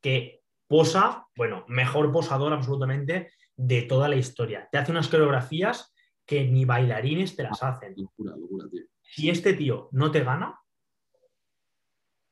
que 0.00 0.44
posa, 0.68 1.26
bueno, 1.34 1.64
mejor 1.66 2.12
posador 2.12 2.52
absolutamente 2.52 3.32
de 3.56 3.82
toda 3.82 4.08
la 4.08 4.14
historia, 4.14 4.68
te 4.70 4.78
hace 4.78 4.92
unas 4.92 5.08
coreografías 5.08 5.92
que 6.24 6.46
ni 6.46 6.64
bailarines 6.64 7.34
te 7.34 7.42
las 7.42 7.60
hacen. 7.60 7.94
Locura, 7.96 8.36
locura, 8.36 8.68
tío. 8.70 8.84
Si 9.02 9.30
este 9.30 9.54
tío 9.54 9.88
no 9.90 10.12
te 10.12 10.22
gana, 10.22 10.60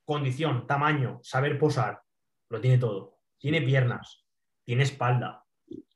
condición, 0.04 0.68
tamaño, 0.68 1.18
saber 1.24 1.58
posar, 1.58 2.00
lo 2.48 2.60
tiene 2.60 2.78
todo. 2.78 3.18
Tiene 3.38 3.60
piernas, 3.60 4.24
tiene 4.62 4.84
espalda. 4.84 5.44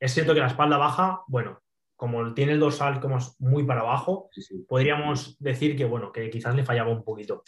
Es 0.01 0.15
cierto 0.15 0.35
que 0.35 0.40
la 0.40 0.48
espalda 0.48 0.78
baja, 0.78 1.23
bueno, 1.28 1.62
como 1.99 2.33
tiene 2.33 2.53
el 2.53 2.61
dorsal 2.61 3.01
como 3.01 3.19
muy 3.41 3.65
para 3.65 3.81
abajo, 3.81 4.31
podríamos 4.69 5.37
decir 5.41 5.77
que, 5.77 5.85
bueno, 5.85 6.12
que 6.12 6.31
quizás 6.31 6.55
le 6.55 6.65
fallaba 6.65 6.93
un 6.93 7.03
poquito. 7.03 7.43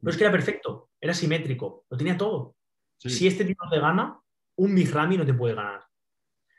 Pero 0.00 0.10
es 0.12 0.16
que 0.16 0.22
era 0.22 0.30
perfecto, 0.30 0.90
era 1.00 1.12
simétrico, 1.12 1.84
lo 1.90 1.96
tenía 1.96 2.16
todo. 2.16 2.54
Si 2.96 3.26
este 3.26 3.44
tipo 3.44 3.64
te 3.68 3.80
gana, 3.80 4.20
un 4.58 4.72
Big 4.72 4.88
Ramy 4.88 5.16
no 5.16 5.26
te 5.26 5.34
puede 5.34 5.56
ganar. 5.56 5.82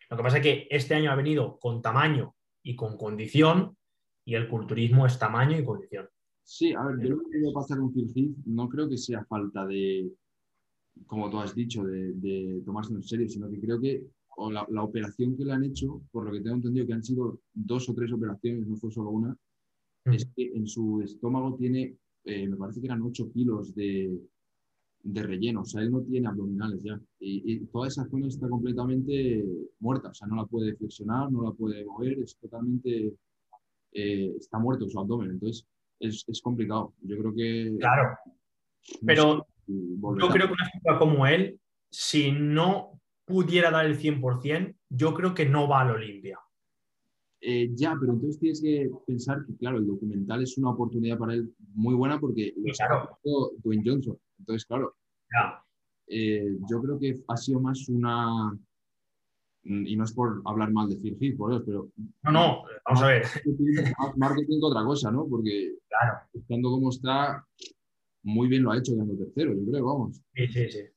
Lo 0.10 0.18
que 0.18 0.24
pasa 0.24 0.38
es 0.38 0.44
que 0.44 0.68
este 0.70 0.95
año 0.95 1.12
ha 1.12 1.16
venido 1.16 1.58
con 1.60 1.82
tamaño 1.82 2.36
y 2.62 2.76
con 2.76 2.98
condición, 2.98 3.78
y 4.26 4.36
el 4.36 4.50
culturismo 4.50 5.06
es 5.06 5.18
tamaño 5.18 5.58
y 5.58 5.64
condición. 5.64 6.10
Sí, 6.44 6.74
a 6.74 6.84
ver, 6.84 7.08
yo 7.08 7.16
lo 7.16 7.24
que 7.30 7.54
pasa 7.54 7.78
con 7.78 7.94
Phil 7.94 8.12
Heath 8.14 8.36
no 8.48 8.68
creo 8.68 8.90
que 8.90 8.98
sea 8.98 9.24
falta 9.24 9.66
de, 9.66 10.12
como 11.06 11.30
tú 11.30 11.40
has 11.40 11.56
dicho, 11.56 11.86
de, 11.86 12.12
de 12.16 12.62
tomarse 12.66 12.94
en 12.94 13.02
serio, 13.02 13.30
sino 13.30 13.50
que 13.50 13.62
creo 13.62 13.80
que 13.80 14.04
o 14.38 14.52
la, 14.52 14.66
la, 14.70 14.84
operación 14.84 15.36
que 15.36 15.46
le 15.46 15.54
han 15.54 15.64
hecho, 15.64 16.02
por 16.12 16.26
lo 16.26 16.32
que 16.32 16.42
tengo 16.42 16.56
entendido 16.56 16.88
que 16.88 16.94
han 16.94 17.04
sido 17.04 17.40
dos 17.54 17.90
o 17.90 17.94
tres 17.94 18.12
operaciones, 18.12 18.68
no 18.68 18.76
fue 18.78 18.92
solo 18.92 19.10
una, 19.10 19.38
es 20.06 20.26
que 20.36 20.52
en 20.54 20.68
su 20.68 21.02
estómago 21.02 21.56
tiene, 21.56 21.96
eh, 22.26 22.48
me 22.48 22.58
parece 22.58 22.82
que 22.82 22.88
eran 22.88 23.02
8 23.02 23.32
kilos 23.32 23.74
de, 23.74 24.20
de, 25.04 25.24
relleno, 25.24 25.62
o 25.62 25.66
sea, 25.66 25.82
él 25.82 25.92
no 25.92 26.02
tiene 26.02 26.28
abdominales 26.28 26.82
ya. 26.84 27.00
Y, 27.20 27.54
y, 27.54 27.66
toda 27.68 27.88
esa 27.88 28.06
zona 28.06 28.28
está 28.28 28.50
completamente 28.50 29.46
muerta, 29.80 30.10
o 30.10 30.14
sea, 30.14 30.28
no 30.28 30.36
la 30.36 30.46
puede 30.46 30.76
flexionar, 30.76 31.32
no 31.32 31.44
la 31.44 31.52
puede 31.52 31.86
mover, 31.86 32.20
es 32.20 32.38
totalmente, 32.38 33.14
eh, 33.94 34.34
está 34.38 34.60
muerto 34.60 34.90
su 34.90 35.00
abdomen, 35.00 35.32
entonces 35.32 35.66
es, 36.00 36.26
es, 36.28 36.42
complicado. 36.42 36.94
Yo 37.02 37.18
creo 37.18 37.34
que... 37.34 37.78
Claro, 37.80 38.18
pero 39.06 39.48
yo 39.66 40.30
creo 40.30 40.48
que 40.48 40.54
una 40.54 40.70
figura 40.70 41.00
como 41.00 41.26
él, 41.26 41.60
si 41.90 42.32
no 42.32 43.00
pudiera 43.34 43.72
dar 43.72 43.88
el 43.88 43.98
100%, 43.98 44.76
yo 44.90 45.16
creo 45.16 45.34
que 45.34 45.48
no 45.48 45.68
va 45.68 45.82
al 45.82 45.90
Olimpia. 45.90 46.38
Eh, 47.42 47.72
ya, 47.74 47.98
pero 48.00 48.14
entonces 48.14 48.40
tienes 48.40 48.62
que 48.62 48.92
pensar 49.08 49.44
que, 49.44 49.58
claro, 49.58 49.80
el 49.80 49.88
documental 49.88 50.44
es 50.44 50.56
una 50.60 50.70
oportunidad 50.70 51.18
para 51.18 51.34
él 51.34 51.52
muy 51.74 51.96
buena 51.96 52.20
porque 52.20 52.54
lo 52.56 52.72
claro. 52.74 53.18
Dwayne 53.64 53.84
Johnson. 53.84 54.20
Entonces, 54.38 54.66
claro, 54.68 54.96
ya. 55.34 55.66
eh, 56.10 56.58
yo 56.70 56.80
creo 56.84 57.00
que 57.00 57.16
ha 57.28 57.36
sido 57.36 57.60
más 57.60 57.90
una. 57.90 58.56
Y 59.64 59.96
no 59.96 60.04
es 60.04 60.14
por 60.14 60.44
hablar 60.46 60.72
mal 60.72 60.90
de 60.90 60.98
Phil 60.98 61.18
Heath, 61.20 61.38
por 61.38 61.54
eso, 61.54 61.64
pero. 61.66 61.90
No, 62.22 62.32
no, 62.32 62.64
vamos 62.86 63.02
a 63.02 63.08
ver. 63.08 63.24
Más 63.98 64.16
marketing 64.16 64.60
que 64.60 64.66
otra 64.66 64.84
cosa, 64.84 65.10
¿no? 65.10 65.26
Porque 65.28 65.74
claro. 65.90 66.20
estando 66.34 66.70
como 66.70 66.90
está, 66.92 67.44
muy 68.22 68.48
bien 68.48 68.62
lo 68.62 68.72
ha 68.72 68.78
hecho 68.78 68.94
quedando 68.94 69.18
tercero, 69.18 69.54
yo 69.56 69.72
creo, 69.72 69.86
vamos. 69.86 70.22
Sí, 70.36 70.48
sí, 70.48 70.70
sí. 70.70 70.93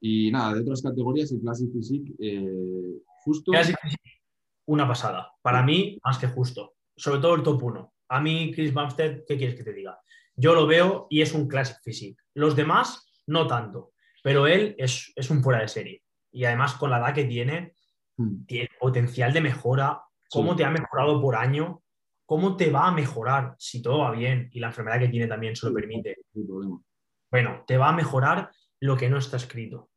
Y 0.00 0.30
nada, 0.30 0.54
de 0.54 0.60
otras 0.60 0.82
categorías, 0.82 1.30
el 1.32 1.40
Classic 1.40 1.70
Physique, 1.72 2.14
eh, 2.18 3.00
justo. 3.24 3.52
Classic 3.52 3.76
Physique, 3.80 4.20
una 4.66 4.86
pasada. 4.86 5.32
Para 5.42 5.62
mí, 5.62 5.98
más 6.04 6.18
que 6.18 6.26
justo. 6.28 6.74
Sobre 6.96 7.20
todo 7.20 7.34
el 7.34 7.42
top 7.42 7.62
1. 7.62 7.92
A 8.08 8.20
mí, 8.20 8.52
Chris 8.54 8.72
Bumstead, 8.72 9.24
¿qué 9.26 9.36
quieres 9.36 9.54
que 9.56 9.64
te 9.64 9.72
diga? 9.72 9.98
Yo 10.36 10.54
lo 10.54 10.66
veo 10.66 11.06
y 11.10 11.20
es 11.22 11.34
un 11.34 11.48
Classic 11.48 11.78
Physique. 11.82 12.20
Los 12.34 12.54
demás, 12.56 13.06
no 13.26 13.46
tanto. 13.46 13.92
Pero 14.22 14.46
él 14.46 14.74
es, 14.78 15.12
es 15.16 15.30
un 15.30 15.42
fuera 15.42 15.60
de 15.60 15.68
serie. 15.68 16.02
Y 16.32 16.44
además, 16.44 16.74
con 16.74 16.90
la 16.90 16.98
edad 16.98 17.14
que 17.14 17.24
tiene, 17.24 17.74
Hmm. 18.20 18.44
tiene 18.46 18.68
potencial 18.80 19.32
de 19.32 19.40
mejora. 19.40 20.02
¿Cómo 20.28 20.50
Sí. 20.50 20.56
te 20.58 20.64
ha 20.64 20.70
mejorado 20.70 21.22
por 21.22 21.36
año? 21.36 21.82
¿Cómo 22.26 22.56
te 22.56 22.68
va 22.68 22.88
a 22.88 22.92
mejorar 22.92 23.54
si 23.58 23.80
todo 23.80 23.98
va 24.00 24.10
bien 24.10 24.50
y 24.52 24.58
la 24.58 24.66
enfermedad 24.66 24.98
que 24.98 25.06
tiene 25.08 25.28
también 25.28 25.54
se 25.54 25.68
lo 25.68 25.72
permite? 25.72 26.16
No. 26.34 26.84
Bueno, 27.30 27.62
te 27.64 27.76
va 27.78 27.90
a 27.90 27.92
mejorar 27.92 28.50
lo 28.80 28.96
que 28.96 29.08
no 29.08 29.18
está 29.18 29.36
escrito. 29.36 29.90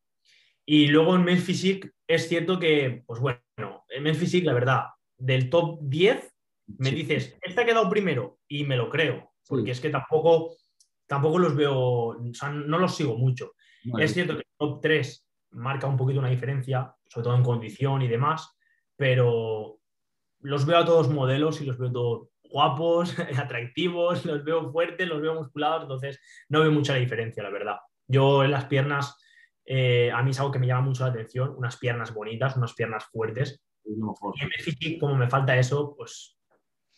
Y 0.65 0.87
luego 0.87 1.15
en 1.15 1.23
Men's 1.23 1.43
Physique 1.43 1.91
es 2.07 2.27
cierto 2.27 2.59
que, 2.59 3.03
pues 3.05 3.19
bueno, 3.19 3.41
en 3.89 4.03
Men's 4.03 4.17
Physique, 4.17 4.45
la 4.45 4.53
verdad, 4.53 4.83
del 5.17 5.49
top 5.49 5.79
10, 5.83 6.33
me 6.77 6.89
Sí. 6.89 6.95
dices, 6.95 7.37
este 7.41 7.61
ha 7.61 7.65
quedado 7.65 7.89
primero 7.89 8.39
y 8.47 8.63
me 8.63 8.77
lo 8.77 8.89
creo, 8.89 9.33
porque 9.47 9.65
Sí. 9.65 9.71
es 9.71 9.81
que 9.81 9.89
tampoco, 9.89 10.55
tampoco 11.07 11.39
los 11.39 11.55
veo, 11.55 11.77
o 11.77 12.33
sea, 12.33 12.49
no 12.49 12.77
los 12.77 12.95
sigo 12.95 13.17
mucho. 13.17 13.53
Es 13.99 14.13
cierto 14.13 14.33
que 14.35 14.39
el 14.41 14.47
top 14.57 14.79
3 14.81 15.27
marca 15.51 15.87
un 15.87 15.97
poquito 15.97 16.19
una 16.19 16.29
diferencia, 16.29 16.95
sobre 17.09 17.25
todo 17.25 17.35
en 17.35 17.43
condición 17.43 18.01
y 18.03 18.07
demás, 18.07 18.55
pero 18.95 19.79
los 20.39 20.65
veo 20.65 20.77
a 20.77 20.85
todos 20.85 21.09
modelos 21.09 21.59
y 21.61 21.65
los 21.65 21.77
veo 21.77 21.91
todos 21.91 22.27
guapos, 22.49 23.15
atractivos, 23.51 24.25
los 24.25 24.43
veo 24.43 24.71
fuertes, 24.71 25.07
los 25.07 25.21
veo 25.21 25.35
musculados, 25.35 25.83
entonces 25.83 26.19
no 26.49 26.61
veo 26.61 26.71
mucha 26.71 26.95
diferencia, 26.95 27.43
la 27.43 27.49
verdad. 27.49 27.77
Yo 28.11 28.43
en 28.43 28.51
las 28.51 28.65
piernas, 28.65 29.17
eh, 29.65 30.11
a 30.11 30.21
mí 30.21 30.31
es 30.31 30.39
algo 30.39 30.51
que 30.51 30.59
me 30.59 30.67
llama 30.67 30.87
mucho 30.87 31.03
la 31.05 31.11
atención, 31.11 31.55
unas 31.57 31.77
piernas 31.77 32.13
bonitas, 32.13 32.57
unas 32.57 32.73
piernas 32.73 33.05
fuertes. 33.05 33.61
Y 33.85 33.93
en 33.93 34.49
el 34.57 34.63
físico, 34.63 35.05
como 35.05 35.17
me 35.17 35.29
falta 35.29 35.57
eso, 35.57 35.95
pues 35.95 36.37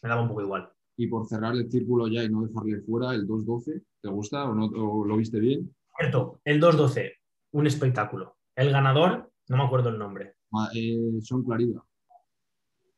me 0.01 0.09
daba 0.09 0.21
un 0.21 0.27
poco 0.27 0.41
igual. 0.41 0.71
Y 0.97 1.07
por 1.07 1.27
cerrar 1.27 1.53
el 1.53 1.69
círculo 1.69 2.07
ya 2.07 2.23
y 2.23 2.29
no 2.29 2.45
dejarle 2.45 2.81
fuera, 2.81 3.13
el 3.13 3.27
2-12, 3.27 3.83
¿te 4.01 4.09
gusta 4.09 4.45
o, 4.45 4.53
no, 4.53 4.65
o 4.65 5.05
lo 5.05 5.17
viste 5.17 5.39
bien? 5.39 5.73
Cierto, 5.97 6.41
el 6.43 6.61
2-12, 6.61 7.13
un 7.51 7.67
espectáculo. 7.67 8.37
El 8.55 8.71
ganador, 8.71 9.31
no 9.47 9.57
me 9.57 9.63
acuerdo 9.63 9.89
el 9.89 9.97
nombre, 9.97 10.35
eh, 10.75 10.97
son 11.21 11.43
Clarida. 11.43 11.83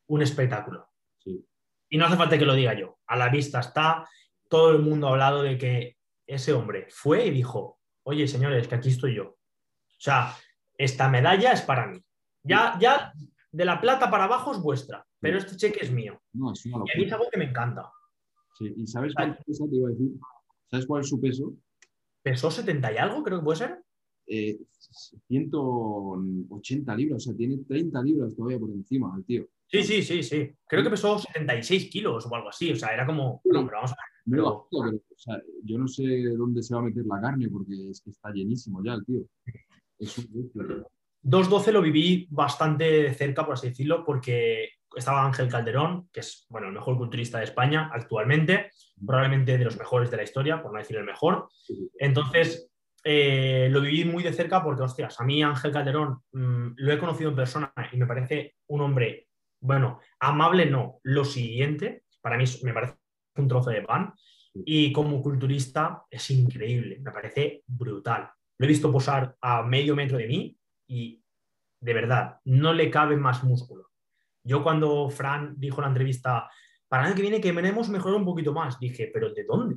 un 0.08 0.22
espectáculo. 0.22 0.88
Sí. 1.18 1.44
Y 1.88 1.98
no 1.98 2.06
hace 2.06 2.16
falta 2.16 2.38
que 2.38 2.44
lo 2.44 2.54
diga 2.54 2.74
yo. 2.74 2.98
A 3.06 3.16
la 3.16 3.28
vista 3.28 3.60
está, 3.60 4.08
todo 4.48 4.72
el 4.72 4.82
mundo 4.82 5.06
ha 5.06 5.10
hablado 5.12 5.42
de 5.42 5.56
que 5.56 5.96
ese 6.26 6.52
hombre 6.52 6.86
fue 6.90 7.26
y 7.26 7.30
dijo, 7.30 7.78
oye 8.06 8.26
señores, 8.28 8.68
que 8.68 8.74
aquí 8.76 8.88
estoy 8.88 9.16
yo. 9.16 9.24
O 9.30 9.98
sea, 9.98 10.34
esta 10.78 11.08
medalla 11.08 11.52
es 11.52 11.62
para 11.62 11.86
mí. 11.86 11.98
Ya, 12.42 12.76
ya 12.80 13.12
de 13.50 13.64
la 13.64 13.80
plata 13.80 14.10
para 14.10 14.24
abajo 14.24 14.52
es 14.52 14.60
vuestra, 14.60 15.04
pero 15.20 15.38
este 15.38 15.56
cheque 15.56 15.80
es 15.82 15.90
mío. 15.90 16.20
No, 16.32 16.52
es 16.52 16.64
una 16.66 16.84
Y 16.86 16.90
a 16.92 16.98
mí 16.98 17.04
es 17.04 17.12
algo 17.12 17.26
que 17.30 17.38
me 17.38 17.46
encanta. 17.46 17.90
Sí. 18.58 18.72
¿Y 18.76 18.86
sabes 18.86 19.12
cuál 19.14 19.36
pesa? 19.44 19.64
Te 19.68 19.76
iba 19.76 19.88
a 19.88 19.92
decir. 19.92 20.12
¿Sabes 20.70 20.86
cuál 20.86 21.02
es 21.02 21.08
su 21.08 21.20
peso? 21.20 21.52
¿Pesó 22.22 22.50
70 22.50 22.92
y 22.92 22.96
algo? 22.96 23.22
Creo 23.22 23.38
que 23.38 23.44
puede 23.44 23.58
ser. 23.58 23.82
Eh, 24.28 24.58
180 25.28 26.96
libras, 26.96 27.22
o 27.22 27.30
sea, 27.30 27.36
tiene 27.36 27.58
30 27.58 28.02
libras 28.02 28.34
todavía 28.34 28.58
por 28.58 28.70
encima 28.70 29.14
el 29.16 29.24
tío. 29.24 29.48
Sí, 29.66 29.82
sí, 29.82 30.02
sí, 30.02 30.22
sí. 30.22 30.52
Creo 30.66 30.82
que 30.82 30.90
pesó 30.90 31.18
76 31.18 31.90
kilos 31.90 32.26
o 32.26 32.34
algo 32.34 32.48
así. 32.48 32.72
O 32.72 32.76
sea, 32.76 32.94
era 32.94 33.04
como, 33.06 33.40
bueno, 33.44 33.66
pero 33.66 33.78
vamos 33.78 33.92
a 33.92 33.96
ver. 33.96 34.15
Muy 34.26 34.38
Pero- 34.38 34.44
bajito, 34.44 34.84
pero, 34.84 34.96
o 34.96 35.18
sea, 35.18 35.40
yo 35.64 35.78
no 35.78 35.88
sé 35.88 36.04
dónde 36.36 36.62
se 36.62 36.74
va 36.74 36.80
a 36.80 36.84
meter 36.84 37.04
la 37.06 37.20
carne 37.20 37.48
porque 37.48 37.90
es 37.90 38.00
que 38.00 38.10
está 38.10 38.30
llenísimo 38.32 38.82
ya 38.84 38.94
el 38.94 39.04
tío. 39.04 39.20
Es 39.98 40.18
un 40.18 40.26
bestia. 40.30 40.84
2-12 41.22 41.72
lo 41.72 41.82
viví 41.82 42.28
bastante 42.30 42.84
de 42.84 43.14
cerca, 43.14 43.44
por 43.44 43.54
así 43.54 43.68
decirlo, 43.68 44.04
porque 44.04 44.68
estaba 44.94 45.24
Ángel 45.24 45.48
Calderón, 45.48 46.08
que 46.12 46.20
es 46.20 46.46
bueno, 46.48 46.68
el 46.68 46.74
mejor 46.74 46.96
culturista 46.96 47.38
de 47.38 47.44
España 47.44 47.90
actualmente, 47.92 48.70
probablemente 49.04 49.58
de 49.58 49.64
los 49.64 49.76
mejores 49.76 50.10
de 50.10 50.18
la 50.18 50.22
historia, 50.22 50.62
por 50.62 50.72
no 50.72 50.78
decir 50.78 50.96
el 50.96 51.04
mejor. 51.04 51.48
Entonces, 51.98 52.70
eh, 53.02 53.68
lo 53.70 53.80
viví 53.80 54.04
muy 54.04 54.22
de 54.22 54.32
cerca 54.32 54.62
porque, 54.62 54.82
hostias, 54.82 55.20
a 55.20 55.24
mí 55.24 55.42
Ángel 55.42 55.72
Calderón 55.72 56.18
mm, 56.32 56.74
lo 56.76 56.92
he 56.92 56.98
conocido 56.98 57.30
en 57.30 57.36
persona 57.36 57.72
y 57.92 57.96
me 57.96 58.06
parece 58.06 58.56
un 58.68 58.80
hombre, 58.82 59.28
bueno, 59.60 60.00
amable 60.20 60.66
no, 60.66 61.00
lo 61.02 61.24
siguiente, 61.24 62.04
para 62.20 62.36
mí 62.36 62.44
me 62.62 62.72
parece 62.72 62.94
un 63.42 63.48
trozo 63.48 63.70
de 63.70 63.82
pan. 63.82 64.12
Y 64.64 64.92
como 64.92 65.22
culturista 65.22 66.04
es 66.10 66.30
increíble, 66.30 66.98
me 67.00 67.10
parece 67.10 67.62
brutal. 67.66 68.30
Lo 68.58 68.64
he 68.64 68.68
visto 68.68 68.90
posar 68.90 69.36
a 69.40 69.62
medio 69.62 69.94
metro 69.94 70.16
de 70.16 70.26
mí 70.26 70.56
y 70.86 71.22
de 71.80 71.94
verdad, 71.94 72.40
no 72.44 72.72
le 72.72 72.90
cabe 72.90 73.16
más 73.16 73.44
músculo. 73.44 73.90
Yo 74.42 74.62
cuando 74.62 75.10
Fran 75.10 75.54
dijo 75.58 75.78
en 75.78 75.82
la 75.82 75.88
entrevista, 75.88 76.50
para 76.88 77.02
el 77.02 77.06
año 77.08 77.16
que 77.16 77.22
viene 77.22 77.40
que 77.40 77.54
queremos 77.54 77.88
mejorar 77.88 78.18
un 78.18 78.24
poquito 78.24 78.52
más, 78.52 78.78
dije, 78.80 79.10
pero 79.12 79.32
¿de 79.32 79.44
dónde? 79.44 79.76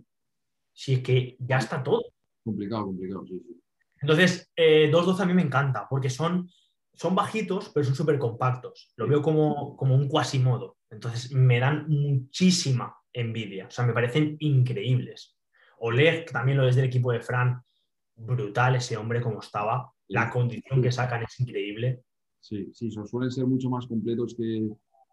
Si 0.74 0.94
es 0.94 1.00
que 1.02 1.36
ya 1.40 1.58
está 1.58 1.84
todo. 1.84 2.04
Complicado, 2.44 2.86
complicado, 2.86 3.26
sí, 3.28 3.40
sí. 3.46 3.62
Entonces, 4.02 4.52
eh, 4.56 4.90
2.12 4.92 5.20
a 5.20 5.26
mí 5.26 5.34
me 5.34 5.42
encanta 5.42 5.88
porque 5.90 6.10
son, 6.10 6.50
son 6.94 7.16
bajitos, 7.16 7.70
pero 7.70 7.86
son 7.86 7.96
súper 7.96 8.18
compactos. 8.18 8.94
Lo 8.96 9.08
veo 9.08 9.22
como, 9.22 9.76
como 9.76 9.94
un 9.94 10.08
cuasimodo. 10.08 10.78
Entonces, 10.92 11.32
me 11.32 11.60
dan 11.60 11.88
muchísima 11.88 12.96
envidia. 13.14 13.68
O 13.68 13.72
sea, 13.72 13.86
me 13.86 13.94
parecen 13.94 14.36
increíbles. 14.40 15.38
Oleg, 15.80 16.30
también 16.32 16.58
lo 16.58 16.68
es 16.68 16.76
del 16.76 16.86
equipo 16.86 17.12
de 17.12 17.22
Fran, 17.22 17.62
brutal 18.16 18.76
ese 18.76 18.98
hombre 18.98 19.22
como 19.22 19.40
estaba. 19.40 19.92
La 20.08 20.30
condición 20.30 20.82
que 20.82 20.92
sacan 20.92 21.24
es 21.24 21.40
increíble. 21.40 22.02
Sí, 22.40 22.70
sí, 22.74 22.92
son- 22.92 23.08
suelen 23.08 23.32
ser 23.32 23.46
mucho 23.46 23.70
más 23.70 23.86
completos 23.88 24.36
que, 24.36 24.68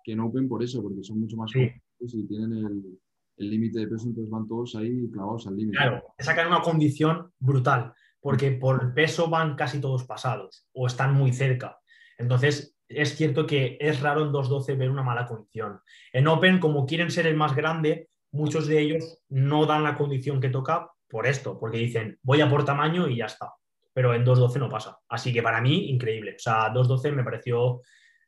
que 0.04 0.12
en 0.12 0.20
Open 0.20 0.48
por 0.48 0.62
eso, 0.62 0.82
porque 0.82 1.02
son 1.02 1.20
mucho 1.20 1.36
más 1.36 1.50
Sí. 1.50 1.58
completos 1.58 2.14
y 2.14 2.26
tienen 2.26 2.98
el 3.38 3.50
límite 3.50 3.80
de 3.80 3.88
peso, 3.88 4.06
entonces 4.06 4.30
van 4.30 4.48
todos 4.48 4.74
ahí 4.76 5.10
clavados 5.12 5.46
al 5.46 5.56
límite. 5.56 5.76
Claro, 5.76 6.02
sacan 6.18 6.46
una 6.46 6.62
condición 6.62 7.32
brutal, 7.38 7.92
porque 8.20 8.52
por 8.52 8.82
el 8.82 8.92
peso 8.94 9.28
van 9.28 9.56
casi 9.56 9.80
todos 9.80 10.04
pasados 10.04 10.66
o 10.72 10.86
están 10.86 11.12
muy 11.14 11.32
cerca. 11.32 11.78
Entonces, 12.16 12.75
es 12.88 13.16
cierto 13.16 13.46
que 13.46 13.76
es 13.80 14.00
raro 14.00 14.22
en 14.22 14.32
2.12 14.32 14.76
ver 14.76 14.90
una 14.90 15.02
mala 15.02 15.26
condición. 15.26 15.80
En 16.12 16.28
Open, 16.28 16.58
como 16.58 16.86
quieren 16.86 17.10
ser 17.10 17.26
el 17.26 17.36
más 17.36 17.54
grande, 17.54 18.08
muchos 18.32 18.66
de 18.66 18.80
ellos 18.80 19.22
no 19.28 19.66
dan 19.66 19.82
la 19.82 19.96
condición 19.96 20.40
que 20.40 20.48
toca 20.48 20.90
por 21.08 21.26
esto, 21.26 21.58
porque 21.58 21.78
dicen, 21.78 22.18
voy 22.22 22.40
a 22.40 22.48
por 22.48 22.64
tamaño 22.64 23.08
y 23.08 23.16
ya 23.16 23.26
está. 23.26 23.52
Pero 23.92 24.14
en 24.14 24.24
2.12 24.24 24.58
no 24.58 24.68
pasa. 24.68 24.98
Así 25.08 25.32
que 25.32 25.42
para 25.42 25.60
mí, 25.60 25.88
increíble. 25.88 26.34
O 26.36 26.38
sea, 26.38 26.72
2.12 26.72 27.12
me 27.12 27.24
pareció 27.24 27.80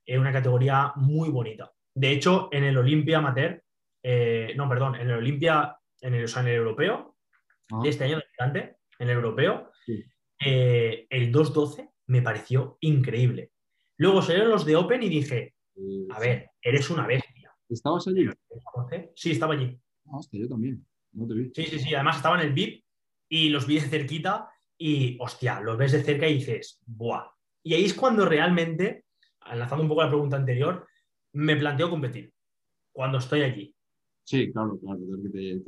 eh, 0.06 0.18
una 0.18 0.32
categoría 0.32 0.92
muy 0.96 1.28
bonita. 1.28 1.70
De 1.94 2.10
hecho, 2.10 2.48
en 2.52 2.64
el 2.64 2.78
Olimpia 2.78 3.18
Amateur, 3.18 3.62
eh, 4.02 4.54
no, 4.56 4.68
perdón, 4.68 4.94
en 4.94 5.10
el 5.10 5.16
Olimpia, 5.16 5.76
en 6.00 6.14
el, 6.14 6.24
o 6.24 6.28
sea, 6.28 6.42
en 6.42 6.48
el 6.48 6.54
europeo, 6.54 7.16
Ah, 7.70 7.80
de 7.82 7.88
este 7.90 8.04
año 8.04 8.16
de 8.16 8.76
en 8.98 9.08
el 9.08 9.16
europeo, 9.16 9.70
Sí. 9.84 10.04
eh, 10.44 11.06
el 11.10 11.30
2.12 11.30 11.90
me 12.06 12.22
pareció 12.22 12.78
increíble. 12.80 13.52
Luego 13.98 14.22
salieron 14.22 14.50
los 14.50 14.64
de 14.64 14.76
Open 14.76 15.02
y 15.02 15.08
dije, 15.08 15.54
eh, 15.76 16.06
a 16.10 16.20
ver, 16.20 16.50
eres 16.62 16.88
una 16.90 17.06
bestia. 17.06 17.52
¿Estabas 17.68 18.06
allí? 18.08 18.22
¿El 18.22 18.30
2.12? 18.30 19.12
Sí, 19.14 19.32
estaba 19.32 19.54
allí. 19.54 19.78
Ah, 20.06 20.16
hostia, 20.16 20.40
yo 20.40 20.48
también. 20.48 20.86
No 21.12 21.26
te 21.26 21.34
vi. 21.34 21.50
Sí, 21.54 21.64
sí, 21.66 21.78
sí. 21.78 21.94
Además 21.94 22.16
estaba 22.16 22.40
en 22.40 22.46
el 22.46 22.52
VIP 22.54 22.84
y 23.28 23.50
los 23.50 23.66
vi 23.66 23.80
de 23.80 23.88
cerquita 23.88 24.50
y, 24.78 25.18
hostia, 25.20 25.60
lo 25.60 25.76
ves 25.76 25.92
de 25.92 26.02
cerca 26.02 26.28
y 26.28 26.34
dices, 26.34 26.80
¡buah! 26.86 27.26
Y 27.64 27.74
ahí 27.74 27.84
es 27.84 27.94
cuando 27.94 28.24
realmente, 28.24 29.04
enlazando 29.50 29.82
un 29.82 29.88
poco 29.88 30.02
la 30.02 30.08
pregunta 30.08 30.36
anterior, 30.36 30.86
me 31.32 31.56
planteo 31.56 31.90
competir, 31.90 32.32
cuando 32.92 33.18
estoy 33.18 33.42
allí. 33.42 33.74
Sí, 34.24 34.52
claro, 34.52 34.78
claro. 34.78 35.00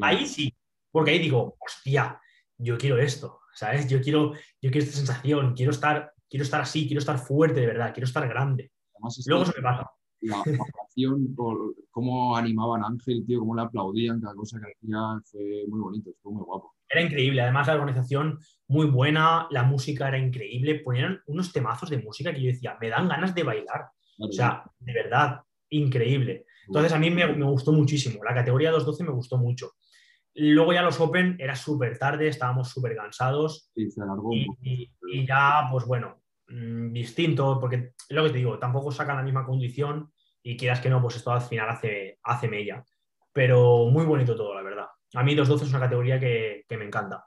Ahí 0.00 0.26
sí, 0.26 0.54
porque 0.90 1.10
ahí 1.10 1.18
digo, 1.18 1.56
hostia, 1.58 2.20
yo 2.56 2.78
quiero 2.78 2.98
esto, 2.98 3.40
¿sabes? 3.54 3.88
Yo 3.88 4.00
quiero, 4.00 4.32
yo 4.60 4.70
quiero 4.70 4.84
esta 4.84 4.96
sensación, 4.96 5.54
quiero 5.54 5.72
estar, 5.72 6.12
quiero 6.30 6.44
estar 6.44 6.60
así, 6.60 6.86
quiero 6.86 7.00
estar 7.00 7.18
fuerte 7.18 7.60
de 7.60 7.66
verdad, 7.66 7.92
quiero 7.92 8.06
estar 8.06 8.26
grande. 8.28 8.70
Luego 9.26 9.44
se 9.44 9.56
me 9.56 9.62
pasa. 9.62 9.90
La 10.22 10.42
acción, 10.84 11.34
cómo 11.90 12.36
animaban 12.36 12.84
a 12.84 12.88
Ángel, 12.88 13.24
tío, 13.26 13.40
cómo 13.40 13.54
le 13.54 13.62
aplaudían, 13.62 14.20
cada 14.20 14.34
cosa 14.34 14.60
que 14.60 14.70
hacía, 14.70 14.98
fue 15.24 15.64
muy 15.66 15.80
bonito, 15.80 16.10
fue 16.22 16.32
muy 16.32 16.42
guapo. 16.42 16.74
Era 16.88 17.02
increíble, 17.02 17.40
además 17.40 17.68
la 17.68 17.74
organización 17.74 18.38
muy 18.68 18.86
buena, 18.86 19.46
la 19.50 19.62
música 19.62 20.08
era 20.08 20.18
increíble, 20.18 20.80
ponían 20.80 21.20
unos 21.26 21.52
temazos 21.52 21.88
de 21.88 22.02
música 22.02 22.32
que 22.32 22.42
yo 22.42 22.48
decía, 22.48 22.76
me 22.80 22.90
dan 22.90 23.08
ganas 23.08 23.34
de 23.34 23.42
bailar. 23.42 23.86
o 24.18 24.30
sea, 24.30 24.62
de 24.78 24.92
verdad, 24.92 25.40
increíble. 25.70 26.44
Entonces 26.66 26.92
a 26.92 26.98
mí 26.98 27.10
me, 27.10 27.26
me 27.26 27.46
gustó 27.46 27.72
muchísimo, 27.72 28.22
la 28.22 28.34
categoría 28.34 28.70
212 28.70 29.04
me 29.04 29.16
gustó 29.16 29.38
mucho. 29.38 29.72
Luego 30.34 30.72
ya 30.72 30.82
los 30.82 31.00
Open 31.00 31.36
era 31.38 31.56
súper 31.56 31.98
tarde, 31.98 32.28
estábamos 32.28 32.68
súper 32.68 32.94
cansados. 32.94 33.70
Y 33.74 33.90
se 33.90 34.02
alargó 34.02 34.32
y, 34.32 34.90
y, 35.12 35.26
ya, 35.26 35.66
pues 35.70 35.84
bueno, 35.86 36.19
mmm, 36.50 36.92
distinto, 36.92 37.58
porque 37.60 37.94
lo 38.10 38.24
que 38.24 38.30
te 38.30 38.38
digo, 38.38 38.58
tampoco 38.58 38.90
sacan 38.90 39.16
la 39.16 39.22
misma 39.22 39.46
condición 39.46 40.12
y 40.42 40.56
quieras 40.56 40.80
que 40.80 40.90
no, 40.90 41.00
pues 41.00 41.16
esto 41.16 41.32
al 41.32 41.40
final 41.42 41.68
hace, 41.68 42.18
hace 42.22 42.48
mella. 42.48 42.84
Pero 43.32 43.86
muy 43.86 44.04
bonito 44.04 44.36
todo, 44.36 44.54
la 44.54 44.62
verdad. 44.62 44.86
A 45.14 45.22
mí 45.22 45.34
212 45.34 45.64
es 45.64 45.70
una 45.70 45.84
categoría 45.84 46.18
que, 46.18 46.64
que 46.68 46.76
me 46.76 46.84
encanta. 46.84 47.24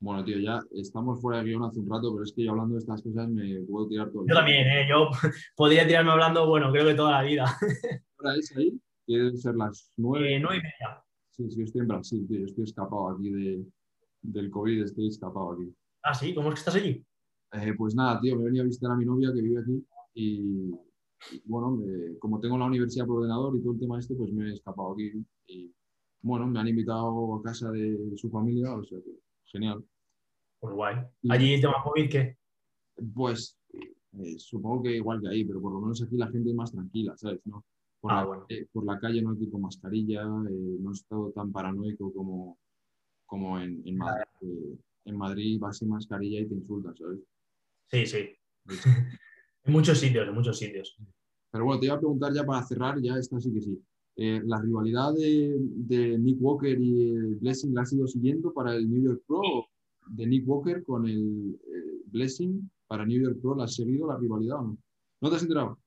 Bueno, 0.00 0.24
tío, 0.24 0.38
ya 0.38 0.60
estamos 0.72 1.20
fuera 1.20 1.40
de 1.40 1.46
guion 1.46 1.64
hace 1.64 1.80
un 1.80 1.90
rato, 1.90 2.12
pero 2.12 2.22
es 2.22 2.32
que 2.32 2.44
yo 2.44 2.52
hablando 2.52 2.74
de 2.74 2.80
estas 2.80 3.02
cosas 3.02 3.28
me 3.28 3.60
puedo 3.62 3.88
tirar 3.88 4.10
todo 4.10 4.22
el 4.22 4.28
Yo 4.28 4.34
también, 4.34 4.66
¿eh? 4.68 4.86
Yo 4.88 5.10
podría 5.56 5.86
tirarme 5.86 6.12
hablando, 6.12 6.46
bueno, 6.46 6.70
creo 6.70 6.86
que 6.86 6.94
toda 6.94 7.10
la 7.10 7.22
vida. 7.22 7.44
¿Ahora 8.18 8.36
es 8.36 8.56
ahí? 8.56 8.80
Tienen 9.04 9.36
ser 9.36 9.56
las 9.56 9.92
nueve. 9.96 10.36
Eh, 10.36 10.38
nueve 10.38 10.58
y 10.58 10.62
media. 10.62 11.02
Sí, 11.30 11.50
sí, 11.50 11.62
estoy 11.62 11.80
en 11.80 11.88
Brasil, 11.88 12.26
tío. 12.28 12.44
Estoy 12.44 12.64
escapado 12.64 13.10
aquí 13.10 13.30
de, 13.30 13.64
del 14.22 14.50
COVID, 14.50 14.84
estoy 14.84 15.08
escapado 15.08 15.52
aquí. 15.52 15.74
Ah, 16.02 16.14
sí, 16.14 16.32
¿cómo 16.32 16.48
es 16.48 16.54
que 16.54 16.58
estás 16.60 16.76
allí? 16.76 17.04
Eh, 17.52 17.74
pues 17.76 17.94
nada, 17.94 18.20
tío, 18.20 18.36
me 18.36 18.42
he 18.42 18.44
venido 18.46 18.62
a 18.64 18.66
visitar 18.66 18.90
a 18.90 18.96
mi 18.96 19.04
novia 19.04 19.32
que 19.32 19.40
vive 19.40 19.60
aquí 19.60 19.86
y, 20.14 20.70
y 21.32 21.42
bueno, 21.46 21.70
me, 21.72 22.18
como 22.18 22.38
tengo 22.40 22.58
la 22.58 22.66
universidad 22.66 23.06
por 23.06 23.18
ordenador 23.18 23.56
y 23.56 23.60
todo 23.62 23.72
el 23.72 23.80
tema 23.80 23.98
este, 23.98 24.14
pues 24.14 24.32
me 24.32 24.50
he 24.50 24.52
escapado 24.54 24.92
aquí 24.92 25.12
y 25.46 25.72
bueno, 26.20 26.46
me 26.46 26.58
han 26.60 26.68
invitado 26.68 27.36
a 27.36 27.42
casa 27.42 27.70
de 27.70 28.12
su 28.16 28.28
familia, 28.28 28.74
o 28.74 28.84
sea 28.84 28.98
que 29.00 29.18
genial. 29.44 29.82
Pues 30.60 30.74
guay. 30.74 30.96
¿Allí 31.30 31.54
el 31.54 31.60
tema 31.60 31.82
COVID 31.84 32.10
qué? 32.10 32.36
Pues 33.14 33.56
eh, 33.72 34.34
supongo 34.38 34.82
que 34.82 34.96
igual 34.96 35.20
que 35.20 35.28
ahí, 35.28 35.44
pero 35.44 35.60
por 35.60 35.72
lo 35.72 35.80
menos 35.80 36.02
aquí 36.02 36.16
la 36.16 36.28
gente 36.28 36.50
es 36.50 36.56
más 36.56 36.72
tranquila, 36.72 37.16
¿sabes? 37.16 37.40
¿No? 37.46 37.64
Por, 38.00 38.12
Ah, 38.12 38.20
la, 38.20 38.26
bueno. 38.26 38.46
eh, 38.48 38.66
por 38.72 38.84
la 38.84 38.98
calle 38.98 39.22
no 39.22 39.30
hay 39.30 39.48
con 39.50 39.60
mascarilla, 39.62 40.22
eh, 40.22 40.76
no 40.80 40.90
he 40.90 40.92
estado 40.92 41.30
tan 41.30 41.50
paranoico 41.52 42.12
como, 42.12 42.58
como 43.26 43.58
en, 43.58 43.80
en 43.86 43.96
Madrid. 43.96 44.24
que 44.40 44.78
en 45.04 45.16
Madrid 45.16 45.58
vas 45.60 45.78
sin 45.78 45.88
mascarilla 45.88 46.40
y 46.40 46.46
te 46.48 46.54
insultan, 46.54 46.96
¿sabes? 46.96 47.20
Sí, 47.90 48.06
sí. 48.06 48.30
en 49.64 49.72
muchos 49.72 49.98
sitios, 49.98 50.28
en 50.28 50.34
muchos 50.34 50.58
sitios. 50.58 50.96
Pero 51.50 51.64
bueno, 51.64 51.80
te 51.80 51.86
iba 51.86 51.94
a 51.94 51.98
preguntar 51.98 52.32
ya 52.32 52.44
para 52.44 52.62
cerrar, 52.66 53.00
ya 53.00 53.16
esta 53.16 53.40
sí 53.40 53.52
que 53.52 53.60
sí. 53.62 53.78
Eh, 54.16 54.42
¿La 54.44 54.60
rivalidad 54.60 55.14
de, 55.14 55.56
de 55.58 56.18
Nick 56.18 56.38
Walker 56.40 56.78
y 56.78 57.10
el 57.14 57.36
Blessing 57.36 57.72
la 57.74 57.82
has 57.82 57.92
ido 57.92 58.06
siguiendo 58.06 58.52
para 58.52 58.74
el 58.74 58.90
New 58.90 59.02
York 59.02 59.22
Pro? 59.26 59.40
¿De 60.08 60.26
Nick 60.26 60.46
Walker 60.46 60.82
con 60.84 61.06
el 61.06 61.54
eh, 61.54 62.02
Blessing 62.06 62.70
para 62.86 63.06
New 63.06 63.22
York 63.22 63.38
Pro 63.40 63.54
la 63.54 63.64
has 63.64 63.74
seguido 63.74 64.08
la 64.08 64.16
rivalidad 64.18 64.58
o 64.58 64.62
no? 64.62 64.78
¿No 65.20 65.30
te 65.30 65.36
has 65.36 65.42
enterado? 65.42 65.78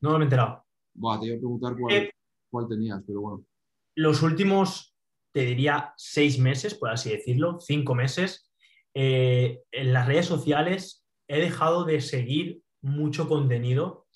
No 0.00 0.12
me 0.12 0.20
he 0.20 0.22
enterado. 0.24 0.64
Buah, 0.94 1.18
te 1.20 1.26
iba 1.26 1.36
a 1.36 1.38
preguntar 1.38 1.76
cuál, 1.78 1.94
Eh. 1.94 2.10
cuál 2.50 2.68
tenías, 2.68 3.02
pero 3.06 3.20
bueno. 3.20 3.44
Los 3.96 4.22
últimos, 4.22 4.94
te 5.32 5.44
diría, 5.44 5.92
seis 5.96 6.38
meses, 6.38 6.74
por 6.74 6.90
así 6.90 7.10
decirlo, 7.10 7.58
cinco 7.60 7.94
meses, 7.94 8.50
eh, 8.94 9.62
en 9.72 9.92
las 9.92 10.06
redes 10.06 10.26
sociales 10.26 11.03
he 11.28 11.40
dejado 11.40 11.84
de 11.84 12.00
seguir 12.00 12.60
mucho 12.82 13.28
contenido 13.28 14.06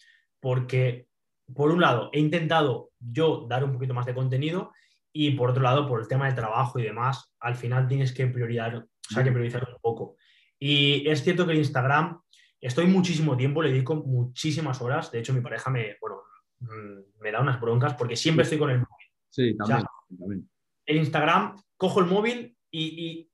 porque, 0.41 1.09
por 1.55 1.71
un 1.71 1.81
lado, 1.81 2.11
he 2.13 2.21
intentado 2.21 2.91
yo 3.01 3.47
dar 3.49 3.65
un 3.65 3.73
poquito 3.73 3.95
más 3.95 4.07
de 4.07 4.15
contenido 4.15 4.73
y, 5.13 5.33
por 5.33 5.51
otro 5.51 5.63
lado, 5.63 5.89
por 5.89 6.01
el 6.01 6.09
tema 6.09 6.27
del 6.27 6.35
trabajo 6.35 6.79
y 6.79 6.83
demás, 6.83 7.33
al 7.41 7.57
final 7.57 7.89
tienes 7.89 8.13
que 8.13 8.27
priorizar, 8.27 8.77
o 8.77 8.87
sea, 9.09 9.25
que 9.25 9.33
priorizar 9.33 9.67
un 9.69 9.81
poco. 9.81 10.17
Y 10.59 11.09
es 11.09 11.23
cierto 11.23 11.47
que 11.47 11.53
el 11.53 11.59
Instagram, 11.59 12.21
estoy 12.61 12.87
muchísimo 12.87 13.37
tiempo, 13.37 13.63
le 13.63 13.71
dedico 13.71 13.97
muchísimas 13.97 14.81
horas. 14.83 15.11
De 15.11 15.21
hecho, 15.21 15.33
mi 15.33 15.41
pareja 15.41 15.71
me, 15.71 15.97
bueno, 16.01 16.23
mm, 16.61 17.21
me 17.21 17.33
da 17.33 17.41
unas 17.41 17.61
broncas 17.61 17.95
porque 17.95 18.17
siempre 18.17 18.43
estoy 18.43 18.59
con 18.59 18.71
el 18.71 18.79
móvil. 18.79 19.07
Sí, 19.31 19.57
también. 19.57 19.81
sea, 19.81 19.89
también. 20.19 20.51
El 20.85 20.97
Instagram, 20.97 21.57
cojo 21.77 22.01
el 22.01 22.07
móvil 22.07 22.57
y, 22.71 22.83
y 22.83 23.28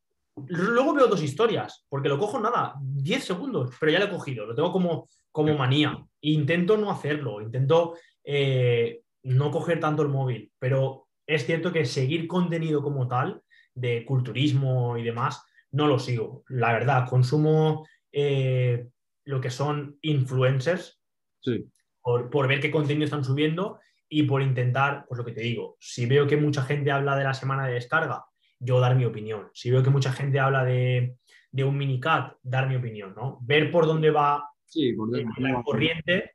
luego 0.48 0.94
veo 0.94 1.06
dos 1.06 1.23
historias, 1.23 1.85
porque 1.89 2.09
lo 2.09 2.19
cojo 2.19 2.40
nada, 2.40 2.74
10 2.81 3.24
segundos, 3.24 3.74
pero 3.78 3.93
ya 3.93 3.98
lo 3.98 4.06
he 4.06 4.11
cogido, 4.11 4.47
lo 4.47 4.55
tengo 4.55 4.73
como, 4.73 5.09
como 5.31 5.56
manía. 5.56 5.97
Intento 6.20 6.77
no 6.77 6.90
hacerlo, 6.90 7.40
intento 7.40 7.94
eh, 8.24 9.02
no 9.23 9.51
coger 9.51 9.81
tanto 9.81 10.02
el 10.02 10.09
móvil, 10.09 10.51
pero 10.59 11.09
es 11.27 11.47
cierto 11.47 11.73
que 11.73 11.85
seguir 11.85 12.27
contenido 12.27 12.82
como 12.82 13.09
tal, 13.09 13.43
de 13.74 14.05
culturismo 14.05 14.97
y 14.97 15.02
demás, 15.02 15.43
no 15.73 15.86
lo 15.86 15.98
sigo. 15.98 16.44
La 16.48 16.73
verdad, 16.73 17.09
consumo 17.09 17.86
eh, 18.12 18.86
lo 19.24 19.40
que 19.40 19.51
son 19.51 19.98
influencers 20.02 21.01
Sí, 21.44 21.66
por, 22.01 22.31
por 22.31 22.48
ver 22.48 22.61
qué 22.61 22.70
contenido 22.70 23.05
están 23.05 23.24
subiendo 23.24 23.78
y 24.09 24.23
por 24.23 24.40
intentar, 24.40 25.05
pues 25.06 25.19
lo 25.19 25.24
que 25.24 25.32
te 25.32 25.43
digo, 25.43 25.77
si 25.78 26.06
veo 26.06 26.27
que 26.27 26.39
mucha 26.39 26.62
gente 26.62 26.90
habla 26.90 27.16
de 27.16 27.24
la 27.24 27.35
semana 27.35 27.66
de 27.66 27.74
descarga, 27.74 28.24
yo 28.59 28.81
dar 28.81 28.97
mi 28.97 29.05
opinión. 29.05 29.51
Si 29.52 29.70
veo 29.70 29.82
que 29.82 29.90
mucha 29.90 30.12
gente 30.12 30.40
habla 30.40 30.64
de, 30.64 31.16
de 31.51 31.64
un 31.64 31.76
minicat, 31.76 32.36
dar 32.43 32.68
mi 32.68 32.76
opinión, 32.76 33.14
¿no? 33.16 33.39
Ver 33.43 33.70
por 33.70 33.86
dónde 33.86 34.10
va 34.10 34.48
sí, 34.66 34.93
por 34.93 35.16
eh, 35.18 35.24
la 35.39 35.62
corriente 35.62 36.32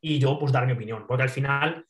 y 0.00 0.18
yo 0.18 0.38
pues 0.38 0.52
dar 0.52 0.66
mi 0.66 0.72
opinión, 0.72 1.06
porque 1.06 1.24
al 1.24 1.28
final 1.28 1.86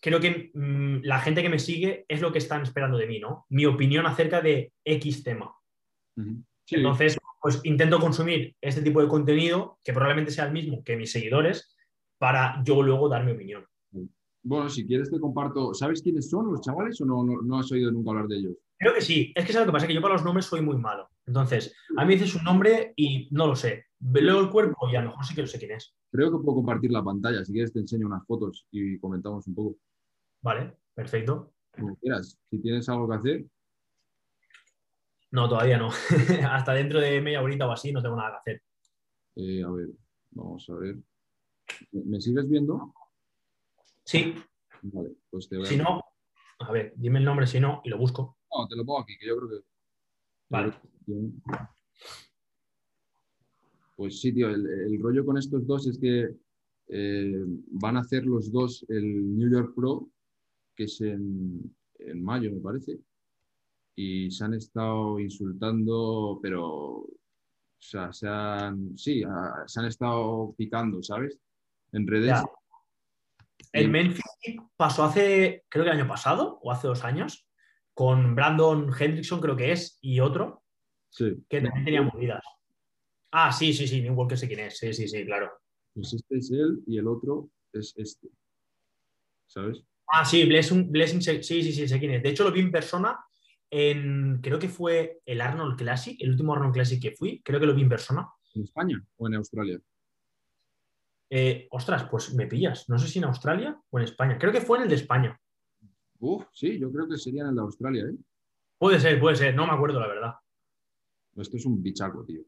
creo 0.00 0.20
que 0.20 0.50
mm, 0.54 1.00
la 1.02 1.20
gente 1.20 1.42
que 1.42 1.48
me 1.48 1.58
sigue 1.58 2.04
es 2.08 2.20
lo 2.20 2.32
que 2.32 2.38
están 2.38 2.62
esperando 2.62 2.96
de 2.98 3.06
mí, 3.06 3.20
¿no? 3.20 3.46
Mi 3.50 3.66
opinión 3.66 4.06
acerca 4.06 4.40
de 4.40 4.72
X 4.84 5.22
tema. 5.22 5.54
Sí, 6.64 6.76
Entonces, 6.76 7.18
pues 7.40 7.60
intento 7.64 7.98
consumir 7.98 8.54
este 8.60 8.82
tipo 8.82 9.00
de 9.00 9.08
contenido, 9.08 9.78
que 9.82 9.92
probablemente 9.92 10.30
sea 10.30 10.44
el 10.44 10.52
mismo 10.52 10.84
que 10.84 10.96
mis 10.96 11.10
seguidores, 11.10 11.74
para 12.18 12.62
yo 12.62 12.82
luego 12.82 13.08
dar 13.08 13.24
mi 13.24 13.32
opinión. 13.32 13.66
Bueno, 14.42 14.68
si 14.70 14.86
quieres 14.86 15.10
te 15.10 15.20
comparto. 15.20 15.74
¿Sabes 15.74 16.02
quiénes 16.02 16.30
son 16.30 16.50
los 16.50 16.60
chavales 16.62 17.00
o 17.00 17.04
no, 17.04 17.22
no, 17.24 17.42
no 17.42 17.58
has 17.58 17.70
oído 17.72 17.90
nunca 17.92 18.10
hablar 18.10 18.26
de 18.26 18.36
ellos? 18.38 18.54
Creo 18.78 18.94
que 18.94 19.02
sí, 19.02 19.32
es 19.34 19.44
que 19.44 19.52
sabes 19.52 19.66
lo 19.66 19.72
que 19.72 19.76
pasa, 19.76 19.86
que 19.86 19.94
yo 19.94 20.00
para 20.00 20.14
los 20.14 20.24
nombres 20.24 20.46
soy 20.46 20.62
muy 20.62 20.78
malo. 20.78 21.08
Entonces, 21.26 21.74
a 21.96 22.04
mí 22.04 22.14
dices 22.14 22.34
un 22.34 22.44
nombre 22.44 22.94
y 22.96 23.28
no 23.30 23.46
lo 23.46 23.54
sé. 23.54 23.84
Leo 24.00 24.40
el 24.40 24.50
cuerpo 24.50 24.88
y 24.90 24.96
a 24.96 25.02
lo 25.02 25.10
mejor 25.10 25.24
sí 25.26 25.34
que 25.34 25.42
lo 25.42 25.46
sé 25.46 25.58
quién 25.58 25.72
es. 25.72 25.94
Creo 26.10 26.30
que 26.30 26.42
puedo 26.42 26.56
compartir 26.56 26.90
la 26.90 27.04
pantalla. 27.04 27.44
Si 27.44 27.52
quieres 27.52 27.72
te 27.72 27.80
enseño 27.80 28.06
unas 28.06 28.26
fotos 28.26 28.66
y 28.70 28.98
comentamos 28.98 29.46
un 29.46 29.54
poco. 29.54 29.76
Vale, 30.40 30.74
perfecto. 30.94 31.52
Como 31.72 31.96
quieras. 31.96 32.38
Si 32.50 32.58
tienes 32.62 32.88
algo 32.88 33.08
que 33.08 33.14
hacer, 33.16 33.44
No, 35.32 35.48
todavía 35.48 35.78
no. 35.78 35.90
Hasta 36.50 36.72
dentro 36.72 36.98
de 36.98 37.20
media 37.20 37.42
horita 37.42 37.66
o 37.68 37.72
así 37.72 37.92
no 37.92 38.02
tengo 38.02 38.16
nada 38.16 38.30
que 38.44 38.50
hacer. 38.52 38.62
eh, 39.36 39.62
a 39.62 39.70
ver, 39.70 39.88
vamos 40.30 40.68
a 40.70 40.74
ver. 40.74 40.96
¿Me 41.92 42.02
me 42.04 42.20
sigues 42.20 42.48
viendo? 42.48 42.92
Sí, 44.04 44.34
Vale, 44.82 45.16
pues 45.30 45.48
te 45.48 45.56
voy 45.56 45.66
a... 45.66 45.68
si 45.68 45.76
no, 45.76 46.02
a 46.60 46.72
ver, 46.72 46.92
dime 46.96 47.18
el 47.18 47.24
nombre 47.24 47.46
si 47.46 47.60
no 47.60 47.80
y 47.84 47.90
lo 47.90 47.98
busco. 47.98 48.38
No, 48.50 48.66
te 48.66 48.76
lo 48.76 48.84
pongo 48.84 49.00
aquí, 49.00 49.16
que 49.18 49.26
yo 49.26 49.36
creo 49.36 49.48
que... 49.50 49.66
Vale. 50.48 50.72
Pues 53.96 54.20
sí, 54.20 54.32
tío, 54.32 54.48
el, 54.48 54.66
el 54.66 55.00
rollo 55.00 55.24
con 55.24 55.36
estos 55.36 55.66
dos 55.66 55.86
es 55.86 55.98
que 55.98 56.34
eh, 56.88 57.44
van 57.72 57.96
a 57.96 58.00
hacer 58.00 58.24
los 58.24 58.50
dos 58.50 58.84
el 58.88 59.38
New 59.38 59.50
York 59.50 59.74
Pro, 59.76 60.08
que 60.74 60.84
es 60.84 61.00
en, 61.02 61.74
en 61.98 62.24
mayo, 62.24 62.50
me 62.50 62.60
parece, 62.60 62.98
y 63.94 64.30
se 64.30 64.44
han 64.44 64.54
estado 64.54 65.20
insultando, 65.20 66.40
pero, 66.42 66.66
o 66.66 67.08
sea, 67.78 68.12
se 68.12 68.26
han, 68.26 68.96
sí, 68.98 69.22
se 69.66 69.80
han 69.80 69.86
estado 69.86 70.54
picando, 70.56 71.02
¿sabes? 71.02 71.38
En 71.92 72.06
redes. 72.06 72.28
Ya. 72.30 72.44
El 73.72 73.88
Memphis 73.88 74.22
pasó 74.76 75.04
hace, 75.04 75.64
creo 75.68 75.84
que 75.84 75.90
el 75.90 75.98
año 75.98 76.08
pasado 76.08 76.58
o 76.62 76.72
hace 76.72 76.88
dos 76.88 77.04
años, 77.04 77.46
con 77.94 78.34
Brandon 78.34 78.90
Hendrickson, 78.98 79.40
creo 79.40 79.56
que 79.56 79.72
es, 79.72 79.98
y 80.00 80.20
otro, 80.20 80.64
Sí. 81.10 81.44
que 81.48 81.60
también 81.60 81.84
tenía 81.84 82.02
movidas. 82.02 82.44
Ah, 83.32 83.52
sí, 83.52 83.72
sí, 83.72 83.86
sí, 83.86 84.00
New 84.00 84.26
que 84.26 84.36
sé 84.36 84.46
quién 84.48 84.60
es. 84.60 84.78
Sí, 84.78 84.92
sí, 84.92 85.08
sí, 85.08 85.24
claro. 85.24 85.50
Pues 85.94 86.12
este 86.14 86.38
es 86.38 86.50
él 86.50 86.80
y 86.86 86.98
el 86.98 87.06
otro 87.06 87.50
es 87.72 87.94
este. 87.96 88.28
¿Sabes? 89.46 89.82
Ah, 90.06 90.24
sí, 90.24 90.44
Blessing, 90.44 90.90
Blessing, 90.90 91.20
sí, 91.20 91.42
sí, 91.42 91.72
sí, 91.72 91.88
sé 91.88 91.98
quién 91.98 92.12
es. 92.12 92.22
De 92.22 92.30
hecho, 92.30 92.44
lo 92.44 92.52
vi 92.52 92.60
en 92.60 92.70
persona 92.70 93.18
en, 93.70 94.40
creo 94.40 94.58
que 94.58 94.68
fue 94.68 95.20
el 95.24 95.40
Arnold 95.40 95.76
Classic, 95.76 96.20
el 96.20 96.30
último 96.30 96.54
Arnold 96.54 96.74
Classic 96.74 97.00
que 97.00 97.12
fui, 97.12 97.40
creo 97.42 97.60
que 97.60 97.66
lo 97.66 97.74
vi 97.74 97.82
en 97.82 97.88
persona. 97.88 98.28
¿En 98.54 98.62
España 98.62 99.04
o 99.16 99.28
en 99.28 99.34
Australia? 99.34 99.80
Eh, 101.32 101.68
ostras, 101.70 102.04
pues 102.10 102.34
me 102.34 102.46
pillas. 102.46 102.88
No 102.88 102.98
sé 102.98 103.06
si 103.06 103.20
en 103.20 103.24
Australia 103.24 103.80
o 103.88 103.98
en 103.98 104.04
España. 104.04 104.36
Creo 104.36 104.52
que 104.52 104.60
fue 104.60 104.78
en 104.78 104.84
el 104.84 104.88
de 104.88 104.96
España. 104.96 105.40
Uf, 106.18 106.44
sí, 106.52 106.78
yo 106.78 106.90
creo 106.92 107.08
que 107.08 107.16
sería 107.16 107.42
en 107.42 107.50
el 107.50 107.54
de 107.54 107.60
Australia, 107.60 108.04
¿eh? 108.04 108.16
Puede 108.76 108.98
ser, 108.98 109.20
puede 109.20 109.36
ser. 109.36 109.54
No 109.54 109.66
me 109.66 109.72
acuerdo, 109.72 110.00
la 110.00 110.08
verdad. 110.08 110.34
Esto 111.36 111.56
es 111.56 111.64
un 111.66 111.80
bichaco, 111.82 112.24
tío. 112.24 112.42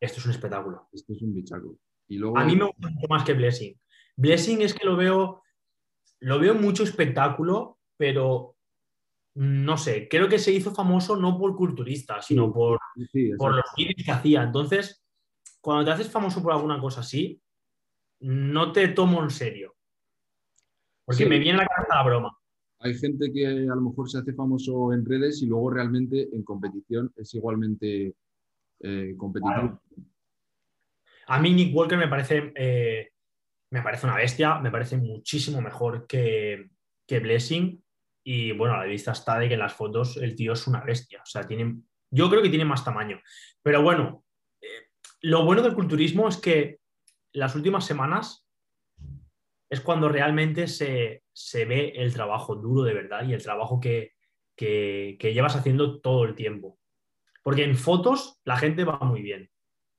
Esto 0.00 0.18
es 0.18 0.26
un 0.26 0.32
espectáculo. 0.32 0.88
Esto 0.92 1.12
es 1.12 1.22
un 1.22 1.32
bichaco. 1.32 1.78
Y 2.08 2.18
luego... 2.18 2.36
A 2.36 2.44
mí 2.44 2.56
me 2.56 2.64
gusta 2.64 2.88
mucho 2.88 3.06
más 3.08 3.24
que 3.24 3.34
Blessing. 3.34 3.78
Blessing 4.16 4.62
es 4.62 4.74
que 4.74 4.84
lo 4.84 4.96
veo, 4.96 5.42
lo 6.20 6.38
veo 6.38 6.54
mucho 6.54 6.82
espectáculo, 6.82 7.78
pero 7.96 8.56
no 9.34 9.76
sé, 9.76 10.08
creo 10.08 10.28
que 10.28 10.38
se 10.38 10.52
hizo 10.52 10.72
famoso 10.72 11.16
no 11.16 11.38
por 11.38 11.56
culturista, 11.56 12.22
sino 12.22 12.52
por, 12.52 12.78
Sí, 13.12 13.30
por 13.36 13.54
los 13.54 13.64
vídeos 13.76 14.02
que 14.04 14.12
hacía. 14.12 14.42
Entonces, 14.42 15.04
cuando 15.60 15.84
te 15.84 15.90
haces 15.90 16.10
famoso 16.10 16.42
por 16.42 16.52
alguna 16.52 16.80
cosa 16.80 17.00
así, 17.00 17.40
no 18.24 18.72
te 18.72 18.88
tomo 18.88 19.22
en 19.22 19.30
serio. 19.30 19.76
Porque 21.04 21.24
Sí. 21.24 21.28
me 21.28 21.38
viene 21.38 21.58
a 21.58 21.62
la 21.62 21.68
cabeza 21.68 21.94
la 21.94 22.02
broma. 22.02 22.38
Hay 22.80 22.94
gente 22.94 23.30
que 23.32 23.46
a 23.46 23.74
lo 23.74 23.80
mejor 23.82 24.10
se 24.10 24.18
hace 24.18 24.32
famoso 24.32 24.92
en 24.94 25.04
redes 25.04 25.42
y 25.42 25.46
luego 25.46 25.70
realmente 25.70 26.28
en 26.32 26.42
competición 26.42 27.12
es 27.16 27.34
igualmente 27.34 28.14
eh, 28.80 29.14
competitivo. 29.16 29.80
A 31.26 31.40
mí 31.40 31.52
Nick 31.52 31.74
Walker 31.74 31.96
me 31.98 32.08
parece, 32.08 32.52
eh, 32.56 33.10
me 33.70 33.82
parece 33.82 34.06
una 34.06 34.16
bestia, 34.16 34.58
me 34.58 34.70
parece 34.70 34.96
muchísimo 34.96 35.60
mejor 35.60 36.06
que, 36.06 36.70
que 37.06 37.20
Blessing. 37.20 37.82
Y 38.24 38.52
bueno, 38.52 38.74
a 38.74 38.78
la 38.78 38.84
vista 38.84 39.12
está 39.12 39.38
de 39.38 39.48
que 39.48 39.54
en 39.54 39.60
las 39.60 39.74
fotos 39.74 40.16
el 40.16 40.34
tío 40.34 40.54
es 40.54 40.66
una 40.66 40.82
bestia. 40.82 41.20
O 41.22 41.26
sea, 41.26 41.46
tiene, 41.46 41.76
yo 42.10 42.30
creo 42.30 42.42
que 42.42 42.48
tiene 42.48 42.64
más 42.64 42.84
tamaño. 42.84 43.20
Pero 43.62 43.82
bueno, 43.82 44.24
eh, 44.60 44.88
lo 45.20 45.44
bueno 45.44 45.62
del 45.62 45.74
culturismo 45.74 46.28
es 46.28 46.38
que 46.38 46.78
las 47.34 47.54
últimas 47.54 47.84
semanas 47.84 48.46
es 49.70 49.80
cuando 49.80 50.08
realmente 50.08 50.66
se, 50.68 51.24
se 51.32 51.64
ve 51.64 51.92
el 51.96 52.12
trabajo 52.14 52.54
duro 52.56 52.82
de 52.82 52.94
verdad 52.94 53.24
y 53.26 53.32
el 53.34 53.42
trabajo 53.42 53.78
que, 53.80 54.12
que- 54.56 55.16
que 55.18 55.34
llevas 55.34 55.56
haciendo 55.56 56.00
todo 56.00 56.24
el 56.24 56.34
tiempo. 56.34 56.78
Porque 57.42 57.64
en 57.64 57.76
fotos 57.76 58.40
la 58.44 58.56
gente 58.56 58.84
va 58.84 58.98
muy 59.00 59.20
bien. 59.22 59.50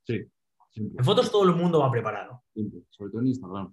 Sí, 0.04 0.24
siempre, 0.70 0.96
En 0.98 1.04
fotos 1.04 1.30
todo 1.30 1.44
el 1.44 1.54
mundo 1.54 1.80
va 1.80 1.90
preparado. 1.90 2.42
siempre, 2.52 2.80
sobre 2.90 3.10
todo 3.12 3.20
en 3.22 3.28
Instagram. 3.28 3.72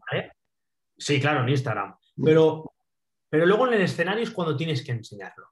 Sí, 0.98 1.20
claro, 1.20 1.42
en 1.44 1.50
Instagram. 1.50 1.96
Pero, 2.24 2.72
pero 3.30 3.46
luego 3.46 3.68
en 3.68 3.74
el 3.76 3.82
escenario 3.82 4.24
es 4.24 4.30
cuando 4.32 4.56
tienes 4.56 4.84
que 4.86 4.92
enseñarlo. 4.92 5.48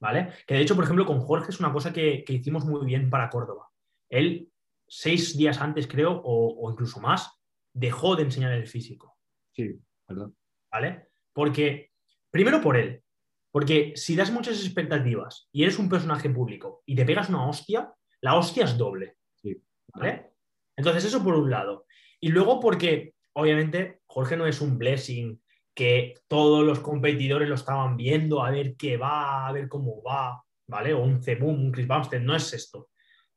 ¿Vale? 0.00 0.32
Que 0.46 0.54
de 0.54 0.60
hecho, 0.60 0.74
por 0.74 0.84
ejemplo, 0.84 1.06
con 1.06 1.20
Jorge 1.20 1.50
es 1.50 1.60
una 1.60 1.72
cosa 1.72 1.92
que, 1.92 2.24
que 2.24 2.34
hicimos 2.34 2.64
muy 2.66 2.84
bien 2.84 3.08
para 3.08 3.30
Córdoba. 3.30 3.68
Él, 4.10 4.50
seis 4.88 5.36
días 5.36 5.60
antes, 5.60 5.86
creo, 5.86 6.12
o, 6.12 6.54
o 6.60 6.70
incluso 6.70 7.00
más, 7.00 7.30
dejó 7.72 8.16
de 8.16 8.22
enseñar 8.24 8.52
el 8.52 8.66
físico. 8.66 9.16
Sí, 9.52 9.78
¿verdad? 10.08 10.28
¿Vale? 10.70 11.08
Porque, 11.32 11.90
primero 12.30 12.60
por 12.60 12.76
él, 12.76 13.02
porque 13.50 13.92
si 13.94 14.16
das 14.16 14.32
muchas 14.32 14.64
expectativas 14.64 15.48
y 15.52 15.62
eres 15.62 15.78
un 15.78 15.88
personaje 15.88 16.28
público 16.28 16.82
y 16.86 16.96
te 16.96 17.04
pegas 17.04 17.28
una 17.28 17.46
hostia, 17.46 17.92
la 18.20 18.36
hostia 18.36 18.64
es 18.64 18.76
doble. 18.76 19.16
Sí. 19.34 19.56
¿Vale? 19.94 20.32
Entonces, 20.76 21.04
eso 21.04 21.22
por 21.22 21.34
un 21.34 21.50
lado. 21.50 21.86
Y 22.20 22.30
luego 22.30 22.58
porque, 22.58 23.14
obviamente, 23.34 24.00
Jorge 24.06 24.36
no 24.36 24.46
es 24.46 24.60
un 24.60 24.78
blessing 24.78 25.40
que 25.74 26.14
todos 26.28 26.64
los 26.64 26.80
competidores 26.80 27.48
lo 27.48 27.54
estaban 27.54 27.96
viendo 27.96 28.42
a 28.42 28.50
ver 28.50 28.76
qué 28.76 28.96
va, 28.96 29.46
a 29.46 29.52
ver 29.52 29.68
cómo 29.68 30.02
va, 30.02 30.42
¿vale? 30.68 30.94
O 30.94 31.02
un 31.02 31.22
Cebum, 31.22 31.66
un 31.66 31.72
Chris 31.72 31.86
Bumstead, 31.86 32.22
no 32.22 32.34
es 32.34 32.52
esto. 32.52 32.90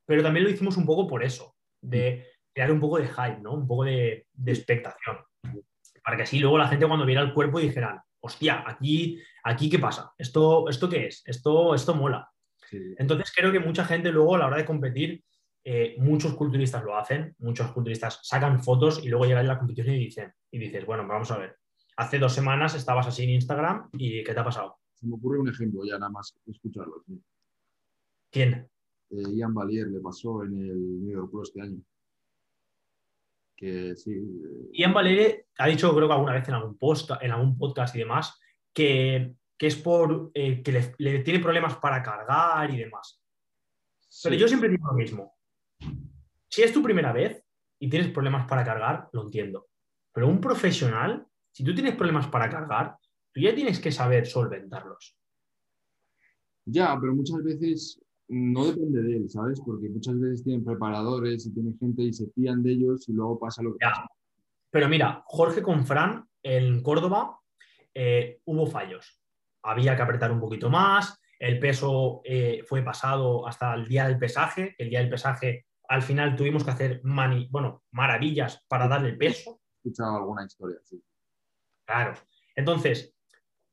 Pero 0.08 0.24
también 0.24 0.46
lo 0.46 0.50
hicimos 0.50 0.78
un 0.78 0.88
poco 0.88 1.06
por 1.06 1.24
eso, 1.24 1.56
de 1.80 2.26
crear 2.52 2.72
un 2.72 2.80
poco 2.80 2.98
de 2.98 3.08
hype, 3.08 3.42
¿no? 3.42 3.54
Un 3.54 3.68
poco 3.68 3.84
de, 3.84 4.26
de 4.34 4.52
expectación. 4.52 5.18
Para 6.04 6.18
que 6.18 6.24
así 6.24 6.40
luego 6.40 6.58
la 6.58 6.70
gente 6.70 6.88
cuando 6.88 7.06
viera 7.06 7.22
el 7.22 7.34
cuerpo 7.34 7.60
dijeran, 7.60 8.00
hostia, 8.22 8.64
aquí, 8.66 9.22
aquí 9.44 9.70
¿qué 9.70 9.78
pasa? 9.78 10.14
¿Esto, 10.18 10.70
¿Esto 10.70 10.90
qué 10.90 11.08
es? 11.08 11.22
Esto, 11.26 11.76
esto 11.76 11.94
mola. 11.94 12.32
Sí. 12.70 12.80
Entonces 12.98 13.32
creo 13.36 13.52
que 13.52 13.60
mucha 13.60 13.86
gente 13.86 14.12
luego 14.12 14.36
a 14.36 14.40
la 14.40 14.48
hora 14.48 14.58
de 14.58 14.66
competir, 14.66 15.24
eh, 15.64 15.96
muchos 16.00 16.34
culturistas 16.34 16.84
lo 16.84 16.98
hacen, 16.98 17.36
muchos 17.40 17.72
culturistas 17.72 18.22
sacan 18.24 18.64
fotos 18.64 19.04
y 19.04 19.10
luego 19.10 19.26
llegan 19.26 19.46
a 19.46 19.50
la 19.50 19.60
competición 19.60 19.96
y 19.96 20.00
dicen, 20.00 20.34
y 20.50 20.60
dices, 20.60 20.86
bueno, 20.86 21.06
vamos 21.06 21.30
a 21.32 21.38
ver, 21.38 21.58
hace 21.98 22.20
dos 22.20 22.34
semanas 22.34 22.74
estabas 22.74 23.08
así 23.08 23.24
en 23.24 23.32
Instagram 23.32 23.90
y 23.94 24.24
¿qué 24.24 24.34
te 24.34 24.40
ha 24.40 24.46
pasado? 24.46 24.78
Se 24.94 25.06
me 25.06 25.16
ocurre 25.16 25.40
un 25.40 25.50
ejemplo 25.50 25.84
ya 25.86 26.00
nada 26.00 26.10
más 26.10 26.34
escucharlo. 26.48 27.04
sí. 27.06 27.22
¿Quién? 28.32 28.70
Eh, 29.10 29.36
Ian 29.36 29.54
Valier 29.54 29.88
le 29.88 30.00
pasó 30.00 30.44
en 30.44 30.54
el 30.54 31.04
New 31.04 31.14
York 31.14 31.32
Pro 31.32 31.44
este 31.44 31.62
año. 31.62 31.82
Que 33.56 33.96
sí, 33.96 34.12
eh, 34.12 34.70
Ian 34.74 34.94
Valere 34.94 35.48
ha 35.58 35.68
dicho, 35.68 35.94
creo 35.96 36.08
que 36.08 36.14
alguna 36.14 36.34
vez 36.34 36.48
en 36.48 36.54
algún, 36.54 36.78
post, 36.78 37.12
en 37.22 37.32
algún 37.32 37.58
podcast 37.58 37.96
y 37.96 38.00
demás, 38.00 38.40
que, 38.72 39.34
que 39.58 39.68
es 39.68 39.76
por 39.76 40.30
eh, 40.34 40.62
que 40.62 40.72
le, 40.72 40.96
le 41.00 41.20
tiene 41.20 41.40
problemas 41.40 41.78
para 41.78 42.04
cargar 42.04 42.70
y 42.70 42.78
demás. 42.78 43.20
Pero 44.24 44.36
yo 44.36 44.48
siempre 44.48 44.70
digo 44.70 44.88
lo 44.88 44.94
mismo. 44.94 45.36
Si 46.50 46.62
es 46.62 46.72
tu 46.72 46.84
primera 46.84 47.12
vez 47.12 47.44
y 47.80 47.90
tienes 47.90 48.12
problemas 48.12 48.48
para 48.48 48.64
cargar, 48.64 49.10
lo 49.12 49.24
entiendo. 49.24 49.68
Pero 50.14 50.28
un 50.28 50.40
profesional, 50.40 51.26
si 51.52 51.64
tú 51.64 51.74
tienes 51.74 51.96
problemas 51.96 52.28
para 52.28 52.50
cargar, 52.50 52.98
tú 53.32 53.42
ya 53.42 53.54
tienes 53.54 53.80
que 53.80 53.92
saber 53.92 54.28
solventarlos. 54.28 55.18
Ya, 56.66 56.98
pero 57.00 57.16
muchas 57.16 57.44
veces 57.44 58.02
no 58.30 58.66
depende 58.66 59.02
de 59.04 59.18
él, 59.18 59.30
¿sabes? 59.30 59.62
Porque 59.66 59.90
muchas 59.90 60.20
veces 60.20 60.44
tienen 60.44 60.64
preparadores 60.66 61.46
y 61.46 61.54
tienen 61.54 61.78
gente 61.80 62.04
y 62.04 62.14
se 62.14 62.30
fían 62.32 62.62
de 62.64 62.72
ellos 62.74 63.08
y 63.10 63.14
luego 63.14 63.40
pasa 63.40 63.62
lo 63.64 63.72
que 63.74 63.78
Ya. 63.86 63.92
pasa. 63.92 64.08
Pero 64.70 64.90
mira, 64.90 65.24
Jorge 65.28 65.62
con 65.62 65.86
Fran 65.86 66.28
en 66.44 66.84
Córdoba 66.84 67.40
eh, 67.94 68.42
hubo 68.46 68.68
fallos. 68.68 69.22
Había 69.64 69.96
que 69.96 70.02
apretar 70.02 70.32
un 70.32 70.40
poquito 70.40 70.70
más, 70.70 71.20
el 71.40 71.60
peso 71.60 72.22
eh, 72.26 72.64
fue 72.68 72.82
pasado 72.84 73.48
hasta 73.48 73.74
el 73.76 73.88
día 73.88 74.08
del 74.08 74.18
pesaje. 74.20 74.76
El 74.78 74.90
día 74.90 75.00
del 75.00 75.10
pesaje, 75.10 75.66
al 75.88 76.02
final 76.02 76.36
tuvimos 76.36 76.64
que 76.64 76.72
hacer 76.72 77.02
mani- 77.04 77.48
bueno, 77.50 77.84
maravillas 77.92 78.64
para 78.68 78.88
darle 78.88 79.10
el 79.10 79.18
peso. 79.18 79.60
He 79.84 79.90
escuchado 79.90 80.18
alguna 80.18 80.46
historia, 80.46 80.78
sí. 80.84 81.02
Claro. 81.86 82.14
Entonces, 82.56 83.16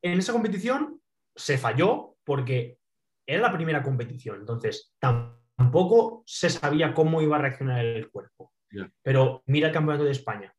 en 0.03 0.19
esa 0.19 0.33
competición 0.33 1.01
se 1.35 1.59
falló 1.59 2.17
porque 2.25 2.79
era 3.27 3.43
la 3.43 3.53
primera 3.53 3.83
competición. 3.83 4.41
Entonces, 4.41 4.95
tam- 5.01 5.37
tampoco 5.57 6.23
se 6.27 6.51
sabía 6.51 6.93
cómo 6.95 7.23
iba 7.23 7.37
a 7.37 7.41
reaccionar 7.41 7.85
el 7.85 8.11
cuerpo. 8.11 8.53
Pero 9.03 9.43
mira 9.47 9.69
el 9.69 9.75
campeonato 9.75 10.05
de 10.05 10.11
España. 10.11 10.53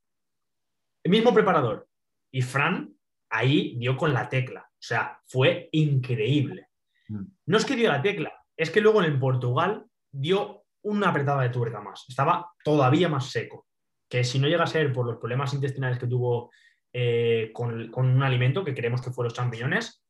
El 1.03 1.11
mismo 1.11 1.33
preparador. 1.33 1.87
Y 2.31 2.41
Fran 2.41 2.93
ahí 3.29 3.75
dio 3.77 3.97
con 3.97 4.13
la 4.13 4.29
tecla. 4.29 4.61
O 4.61 4.77
sea, 4.87 5.19
fue 5.25 5.67
increíble. 5.73 6.69
Mm. 7.09 7.23
No 7.47 7.57
es 7.57 7.65
que 7.65 7.75
dio 7.75 7.89
la 7.89 8.01
tecla, 8.01 8.31
es 8.55 8.71
que 8.71 8.81
luego 8.81 9.03
en 9.03 9.19
Portugal 9.19 9.85
dio 10.11 10.63
una 10.83 11.09
apretada 11.09 11.41
de 11.43 11.49
tuerca 11.49 11.81
más. 11.81 12.05
Estaba 12.07 12.53
todavía 12.63 13.09
más 13.09 13.29
seco. 13.31 13.67
Que 14.09 14.23
si 14.23 14.39
no 14.39 14.47
llega 14.47 14.63
a 14.63 14.67
ser 14.67 14.93
por 14.93 15.05
los 15.05 15.17
problemas 15.17 15.53
intestinales 15.53 15.99
que 15.99 16.07
tuvo 16.07 16.51
eh, 16.93 17.51
con, 17.53 17.91
con 17.91 18.07
un 18.07 18.23
alimento 18.23 18.63
que 18.63 18.73
creemos 18.73 19.01
que 19.01 19.11
fue 19.11 19.25
los 19.25 19.33
champiñones, 19.33 20.05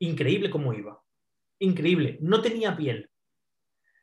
increíble 0.00 0.50
cómo 0.50 0.72
iba. 0.72 1.00
Increíble. 1.60 2.18
No 2.20 2.40
tenía 2.40 2.76
piel. 2.76 3.10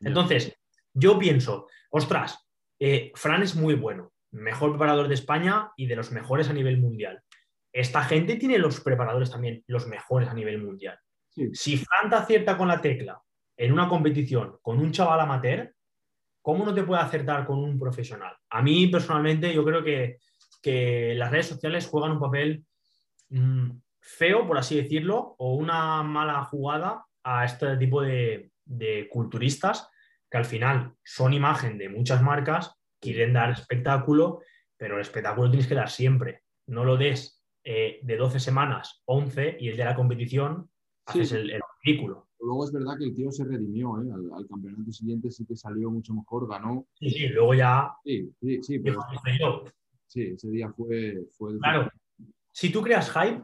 Entonces, 0.01 0.55
yo 0.93 1.17
pienso, 1.17 1.67
ostras, 1.89 2.47
eh, 2.79 3.11
Fran 3.15 3.43
es 3.43 3.55
muy 3.55 3.75
bueno, 3.75 4.13
mejor 4.31 4.71
preparador 4.71 5.07
de 5.07 5.13
España 5.13 5.71
y 5.75 5.87
de 5.87 5.95
los 5.95 6.11
mejores 6.11 6.49
a 6.49 6.53
nivel 6.53 6.77
mundial. 6.77 7.21
Esta 7.71 8.03
gente 8.03 8.35
tiene 8.35 8.57
los 8.57 8.79
preparadores 8.81 9.31
también, 9.31 9.63
los 9.67 9.87
mejores 9.87 10.29
a 10.29 10.33
nivel 10.33 10.61
mundial. 10.61 10.99
Sí. 11.29 11.49
Si 11.53 11.77
Fran 11.77 12.09
te 12.09 12.15
acierta 12.15 12.57
con 12.57 12.67
la 12.67 12.81
tecla 12.81 13.21
en 13.57 13.71
una 13.71 13.87
competición 13.87 14.57
con 14.61 14.79
un 14.79 14.91
chaval 14.91 15.19
amateur, 15.19 15.73
¿cómo 16.41 16.65
no 16.65 16.73
te 16.73 16.83
puede 16.83 17.01
acertar 17.01 17.45
con 17.45 17.59
un 17.59 17.79
profesional? 17.79 18.35
A 18.49 18.61
mí 18.61 18.87
personalmente 18.87 19.53
yo 19.53 19.65
creo 19.65 19.83
que, 19.83 20.19
que 20.61 21.13
las 21.15 21.31
redes 21.31 21.47
sociales 21.47 21.87
juegan 21.87 22.11
un 22.11 22.19
papel 22.19 22.65
mm, 23.29 23.71
feo, 23.99 24.47
por 24.47 24.57
así 24.57 24.75
decirlo, 24.75 25.35
o 25.37 25.55
una 25.55 26.03
mala 26.03 26.43
jugada 26.45 27.05
a 27.25 27.43
este 27.43 27.75
tipo 27.77 28.01
de, 28.01 28.51
de 28.63 29.09
culturistas 29.09 29.89
que 30.29 30.37
al 30.37 30.45
final 30.45 30.93
son 31.03 31.33
imagen 31.33 31.77
de 31.77 31.89
muchas 31.89 32.21
marcas, 32.21 32.75
quieren 33.01 33.33
dar 33.33 33.51
espectáculo, 33.51 34.41
pero 34.77 34.95
el 34.95 35.01
espectáculo 35.01 35.49
tienes 35.49 35.67
que 35.67 35.75
dar 35.75 35.89
siempre. 35.89 36.43
No 36.67 36.85
lo 36.85 36.97
des 36.97 37.43
eh, 37.63 37.99
de 38.03 38.15
12 38.17 38.39
semanas, 38.39 39.01
11 39.05 39.57
y 39.59 39.69
el 39.69 39.77
de 39.77 39.85
la 39.85 39.95
competición 39.95 40.69
Sí. 41.07 41.19
haces 41.19 41.33
el, 41.33 41.51
el 41.51 41.61
ridículo. 41.83 42.29
Luego 42.39 42.65
es 42.65 42.71
verdad 42.71 42.97
que 42.97 43.05
el 43.05 43.15
tío 43.15 43.31
se 43.31 43.43
redimió, 43.43 44.01
¿eh? 44.01 44.11
Al, 44.11 44.39
al 44.39 44.47
campeonato 44.47 44.91
siguiente 44.91 45.29
sí 45.29 45.45
que 45.45 45.55
salió 45.55 45.91
mucho 45.91 46.15
mejor, 46.15 46.47
ganó. 46.49 46.87
Sí, 46.95 47.11
sí, 47.11 47.27
luego 47.27 47.53
ya 47.53 47.91
Sí, 48.03 48.31
sí, 48.41 48.63
sí, 48.63 48.79
pero 48.79 48.99
sí, 50.07 50.33
ese 50.35 50.49
día 50.49 50.71
fue, 50.71 51.25
fue 51.37 51.51
el 51.51 51.59
Claro, 51.59 51.91
si 52.51 52.71
tú 52.71 52.81
creas 52.81 53.11
hype, 53.11 53.43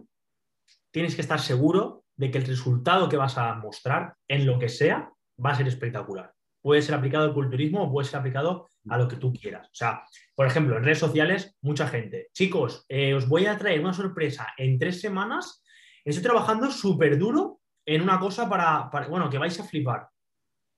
tienes 0.90 1.16
que 1.16 1.22
estar 1.22 1.40
seguro 1.40 2.04
de 2.22 2.30
que 2.30 2.38
el 2.38 2.46
resultado 2.46 3.10
que 3.10 3.18
vas 3.18 3.36
a 3.40 3.56
mostrar 3.56 4.14
en 4.28 4.46
lo 4.46 4.60
que 4.60 4.70
sea 4.70 5.12
va 5.44 5.50
a 5.50 5.56
ser 5.56 5.68
espectacular. 5.68 6.32
Puede 6.62 6.84
ser 6.84 6.94
aplicado 6.94 7.26
al 7.26 7.34
culturismo 7.34 7.82
o 7.82 7.92
puede 7.92 8.08
ser 8.08 8.20
aplicado 8.20 8.70
a 8.90 8.98
lo 9.00 9.08
que 9.08 9.16
tú 9.16 9.34
quieras. 9.34 9.66
O 9.66 9.74
sea, 9.74 10.04
por 10.36 10.46
ejemplo, 10.46 10.78
en 10.78 10.84
redes 10.84 11.00
sociales, 11.00 11.58
mucha 11.62 11.88
gente, 11.88 12.30
chicos, 12.32 12.86
eh, 12.90 13.16
os 13.16 13.28
voy 13.28 13.48
a 13.48 13.58
traer 13.58 13.80
una 13.80 13.94
sorpresa 13.94 14.50
en 14.56 14.78
tres 14.78 15.02
semanas. 15.02 15.64
Estoy 16.06 16.22
trabajando 16.22 16.70
súper 16.70 17.18
duro 17.18 17.62
en 17.88 18.04
una 18.04 18.20
cosa 18.20 18.48
para, 18.48 18.92
bueno, 19.10 19.28
que 19.28 19.40
vais 19.40 19.60
a 19.60 19.64
flipar. 19.64 20.08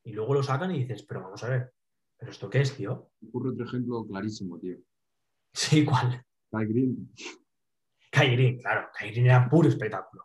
Y 0.05 0.13
luego 0.13 0.35
lo 0.35 0.43
sacan 0.43 0.71
y 0.71 0.79
dices, 0.79 1.03
pero 1.03 1.23
vamos 1.23 1.43
a 1.43 1.49
ver, 1.49 1.73
¿pero 2.17 2.31
esto 2.31 2.49
qué 2.49 2.61
es, 2.61 2.73
tío? 2.73 3.11
Ocurre 3.27 3.49
otro 3.49 3.65
ejemplo 3.65 4.05
clarísimo, 4.07 4.57
tío. 4.59 4.77
Sí, 5.53 5.83
¿cuál? 5.83 6.23
Kai 6.49 6.65
Green. 6.67 7.13
Kai 8.09 8.31
Green, 8.31 8.59
claro, 8.59 8.89
Kai 8.97 9.11
Green 9.11 9.25
era 9.25 9.49
puro 9.49 9.67
espectáculo. 9.67 10.23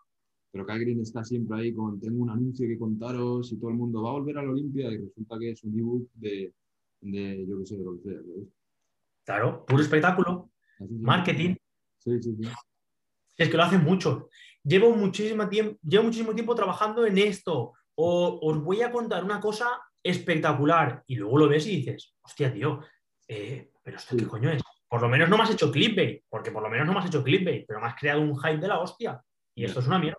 Pero 0.50 0.64
Green 0.64 1.00
está 1.00 1.24
siempre 1.24 1.60
ahí 1.60 1.74
con, 1.74 2.00
tengo 2.00 2.22
un 2.22 2.30
anuncio 2.30 2.66
que 2.66 2.78
contaros 2.78 3.52
y 3.52 3.58
todo 3.58 3.70
el 3.70 3.76
mundo 3.76 4.02
va 4.02 4.10
a 4.10 4.12
volver 4.14 4.38
a 4.38 4.42
la 4.42 4.50
Olimpia 4.50 4.90
y 4.90 4.98
resulta 4.98 5.38
que 5.38 5.50
es 5.50 5.62
un 5.64 5.78
ebook 5.78 6.08
de, 6.14 6.54
de 7.00 7.46
yo 7.46 7.58
qué 7.58 7.66
sé, 7.66 7.76
de 7.76 7.84
lo 7.84 7.96
que 7.96 8.02
sea. 8.02 8.18
Claro, 9.24 9.64
puro 9.66 9.82
espectáculo, 9.82 10.50
marketing. 10.88 11.54
Sí, 11.98 12.22
sí, 12.22 12.34
sí. 12.34 12.48
Es 13.36 13.48
que 13.48 13.56
lo 13.56 13.62
hacen 13.62 13.84
mucho. 13.84 14.28
Llevo 14.64 14.94
muchísimo 14.94 15.48
tiempo, 15.48 15.78
llevo 15.82 16.04
muchísimo 16.04 16.34
tiempo 16.34 16.54
trabajando 16.54 17.06
en 17.06 17.18
esto. 17.18 17.74
O 17.94 18.38
os 18.42 18.62
voy 18.62 18.82
a 18.82 18.90
contar 18.90 19.24
una 19.24 19.40
cosa 19.40 19.66
espectacular. 20.02 21.02
Y 21.06 21.16
luego 21.16 21.38
lo 21.38 21.48
ves 21.48 21.66
y 21.66 21.76
dices, 21.76 22.14
hostia, 22.22 22.52
tío, 22.52 22.80
eh, 23.26 23.70
pero 23.82 23.96
esto 23.96 24.16
qué 24.16 24.26
coño 24.26 24.50
es. 24.50 24.62
Por 24.88 25.02
lo 25.02 25.08
menos 25.08 25.28
no 25.28 25.36
me 25.36 25.42
has 25.42 25.50
hecho 25.50 25.70
clickbait, 25.70 26.24
porque 26.28 26.50
por 26.50 26.62
lo 26.62 26.70
menos 26.70 26.86
no 26.86 26.94
me 26.94 27.00
has 27.00 27.06
hecho 27.06 27.22
clickbait, 27.22 27.66
pero 27.66 27.80
me 27.80 27.86
has 27.86 27.96
creado 27.96 28.22
un 28.22 28.36
hype 28.38 28.58
de 28.58 28.68
la 28.68 28.80
hostia. 28.80 29.22
Y 29.54 29.64
esto 29.64 29.80
es 29.80 29.86
una 29.86 29.98
mierda. 29.98 30.18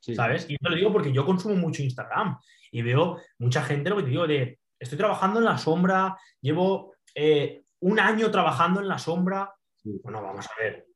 ¿Sabes? 0.00 0.46
Y 0.48 0.56
te 0.56 0.70
lo 0.70 0.76
digo 0.76 0.92
porque 0.92 1.12
yo 1.12 1.26
consumo 1.26 1.54
mucho 1.56 1.82
Instagram 1.82 2.38
y 2.70 2.82
veo 2.82 3.20
mucha 3.38 3.62
gente, 3.62 3.90
lo 3.90 3.96
que 3.96 4.04
te 4.04 4.10
digo, 4.10 4.26
de 4.26 4.58
estoy 4.78 4.98
trabajando 4.98 5.40
en 5.40 5.44
la 5.44 5.58
sombra, 5.58 6.16
llevo 6.40 6.94
eh, 7.14 7.64
un 7.80 7.98
año 7.98 8.30
trabajando 8.30 8.80
en 8.80 8.88
la 8.88 8.98
sombra. 8.98 9.52
Bueno, 9.82 10.22
vamos 10.22 10.46
a 10.46 10.62
ver. 10.62 10.86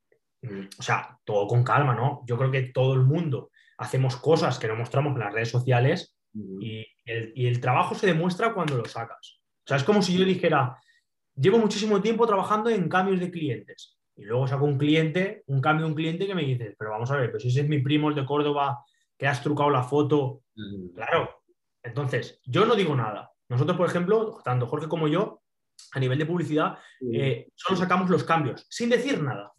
Mm, 0.41 0.67
o 0.77 0.81
sea, 0.81 1.17
todo 1.23 1.47
con 1.47 1.63
calma, 1.63 1.95
¿no? 1.95 2.23
Yo 2.25 2.37
creo 2.37 2.51
que 2.51 2.63
todo 2.73 2.93
el 2.93 3.03
mundo 3.03 3.51
hacemos 3.77 4.15
cosas 4.17 4.59
que 4.59 4.67
no 4.67 4.75
mostramos 4.75 5.13
en 5.13 5.19
las 5.19 5.33
redes 5.33 5.49
sociales 5.49 6.17
y 6.59 6.85
el, 7.05 7.59
trabajo 7.59 7.95
se 7.95 8.07
demuestra 8.07 8.53
cuando 8.53 8.77
lo 8.77 8.85
sacas. 8.85 9.41
O 9.65 9.67
sea, 9.67 9.77
es 9.77 9.83
como 9.83 10.01
si 10.01 10.17
yo 10.17 10.25
dijera, 10.25 10.77
llevo 11.35 11.59
muchísimo 11.59 12.01
tiempo 12.01 12.25
trabajando 12.25 12.69
en 12.69 12.89
cambios 12.89 13.19
de 13.19 13.31
clientes 13.31 13.97
y 14.15 14.23
luego 14.23 14.47
saco 14.47 14.65
un 14.65 14.77
cliente, 14.77 15.43
un 15.47 15.61
cambio 15.61 15.85
de 15.85 15.91
un 15.91 15.95
cliente 15.95 16.27
que 16.27 16.35
me 16.35 16.43
dice, 16.43 16.75
pero 16.77 16.91
vamos 16.91 17.11
a 17.11 17.17
ver, 17.17 17.31
pues 17.31 17.45
ese 17.45 17.61
es 17.61 17.69
mi 17.69 17.79
primo 17.79 18.09
el 18.09 18.15
de 18.15 18.25
Córdoba 18.25 18.83
que 19.17 19.27
has 19.27 19.41
trucado 19.41 19.69
la 19.69 19.83
foto, 19.83 20.43
claro. 20.95 21.43
Entonces, 21.83 22.39
yo 22.45 22.65
no 22.65 22.75
digo 22.75 22.95
nada. 22.95 23.31
Nosotros, 23.49 23.77
por 23.77 23.87
ejemplo, 23.87 24.41
tanto 24.43 24.67
Jorge 24.67 24.87
como 24.87 25.07
yo, 25.07 25.41
a 25.91 25.99
nivel 25.99 26.17
de 26.17 26.25
publicidad, 26.25 26.77
eh, 27.11 27.49
solo 27.55 27.77
sacamos 27.77 28.09
los 28.09 28.23
cambios, 28.23 28.65
sin 28.69 28.89
decir 28.89 29.21
nada. 29.21 29.51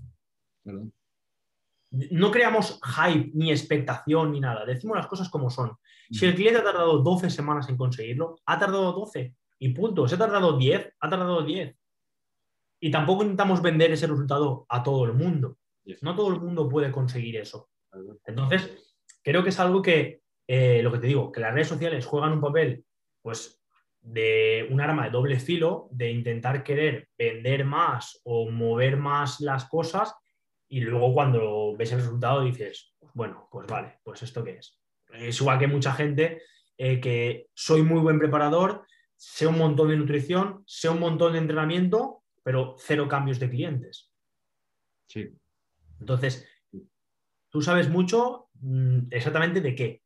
No 1.91 2.31
creamos 2.31 2.81
hype, 2.83 3.31
ni 3.35 3.51
expectación, 3.51 4.33
ni 4.33 4.41
nada. 4.41 4.65
Decimos 4.65 4.97
las 4.97 5.07
cosas 5.07 5.29
como 5.29 5.51
son. 5.51 5.77
Si 6.11 6.27
el 6.27 6.35
cliente 6.35 6.61
ha 6.61 6.65
tardado 6.65 6.99
12 6.99 7.31
semanas 7.31 7.69
en 7.69 7.77
conseguirlo, 7.77 8.37
ha 8.47 8.59
tardado 8.59 8.93
12 8.93 9.35
y 9.61 9.69
punto. 9.71 10.09
Si 10.09 10.15
ha 10.15 10.19
tardado 10.19 10.57
10, 10.57 10.95
ha 10.99 11.09
tardado 11.09 11.43
10. 11.43 11.77
Y 12.81 12.91
tampoco 12.91 13.23
intentamos 13.23 13.63
vender 13.63 13.93
ese 13.93 14.07
resultado 14.07 14.67
a 14.69 14.83
todo 14.83 15.05
el 15.05 15.13
mundo. 15.13 15.59
No 16.01 16.17
todo 16.17 16.35
el 16.35 16.41
mundo 16.41 16.69
puede 16.69 16.91
conseguir 16.91 17.37
eso. 17.37 17.71
Entonces, 18.27 18.84
creo 19.25 19.43
que 19.43 19.49
es 19.49 19.59
algo 19.59 19.83
que, 19.83 20.21
eh, 20.47 20.83
lo 20.83 20.93
que 20.93 20.99
te 20.99 21.07
digo, 21.09 21.33
que 21.33 21.41
las 21.41 21.53
redes 21.53 21.69
sociales 21.69 22.07
juegan 22.07 22.33
un 22.33 22.41
papel, 22.41 22.85
pues, 23.23 23.61
de 24.01 24.69
un 24.71 24.81
arma 24.81 25.05
de 25.05 25.11
doble 25.11 25.41
filo, 25.41 25.89
de 25.91 26.11
intentar 26.11 26.63
querer 26.63 27.09
vender 27.17 27.65
más 27.65 28.21
o 28.25 28.51
mover 28.51 28.99
más 28.99 29.41
las 29.41 29.65
cosas, 29.65 30.15
y 30.69 30.81
luego 30.81 31.13
cuando 31.15 31.75
ves 31.77 31.93
el 31.93 32.01
resultado 32.01 32.45
dices, 32.45 32.95
bueno, 33.15 33.49
pues 33.51 33.67
vale, 33.67 33.99
pues 34.03 34.23
esto 34.23 34.45
qué 34.45 34.59
es. 34.59 34.79
Es 35.13 35.41
igual 35.41 35.59
que 35.59 35.67
mucha 35.67 35.93
gente 35.93 36.43
eh, 36.77 37.01
que 37.01 37.49
soy 37.55 37.83
muy 37.83 38.01
buen 38.01 38.19
preparador, 38.19 38.85
sé 39.17 39.47
un 39.47 39.57
montón 39.57 39.89
de 39.89 39.97
nutrición, 39.97 40.63
sé 40.67 40.89
un 40.89 41.01
montón 41.01 41.33
de 41.33 41.39
entrenamiento, 41.39 42.25
pero 42.43 42.77
cero 42.79 43.09
cambios 43.09 43.39
de 43.39 43.49
clientes. 43.49 44.11
Sí. 45.07 45.31
Entonces, 46.01 46.47
tú 47.55 47.63
sabes 47.63 47.89
mucho 47.89 48.49
mm, 48.63 49.07
exactamente 49.13 49.61
de 49.61 49.77
qué, 49.77 50.03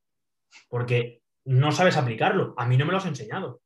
porque 0.69 1.23
no 1.47 1.73
sabes 1.73 1.97
aplicarlo. 1.97 2.53
A 2.59 2.67
mí 2.67 2.77
no 2.77 2.85
me 2.85 2.93
lo 2.93 2.99
has 2.99 3.07
enseñado. 3.07 3.63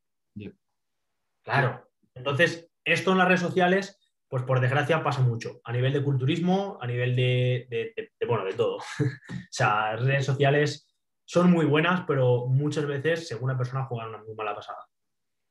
Claro. 1.43 1.91
Entonces, 2.15 2.71
esto 2.85 3.11
en 3.11 3.19
las 3.19 3.27
redes 3.27 3.41
sociales, 3.41 3.99
pues 4.29 4.45
por 4.45 4.61
desgracia 4.61 5.03
pasa 5.03 5.21
mucho. 5.23 5.61
A 5.65 5.73
nivel 5.73 5.93
de 5.93 6.05
culturismo, 6.05 6.79
a 6.81 6.87
nivel 6.87 7.17
de, 7.17 7.97
bueno, 8.29 8.45
de 8.45 8.53
todo. 8.53 8.77
o 8.99 9.51
sea, 9.51 9.97
redes 9.97 10.27
sociales 10.27 10.89
son 11.25 11.51
muy 11.51 11.67
buenas, 11.67 12.05
pero 12.07 12.47
muchas 12.47 12.87
veces, 12.87 13.27
según 13.27 13.51
una 13.51 13.59
persona, 13.59 13.87
juegan 13.87 14.11
una 14.11 14.23
muy 14.23 14.37
mala 14.37 14.55
pasada. 14.55 14.87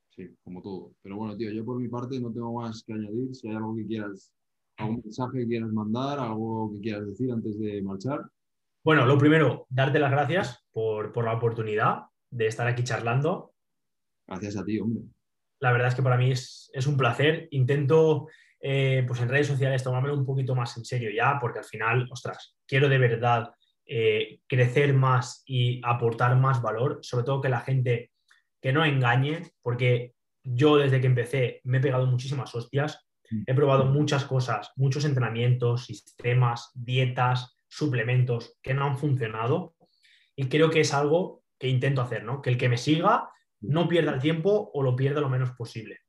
Sí, 0.08 0.34
como 0.42 0.62
todo. 0.62 0.94
Pero 1.02 1.18
bueno, 1.18 1.36
tío, 1.36 1.50
yo 1.50 1.66
por 1.66 1.78
mi 1.78 1.88
parte 1.88 2.18
no 2.18 2.32
tengo 2.32 2.54
más 2.54 2.82
que 2.82 2.94
añadir. 2.94 3.34
Si 3.34 3.46
hay 3.46 3.56
algo 3.56 3.76
que 3.76 3.86
quieras, 3.86 4.32
algún 4.82 5.02
mensaje 5.04 5.38
que 5.38 5.46
quieras 5.46 5.72
mandar, 5.72 6.18
algo 6.18 6.72
que 6.72 6.80
quieras 6.80 7.06
decir 7.06 7.30
antes 7.32 7.58
de 7.58 7.82
marchar. 7.82 8.20
Bueno, 8.84 9.06
lo 9.06 9.16
primero, 9.16 9.66
darte 9.68 9.98
las 9.98 10.10
gracias 10.10 10.66
por, 10.72 11.24
la 11.24 11.34
oportunidad 11.34 12.02
de 12.30 12.46
estar 12.46 12.66
aquí 12.66 12.82
charlando. 12.82 13.52
Gracias 14.26 14.56
a 14.56 14.64
ti, 14.64 14.78
hombre. 14.80 15.04
La 15.60 15.70
verdad 15.70 15.88
es 15.88 15.94
que 15.94 16.02
para 16.02 16.16
mí 16.16 16.32
es, 16.32 16.70
un 16.86 16.96
placer. 16.96 17.46
Intento, 17.52 18.26
eh, 18.60 19.04
pues 19.06 19.20
en 19.20 19.28
redes 19.28 19.46
sociales, 19.46 19.84
tomármelo 19.84 20.16
un 20.16 20.26
poquito 20.26 20.56
más 20.56 20.76
en 20.76 20.84
serio 20.84 21.10
ya, 21.14 21.38
porque 21.40 21.60
al 21.60 21.64
final, 21.64 22.08
ostras, 22.10 22.56
quiero 22.66 22.88
de 22.88 22.98
verdad 22.98 23.52
eh, 23.86 24.40
crecer 24.48 24.94
más 24.94 25.44
y 25.46 25.80
aportar 25.84 26.36
más 26.36 26.60
valor, 26.60 26.98
sobre 27.02 27.24
todo 27.24 27.40
que 27.40 27.48
la 27.48 27.60
gente 27.60 28.10
que 28.60 28.72
no 28.72 28.84
engañe, 28.84 29.52
porque 29.60 30.14
yo 30.42 30.76
desde 30.76 31.00
que 31.00 31.06
empecé 31.06 31.60
me 31.64 31.78
he 31.78 31.80
pegado 31.80 32.06
muchísimas 32.06 32.54
hostias. 32.54 33.06
He 33.46 33.54
probado 33.54 33.86
muchas 33.86 34.24
cosas, 34.24 34.70
muchos 34.76 35.04
entrenamientos, 35.04 35.86
sistemas, 35.86 36.70
dietas, 36.74 37.54
suplementos 37.68 38.58
que 38.62 38.74
no 38.74 38.84
han 38.84 38.98
funcionado 38.98 39.74
y 40.36 40.48
creo 40.48 40.70
que 40.70 40.80
es 40.80 40.92
algo 40.92 41.42
que 41.58 41.68
intento 41.68 42.02
hacer, 42.02 42.24
¿no? 42.24 42.42
Que 42.42 42.50
el 42.50 42.58
que 42.58 42.68
me 42.68 42.76
siga 42.76 43.30
no 43.60 43.88
pierda 43.88 44.12
el 44.12 44.20
tiempo 44.20 44.70
o 44.74 44.82
lo 44.82 44.96
pierda 44.96 45.20
lo 45.20 45.28
menos 45.28 45.52
posible. 45.52 46.00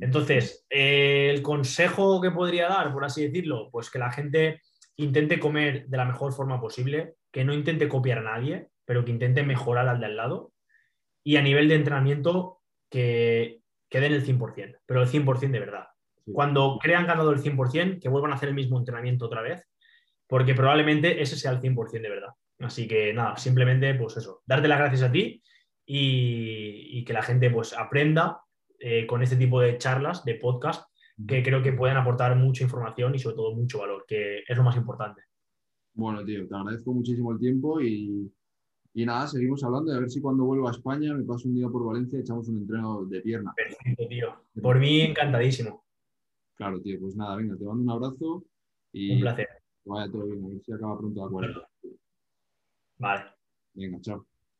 Entonces, 0.00 0.64
eh, 0.70 1.30
el 1.30 1.42
consejo 1.42 2.20
que 2.20 2.30
podría 2.30 2.68
dar, 2.68 2.92
por 2.92 3.04
así 3.04 3.24
decirlo, 3.24 3.68
pues 3.70 3.90
que 3.90 3.98
la 3.98 4.12
gente 4.12 4.60
intente 4.96 5.40
comer 5.40 5.86
de 5.88 5.96
la 5.96 6.04
mejor 6.04 6.32
forma 6.32 6.60
posible, 6.60 7.14
que 7.32 7.44
no 7.44 7.52
intente 7.52 7.88
copiar 7.88 8.18
a 8.18 8.36
nadie, 8.38 8.68
pero 8.84 9.04
que 9.04 9.10
intente 9.10 9.42
mejorar 9.42 9.88
al 9.88 10.00
de 10.00 10.06
al 10.06 10.16
lado 10.16 10.52
y 11.24 11.36
a 11.36 11.42
nivel 11.42 11.68
de 11.68 11.76
entrenamiento 11.76 12.60
que, 12.90 13.60
den 13.90 14.12
el 14.12 14.24
100%, 14.24 14.78
pero 14.86 15.02
el 15.02 15.08
100% 15.08 15.50
de 15.50 15.60
verdad. 15.60 15.86
Cuando 16.24 16.78
crean 16.80 17.06
ganado 17.06 17.32
el 17.32 17.40
100%, 17.40 18.00
que 18.00 18.08
vuelvan 18.08 18.32
a 18.32 18.34
hacer 18.34 18.48
el 18.48 18.54
mismo 18.54 18.78
entrenamiento 18.78 19.26
otra 19.26 19.42
vez, 19.42 19.66
porque 20.26 20.54
probablemente 20.54 21.20
ese 21.20 21.36
sea 21.36 21.50
el 21.50 21.60
100% 21.60 22.00
de 22.00 22.08
verdad. 22.08 22.30
Así 22.60 22.86
que 22.86 23.12
nada, 23.12 23.36
simplemente 23.36 23.94
pues 23.94 24.16
eso, 24.16 24.42
darte 24.46 24.68
las 24.68 24.78
gracias 24.78 25.02
a 25.02 25.12
ti 25.12 25.42
y, 25.84 27.04
que 27.04 27.12
la 27.12 27.22
gente 27.22 27.50
pues 27.50 27.76
aprenda 27.76 28.40
eh, 28.78 29.06
con 29.06 29.22
este 29.22 29.36
tipo 29.36 29.60
de 29.60 29.76
charlas, 29.78 30.24
de 30.24 30.36
podcast, 30.36 30.84
que 31.26 31.42
creo 31.42 31.62
que 31.62 31.72
pueden 31.72 31.96
aportar 31.96 32.36
mucha 32.36 32.64
información 32.64 33.14
y 33.14 33.18
sobre 33.18 33.36
todo 33.36 33.54
mucho 33.54 33.80
valor, 33.80 34.04
que 34.06 34.42
es 34.46 34.56
lo 34.56 34.62
más 34.62 34.76
importante. 34.76 35.22
Bueno, 35.94 36.24
tío, 36.24 36.46
te 36.46 36.54
agradezco 36.54 36.92
muchísimo 36.92 37.32
el 37.32 37.38
tiempo 37.38 37.80
y, 37.80 38.32
y 38.94 39.04
nada, 39.04 39.26
seguimos 39.26 39.62
hablando 39.64 39.92
y 39.92 39.96
a 39.96 40.00
ver 40.00 40.10
si 40.10 40.20
cuando 40.20 40.44
vuelvo 40.44 40.68
a 40.68 40.72
España 40.72 41.12
me 41.14 41.24
paso 41.24 41.48
un 41.48 41.54
día 41.54 41.68
por 41.68 41.84
Valencia 41.84 42.18
y 42.18 42.22
echamos 42.22 42.48
un 42.48 42.58
entreno 42.58 43.04
de 43.04 43.20
pierna. 43.20 43.52
Perfecto, 43.54 44.06
tío. 44.08 44.34
Por 44.62 44.78
mí, 44.78 45.00
encantadísimo. 45.00 45.84
Claro, 46.62 46.80
tío. 46.80 47.00
Pues 47.00 47.16
nada, 47.16 47.34
venga, 47.36 47.56
te 47.56 47.64
mando 47.64 47.82
un 47.82 47.90
abrazo 47.90 48.44
y. 48.92 49.14
Un 49.14 49.20
placer. 49.20 49.48
vaya 49.84 50.12
todo 50.12 50.26
bien, 50.26 50.44
a 50.44 50.48
ver 50.48 50.60
si 50.62 50.72
acaba 50.72 50.96
pronto 50.96 51.24
la 51.24 51.30
cuarenta. 51.30 51.68
Vale. 52.98 53.24
Venga, 53.74 54.00
chao. 54.00 54.26